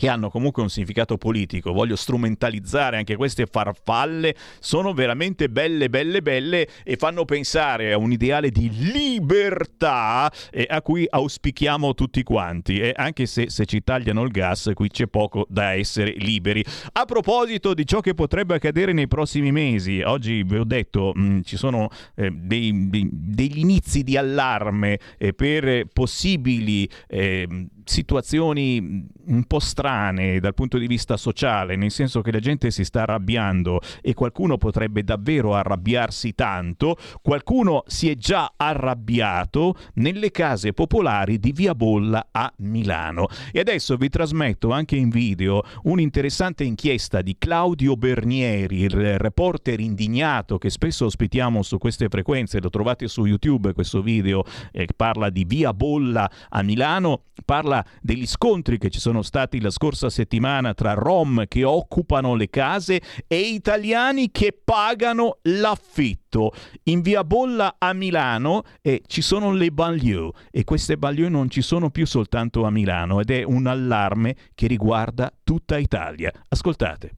che 0.00 0.08
hanno 0.08 0.30
comunque 0.30 0.62
un 0.62 0.70
significato 0.70 1.18
politico, 1.18 1.74
voglio 1.74 1.94
strumentalizzare 1.94 2.96
anche 2.96 3.16
queste 3.16 3.44
farfalle, 3.44 4.34
sono 4.58 4.94
veramente 4.94 5.50
belle, 5.50 5.90
belle, 5.90 6.22
belle 6.22 6.66
e 6.84 6.96
fanno 6.96 7.26
pensare 7.26 7.92
a 7.92 7.98
un 7.98 8.10
ideale 8.10 8.48
di 8.48 8.70
libertà 8.70 10.32
eh, 10.50 10.66
a 10.70 10.80
cui 10.80 11.06
auspichiamo 11.06 11.92
tutti 11.92 12.22
quanti. 12.22 12.78
E 12.78 12.94
anche 12.96 13.26
se, 13.26 13.50
se 13.50 13.66
ci 13.66 13.84
tagliano 13.84 14.22
il 14.22 14.30
gas, 14.30 14.70
qui 14.72 14.88
c'è 14.88 15.06
poco 15.06 15.44
da 15.50 15.74
essere 15.74 16.14
liberi. 16.16 16.64
A 16.92 17.04
proposito 17.04 17.74
di 17.74 17.84
ciò 17.84 18.00
che 18.00 18.14
potrebbe 18.14 18.54
accadere 18.54 18.94
nei 18.94 19.06
prossimi 19.06 19.52
mesi, 19.52 20.00
oggi 20.00 20.42
vi 20.44 20.56
ho 20.56 20.64
detto 20.64 21.12
mh, 21.14 21.42
ci 21.42 21.58
sono 21.58 21.90
eh, 22.14 22.30
dei, 22.30 22.88
dei, 22.88 23.06
degli 23.12 23.58
inizi 23.58 24.02
di 24.02 24.16
allarme 24.16 24.98
eh, 25.18 25.34
per 25.34 25.84
possibili 25.92 26.88
eh, 27.06 27.46
situazioni 27.84 29.06
un 29.26 29.44
po' 29.44 29.60
strane 29.60 30.40
dal 30.40 30.54
punto 30.54 30.78
di 30.78 30.86
vista 30.86 31.16
sociale, 31.16 31.76
nel 31.76 31.90
senso 31.90 32.20
che 32.20 32.32
la 32.32 32.40
gente 32.40 32.70
si 32.70 32.84
sta 32.84 33.02
arrabbiando 33.02 33.80
e 34.00 34.14
qualcuno 34.14 34.56
potrebbe 34.58 35.04
davvero 35.04 35.54
arrabbiarsi 35.54 36.34
tanto, 36.34 36.96
qualcuno 37.22 37.84
si 37.86 38.10
è 38.10 38.14
già 38.14 38.54
arrabbiato 38.56 39.76
nelle 39.94 40.30
case 40.30 40.72
popolari 40.72 41.38
di 41.38 41.52
Via 41.52 41.74
Bolla 41.74 42.28
a 42.32 42.52
Milano. 42.58 43.28
E 43.52 43.60
adesso 43.60 43.96
vi 43.96 44.08
trasmetto 44.08 44.70
anche 44.70 44.96
in 44.96 45.08
video 45.08 45.62
un'interessante 45.84 46.64
inchiesta 46.64 47.22
di 47.22 47.36
Claudio 47.38 47.96
Bernieri, 47.96 48.80
il 48.80 49.18
reporter 49.18 49.78
indignato 49.80 50.58
che 50.58 50.70
spesso 50.70 51.04
ospitiamo 51.04 51.62
su 51.62 51.78
queste 51.78 52.08
frequenze, 52.08 52.60
lo 52.60 52.70
trovate 52.70 53.06
su 53.06 53.24
YouTube 53.24 53.72
questo 53.72 54.02
video, 54.02 54.44
eh, 54.72 54.88
parla 54.94 55.30
di 55.30 55.44
Via 55.44 55.72
Bolla 55.72 56.30
a 56.48 56.62
Milano, 56.62 57.24
parla 57.44 57.69
degli 58.00 58.26
scontri 58.26 58.78
che 58.78 58.90
ci 58.90 58.98
sono 58.98 59.22
stati 59.22 59.60
la 59.60 59.70
scorsa 59.70 60.10
settimana 60.10 60.74
tra 60.74 60.94
rom 60.94 61.44
che 61.46 61.64
occupano 61.64 62.34
le 62.34 62.48
case 62.50 63.00
e 63.26 63.38
italiani 63.38 64.30
che 64.30 64.58
pagano 64.64 65.38
l'affitto. 65.42 66.52
In 66.84 67.00
via 67.00 67.24
Bolla 67.24 67.76
a 67.78 67.92
Milano 67.92 68.62
eh, 68.82 69.02
ci 69.06 69.22
sono 69.22 69.52
le 69.52 69.70
banlieue 69.70 70.32
e 70.50 70.64
queste 70.64 70.96
banlieue 70.96 71.28
non 71.28 71.50
ci 71.50 71.62
sono 71.62 71.90
più 71.90 72.06
soltanto 72.06 72.64
a 72.64 72.70
Milano 72.70 73.20
ed 73.20 73.30
è 73.30 73.42
un 73.42 73.66
allarme 73.66 74.36
che 74.54 74.66
riguarda 74.66 75.32
tutta 75.42 75.78
Italia. 75.78 76.32
Ascoltate. 76.48 77.16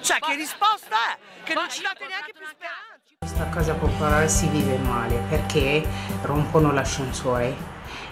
Cioè, 0.00 0.18
che 0.18 0.36
risposta 0.36 0.96
è? 1.14 1.44
Che 1.44 1.54
non 1.54 1.68
ci 1.68 1.82
date 1.82 2.06
neanche 2.06 2.32
più 2.36 2.44
speranza. 2.46 2.92
Questa 3.18 3.48
casa 3.48 3.74
popolare 3.74 4.28
si 4.28 4.48
vive 4.48 4.76
male 4.78 5.16
perché 5.28 5.86
rompono 6.22 6.72
l'ascensore 6.72 7.54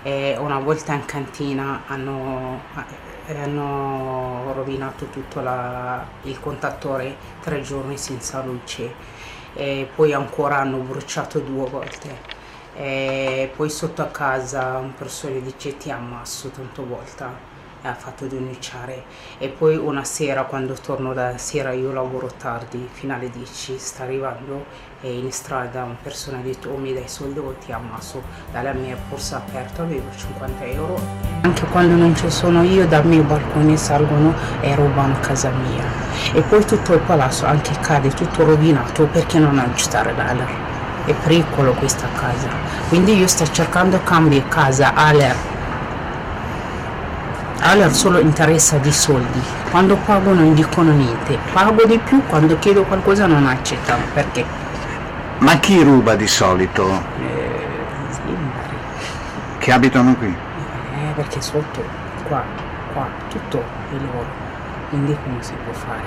e 0.02 0.36
una 0.38 0.58
volta 0.58 0.94
in 0.94 1.04
cantina 1.04 1.82
hanno, 1.86 2.60
eh, 3.26 3.38
hanno 3.38 4.52
rovinato 4.54 5.06
tutto 5.06 5.40
la, 5.40 6.04
il 6.22 6.40
contattore 6.40 7.16
tre 7.40 7.60
giorni 7.60 7.96
senza 7.96 8.42
luce. 8.42 8.94
E 9.54 9.88
poi 9.94 10.12
ancora 10.12 10.58
hanno 10.58 10.78
bruciato 10.78 11.40
due 11.40 11.68
volte. 11.68 12.38
E 12.74 13.50
poi 13.54 13.68
sotto 13.68 14.02
a 14.02 14.06
casa 14.06 14.78
un 14.78 14.94
persona 14.94 15.38
dice 15.38 15.76
ti 15.76 15.90
ammasso 15.90 16.48
tante 16.50 16.82
volte 16.82 17.48
ha 17.82 17.94
fatto 17.94 18.26
denunciare. 18.26 19.04
E 19.38 19.48
poi 19.48 19.76
una 19.76 20.04
sera 20.04 20.44
quando 20.44 20.74
torno 20.74 21.12
da 21.14 21.38
sera 21.38 21.72
io 21.72 21.92
lavoro 21.92 22.30
tardi 22.36 22.88
fino 22.92 23.14
alle 23.14 23.30
10 23.30 23.78
sta 23.78 24.02
arrivando 24.02 24.64
e 24.89 24.89
in 25.08 25.32
strada 25.32 25.84
una 25.84 25.96
persona 26.02 26.38
ha 26.38 26.40
detto 26.42 26.68
o 26.68 26.76
mi 26.76 26.92
dai 26.92 27.08
soldi 27.08 27.38
o 27.38 27.54
ti 27.64 27.72
ammasso 27.72 28.22
dalla 28.52 28.72
mia 28.72 28.96
borsa 29.08 29.36
aperta 29.36 29.82
avevo 29.82 30.08
50 30.14 30.64
euro. 30.64 31.00
Anche 31.42 31.64
quando 31.66 31.94
non 31.94 32.14
ci 32.14 32.30
sono 32.30 32.62
io 32.62 32.86
dal 32.86 33.06
mio 33.06 33.22
balcone 33.22 33.76
salgono 33.76 34.34
e 34.60 34.74
rubano 34.74 35.18
casa 35.20 35.50
mia. 35.50 35.84
E 36.34 36.42
poi 36.42 36.64
tutto 36.64 36.92
il 36.92 37.00
palazzo 37.00 37.46
anche 37.46 37.72
cade 37.80 38.10
tutto 38.10 38.44
rovinato 38.44 39.06
perché 39.06 39.38
non 39.38 39.58
ha 39.58 39.68
stare 39.76 40.14
l'Aler 40.14 40.68
è 41.06 41.14
pericolo 41.14 41.72
questa 41.72 42.06
casa. 42.14 42.48
Quindi 42.88 43.16
io 43.16 43.26
sto 43.26 43.50
cercando 43.50 44.02
cambio 44.02 44.42
casa 44.48 44.94
Aler 44.94 45.34
Aler 47.62 47.92
solo 47.92 48.18
interessa 48.18 48.78
di 48.78 48.90
soldi. 48.90 49.40
Quando 49.70 49.96
pago 49.96 50.32
non 50.32 50.54
dicono 50.54 50.92
niente. 50.92 51.38
Pago 51.52 51.84
di 51.84 51.98
più 51.98 52.22
quando 52.26 52.58
chiedo 52.58 52.84
qualcosa 52.84 53.26
non 53.26 53.46
accettano. 53.46 54.02
Perché 54.14 54.44
Ma 55.40 55.58
chi 55.58 55.82
ruba 55.82 56.14
di 56.16 56.26
solito? 56.26 56.86
Che 59.58 59.72
abitano 59.72 60.14
qui? 60.16 60.28
Eh, 60.28 61.12
perché 61.14 61.40
sotto, 61.40 61.82
qua, 62.28 62.42
qua, 62.92 63.06
tutto 63.28 63.58
è 63.58 63.94
loro. 63.94 64.26
Quindi 64.88 65.16
come 65.22 65.42
si 65.42 65.52
può 65.64 65.72
fare? 65.72 66.02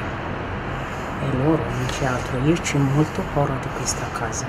È 1.19 1.35
loro, 1.37 1.63
non 1.63 1.85
c'è 1.87 2.05
altro. 2.05 2.37
Io 2.45 2.55
c'ho 2.55 2.77
molto 2.77 3.23
paura 3.33 3.53
di 3.61 3.67
questa 3.77 4.05
casa. 4.17 4.45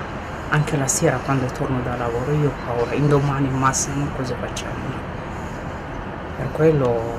Anche 0.50 0.76
la 0.76 0.86
sera 0.86 1.18
quando 1.24 1.46
torno 1.46 1.80
da 1.82 1.96
lavoro 1.96 2.32
io 2.32 2.48
ho 2.48 2.52
paura. 2.66 2.94
Indomani 2.94 3.48
massimo 3.48 4.06
cosa 4.16 4.34
facciamo? 4.40 4.72
Per 6.36 6.50
quello... 6.52 7.18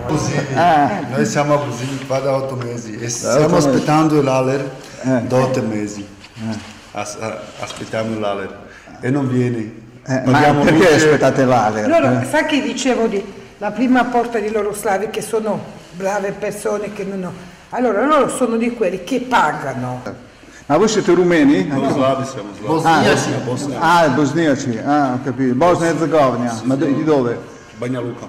Eh, 0.54 1.06
Noi 1.10 1.26
siamo 1.26 1.58
così 1.58 2.06
qua 2.06 2.20
da 2.20 2.34
otto 2.36 2.56
mesi 2.56 2.96
e 2.98 3.10
stiamo 3.10 3.46
otto 3.46 3.54
mesi. 3.56 3.68
aspettando 3.68 4.22
l'Aler 4.22 4.76
da 5.28 5.38
otto 5.38 5.62
mesi. 5.62 6.06
Eh. 6.36 6.74
As- 6.98 7.18
a- 7.20 7.40
aspettiamo 7.60 8.18
l'Aler 8.20 8.58
e 9.02 9.10
non 9.10 9.28
viene. 9.28 9.84
Eh, 10.08 10.22
ma 10.26 10.40
perché 10.54 10.72
luce- 10.72 10.96
aspettate 10.96 11.44
l'Aler? 11.44 11.88
Loro, 11.90 12.22
Eh. 12.22 12.26
sa 12.26 12.46
che 12.46 12.62
dicevo 12.62 13.08
di 13.08 13.22
la 13.58 13.72
prima 13.72 14.06
porta 14.06 14.40
di 14.40 14.50
loro 14.50 14.72
slavi 14.74 15.10
che 15.10 15.22
sono 15.22 15.60
brave 15.92 16.32
persone 16.32 16.94
che 16.94 17.04
non 17.04 17.24
ho. 17.24 17.34
Allora 17.72 18.06
loro 18.06 18.30
sono 18.30 18.56
di 18.56 18.72
quelli 18.72 19.04
che 19.04 19.22
pagano. 19.22 20.02
Ma 20.68 20.78
voi 20.78 20.88
siete 20.88 21.14
rumeni? 21.14 21.66
No, 21.68 21.90
slavi 21.92 22.26
siamo, 22.26 22.50
slavi. 22.58 22.66
Bosniaci. 22.66 23.34
Ah, 23.34 23.38
Bosnia. 23.44 23.80
Ah, 23.82 24.08
bosniaci, 24.10 24.78
ah, 24.84 25.12
ho 25.14 25.20
capito. 25.24 25.54
Bosnia 25.56 25.88
e 25.88 25.92
Herzegovina, 25.92 26.60
ma 26.64 26.76
do- 26.76 26.86
di 26.86 27.04
dove? 27.04 27.38
Bagnaluca. 27.78 28.26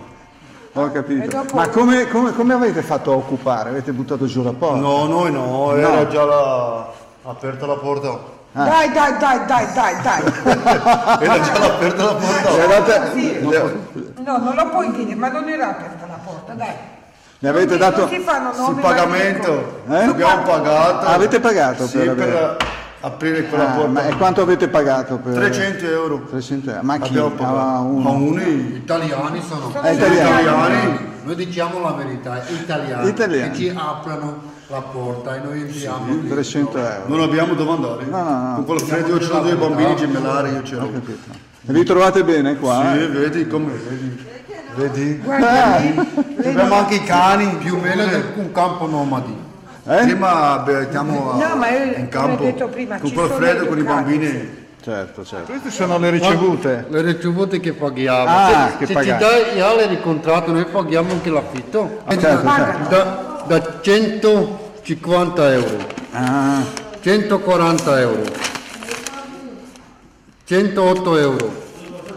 Ho 0.72 0.90
capito. 0.92 1.28
Dopo- 1.36 1.54
Ma 1.56 1.68
come, 1.68 2.08
come- 2.08 2.32
come 2.32 2.52
avete 2.52 2.82
fatto 2.82 3.12
a 3.12 3.14
occupare? 3.14 3.70
Avete 3.70 3.92
buttato 3.92 4.26
giù 4.26 4.42
la 4.42 4.52
porta? 4.52 4.76
No, 4.80 5.04
noi 5.06 5.30
no, 5.32 5.72
era 5.74 6.06
già 6.08 6.24
la... 6.24 6.92
aperta 7.22 7.64
la 7.66 7.76
porta. 7.76 8.34
Dai, 8.56 8.90
dai, 8.90 9.18
dai, 9.18 9.44
dai, 9.46 9.66
dai, 9.74 9.94
dai. 10.02 10.22
Era 11.20 11.40
già 11.40 11.52
aperta 11.52 12.04
la 12.04 12.14
porta. 12.14 13.12
Sì. 13.12 13.38
No, 13.42 13.50
No, 14.24 14.38
non 14.38 14.54
lo 14.54 14.68
puoi 14.70 14.90
dire, 14.92 15.14
ma 15.14 15.28
non 15.28 15.46
era 15.48 15.68
aperta 15.68 16.06
la 16.06 16.18
porta, 16.24 16.54
dai. 16.54 16.72
Mi 17.40 17.48
avete 17.50 17.76
Non 17.76 17.78
dato... 17.78 18.08
si 18.08 18.18
fanno 18.20 18.54
Sul 18.54 18.62
nomi, 18.70 18.80
pagamento 18.80 19.82
Eh? 19.90 20.02
abbiamo 20.04 20.42
pagato. 20.42 21.06
Ah, 21.06 21.12
avete 21.12 21.38
pagato 21.38 21.86
Sì, 21.86 21.98
per 21.98 22.14
per, 22.14 22.56
aprire 23.02 23.44
quella 23.46 23.68
Ah, 23.72 23.74
porta. 23.74 23.90
ma 23.90 24.06
e 24.06 24.16
quanto 24.16 24.40
avete 24.40 24.68
pagato 24.68 25.18
per... 25.18 25.34
300 25.34 25.84
euro. 25.84 26.22
300 26.30 26.70
euro. 26.70 26.82
Ma 26.82 26.96
chi? 26.96 27.08
Abbiamo 27.08 27.28
pagato. 27.32 27.56
Ah, 27.58 27.78
uno. 27.80 28.00
Ma 28.02 28.10
uno 28.10 28.40
Italiani 28.40 29.42
sono. 29.46 29.70
È 29.82 29.90
italiano. 29.90 30.40
italiani. 30.40 31.14
Noi 31.24 31.34
diciamo 31.34 31.80
la 31.80 31.90
verità, 31.92 32.42
italiani, 32.48 33.08
Italiani. 33.08 33.50
che 33.50 33.56
ci 33.56 33.72
aprono 33.76 34.54
la 34.68 34.80
porta 34.80 35.36
e 35.36 35.40
noi 35.40 35.60
entriamo. 35.60 36.06
dentro. 36.06 36.34
300 36.34 36.78
euro. 36.78 37.02
Non 37.06 37.20
abbiamo 37.20 37.54
dove 37.54 37.70
andare. 37.70 38.04
No, 38.06 38.22
no, 38.22 38.30
no. 38.48 38.54
Con 38.56 38.64
quello 38.64 38.80
freddo 38.80 39.18
io 39.20 39.32
ho 39.36 39.40
due 39.40 39.54
bambini 39.54 39.96
gemellari, 39.96 40.50
io 40.50 40.62
ce 40.62 40.74
l'ho. 40.76 40.90
E 41.68 41.72
vi 41.72 41.84
trovate 41.84 42.24
bene 42.24 42.56
qua? 42.56 42.92
Sì, 42.92 42.98
eh? 43.02 43.06
vedi 43.08 43.46
come 43.46 43.72
vedi. 43.72 44.24
Vedi? 44.74 45.20
Guarda 45.24 45.76
lì, 45.78 45.94
Eh, 46.42 46.48
Abbiamo 46.50 46.74
anche 46.74 46.94
i 46.96 47.02
cani. 47.04 47.56
Più 47.56 47.74
o 47.74 47.78
meno 47.78 48.04
del- 48.06 48.24
un 48.34 48.52
campo 48.52 48.86
nomadi. 48.86 49.34
Eh? 49.88 49.96
Prima 50.02 50.52
abitiamo 50.60 51.32
a- 51.32 51.48
No, 51.48 51.56
ma 51.56 51.68
io- 51.70 51.96
in 51.96 52.08
campo 52.08 52.42
detto 52.44 52.68
prima, 52.68 52.98
con 52.98 53.08
sono 53.10 53.28
freddo 53.28 53.66
con 53.66 53.78
i 53.78 53.82
bambini. 53.82 54.64
Certo, 54.82 55.24
certo. 55.24 55.46
Queste 55.50 55.70
sono 55.70 55.98
le 55.98 56.10
ricevute. 56.10 56.84
Le 56.88 57.00
ricevute 57.02 57.58
che 57.58 57.72
paghiamo. 57.72 58.28
Ah, 58.28 58.68
se 58.70 58.76
che 58.78 58.86
se 58.86 58.92
pagate. 58.92 59.24
ci 59.24 59.54
dai 59.54 59.60
Ale 59.60 59.84
il 59.84 60.00
contratto, 60.00 60.52
noi 60.52 60.64
paghiamo 60.66 61.10
anche 61.12 61.30
l'affitto. 61.30 62.02
Ah, 62.04 62.16
certo, 62.16 62.48
certo. 62.48 62.88
Da, 62.88 63.35
da 63.46 63.80
150 63.80 65.52
euro. 65.52 65.76
Ah, 66.12 66.62
140 67.00 68.00
euro. 68.00 68.22
108 70.44 71.16
euro. 71.18 71.64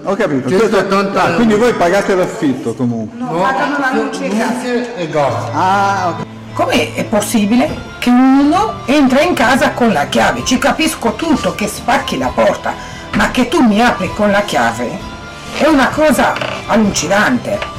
ho 0.04 0.16
capito. 0.16 0.48
180 0.50 1.20
Ah, 1.22 1.26
euro. 1.26 1.36
quindi 1.36 1.56
voi 1.56 1.74
pagate 1.74 2.16
l'affitto 2.16 2.74
comunque. 2.74 3.18
no, 3.20 3.42
pagano 3.42 3.78
la 3.80 3.92
luce 3.94 4.26
e 4.26 4.30
gas. 4.30 4.54
Luce 4.64 4.96
e 4.96 5.10
gas. 5.10 5.34
Ah, 5.54 6.08
ok. 6.20 6.26
Com'è 6.54 6.94
è 6.94 7.04
possibile 7.06 7.70
che 8.00 8.10
uno 8.10 8.74
entra 8.86 9.22
in 9.22 9.34
casa 9.34 9.72
con 9.72 9.92
la 9.94 10.08
chiave? 10.08 10.44
Ci 10.46 10.58
capisco 10.58 11.14
tutto 11.16 11.54
che 11.56 11.68
spacchi 11.68 12.18
la 12.18 12.28
porta, 12.34 12.74
ma 13.16 13.30
che 13.32 13.48
tu 13.48 13.62
mi 13.62 13.82
apri 13.82 14.10
con 14.14 14.30
la 14.32 14.42
chiave 14.42 14.98
è 15.58 15.68
una 15.68 15.90
cosa 15.90 16.34
allucinante. 16.68 17.78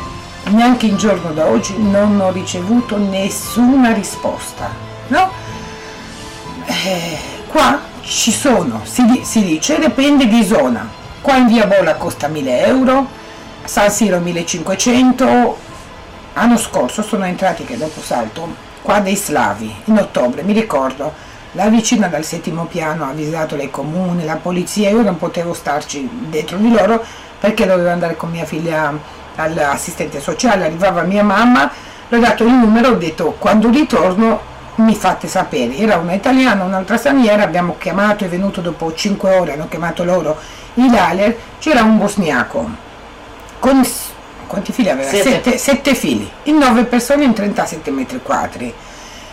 Neanche 0.51 0.87
il 0.87 0.97
giorno 0.97 1.33
da 1.33 1.47
oggi 1.47 1.75
non 1.79 2.21
ho 2.21 2.31
ricevuto 2.31 2.97
nessuna 2.97 3.93
risposta, 3.93 4.71
no? 5.09 5.31
Eh, 6.67 7.19
qua 7.47 7.81
ci 8.03 8.33
sono, 8.33 8.81
si, 8.85 9.21
si 9.23 9.45
dice, 9.45 9.79
dipende 9.79 10.27
di 10.27 10.45
zona. 10.45 10.89
Qua 11.21 11.37
in 11.37 11.47
via 11.47 11.67
Bola 11.67 11.95
costa 11.97 12.29
1000 12.29 12.65
euro, 12.67 13.07
San 13.65 13.91
Siro 13.91 14.19
1500, 14.19 15.69
L'anno 16.41 16.57
scorso 16.57 17.03
sono 17.03 17.27
entrati, 17.27 17.65
che 17.65 17.77
dopo 17.77 18.01
salto, 18.01 18.49
qua 18.81 19.01
dei 19.01 19.15
slavi, 19.15 19.75
in 19.85 19.99
ottobre, 19.99 20.43
mi 20.43 20.55
ricordo. 20.55 21.13
La 21.53 21.69
vicina 21.69 22.07
dal 22.07 22.25
settimo 22.25 22.65
piano 22.65 23.05
ha 23.05 23.09
avvisato 23.09 23.57
le 23.57 23.69
comuni, 23.69 24.25
la 24.25 24.37
polizia, 24.37 24.89
io 24.89 25.03
non 25.03 25.19
potevo 25.19 25.53
starci 25.53 26.09
dentro 26.31 26.57
di 26.57 26.73
loro 26.73 27.05
perché 27.39 27.67
dovevo 27.67 27.91
andare 27.91 28.17
con 28.17 28.31
mia 28.31 28.47
figlia 28.47 28.97
all'assistente 29.43 30.21
sociale, 30.21 30.65
arrivava 30.65 31.03
mia 31.03 31.23
mamma, 31.23 31.71
le 32.09 32.17
ho 32.17 32.21
dato 32.21 32.45
il 32.45 32.53
numero, 32.53 32.91
ho 32.91 32.97
detto 32.97 33.37
quando 33.39 33.71
ritorno 33.71 34.49
mi 34.77 34.95
fate 34.95 35.29
sapere. 35.29 35.77
Era 35.77 35.97
una 35.97 36.15
italiana, 36.15 36.65
un'altra 36.65 36.97
straniera, 36.97 37.43
abbiamo 37.43 37.77
chiamato, 37.79 38.25
è 38.25 38.29
venuto 38.29 38.61
dopo 38.61 38.93
5 38.93 39.37
ore, 39.37 39.53
hanno 39.53 39.69
chiamato 39.69 40.05
loro 40.05 40.39
il 40.75 40.91
Daler, 40.91 41.37
c'era 41.59 41.83
un 41.83 41.99
bosniaco 41.99 42.69
con 43.59 43.87
quanti 44.47 44.73
figli 44.73 44.89
aveva? 44.89 45.09
Sette. 45.09 45.23
Sette, 45.23 45.59
sette 45.59 45.95
figli, 45.95 46.29
in 46.45 46.57
9 46.57 46.85
persone 46.85 47.25
in 47.25 47.33
37 47.33 47.91
metri 47.91 48.21
quadri. 48.23 48.75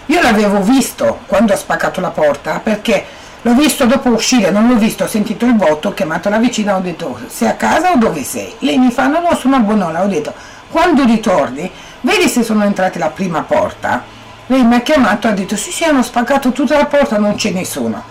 Io 0.10 0.22
l'avevo 0.22 0.62
visto 0.62 1.20
quando 1.26 1.54
ha 1.54 1.58
spaccato 1.58 2.00
la 2.00 2.12
porta 2.12 2.60
perché 2.64 3.04
l'ho 3.42 3.54
visto 3.54 3.86
dopo 3.86 4.10
uscire, 4.10 4.50
non 4.52 4.68
l'ho 4.68 4.76
visto, 4.76 5.04
ho 5.04 5.08
sentito 5.08 5.46
il 5.46 5.56
voto, 5.56 5.90
ho 5.90 5.94
chiamato 5.94 6.30
la 6.30 6.38
vicina, 6.38 6.76
ho 6.76 6.80
detto 6.80 7.18
sei 7.28 7.50
a 7.50 7.54
casa 7.54 7.92
o 7.92 7.98
dove 7.98 8.24
sei? 8.24 8.54
Lei 8.60 8.78
mi 8.78 8.92
fa 8.92 9.08
no 9.08 9.20
no 9.20 9.36
sono 9.36 9.56
a 9.56 9.60
Bonola, 9.60 10.04
ho 10.04 10.08
detto 10.08 10.34
quando 10.70 11.06
ritorni 11.06 11.70
vedi 12.02 12.28
se 12.28 12.44
sono 12.44 12.64
entrati 12.64 13.00
la 13.00 13.10
prima 13.10 13.42
porta. 13.42 14.04
Lei 14.48 14.64
mi 14.64 14.76
ha 14.76 14.82
chiamato 14.82 15.28
e 15.28 15.32
ha 15.32 15.34
detto 15.34 15.56
sì 15.56 15.72
sì 15.72 15.84
hanno 15.84 16.04
spaccato 16.04 16.52
tutta 16.52 16.78
la 16.78 16.86
porta, 16.86 17.18
non 17.18 17.36
c'è 17.36 17.52
nessuno. 17.52 18.04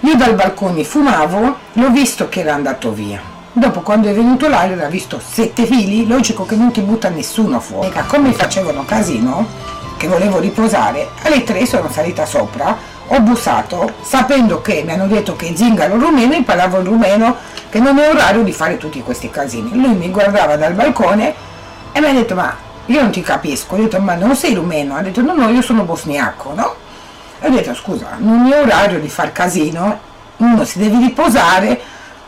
Io 0.00 0.14
dal 0.14 0.34
balcone 0.34 0.84
fumavo, 0.84 1.56
l'ho 1.72 1.90
visto 1.90 2.28
che 2.28 2.40
era 2.40 2.54
andato 2.54 2.92
via. 2.92 3.20
Dopo 3.52 3.80
quando 3.80 4.08
è 4.08 4.14
venuto 4.14 4.48
là 4.48 4.66
l'ha 4.66 4.88
visto 4.88 5.20
sette 5.20 5.66
figli, 5.66 6.06
logico 6.06 6.44
che 6.46 6.54
non 6.54 6.70
ti 6.70 6.80
butta 6.80 7.08
nessuno 7.08 7.58
fuori. 7.58 7.88
Ecco, 7.88 8.16
Come 8.16 8.32
facevano 8.32 8.84
casino, 8.84 9.46
che 9.96 10.06
volevo 10.06 10.38
riposare, 10.38 11.08
alle 11.22 11.42
tre 11.42 11.66
sono 11.66 11.90
salita 11.90 12.24
sopra, 12.24 12.76
ho 13.10 13.20
bussato, 13.20 13.92
sapendo 14.02 14.60
che 14.60 14.82
mi 14.84 14.92
hanno 14.92 15.06
detto 15.06 15.34
che 15.34 15.54
zingaro 15.56 15.98
rumeno, 15.98 16.34
imparavo 16.34 16.78
il 16.78 16.86
rumeno, 16.86 17.36
che 17.70 17.80
non 17.80 17.98
è 17.98 18.10
orario 18.10 18.42
di 18.42 18.52
fare 18.52 18.76
tutti 18.76 19.02
questi 19.02 19.30
casini. 19.30 19.70
Lui 19.72 19.94
mi 19.94 20.10
guardava 20.10 20.56
dal 20.56 20.74
balcone 20.74 21.34
e 21.92 22.00
mi 22.00 22.06
ha 22.06 22.12
detto 22.12 22.34
ma 22.34 22.54
io 22.86 23.00
non 23.00 23.10
ti 23.10 23.22
capisco, 23.22 23.74
ho 23.74 23.78
detto 23.78 23.98
ma 24.00 24.14
non 24.14 24.36
sei 24.36 24.54
rumeno, 24.54 24.94
ha 24.96 25.02
detto 25.02 25.22
no 25.22 25.34
no 25.34 25.48
io 25.48 25.62
sono 25.62 25.84
bosniaco, 25.84 26.52
no? 26.54 26.74
E 27.40 27.46
ho 27.46 27.50
detto 27.50 27.74
scusa, 27.74 28.16
non 28.18 28.50
è 28.50 28.60
orario 28.60 29.00
di 29.00 29.08
far 29.08 29.32
casino, 29.32 29.98
uno 30.36 30.64
si 30.64 30.78
deve 30.78 30.98
riposare, 30.98 31.80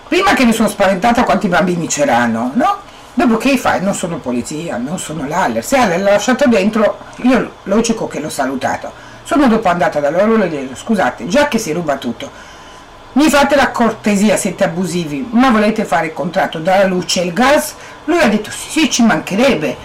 prima 0.09 0.32
che 0.32 0.44
mi 0.44 0.52
sono 0.52 0.69
spaventata 0.69 1.24
quanti 1.24 1.48
bambini 1.48 1.86
c'erano, 1.89 2.52
no? 2.55 2.78
Dopo 3.12 3.36
che 3.36 3.59
fai? 3.59 3.82
Non 3.82 3.93
sono 3.94 4.16
polizia, 4.16 4.77
non 4.78 4.98
sono 4.98 5.27
l'Aller, 5.27 5.65
se 5.65 5.77
l'ha 5.77 5.98
lasciato 5.98 6.48
dentro, 6.48 6.98
io 7.16 7.52
logico 7.65 8.07
che 8.07 8.20
l'ho 8.20 8.31
salutato. 8.31 9.09
Sono 9.31 9.47
dopo 9.47 9.69
andata 9.69 10.01
da 10.01 10.11
loro 10.11 10.43
e 10.43 10.48
gli 10.48 10.57
ho 10.57 10.61
detto 10.61 10.74
scusate, 10.74 11.28
già 11.28 11.47
che 11.47 11.59
si 11.59 11.70
ruba 11.73 11.94
tutto, 11.98 12.28
mi 13.12 13.31
fate 13.31 13.55
la 13.55 13.70
cortesia, 13.70 14.36
siete 14.36 14.65
abusivi, 14.65 15.24
ma 15.31 15.51
volete 15.51 15.85
fare 15.85 16.07
il 16.07 16.12
contratto 16.12 16.59
dalla 16.59 16.85
luce 16.86 17.20
e 17.20 17.27
il 17.27 17.32
gas? 17.32 17.77
Lui 18.07 18.19
ha 18.19 18.27
detto 18.27 18.51
sì, 18.51 18.70
sì, 18.70 18.90
ci 18.90 19.05
mancherebbe. 19.05 19.77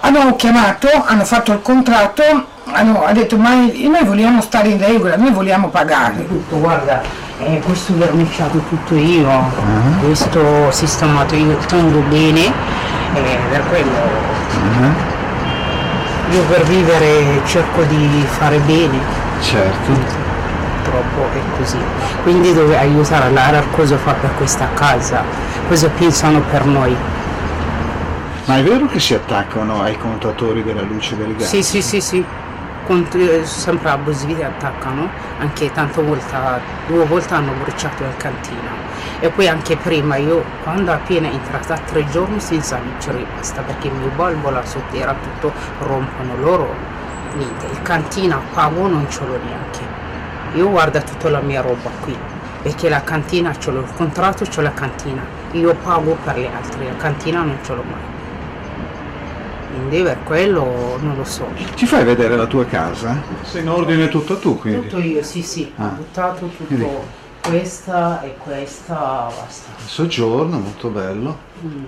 Hanno 0.00 0.34
chiamato, 0.34 0.88
hanno 1.06 1.24
fatto 1.24 1.52
il 1.52 1.62
contratto, 1.62 2.24
hanno 2.64 3.04
ha 3.04 3.12
detto 3.12 3.36
ma 3.36 3.54
noi 3.54 4.04
vogliamo 4.04 4.42
stare 4.42 4.70
in 4.70 4.78
regola, 4.80 5.14
noi 5.14 5.30
vogliamo 5.30 5.68
pagare. 5.68 6.26
Tutto, 6.26 6.58
guarda, 6.58 7.00
eh, 7.38 7.60
questo 7.60 7.96
verniciato 7.96 8.58
tutto 8.68 8.96
io, 8.96 9.52
questo 10.00 10.72
sistemato 10.72 11.36
io 11.36 11.56
tengo 11.68 12.00
bene, 12.00 12.46
eh, 13.14 13.38
per 13.52 13.68
quello 13.68 15.17
io 16.30 16.42
per 16.44 16.62
vivere 16.64 17.40
cerco 17.44 17.82
di 17.84 18.24
fare 18.28 18.58
bene. 18.58 18.98
Certo. 19.40 19.92
Purtroppo 20.82 21.28
è 21.32 21.40
così. 21.56 21.78
Quindi 22.22 22.52
dove 22.52 22.76
aiutare 22.76 23.30
l'area 23.30 23.62
cosa 23.70 23.96
fa 23.96 24.12
per 24.12 24.34
questa 24.36 24.68
casa, 24.74 25.22
cosa 25.68 25.88
pensano 25.88 26.40
per 26.50 26.64
noi. 26.64 26.94
Ma 28.44 28.56
è 28.56 28.62
vero 28.62 28.86
che 28.86 28.98
si 28.98 29.14
attaccano 29.14 29.82
ai 29.82 29.96
contatori 29.98 30.62
della 30.62 30.82
luce 30.82 31.16
del 31.16 31.36
gas? 31.36 31.48
Sì, 31.48 31.62
sì, 31.62 31.82
sì, 31.82 32.00
sì. 32.00 32.24
Cont- 32.86 33.14
eh, 33.14 33.44
sempre 33.44 33.90
abusivi 33.90 34.42
attaccano, 34.42 35.10
anche 35.38 35.70
tante 35.70 36.00
volte, 36.00 36.34
due 36.86 37.04
volte 37.04 37.34
hanno 37.34 37.52
bruciato 37.62 38.02
la 38.04 38.14
cantina. 38.16 38.87
E 39.20 39.28
poi 39.30 39.48
anche 39.48 39.76
prima 39.76 40.16
io, 40.16 40.42
quando 40.62 40.92
appena 40.92 41.28
entrata 41.28 41.78
tre 41.78 42.06
giorni 42.10 42.40
senza 42.40 42.78
luce 42.78 43.12
rimasta, 43.12 43.62
perché 43.62 43.88
il 43.88 43.94
mio 43.94 44.10
valvola 44.16 44.64
sotto 44.64 44.94
era 44.96 45.14
tutto, 45.20 45.52
rompono 45.80 46.36
loro, 46.38 46.72
niente, 47.34 47.66
il 47.66 47.82
cantina 47.82 48.40
pago 48.54 48.86
non 48.86 49.06
ce 49.10 49.20
l'ho 49.26 49.38
neanche. 49.44 49.96
Io 50.54 50.70
guardo 50.70 51.00
tutta 51.02 51.28
la 51.30 51.40
mia 51.40 51.60
roba 51.60 51.90
qui, 52.00 52.16
perché 52.62 52.88
la 52.88 53.02
cantina 53.02 53.56
ce 53.58 53.70
l'ho, 53.70 53.80
il 53.80 53.92
contratto 53.96 54.44
c'ho 54.44 54.60
la 54.62 54.72
cantina, 54.72 55.22
io 55.52 55.74
pago 55.74 56.16
per 56.24 56.36
le 56.38 56.48
altre, 56.54 56.84
la 56.86 56.96
cantina 56.96 57.42
non 57.42 57.58
ce 57.62 57.74
l'ho 57.74 57.82
mai. 57.82 58.16
Quindi 59.70 60.02
per 60.02 60.16
quello 60.24 60.98
non 61.00 61.14
lo 61.16 61.24
so. 61.24 61.46
Ci 61.74 61.86
fai 61.86 62.02
vedere 62.04 62.36
la 62.36 62.46
tua 62.46 62.64
casa? 62.64 63.20
Sei 63.42 63.62
in 63.62 63.68
ordine 63.68 64.08
tutto 64.08 64.38
tu, 64.38 64.58
quindi? 64.58 64.88
Tutto 64.88 65.00
io, 65.02 65.22
sì, 65.22 65.42
sì, 65.42 65.70
ho 65.76 65.82
Ah. 65.82 65.88
buttato 65.88 66.46
tutto, 66.46 66.64
Vedi. 66.68 66.86
Questa 67.48 68.22
e 68.22 68.36
questa, 68.36 69.30
basta. 69.34 69.70
Soggiorno, 69.84 70.58
molto 70.58 70.88
bello. 70.88 71.38
Mm. 71.64 71.84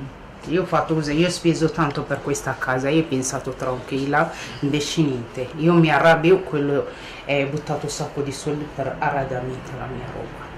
Io 0.48 0.62
ho 0.62 0.66
fatto 0.66 0.94
così, 0.94 1.12
io 1.18 1.26
ho 1.26 1.30
speso 1.30 1.70
tanto 1.70 2.02
per 2.02 2.22
questa 2.22 2.56
casa, 2.58 2.88
io 2.88 3.02
ho 3.02 3.06
pensato 3.06 3.50
tranquilla, 3.50 4.30
invece 4.60 5.02
niente. 5.02 5.48
Io 5.56 5.74
mi 5.74 5.90
arrabbio, 5.90 6.40
quello 6.40 6.86
è 7.24 7.44
buttato 7.46 7.84
un 7.84 7.90
sacco 7.92 8.22
di 8.22 8.32
soldi 8.32 8.66
per 8.74 8.96
arredamento 8.98 9.70
la 9.78 9.86
mia 9.86 10.06
roba. 10.14 10.48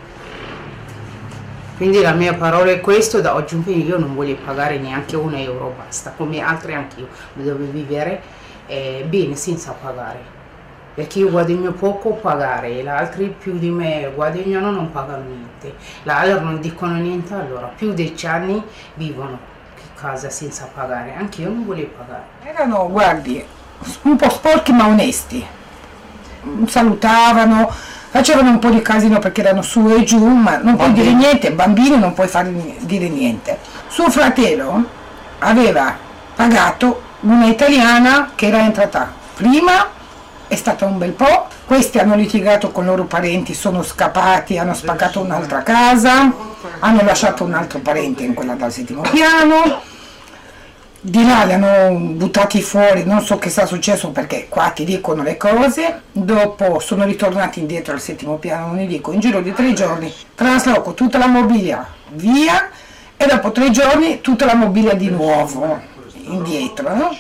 Quindi 1.77 2.01
la 2.01 2.13
mia 2.13 2.35
parola 2.35 2.71
è 2.71 2.81
questo, 2.81 3.21
da 3.21 3.35
oggi 3.35 3.57
in 3.57 3.65
poi 3.65 3.85
io 3.85 3.99
non 3.99 4.15
voglio 4.15 4.37
pagare 4.37 4.79
neanche 4.79 5.17
un 5.17 5.35
euro, 5.35 5.75
basta, 5.77 6.13
come 6.17 6.39
altri 6.39 6.75
anch'io, 6.75 7.09
devo 7.33 7.65
vivere 7.71 8.23
eh, 8.67 9.05
bene 9.09 9.35
senza 9.35 9.73
pagare. 9.73 10.42
Perché 10.95 11.21
io 11.21 11.31
guadagno 11.31 11.73
poco 11.73 12.11
pagare, 12.11 12.69
e 12.69 12.83
gli 12.83 12.89
altri 12.89 13.35
più 13.37 13.59
di 13.59 13.71
me 13.71 14.11
guadagnano 14.15 14.71
non 14.71 14.93
pagano 14.93 15.25
niente. 15.25 15.75
L'altro 16.03 16.41
non 16.41 16.61
dicono 16.61 16.95
niente, 16.95 17.33
allora 17.33 17.71
più 17.75 17.95
di 17.95 18.05
10 18.05 18.27
anni 18.27 18.63
vivono 18.95 19.39
in 19.77 19.95
casa 19.99 20.29
senza 20.29 20.69
pagare, 20.73 21.15
anche 21.17 21.41
io 21.43 21.49
non 21.49 21.65
volevo 21.65 21.93
pagare. 21.97 22.25
Erano, 22.43 22.91
guardi, 22.91 23.43
un 24.03 24.17
po' 24.17 24.29
sporchi 24.29 24.73
ma 24.73 24.87
onesti. 24.87 25.45
Salutavano, 26.67 27.71
facevano 28.11 28.51
un 28.51 28.59
po' 28.59 28.69
di 28.69 28.83
casino 28.83 29.19
perché 29.19 29.41
erano 29.41 29.63
su 29.63 29.89
e 29.89 30.05
giù, 30.05 30.23
ma 30.23 30.59
non 30.59 30.77
puoi 30.77 30.93
dire 30.93 31.15
niente, 31.15 31.53
bambini 31.53 31.99
non 31.99 32.13
puoi 32.13 32.29
fare 32.29 32.53
dire 32.81 33.09
niente. 33.09 33.59
Suo 33.89 34.11
fratello 34.11 34.85
aveva 35.39 35.97
pagato 36.35 37.03
una 37.21 37.47
italiana 37.47 38.33
che 38.35 38.49
era 38.49 38.59
entrata 38.59 39.11
prima, 39.35 40.01
è 40.53 40.57
stata 40.57 40.85
un 40.85 40.99
bel 40.99 41.13
po', 41.13 41.47
questi 41.65 41.99
hanno 41.99 42.15
litigato 42.15 42.73
con 42.73 42.85
i 42.85 42.87
loro 42.89 43.05
parenti, 43.05 43.55
sono 43.55 43.83
scappati, 43.83 44.59
hanno 44.59 44.75
spaccato 44.75 45.19
un'altra 45.21 45.63
casa, 45.63 46.31
hanno 46.81 47.03
lasciato 47.03 47.43
un 47.45 47.55
altro 47.55 47.79
parente 47.79 48.23
in 48.23 48.35
quella 48.35 48.53
dal 48.53 48.71
settimo 48.71 49.01
piano. 49.01 49.81
Di 51.01 51.25
là 51.25 51.45
li 51.45 51.55
hanno 51.55 51.99
buttati 51.99 52.61
fuori, 52.61 53.05
non 53.05 53.23
so 53.23 53.39
che 53.39 53.49
sta 53.49 53.65
successo 53.65 54.11
perché 54.11 54.47
qua 54.51 54.69
ti 54.75 54.85
dicono 54.85 55.23
le 55.23 55.39
cose, 55.39 56.03
dopo 56.13 56.81
sono 56.81 57.05
ritornati 57.07 57.61
indietro 57.61 57.95
al 57.95 58.01
settimo 58.03 58.37
piano, 58.37 58.67
non 58.67 58.77
li 58.77 58.87
dico, 58.87 59.11
in 59.11 59.21
giro 59.21 59.41
di 59.41 59.55
tre 59.55 59.73
giorni 59.73 60.13
trasloco 60.35 60.93
tutta 60.93 61.17
la 61.17 61.29
mobilia 61.29 61.87
via 62.11 62.69
e 63.17 63.27
dopo 63.27 63.53
tre 63.53 63.71
giorni 63.71 64.21
tutta 64.21 64.45
la 64.45 64.55
mobilia 64.55 64.93
di 64.93 65.09
nuovo 65.09 65.81
indietro, 66.25 66.95
no? 66.95 67.17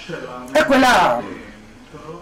E 0.52 0.64
quella 0.66 1.40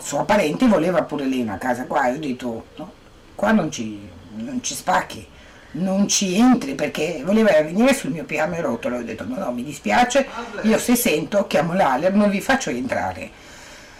sua 0.00 0.24
parente 0.24 0.66
voleva 0.66 1.02
pure 1.02 1.26
lei 1.26 1.42
una 1.42 1.58
casa 1.58 1.84
qua, 1.84 2.08
io 2.08 2.16
ho 2.16 2.18
detto 2.18 2.66
no, 2.76 2.92
qua 3.34 3.52
non 3.52 3.70
ci, 3.70 4.08
non 4.36 4.62
ci 4.62 4.74
spacchi 4.74 5.26
non 5.72 6.08
ci 6.08 6.36
entri 6.36 6.74
perché 6.74 7.22
voleva 7.24 7.50
venire 7.62 7.94
sul 7.94 8.10
mio 8.10 8.24
piano 8.24 8.54
e 8.56 8.60
rotolo. 8.60 8.96
Ho 8.96 9.02
detto 9.02 9.24
no, 9.24 9.36
no, 9.36 9.52
mi 9.52 9.62
dispiace, 9.62 10.26
io 10.62 10.78
se 10.78 10.96
sento 10.96 11.46
chiamo 11.46 11.74
l'Aler, 11.74 12.12
non 12.12 12.30
vi 12.30 12.40
faccio 12.40 12.70
entrare. 12.70 13.30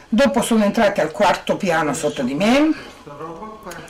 Dopo 0.09 0.43
sono 0.43 0.65
entrati 0.65 1.01
al 1.01 1.13
quarto 1.13 1.57
piano 1.57 1.95
sotto 1.95 2.23
di 2.23 2.35
me, 2.35 2.75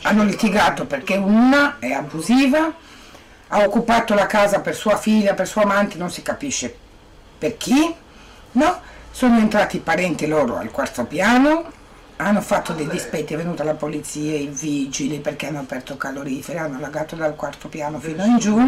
hanno 0.02 0.24
litigato 0.24 0.84
perché 0.84 1.16
una 1.16 1.78
è 1.78 1.92
abusiva, 1.92 2.74
ha 3.48 3.58
occupato 3.62 4.12
la 4.12 4.26
casa 4.26 4.60
per 4.60 4.74
sua 4.74 4.96
figlia, 4.98 5.32
per 5.32 5.48
sua 5.48 5.62
amante, 5.62 5.96
non 5.96 6.10
si 6.10 6.20
capisce 6.20 6.76
per 7.38 7.56
chi, 7.56 7.94
no? 8.52 8.80
Sono 9.10 9.38
entrati 9.38 9.76
i 9.76 9.80
parenti 9.80 10.26
loro 10.26 10.58
al 10.58 10.70
quarto 10.70 11.04
piano, 11.04 11.72
hanno 12.26 12.40
fatto 12.40 12.72
dei 12.72 12.86
dispetti, 12.86 13.34
è 13.34 13.36
venuta 13.36 13.64
la 13.64 13.74
polizia, 13.74 14.36
i 14.36 14.50
vigili 14.52 15.20
perché 15.20 15.46
hanno 15.46 15.60
aperto 15.60 15.96
caloriferi, 15.96 16.58
hanno 16.58 16.76
allagato 16.76 17.16
dal 17.16 17.34
quarto 17.34 17.68
piano 17.68 17.98
fino 17.98 18.24
in 18.24 18.38
giù, 18.38 18.58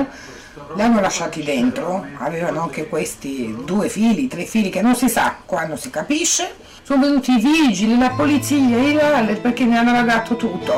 li 0.75 0.83
hanno 0.83 1.01
lasciati 1.01 1.43
dentro, 1.43 2.05
avevano 2.19 2.63
anche 2.63 2.89
questi 2.89 3.55
due 3.65 3.89
figli, 3.89 4.27
tre 4.29 4.47
figli 4.47 4.71
che 4.71 4.81
non 4.81 4.95
si 4.95 5.09
sa, 5.09 5.37
qua 5.45 5.67
non 5.67 5.77
si 5.77 5.91
capisce, 5.91 6.55
Sono 6.83 7.03
venuti 7.03 7.31
i 7.33 7.41
vigili, 7.41 7.97
la 7.97 8.11
polizia, 8.11 8.77
i 8.77 8.93
lalle 8.95 9.37
perché 9.37 9.65
ne 9.65 9.79
hanno 9.79 9.93
ragato 9.93 10.35
tutto. 10.35 10.73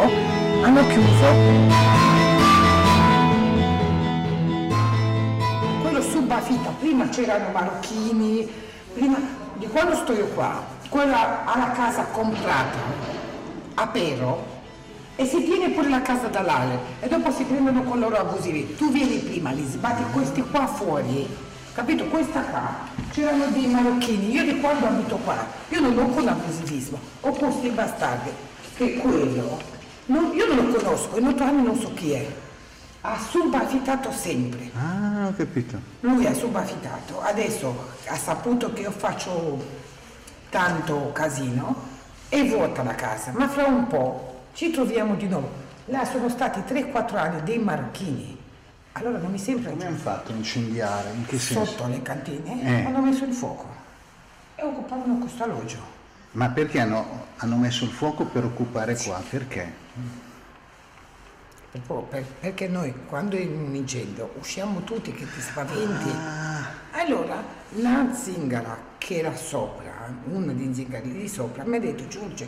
Hanno 0.62 0.86
chiuso. 0.88 1.26
Quello 5.80 6.02
su 6.02 6.20
Bafita, 6.22 6.74
prima 6.78 7.08
c'erano 7.08 7.50
marocchini, 7.52 8.46
prima 8.92 9.16
di 9.54 9.66
quando 9.68 9.94
sto 9.96 10.12
io 10.12 10.26
qua, 10.28 10.73
quella 10.88 11.44
ha 11.44 11.58
la 11.58 11.70
casa 11.72 12.04
comprata 12.04 12.78
a 13.74 13.86
Pero 13.88 14.52
e 15.16 15.26
si 15.26 15.44
tiene 15.44 15.70
pure 15.70 15.88
la 15.88 16.02
casa 16.02 16.26
dall'ale 16.26 16.78
e 17.00 17.08
dopo 17.08 17.30
si 17.30 17.44
prendono 17.44 17.82
con 17.82 17.98
loro 18.00 18.16
abusivi. 18.16 18.74
Tu 18.76 18.90
vieni 18.90 19.18
prima, 19.18 19.50
li 19.52 19.64
sbatti 19.64 20.02
questi 20.12 20.42
qua 20.42 20.66
fuori, 20.66 21.26
capito? 21.72 22.04
Questa 22.06 22.40
qua, 22.40 22.68
c'erano 23.12 23.46
dei 23.46 23.66
marocchini, 23.66 24.30
io 24.30 24.44
di 24.44 24.60
quando 24.60 24.86
abito 24.86 25.16
qua, 25.16 25.46
io 25.68 25.80
non 25.80 25.98
ho 25.98 26.08
con 26.08 26.26
abusivismo, 26.26 26.98
ho 27.20 27.30
questi 27.30 27.68
bastardi, 27.68 28.30
che 28.76 28.94
quello, 28.96 29.60
non- 30.06 30.32
io 30.34 30.52
non 30.52 30.66
lo 30.66 30.74
conosco, 30.74 31.16
in 31.18 31.26
otto 31.26 31.42
anni 31.44 31.62
non 31.62 31.78
so 31.78 31.92
chi 31.94 32.10
è, 32.12 32.26
ha 33.02 33.16
subaffitato 33.30 34.10
sempre. 34.10 34.70
Ah, 34.74 35.26
ho 35.28 35.34
capito. 35.36 35.78
Lui 36.00 36.26
ha 36.26 36.34
subaffitato, 36.34 37.20
adesso 37.22 37.92
ha 38.06 38.16
saputo 38.16 38.72
che 38.72 38.80
io 38.82 38.90
faccio 38.90 39.82
tanto 40.58 41.10
casino 41.10 41.74
e 42.28 42.44
vuota 42.48 42.84
la 42.84 42.94
casa, 42.94 43.32
ma 43.32 43.48
fra 43.48 43.64
un 43.64 43.88
po' 43.88 44.42
ci 44.54 44.70
troviamo 44.70 45.16
di 45.16 45.26
nuovo. 45.26 45.50
Là 45.86 46.04
sono 46.04 46.28
stati 46.28 46.60
3-4 46.60 47.16
anni 47.16 47.42
dei 47.42 47.58
marocchini. 47.58 48.38
Allora 48.92 49.18
non 49.18 49.32
mi 49.32 49.38
sembra 49.38 49.70
Come 49.70 49.84
hanno 49.86 49.96
fatto 49.96 50.30
a 50.30 50.36
incendiare? 50.36 51.10
In 51.10 51.26
che 51.26 51.40
senso? 51.40 51.64
sotto 51.64 51.88
le 51.88 52.00
cantine 52.02 52.62
Eh. 52.62 52.84
hanno 52.84 53.00
messo 53.00 53.24
il 53.24 53.32
fuoco 53.32 53.66
e 54.54 54.62
occupavano 54.62 55.18
questo 55.18 55.42
alloggio. 55.42 55.78
Ma 56.32 56.48
perché 56.50 56.78
hanno, 56.78 57.26
hanno 57.38 57.56
messo 57.56 57.82
il 57.84 57.90
fuoco 57.90 58.24
per 58.24 58.44
occupare 58.44 58.96
qua? 58.96 59.20
Perché? 59.28 59.72
Per- 61.72 62.02
per- 62.08 62.24
perché 62.38 62.68
noi 62.68 62.94
quando 63.08 63.36
è 63.36 63.44
un 63.44 63.74
incendio 63.74 64.32
usciamo 64.38 64.82
tutti 64.84 65.10
che 65.12 65.24
ti 65.28 65.40
spaventi. 65.40 66.10
Allora 66.92 67.42
la 67.70 68.06
zingara 68.14 68.92
che 69.04 69.18
era 69.18 69.36
sopra, 69.36 70.08
una 70.30 70.52
dei 70.54 70.72
zingari 70.72 71.12
di 71.12 71.28
sopra, 71.28 71.62
mi 71.64 71.76
ha 71.76 71.80
detto 71.80 72.08
Giorgio, 72.08 72.46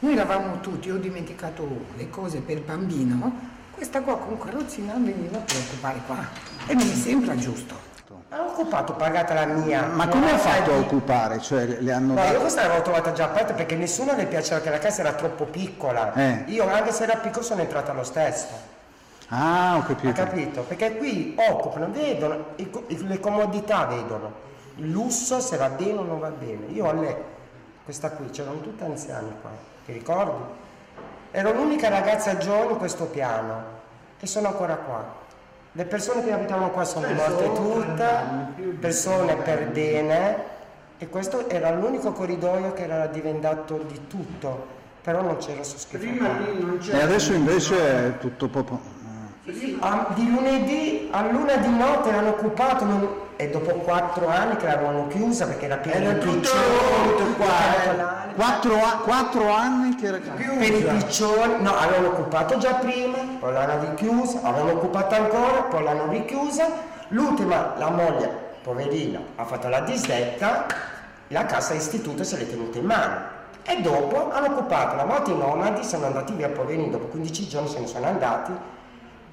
noi 0.00 0.12
eravamo 0.12 0.60
tutti, 0.60 0.90
ho 0.90 0.98
dimenticato 0.98 1.66
le 1.96 2.10
cose 2.10 2.40
per 2.40 2.60
bambino, 2.60 3.32
questa 3.70 4.02
qua 4.02 4.18
con 4.18 4.36
carrozzina 4.38 4.92
veniva 4.98 5.38
per 5.38 5.56
occupare 5.56 6.00
qua 6.06 6.18
e 6.66 6.74
mi 6.74 6.94
sembra 6.94 7.34
giusto. 7.36 7.92
Ha 8.28 8.40
occupato, 8.40 8.92
pagata 8.94 9.32
la 9.32 9.46
mia. 9.46 9.86
Ma 9.86 10.06
come 10.08 10.30
ha 10.30 10.36
fatto 10.36 10.72
a 10.72 10.76
occupare? 10.76 11.40
Cioè, 11.40 11.78
le 11.80 11.92
hanno 11.92 12.14
No, 12.14 12.24
io 12.24 12.40
questa 12.40 12.62
l'avevo 12.62 12.82
trovata 12.82 13.12
già 13.12 13.24
aperta 13.24 13.54
perché 13.54 13.76
nessuno 13.76 14.14
le 14.14 14.26
piaceva 14.26 14.60
che 14.60 14.70
la 14.70 14.78
casa 14.78 15.00
era 15.00 15.12
troppo 15.14 15.44
piccola. 15.44 16.12
Eh. 16.14 16.44
Io 16.48 16.68
anche 16.68 16.92
se 16.92 17.04
era 17.04 17.16
piccola 17.16 17.42
sono 17.44 17.60
entrata 17.62 17.92
lo 17.92 18.02
stesso. 18.02 18.46
Ah, 19.28 19.76
ho 19.76 19.80
Ha 19.80 19.84
capito. 19.84 20.12
capito? 20.12 20.62
Perché 20.62 20.96
qui 20.96 21.34
occupano, 21.38 21.90
vedono, 21.92 22.46
le 22.86 23.20
comodità 23.20 23.86
vedono. 23.86 24.52
Il 24.76 24.90
lusso 24.90 25.40
se 25.40 25.56
va 25.56 25.68
bene 25.68 25.98
o 25.98 26.02
non 26.02 26.18
va 26.18 26.30
bene. 26.30 26.66
Io 26.72 26.88
a 26.88 26.92
lei, 26.92 27.14
questa 27.84 28.10
qui, 28.10 28.30
c'erano 28.30 28.60
tutte 28.60 28.84
anziane 28.84 29.32
qua, 29.40 29.50
ti 29.84 29.92
ricordi? 29.92 30.42
Ero 31.30 31.52
l'unica 31.52 31.88
ragazza 31.88 32.36
giovane 32.36 32.72
in 32.72 32.78
questo 32.78 33.06
piano 33.06 33.62
e 34.18 34.26
sono 34.26 34.48
ancora 34.48 34.76
qua. 34.76 35.22
Le 35.72 35.84
persone 35.84 36.22
che 36.22 36.32
abitavano 36.32 36.70
qua 36.70 36.84
sono 36.84 37.08
morte 37.12 37.52
tutte, 37.52 38.76
persone 38.78 39.34
per 39.36 39.68
bene 39.70 40.52
e 40.98 41.08
questo 41.08 41.48
era 41.48 41.72
l'unico 41.72 42.12
corridoio 42.12 42.72
che 42.72 42.84
era 42.84 43.06
diventato 43.06 43.78
di 43.78 44.06
tutto, 44.06 44.66
però 45.02 45.22
non 45.22 45.36
c'era 45.38 45.64
su 45.64 45.76
schifo. 45.76 46.24
E 46.92 47.00
adesso 47.00 47.32
invece 47.32 48.06
è 48.06 48.18
tutto 48.18 48.48
proprio... 49.44 49.76
Ah, 49.80 50.06
di 50.14 50.30
lunedì 50.30 51.08
a 51.12 51.22
luna 51.30 51.56
di 51.56 51.68
notte 51.68 52.10
l'hanno 52.10 52.30
occupato 52.30 52.84
non- 52.84 53.08
e 53.36 53.50
dopo 53.50 53.72
quattro 53.72 54.28
anni 54.28 54.56
che 54.56 54.66
l'avevano 54.66 55.08
chiusa 55.08 55.46
perché 55.46 55.64
era 55.66 55.76
pieno 55.78 56.12
di 56.12 56.18
piccioni. 56.20 57.34
Quattro, 58.36 58.74
a- 58.76 58.98
quattro 59.02 59.50
anni 59.52 59.94
che 59.96 60.06
era... 60.06 60.18
per 60.18 60.72
i 60.72 60.82
piccioni. 60.82 61.62
No 61.62 61.76
avevano 61.76 62.08
occupato 62.08 62.58
già 62.58 62.74
prima 62.74 63.18
poi 63.40 63.52
l'hanno 63.52 63.80
richiusa 63.90 64.38
avevano 64.42 64.72
occupato 64.72 65.14
ancora 65.14 65.62
poi 65.62 65.82
l'hanno 65.82 66.08
richiusa. 66.08 66.92
L'ultima 67.08 67.74
la 67.76 67.90
moglie 67.90 68.42
poverina 68.62 69.20
ha 69.36 69.44
fatto 69.44 69.68
la 69.68 69.80
disdetta 69.80 70.66
la 71.28 71.44
casa 71.46 71.74
istituto 71.74 72.22
se 72.24 72.36
l'è 72.36 72.48
tenuta 72.48 72.78
in 72.78 72.84
mano. 72.86 73.32
E 73.64 73.80
dopo 73.80 74.30
hanno 74.30 74.46
occupato 74.46 74.94
la 74.94 75.04
volta 75.04 75.30
i 75.30 75.36
nomadi 75.36 75.82
sono 75.84 76.06
andati 76.06 76.32
via 76.34 76.48
poverini 76.50 76.90
dopo 76.90 77.06
15 77.06 77.48
giorni 77.48 77.68
se 77.68 77.80
ne 77.80 77.86
sono 77.86 78.06
andati 78.06 78.52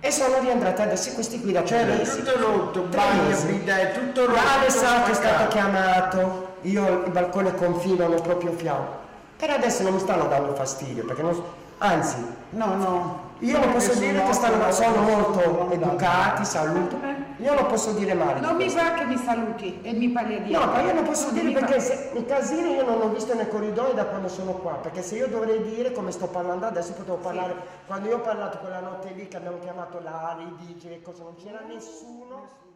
e 0.02 0.12
sono 0.12 0.40
rientrati 0.40 0.82
adesso 0.82 1.12
questi 1.14 1.40
qui 1.40 1.52
da 1.52 1.62
tre 1.62 1.84
mesi. 1.86 2.18
tutto 2.24 2.40
rotto, 2.40 2.88
Tre 2.90 3.00
bagno, 3.00 3.24
mesi. 3.30 3.46
bidet, 3.46 3.94
tutto 3.94 4.26
rotto, 4.26 4.40
L'Alessandro 4.44 5.12
è 5.12 5.16
stato 5.16 5.48
chiamato, 5.50 6.48
io 6.62 7.04
il 7.06 7.12
balcone 7.12 7.54
confinano 7.56 8.16
proprio 8.16 8.52
fiamme. 8.52 9.00
Per 9.38 9.50
adesso 9.50 9.84
non 9.84 9.94
mi 9.94 10.00
stanno 10.00 10.28
dando 10.28 10.54
fastidio, 10.56 11.06
perché 11.06 11.22
non, 11.22 11.42
anzi, 11.78 12.16
no, 12.52 12.76
no. 12.76 13.30
Io 13.42 13.58
non 13.58 13.72
posso 13.72 13.98
dire 13.98 14.24
che 14.24 14.34
stanno, 14.34 14.72
sono 14.72 14.96
no, 14.98 15.02
molto 15.02 15.72
educati, 15.72 16.46
saluto. 16.46 17.00
Io 17.38 17.54
non 17.56 17.66
posso 17.66 17.92
dire 17.94 18.14
male. 18.14 18.40
Non 18.40 18.56
mi 18.56 18.70
va 18.70 18.94
che 18.94 19.06
mi 19.06 19.18
saluti 19.18 19.80
e 19.82 19.94
mi 19.94 20.10
parli 20.10 20.44
di 20.44 20.52
No, 20.52 20.66
ma 20.66 20.82
io 20.82 20.94
non 20.94 21.04
posso 21.04 21.32
Non 21.32 21.34
dire 21.34 21.52
perché 21.52 21.80
se, 21.80 22.12
i 22.14 22.26
casini 22.26 22.76
io 22.76 22.86
non 22.86 23.02
ho 23.02 23.10
visto 23.10 23.34
nei 23.34 23.48
corridoi 23.48 23.96
da 23.96 24.06
quando 24.06 24.28
sono 24.28 24.52
qua, 24.54 24.74
perché 24.74 25.02
se 25.02 25.16
io 25.16 25.28
dovrei 25.28 25.64
dire 25.64 25.92
come 25.92 26.12
sto 26.12 26.28
parlando 26.28 26.68
adesso 26.68 26.94
potevo 26.94 27.18
parlare, 27.18 27.56
quando 27.88 28.10
io 28.10 28.18
ho 28.18 28.22
parlato 28.22 28.60
quella 28.60 28.80
notte 28.80 29.12
lì 29.16 29.28
che 29.28 29.38
abbiamo 29.38 29.58
chiamato 29.58 30.00
l'Ari, 30.04 30.46
vigili 30.60 30.94
e 30.94 31.02
cose, 31.02 31.24
non 31.24 31.36
c'era 31.36 31.62
nessuno. 31.68 32.70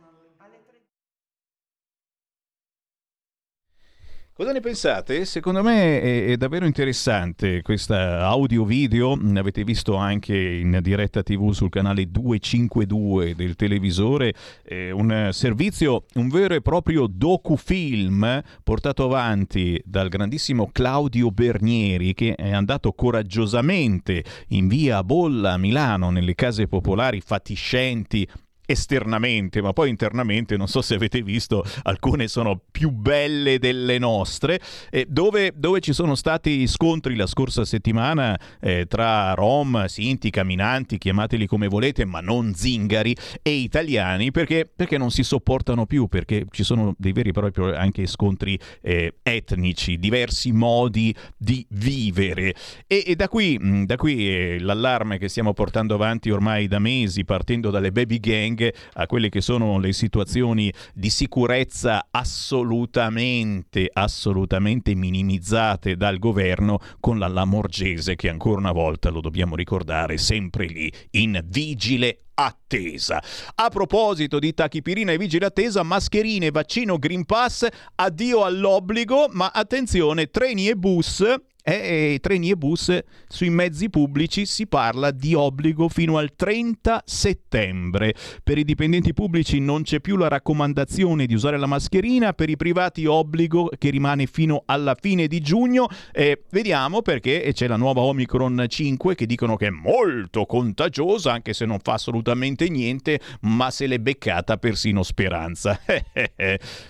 Cosa 4.37 4.51
ne 4.51 4.59
pensate? 4.59 5.23
Secondo 5.23 5.63
me 5.63 6.01
è, 6.01 6.25
è 6.25 6.35
davvero 6.35 6.65
interessante 6.65 7.61
questa 7.61 8.27
audio-video, 8.27 9.17
avete 9.35 9.63
visto 9.63 9.95
anche 9.95 10.35
in 10.35 10.77
diretta 10.81 11.23
tv 11.23 11.51
sul 11.51 11.69
canale 11.69 12.11
252 12.11 13.33
del 13.33 13.55
televisore, 13.55 14.33
è 14.61 14.89
un 14.91 15.29
servizio, 15.31 16.03
un 16.15 16.27
vero 16.27 16.53
e 16.53 16.61
proprio 16.61 17.07
docufilm 17.07 18.41
portato 18.61 19.05
avanti 19.05 19.81
dal 19.85 20.09
grandissimo 20.09 20.69
Claudio 20.69 21.31
Bernieri 21.31 22.13
che 22.13 22.35
è 22.35 22.51
andato 22.51 22.91
coraggiosamente 22.91 24.21
in 24.49 24.67
via 24.67 25.01
Bolla 25.01 25.53
a 25.53 25.57
Milano 25.57 26.09
nelle 26.09 26.35
case 26.35 26.67
popolari 26.67 27.21
fatiscenti 27.21 28.27
esternamente, 28.65 29.61
ma 29.61 29.73
poi 29.73 29.89
internamente 29.89 30.57
non 30.57 30.67
so 30.67 30.81
se 30.81 30.95
avete 30.95 31.21
visto, 31.21 31.63
alcune 31.83 32.27
sono 32.27 32.59
più 32.71 32.91
belle 32.91 33.59
delle 33.59 33.97
nostre, 33.97 34.59
eh, 34.89 35.05
dove, 35.07 35.53
dove 35.55 35.79
ci 35.79 35.93
sono 35.93 36.15
stati 36.15 36.67
scontri 36.67 37.15
la 37.15 37.27
scorsa 37.27 37.65
settimana 37.65 38.37
eh, 38.59 38.85
tra 38.87 39.33
rom, 39.33 39.85
sinti, 39.85 40.29
camminanti, 40.29 40.97
chiamateli 40.97 41.47
come 41.47 41.67
volete, 41.67 42.05
ma 42.05 42.19
non 42.19 42.53
zingari, 42.53 43.15
e 43.41 43.51
italiani, 43.51 44.31
perché, 44.31 44.69
perché 44.73 44.97
non 44.97 45.11
si 45.11 45.23
sopportano 45.23 45.85
più, 45.85 46.07
perché 46.07 46.45
ci 46.51 46.63
sono 46.63 46.95
dei 46.97 47.11
veri 47.11 47.29
e 47.29 47.31
propri 47.33 47.75
anche 47.75 48.05
scontri 48.07 48.57
eh, 48.81 49.15
etnici, 49.21 49.97
diversi 49.97 50.51
modi 50.51 51.13
di 51.37 51.65
vivere. 51.69 52.55
E, 52.87 53.03
e 53.05 53.15
da 53.15 53.27
qui, 53.27 53.85
da 53.85 53.95
qui 53.95 54.29
eh, 54.29 54.57
l'allarme 54.59 55.17
che 55.17 55.29
stiamo 55.29 55.53
portando 55.53 55.93
avanti 55.93 56.29
ormai 56.29 56.67
da 56.67 56.79
mesi, 56.79 57.23
partendo 57.25 57.69
dalle 57.69 57.91
baby 57.91 58.19
gang 58.19 58.54
a 58.93 59.05
quelle 59.07 59.29
che 59.29 59.41
sono 59.41 59.77
le 59.79 59.93
situazioni 59.93 60.71
di 60.93 61.09
sicurezza 61.09 62.07
assolutamente, 62.11 63.89
assolutamente 63.91 64.95
minimizzate 64.95 65.95
dal 65.95 66.17
governo 66.19 66.79
con 66.99 67.19
la 67.19 67.27
Lamorgese 67.27 68.15
che 68.15 68.29
ancora 68.29 68.59
una 68.59 68.71
volta, 68.71 69.09
lo 69.09 69.21
dobbiamo 69.21 69.55
ricordare, 69.55 70.17
sempre 70.17 70.65
lì 70.65 70.91
in 71.11 71.39
vigile 71.45 72.19
attesa. 72.35 73.21
A 73.55 73.69
proposito 73.69 74.39
di 74.39 74.53
tachipirina 74.53 75.11
e 75.11 75.17
vigile 75.17 75.47
attesa, 75.47 75.83
mascherine, 75.83 76.51
vaccino, 76.51 76.97
Green 76.97 77.25
Pass, 77.25 77.67
addio 77.95 78.43
all'obbligo, 78.43 79.27
ma 79.31 79.51
attenzione, 79.53 80.29
treni 80.29 80.69
e 80.69 80.75
bus 80.75 81.23
E 81.67 82.19
treni 82.21 82.51
e 82.51 82.55
bus 82.55 82.95
sui 83.27 83.49
mezzi 83.49 83.89
pubblici 83.89 84.45
si 84.45 84.67
parla 84.67 85.09
di 85.09 85.33
obbligo 85.33 85.89
fino 85.89 86.19
al 86.19 86.35
30 86.35 87.01
settembre. 87.03 88.13
Per 88.43 88.59
i 88.59 88.63
dipendenti 88.63 89.13
pubblici 89.13 89.59
non 89.59 89.81
c'è 89.81 89.99
più 89.99 90.15
la 90.15 90.27
raccomandazione 90.27 91.25
di 91.25 91.33
usare 91.33 91.57
la 91.57 91.65
mascherina, 91.65 92.33
per 92.33 92.51
i 92.51 92.55
privati 92.55 93.07
obbligo 93.07 93.71
che 93.79 93.89
rimane 93.89 94.27
fino 94.27 94.61
alla 94.67 94.95
fine 94.99 95.25
di 95.25 95.41
giugno. 95.41 95.87
Eh, 96.11 96.43
vediamo 96.51 97.01
perché 97.01 97.49
c'è 97.51 97.65
la 97.65 97.77
nuova 97.77 98.01
Omicron 98.01 98.65
5 98.67 99.15
che 99.15 99.25
dicono 99.25 99.55
che 99.55 99.65
è 99.65 99.71
molto 99.71 100.45
contagiosa, 100.45 101.31
anche 101.31 101.53
se 101.53 101.65
non 101.65 101.79
fa 101.81 101.93
assolutamente 101.93 102.69
niente, 102.69 103.19
ma 103.41 103.71
se 103.71 103.87
l'è 103.87 103.97
beccata 103.97 104.57
persino 104.57 105.01
Speranza. 105.01 105.79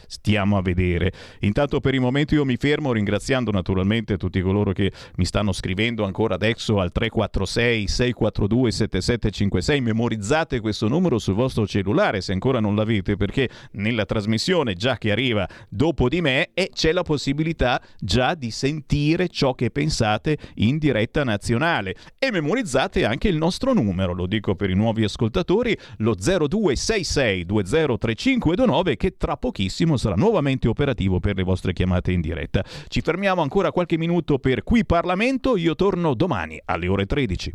Stiamo 0.05 0.57
a 0.57 0.61
vedere. 0.61 1.13
Intanto 1.39 1.79
per 1.79 1.93
il 1.93 2.01
momento 2.01 2.35
io 2.35 2.43
mi 2.43 2.57
fermo 2.57 2.91
ringraziando 2.91 3.51
naturalmente 3.51 4.17
tutti 4.17 4.41
coloro 4.41 4.63
che 4.73 4.91
mi 5.15 5.25
stanno 5.25 5.51
scrivendo 5.51 6.05
ancora 6.05 6.35
adesso 6.35 6.79
al 6.79 6.91
346 6.91 7.87
642 7.87 8.71
7756. 8.71 9.81
Memorizzate 9.81 10.59
questo 10.59 10.87
numero 10.87 11.19
sul 11.19 11.35
vostro 11.35 11.67
cellulare 11.67 12.21
se 12.21 12.31
ancora 12.31 12.59
non 12.59 12.75
l'avete 12.75 13.15
perché 13.15 13.49
nella 13.73 14.05
trasmissione 14.05 14.73
già 14.73 14.97
che 14.97 15.11
arriva 15.11 15.47
dopo 15.69 16.09
di 16.09 16.21
me 16.21 16.49
e 16.53 16.69
c'è 16.73 16.91
la 16.91 17.03
possibilità 17.03 17.81
già 17.99 18.33
di 18.35 18.51
sentire 18.51 19.27
ciò 19.27 19.53
che 19.53 19.71
pensate 19.71 20.37
in 20.55 20.77
diretta 20.77 21.23
nazionale 21.23 21.95
e 22.17 22.31
memorizzate 22.31 23.05
anche 23.05 23.27
il 23.27 23.37
nostro 23.37 23.73
numero, 23.73 24.13
lo 24.13 24.25
dico 24.25 24.55
per 24.55 24.69
i 24.69 24.75
nuovi 24.75 25.03
ascoltatori, 25.03 25.77
lo 25.97 26.15
0266203529 26.15 28.95
che 28.95 29.17
tra 29.17 29.35
pochissimo 29.37 29.97
sarà 29.97 30.15
nuovamente 30.15 30.67
operativo 30.67 31.19
per 31.19 31.35
le 31.35 31.43
vostre 31.43 31.73
chiamate 31.73 32.11
in 32.11 32.21
diretta. 32.21 32.63
Ci 32.87 33.01
fermiamo 33.01 33.41
ancora 33.41 33.71
qualche 33.71 33.97
minuto 33.97 34.39
per 34.39 34.54
Qui 34.63 34.85
Parlamento, 34.85 35.57
io 35.57 35.75
torno 35.75 36.13
domani 36.13 36.61
alle 36.65 36.87
ore 36.87 37.05
13. 37.05 37.53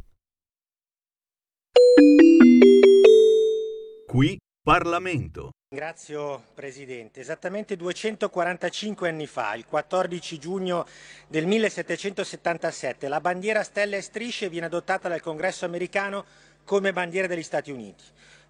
Qui 4.06 4.38
Parlamento. 4.62 5.50
Ringrazio 5.72 6.46
Presidente. 6.54 7.20
Esattamente 7.20 7.76
245 7.76 9.08
anni 9.08 9.26
fa, 9.26 9.54
il 9.54 9.66
14 9.66 10.38
giugno 10.38 10.84
del 11.28 11.46
1777, 11.46 13.08
la 13.08 13.20
bandiera 13.20 13.62
stelle 13.62 13.98
e 13.98 14.00
strisce 14.00 14.48
viene 14.48 14.66
adottata 14.66 15.08
dal 15.08 15.20
Congresso 15.20 15.64
americano 15.64 16.24
come 16.64 16.92
bandiera 16.92 17.26
degli 17.26 17.42
Stati 17.42 17.70
Uniti. 17.70 18.02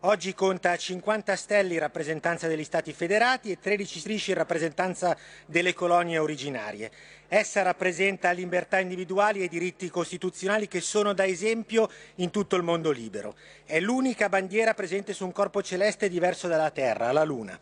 Oggi 0.05 0.33
conta 0.33 0.75
50 0.75 1.37
stelle 1.37 1.75
in 1.75 1.81
rappresentanza 1.81 2.49
degli 2.49 2.65
Stati 2.65 2.91
federati 2.95 3.51
e 3.51 3.59
13 3.59 3.99
strisce 3.99 4.31
in 4.31 4.39
rappresentanza 4.39 5.15
delle 5.45 5.75
colonie 5.75 6.17
originarie. 6.17 6.91
Essa 7.29 7.61
rappresenta 7.61 8.31
libertà 8.31 8.79
individuali 8.79 9.43
e 9.43 9.49
diritti 9.49 9.91
costituzionali 9.91 10.69
che 10.69 10.81
sono 10.81 11.13
da 11.13 11.27
esempio 11.27 11.91
in 12.15 12.31
tutto 12.31 12.57
il 12.57 12.63
mondo 12.63 12.91
libero. 12.93 13.37
È 13.67 13.79
l'unica 13.79 14.31
bandiera 14.31 14.73
presente 14.73 15.13
su 15.13 15.27
un 15.27 15.33
corpo 15.33 15.63
celeste 15.63 16.09
diverso 16.09 16.49
dalla 16.49 16.71
Terra, 16.71 17.13
la 17.13 17.25
Luna. 17.25 17.61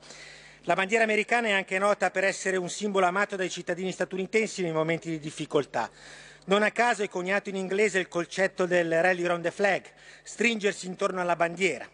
La 0.63 0.75
bandiera 0.75 1.03
americana 1.03 1.49
è 1.49 1.53
anche 1.53 1.77
nota 1.81 2.13
per 2.13 2.23
essere 2.23 2.57
un 2.57 2.69
simbolo 2.69 3.07
amato 3.07 3.35
dai 3.35 3.51
cittadini 3.51 3.91
statunitensi 3.91 4.63
nei 4.63 4.71
momenti 4.71 5.11
di 5.11 5.19
difficoltà. 5.19 5.91
Non 6.45 6.63
a 6.63 6.71
caso 6.71 7.03
è 7.03 7.09
coniato 7.09 7.49
in 7.49 7.57
inglese 7.57 7.99
il 7.99 8.07
concetto 8.07 8.65
del 8.65 9.03
rally 9.03 9.25
round 9.25 9.43
the 9.43 9.51
flag, 9.51 9.83
stringersi 10.23 10.87
intorno 10.87 11.21
alla 11.21 11.35
bandiera. 11.35 11.85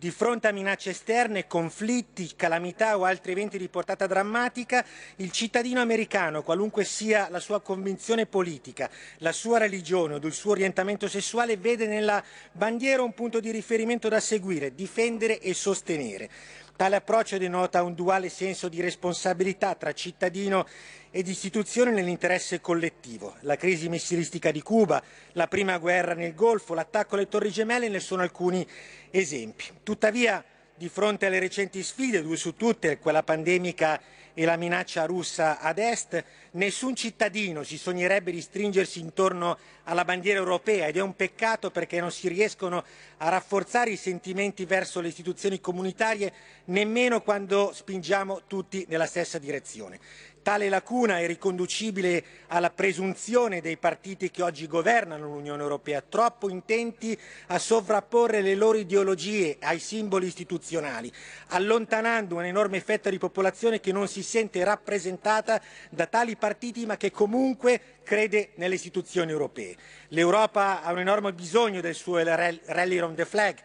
Di 0.00 0.12
fronte 0.12 0.46
a 0.46 0.52
minacce 0.52 0.90
esterne, 0.90 1.48
conflitti, 1.48 2.36
calamità 2.36 2.96
o 2.96 3.02
altri 3.02 3.32
eventi 3.32 3.58
di 3.58 3.66
portata 3.66 4.06
drammatica, 4.06 4.84
il 5.16 5.32
cittadino 5.32 5.80
americano, 5.80 6.44
qualunque 6.44 6.84
sia 6.84 7.26
la 7.30 7.40
sua 7.40 7.60
convinzione 7.60 8.24
politica, 8.24 8.88
la 9.16 9.32
sua 9.32 9.58
religione 9.58 10.14
o 10.14 10.18
il 10.18 10.32
suo 10.32 10.52
orientamento 10.52 11.08
sessuale, 11.08 11.56
vede 11.56 11.88
nella 11.88 12.22
bandiera 12.52 13.02
un 13.02 13.12
punto 13.12 13.40
di 13.40 13.50
riferimento 13.50 14.08
da 14.08 14.20
seguire, 14.20 14.72
difendere 14.72 15.40
e 15.40 15.52
sostenere. 15.52 16.30
Tale 16.78 16.94
approccio 16.94 17.36
denota 17.38 17.82
un 17.82 17.92
duale 17.92 18.28
senso 18.28 18.68
di 18.68 18.80
responsabilità 18.80 19.74
tra 19.74 19.92
cittadino 19.92 20.64
ed 21.10 21.26
istituzione 21.26 21.90
nell'interesse 21.90 22.60
collettivo. 22.60 23.34
La 23.40 23.56
crisi 23.56 23.88
missilistica 23.88 24.52
di 24.52 24.62
Cuba, 24.62 25.02
la 25.32 25.48
prima 25.48 25.76
guerra 25.78 26.14
nel 26.14 26.36
Golfo, 26.36 26.74
l'attacco 26.74 27.16
alle 27.16 27.26
Torri 27.26 27.50
Gemelle 27.50 27.88
ne 27.88 27.98
sono 27.98 28.22
alcuni 28.22 28.64
esempi. 29.10 29.64
Tuttavia, 29.82 30.44
di 30.72 30.88
fronte 30.88 31.26
alle 31.26 31.40
recenti 31.40 31.82
sfide, 31.82 32.22
due 32.22 32.36
su 32.36 32.54
tutte, 32.54 32.98
quella 32.98 33.24
pandemica 33.24 34.00
e 34.38 34.44
la 34.44 34.54
minaccia 34.54 35.04
russa 35.04 35.58
ad 35.58 35.78
est, 35.78 36.24
nessun 36.52 36.94
cittadino 36.94 37.64
si 37.64 37.76
sognerebbe 37.76 38.30
di 38.30 38.40
stringersi 38.40 39.00
intorno 39.00 39.58
alla 39.82 40.04
bandiera 40.04 40.38
europea 40.38 40.86
ed 40.86 40.96
è 40.96 41.00
un 41.00 41.16
peccato 41.16 41.72
perché 41.72 41.98
non 41.98 42.12
si 42.12 42.28
riescono 42.28 42.84
a 43.16 43.28
rafforzare 43.30 43.90
i 43.90 43.96
sentimenti 43.96 44.64
verso 44.64 45.00
le 45.00 45.08
istituzioni 45.08 45.60
comunitarie 45.60 46.32
nemmeno 46.66 47.20
quando 47.20 47.72
spingiamo 47.74 48.42
tutti 48.46 48.86
nella 48.88 49.06
stessa 49.06 49.38
direzione. 49.38 49.98
Tale 50.42 50.68
lacuna 50.68 51.18
è 51.18 51.26
riconducibile 51.26 52.24
alla 52.48 52.70
presunzione 52.70 53.60
dei 53.60 53.76
partiti 53.76 54.30
che 54.30 54.42
oggi 54.42 54.66
governano 54.66 55.26
l'Unione 55.26 55.62
Europea, 55.62 56.02
troppo 56.06 56.48
intenti 56.48 57.18
a 57.48 57.58
sovrapporre 57.58 58.40
le 58.40 58.54
loro 58.54 58.78
ideologie 58.78 59.56
ai 59.60 59.78
simboli 59.78 60.26
istituzionali, 60.26 61.12
allontanando 61.48 62.36
un'enorme 62.36 62.80
fetta 62.80 63.10
di 63.10 63.18
popolazione 63.18 63.80
che 63.80 63.92
non 63.92 64.08
si 64.08 64.22
sente 64.22 64.64
rappresentata 64.64 65.60
da 65.90 66.06
tali 66.06 66.36
partiti 66.36 66.86
ma 66.86 66.96
che 66.96 67.10
comunque 67.10 67.98
crede 68.02 68.52
nelle 68.54 68.76
istituzioni 68.76 69.30
europee. 69.30 69.76
L'Europa 70.08 70.82
ha 70.82 70.92
un 70.92 71.00
enorme 71.00 71.32
bisogno 71.34 71.82
del 71.82 71.94
suo 71.94 72.22
rally 72.22 72.98
on 73.00 73.14
the 73.14 73.26
flag, 73.26 73.56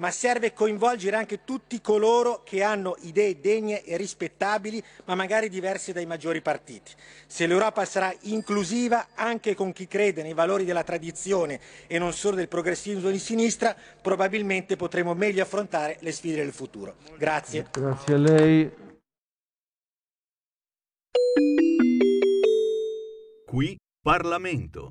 ma 0.00 0.10
serve 0.10 0.52
coinvolgere 0.54 1.16
anche 1.16 1.44
tutti 1.44 1.80
coloro 1.80 2.42
che 2.42 2.62
hanno 2.62 2.96
idee 3.02 3.38
degne 3.38 3.84
e 3.84 3.96
rispettabili, 3.96 4.82
ma 5.04 5.14
magari 5.14 5.48
diverse 5.48 5.92
dai 5.92 6.06
maggiori 6.06 6.40
partiti. 6.40 6.92
Se 7.26 7.46
l'Europa 7.46 7.84
sarà 7.84 8.12
inclusiva 8.22 9.08
anche 9.14 9.54
con 9.54 9.72
chi 9.72 9.86
crede 9.86 10.22
nei 10.22 10.32
valori 10.32 10.64
della 10.64 10.84
tradizione 10.84 11.60
e 11.86 11.98
non 11.98 12.14
solo 12.14 12.36
del 12.36 12.48
progressismo 12.48 13.10
di 13.10 13.18
sinistra, 13.18 13.76
probabilmente 14.00 14.76
potremo 14.76 15.14
meglio 15.14 15.42
affrontare 15.42 15.98
le 16.00 16.12
sfide 16.12 16.36
del 16.36 16.52
futuro. 16.52 16.96
Grazie. 17.18 17.66
Grazie 17.70 18.14
a 18.14 18.18
lei. 18.18 18.72
Qui 23.46 23.76
Parlamento. 24.00 24.90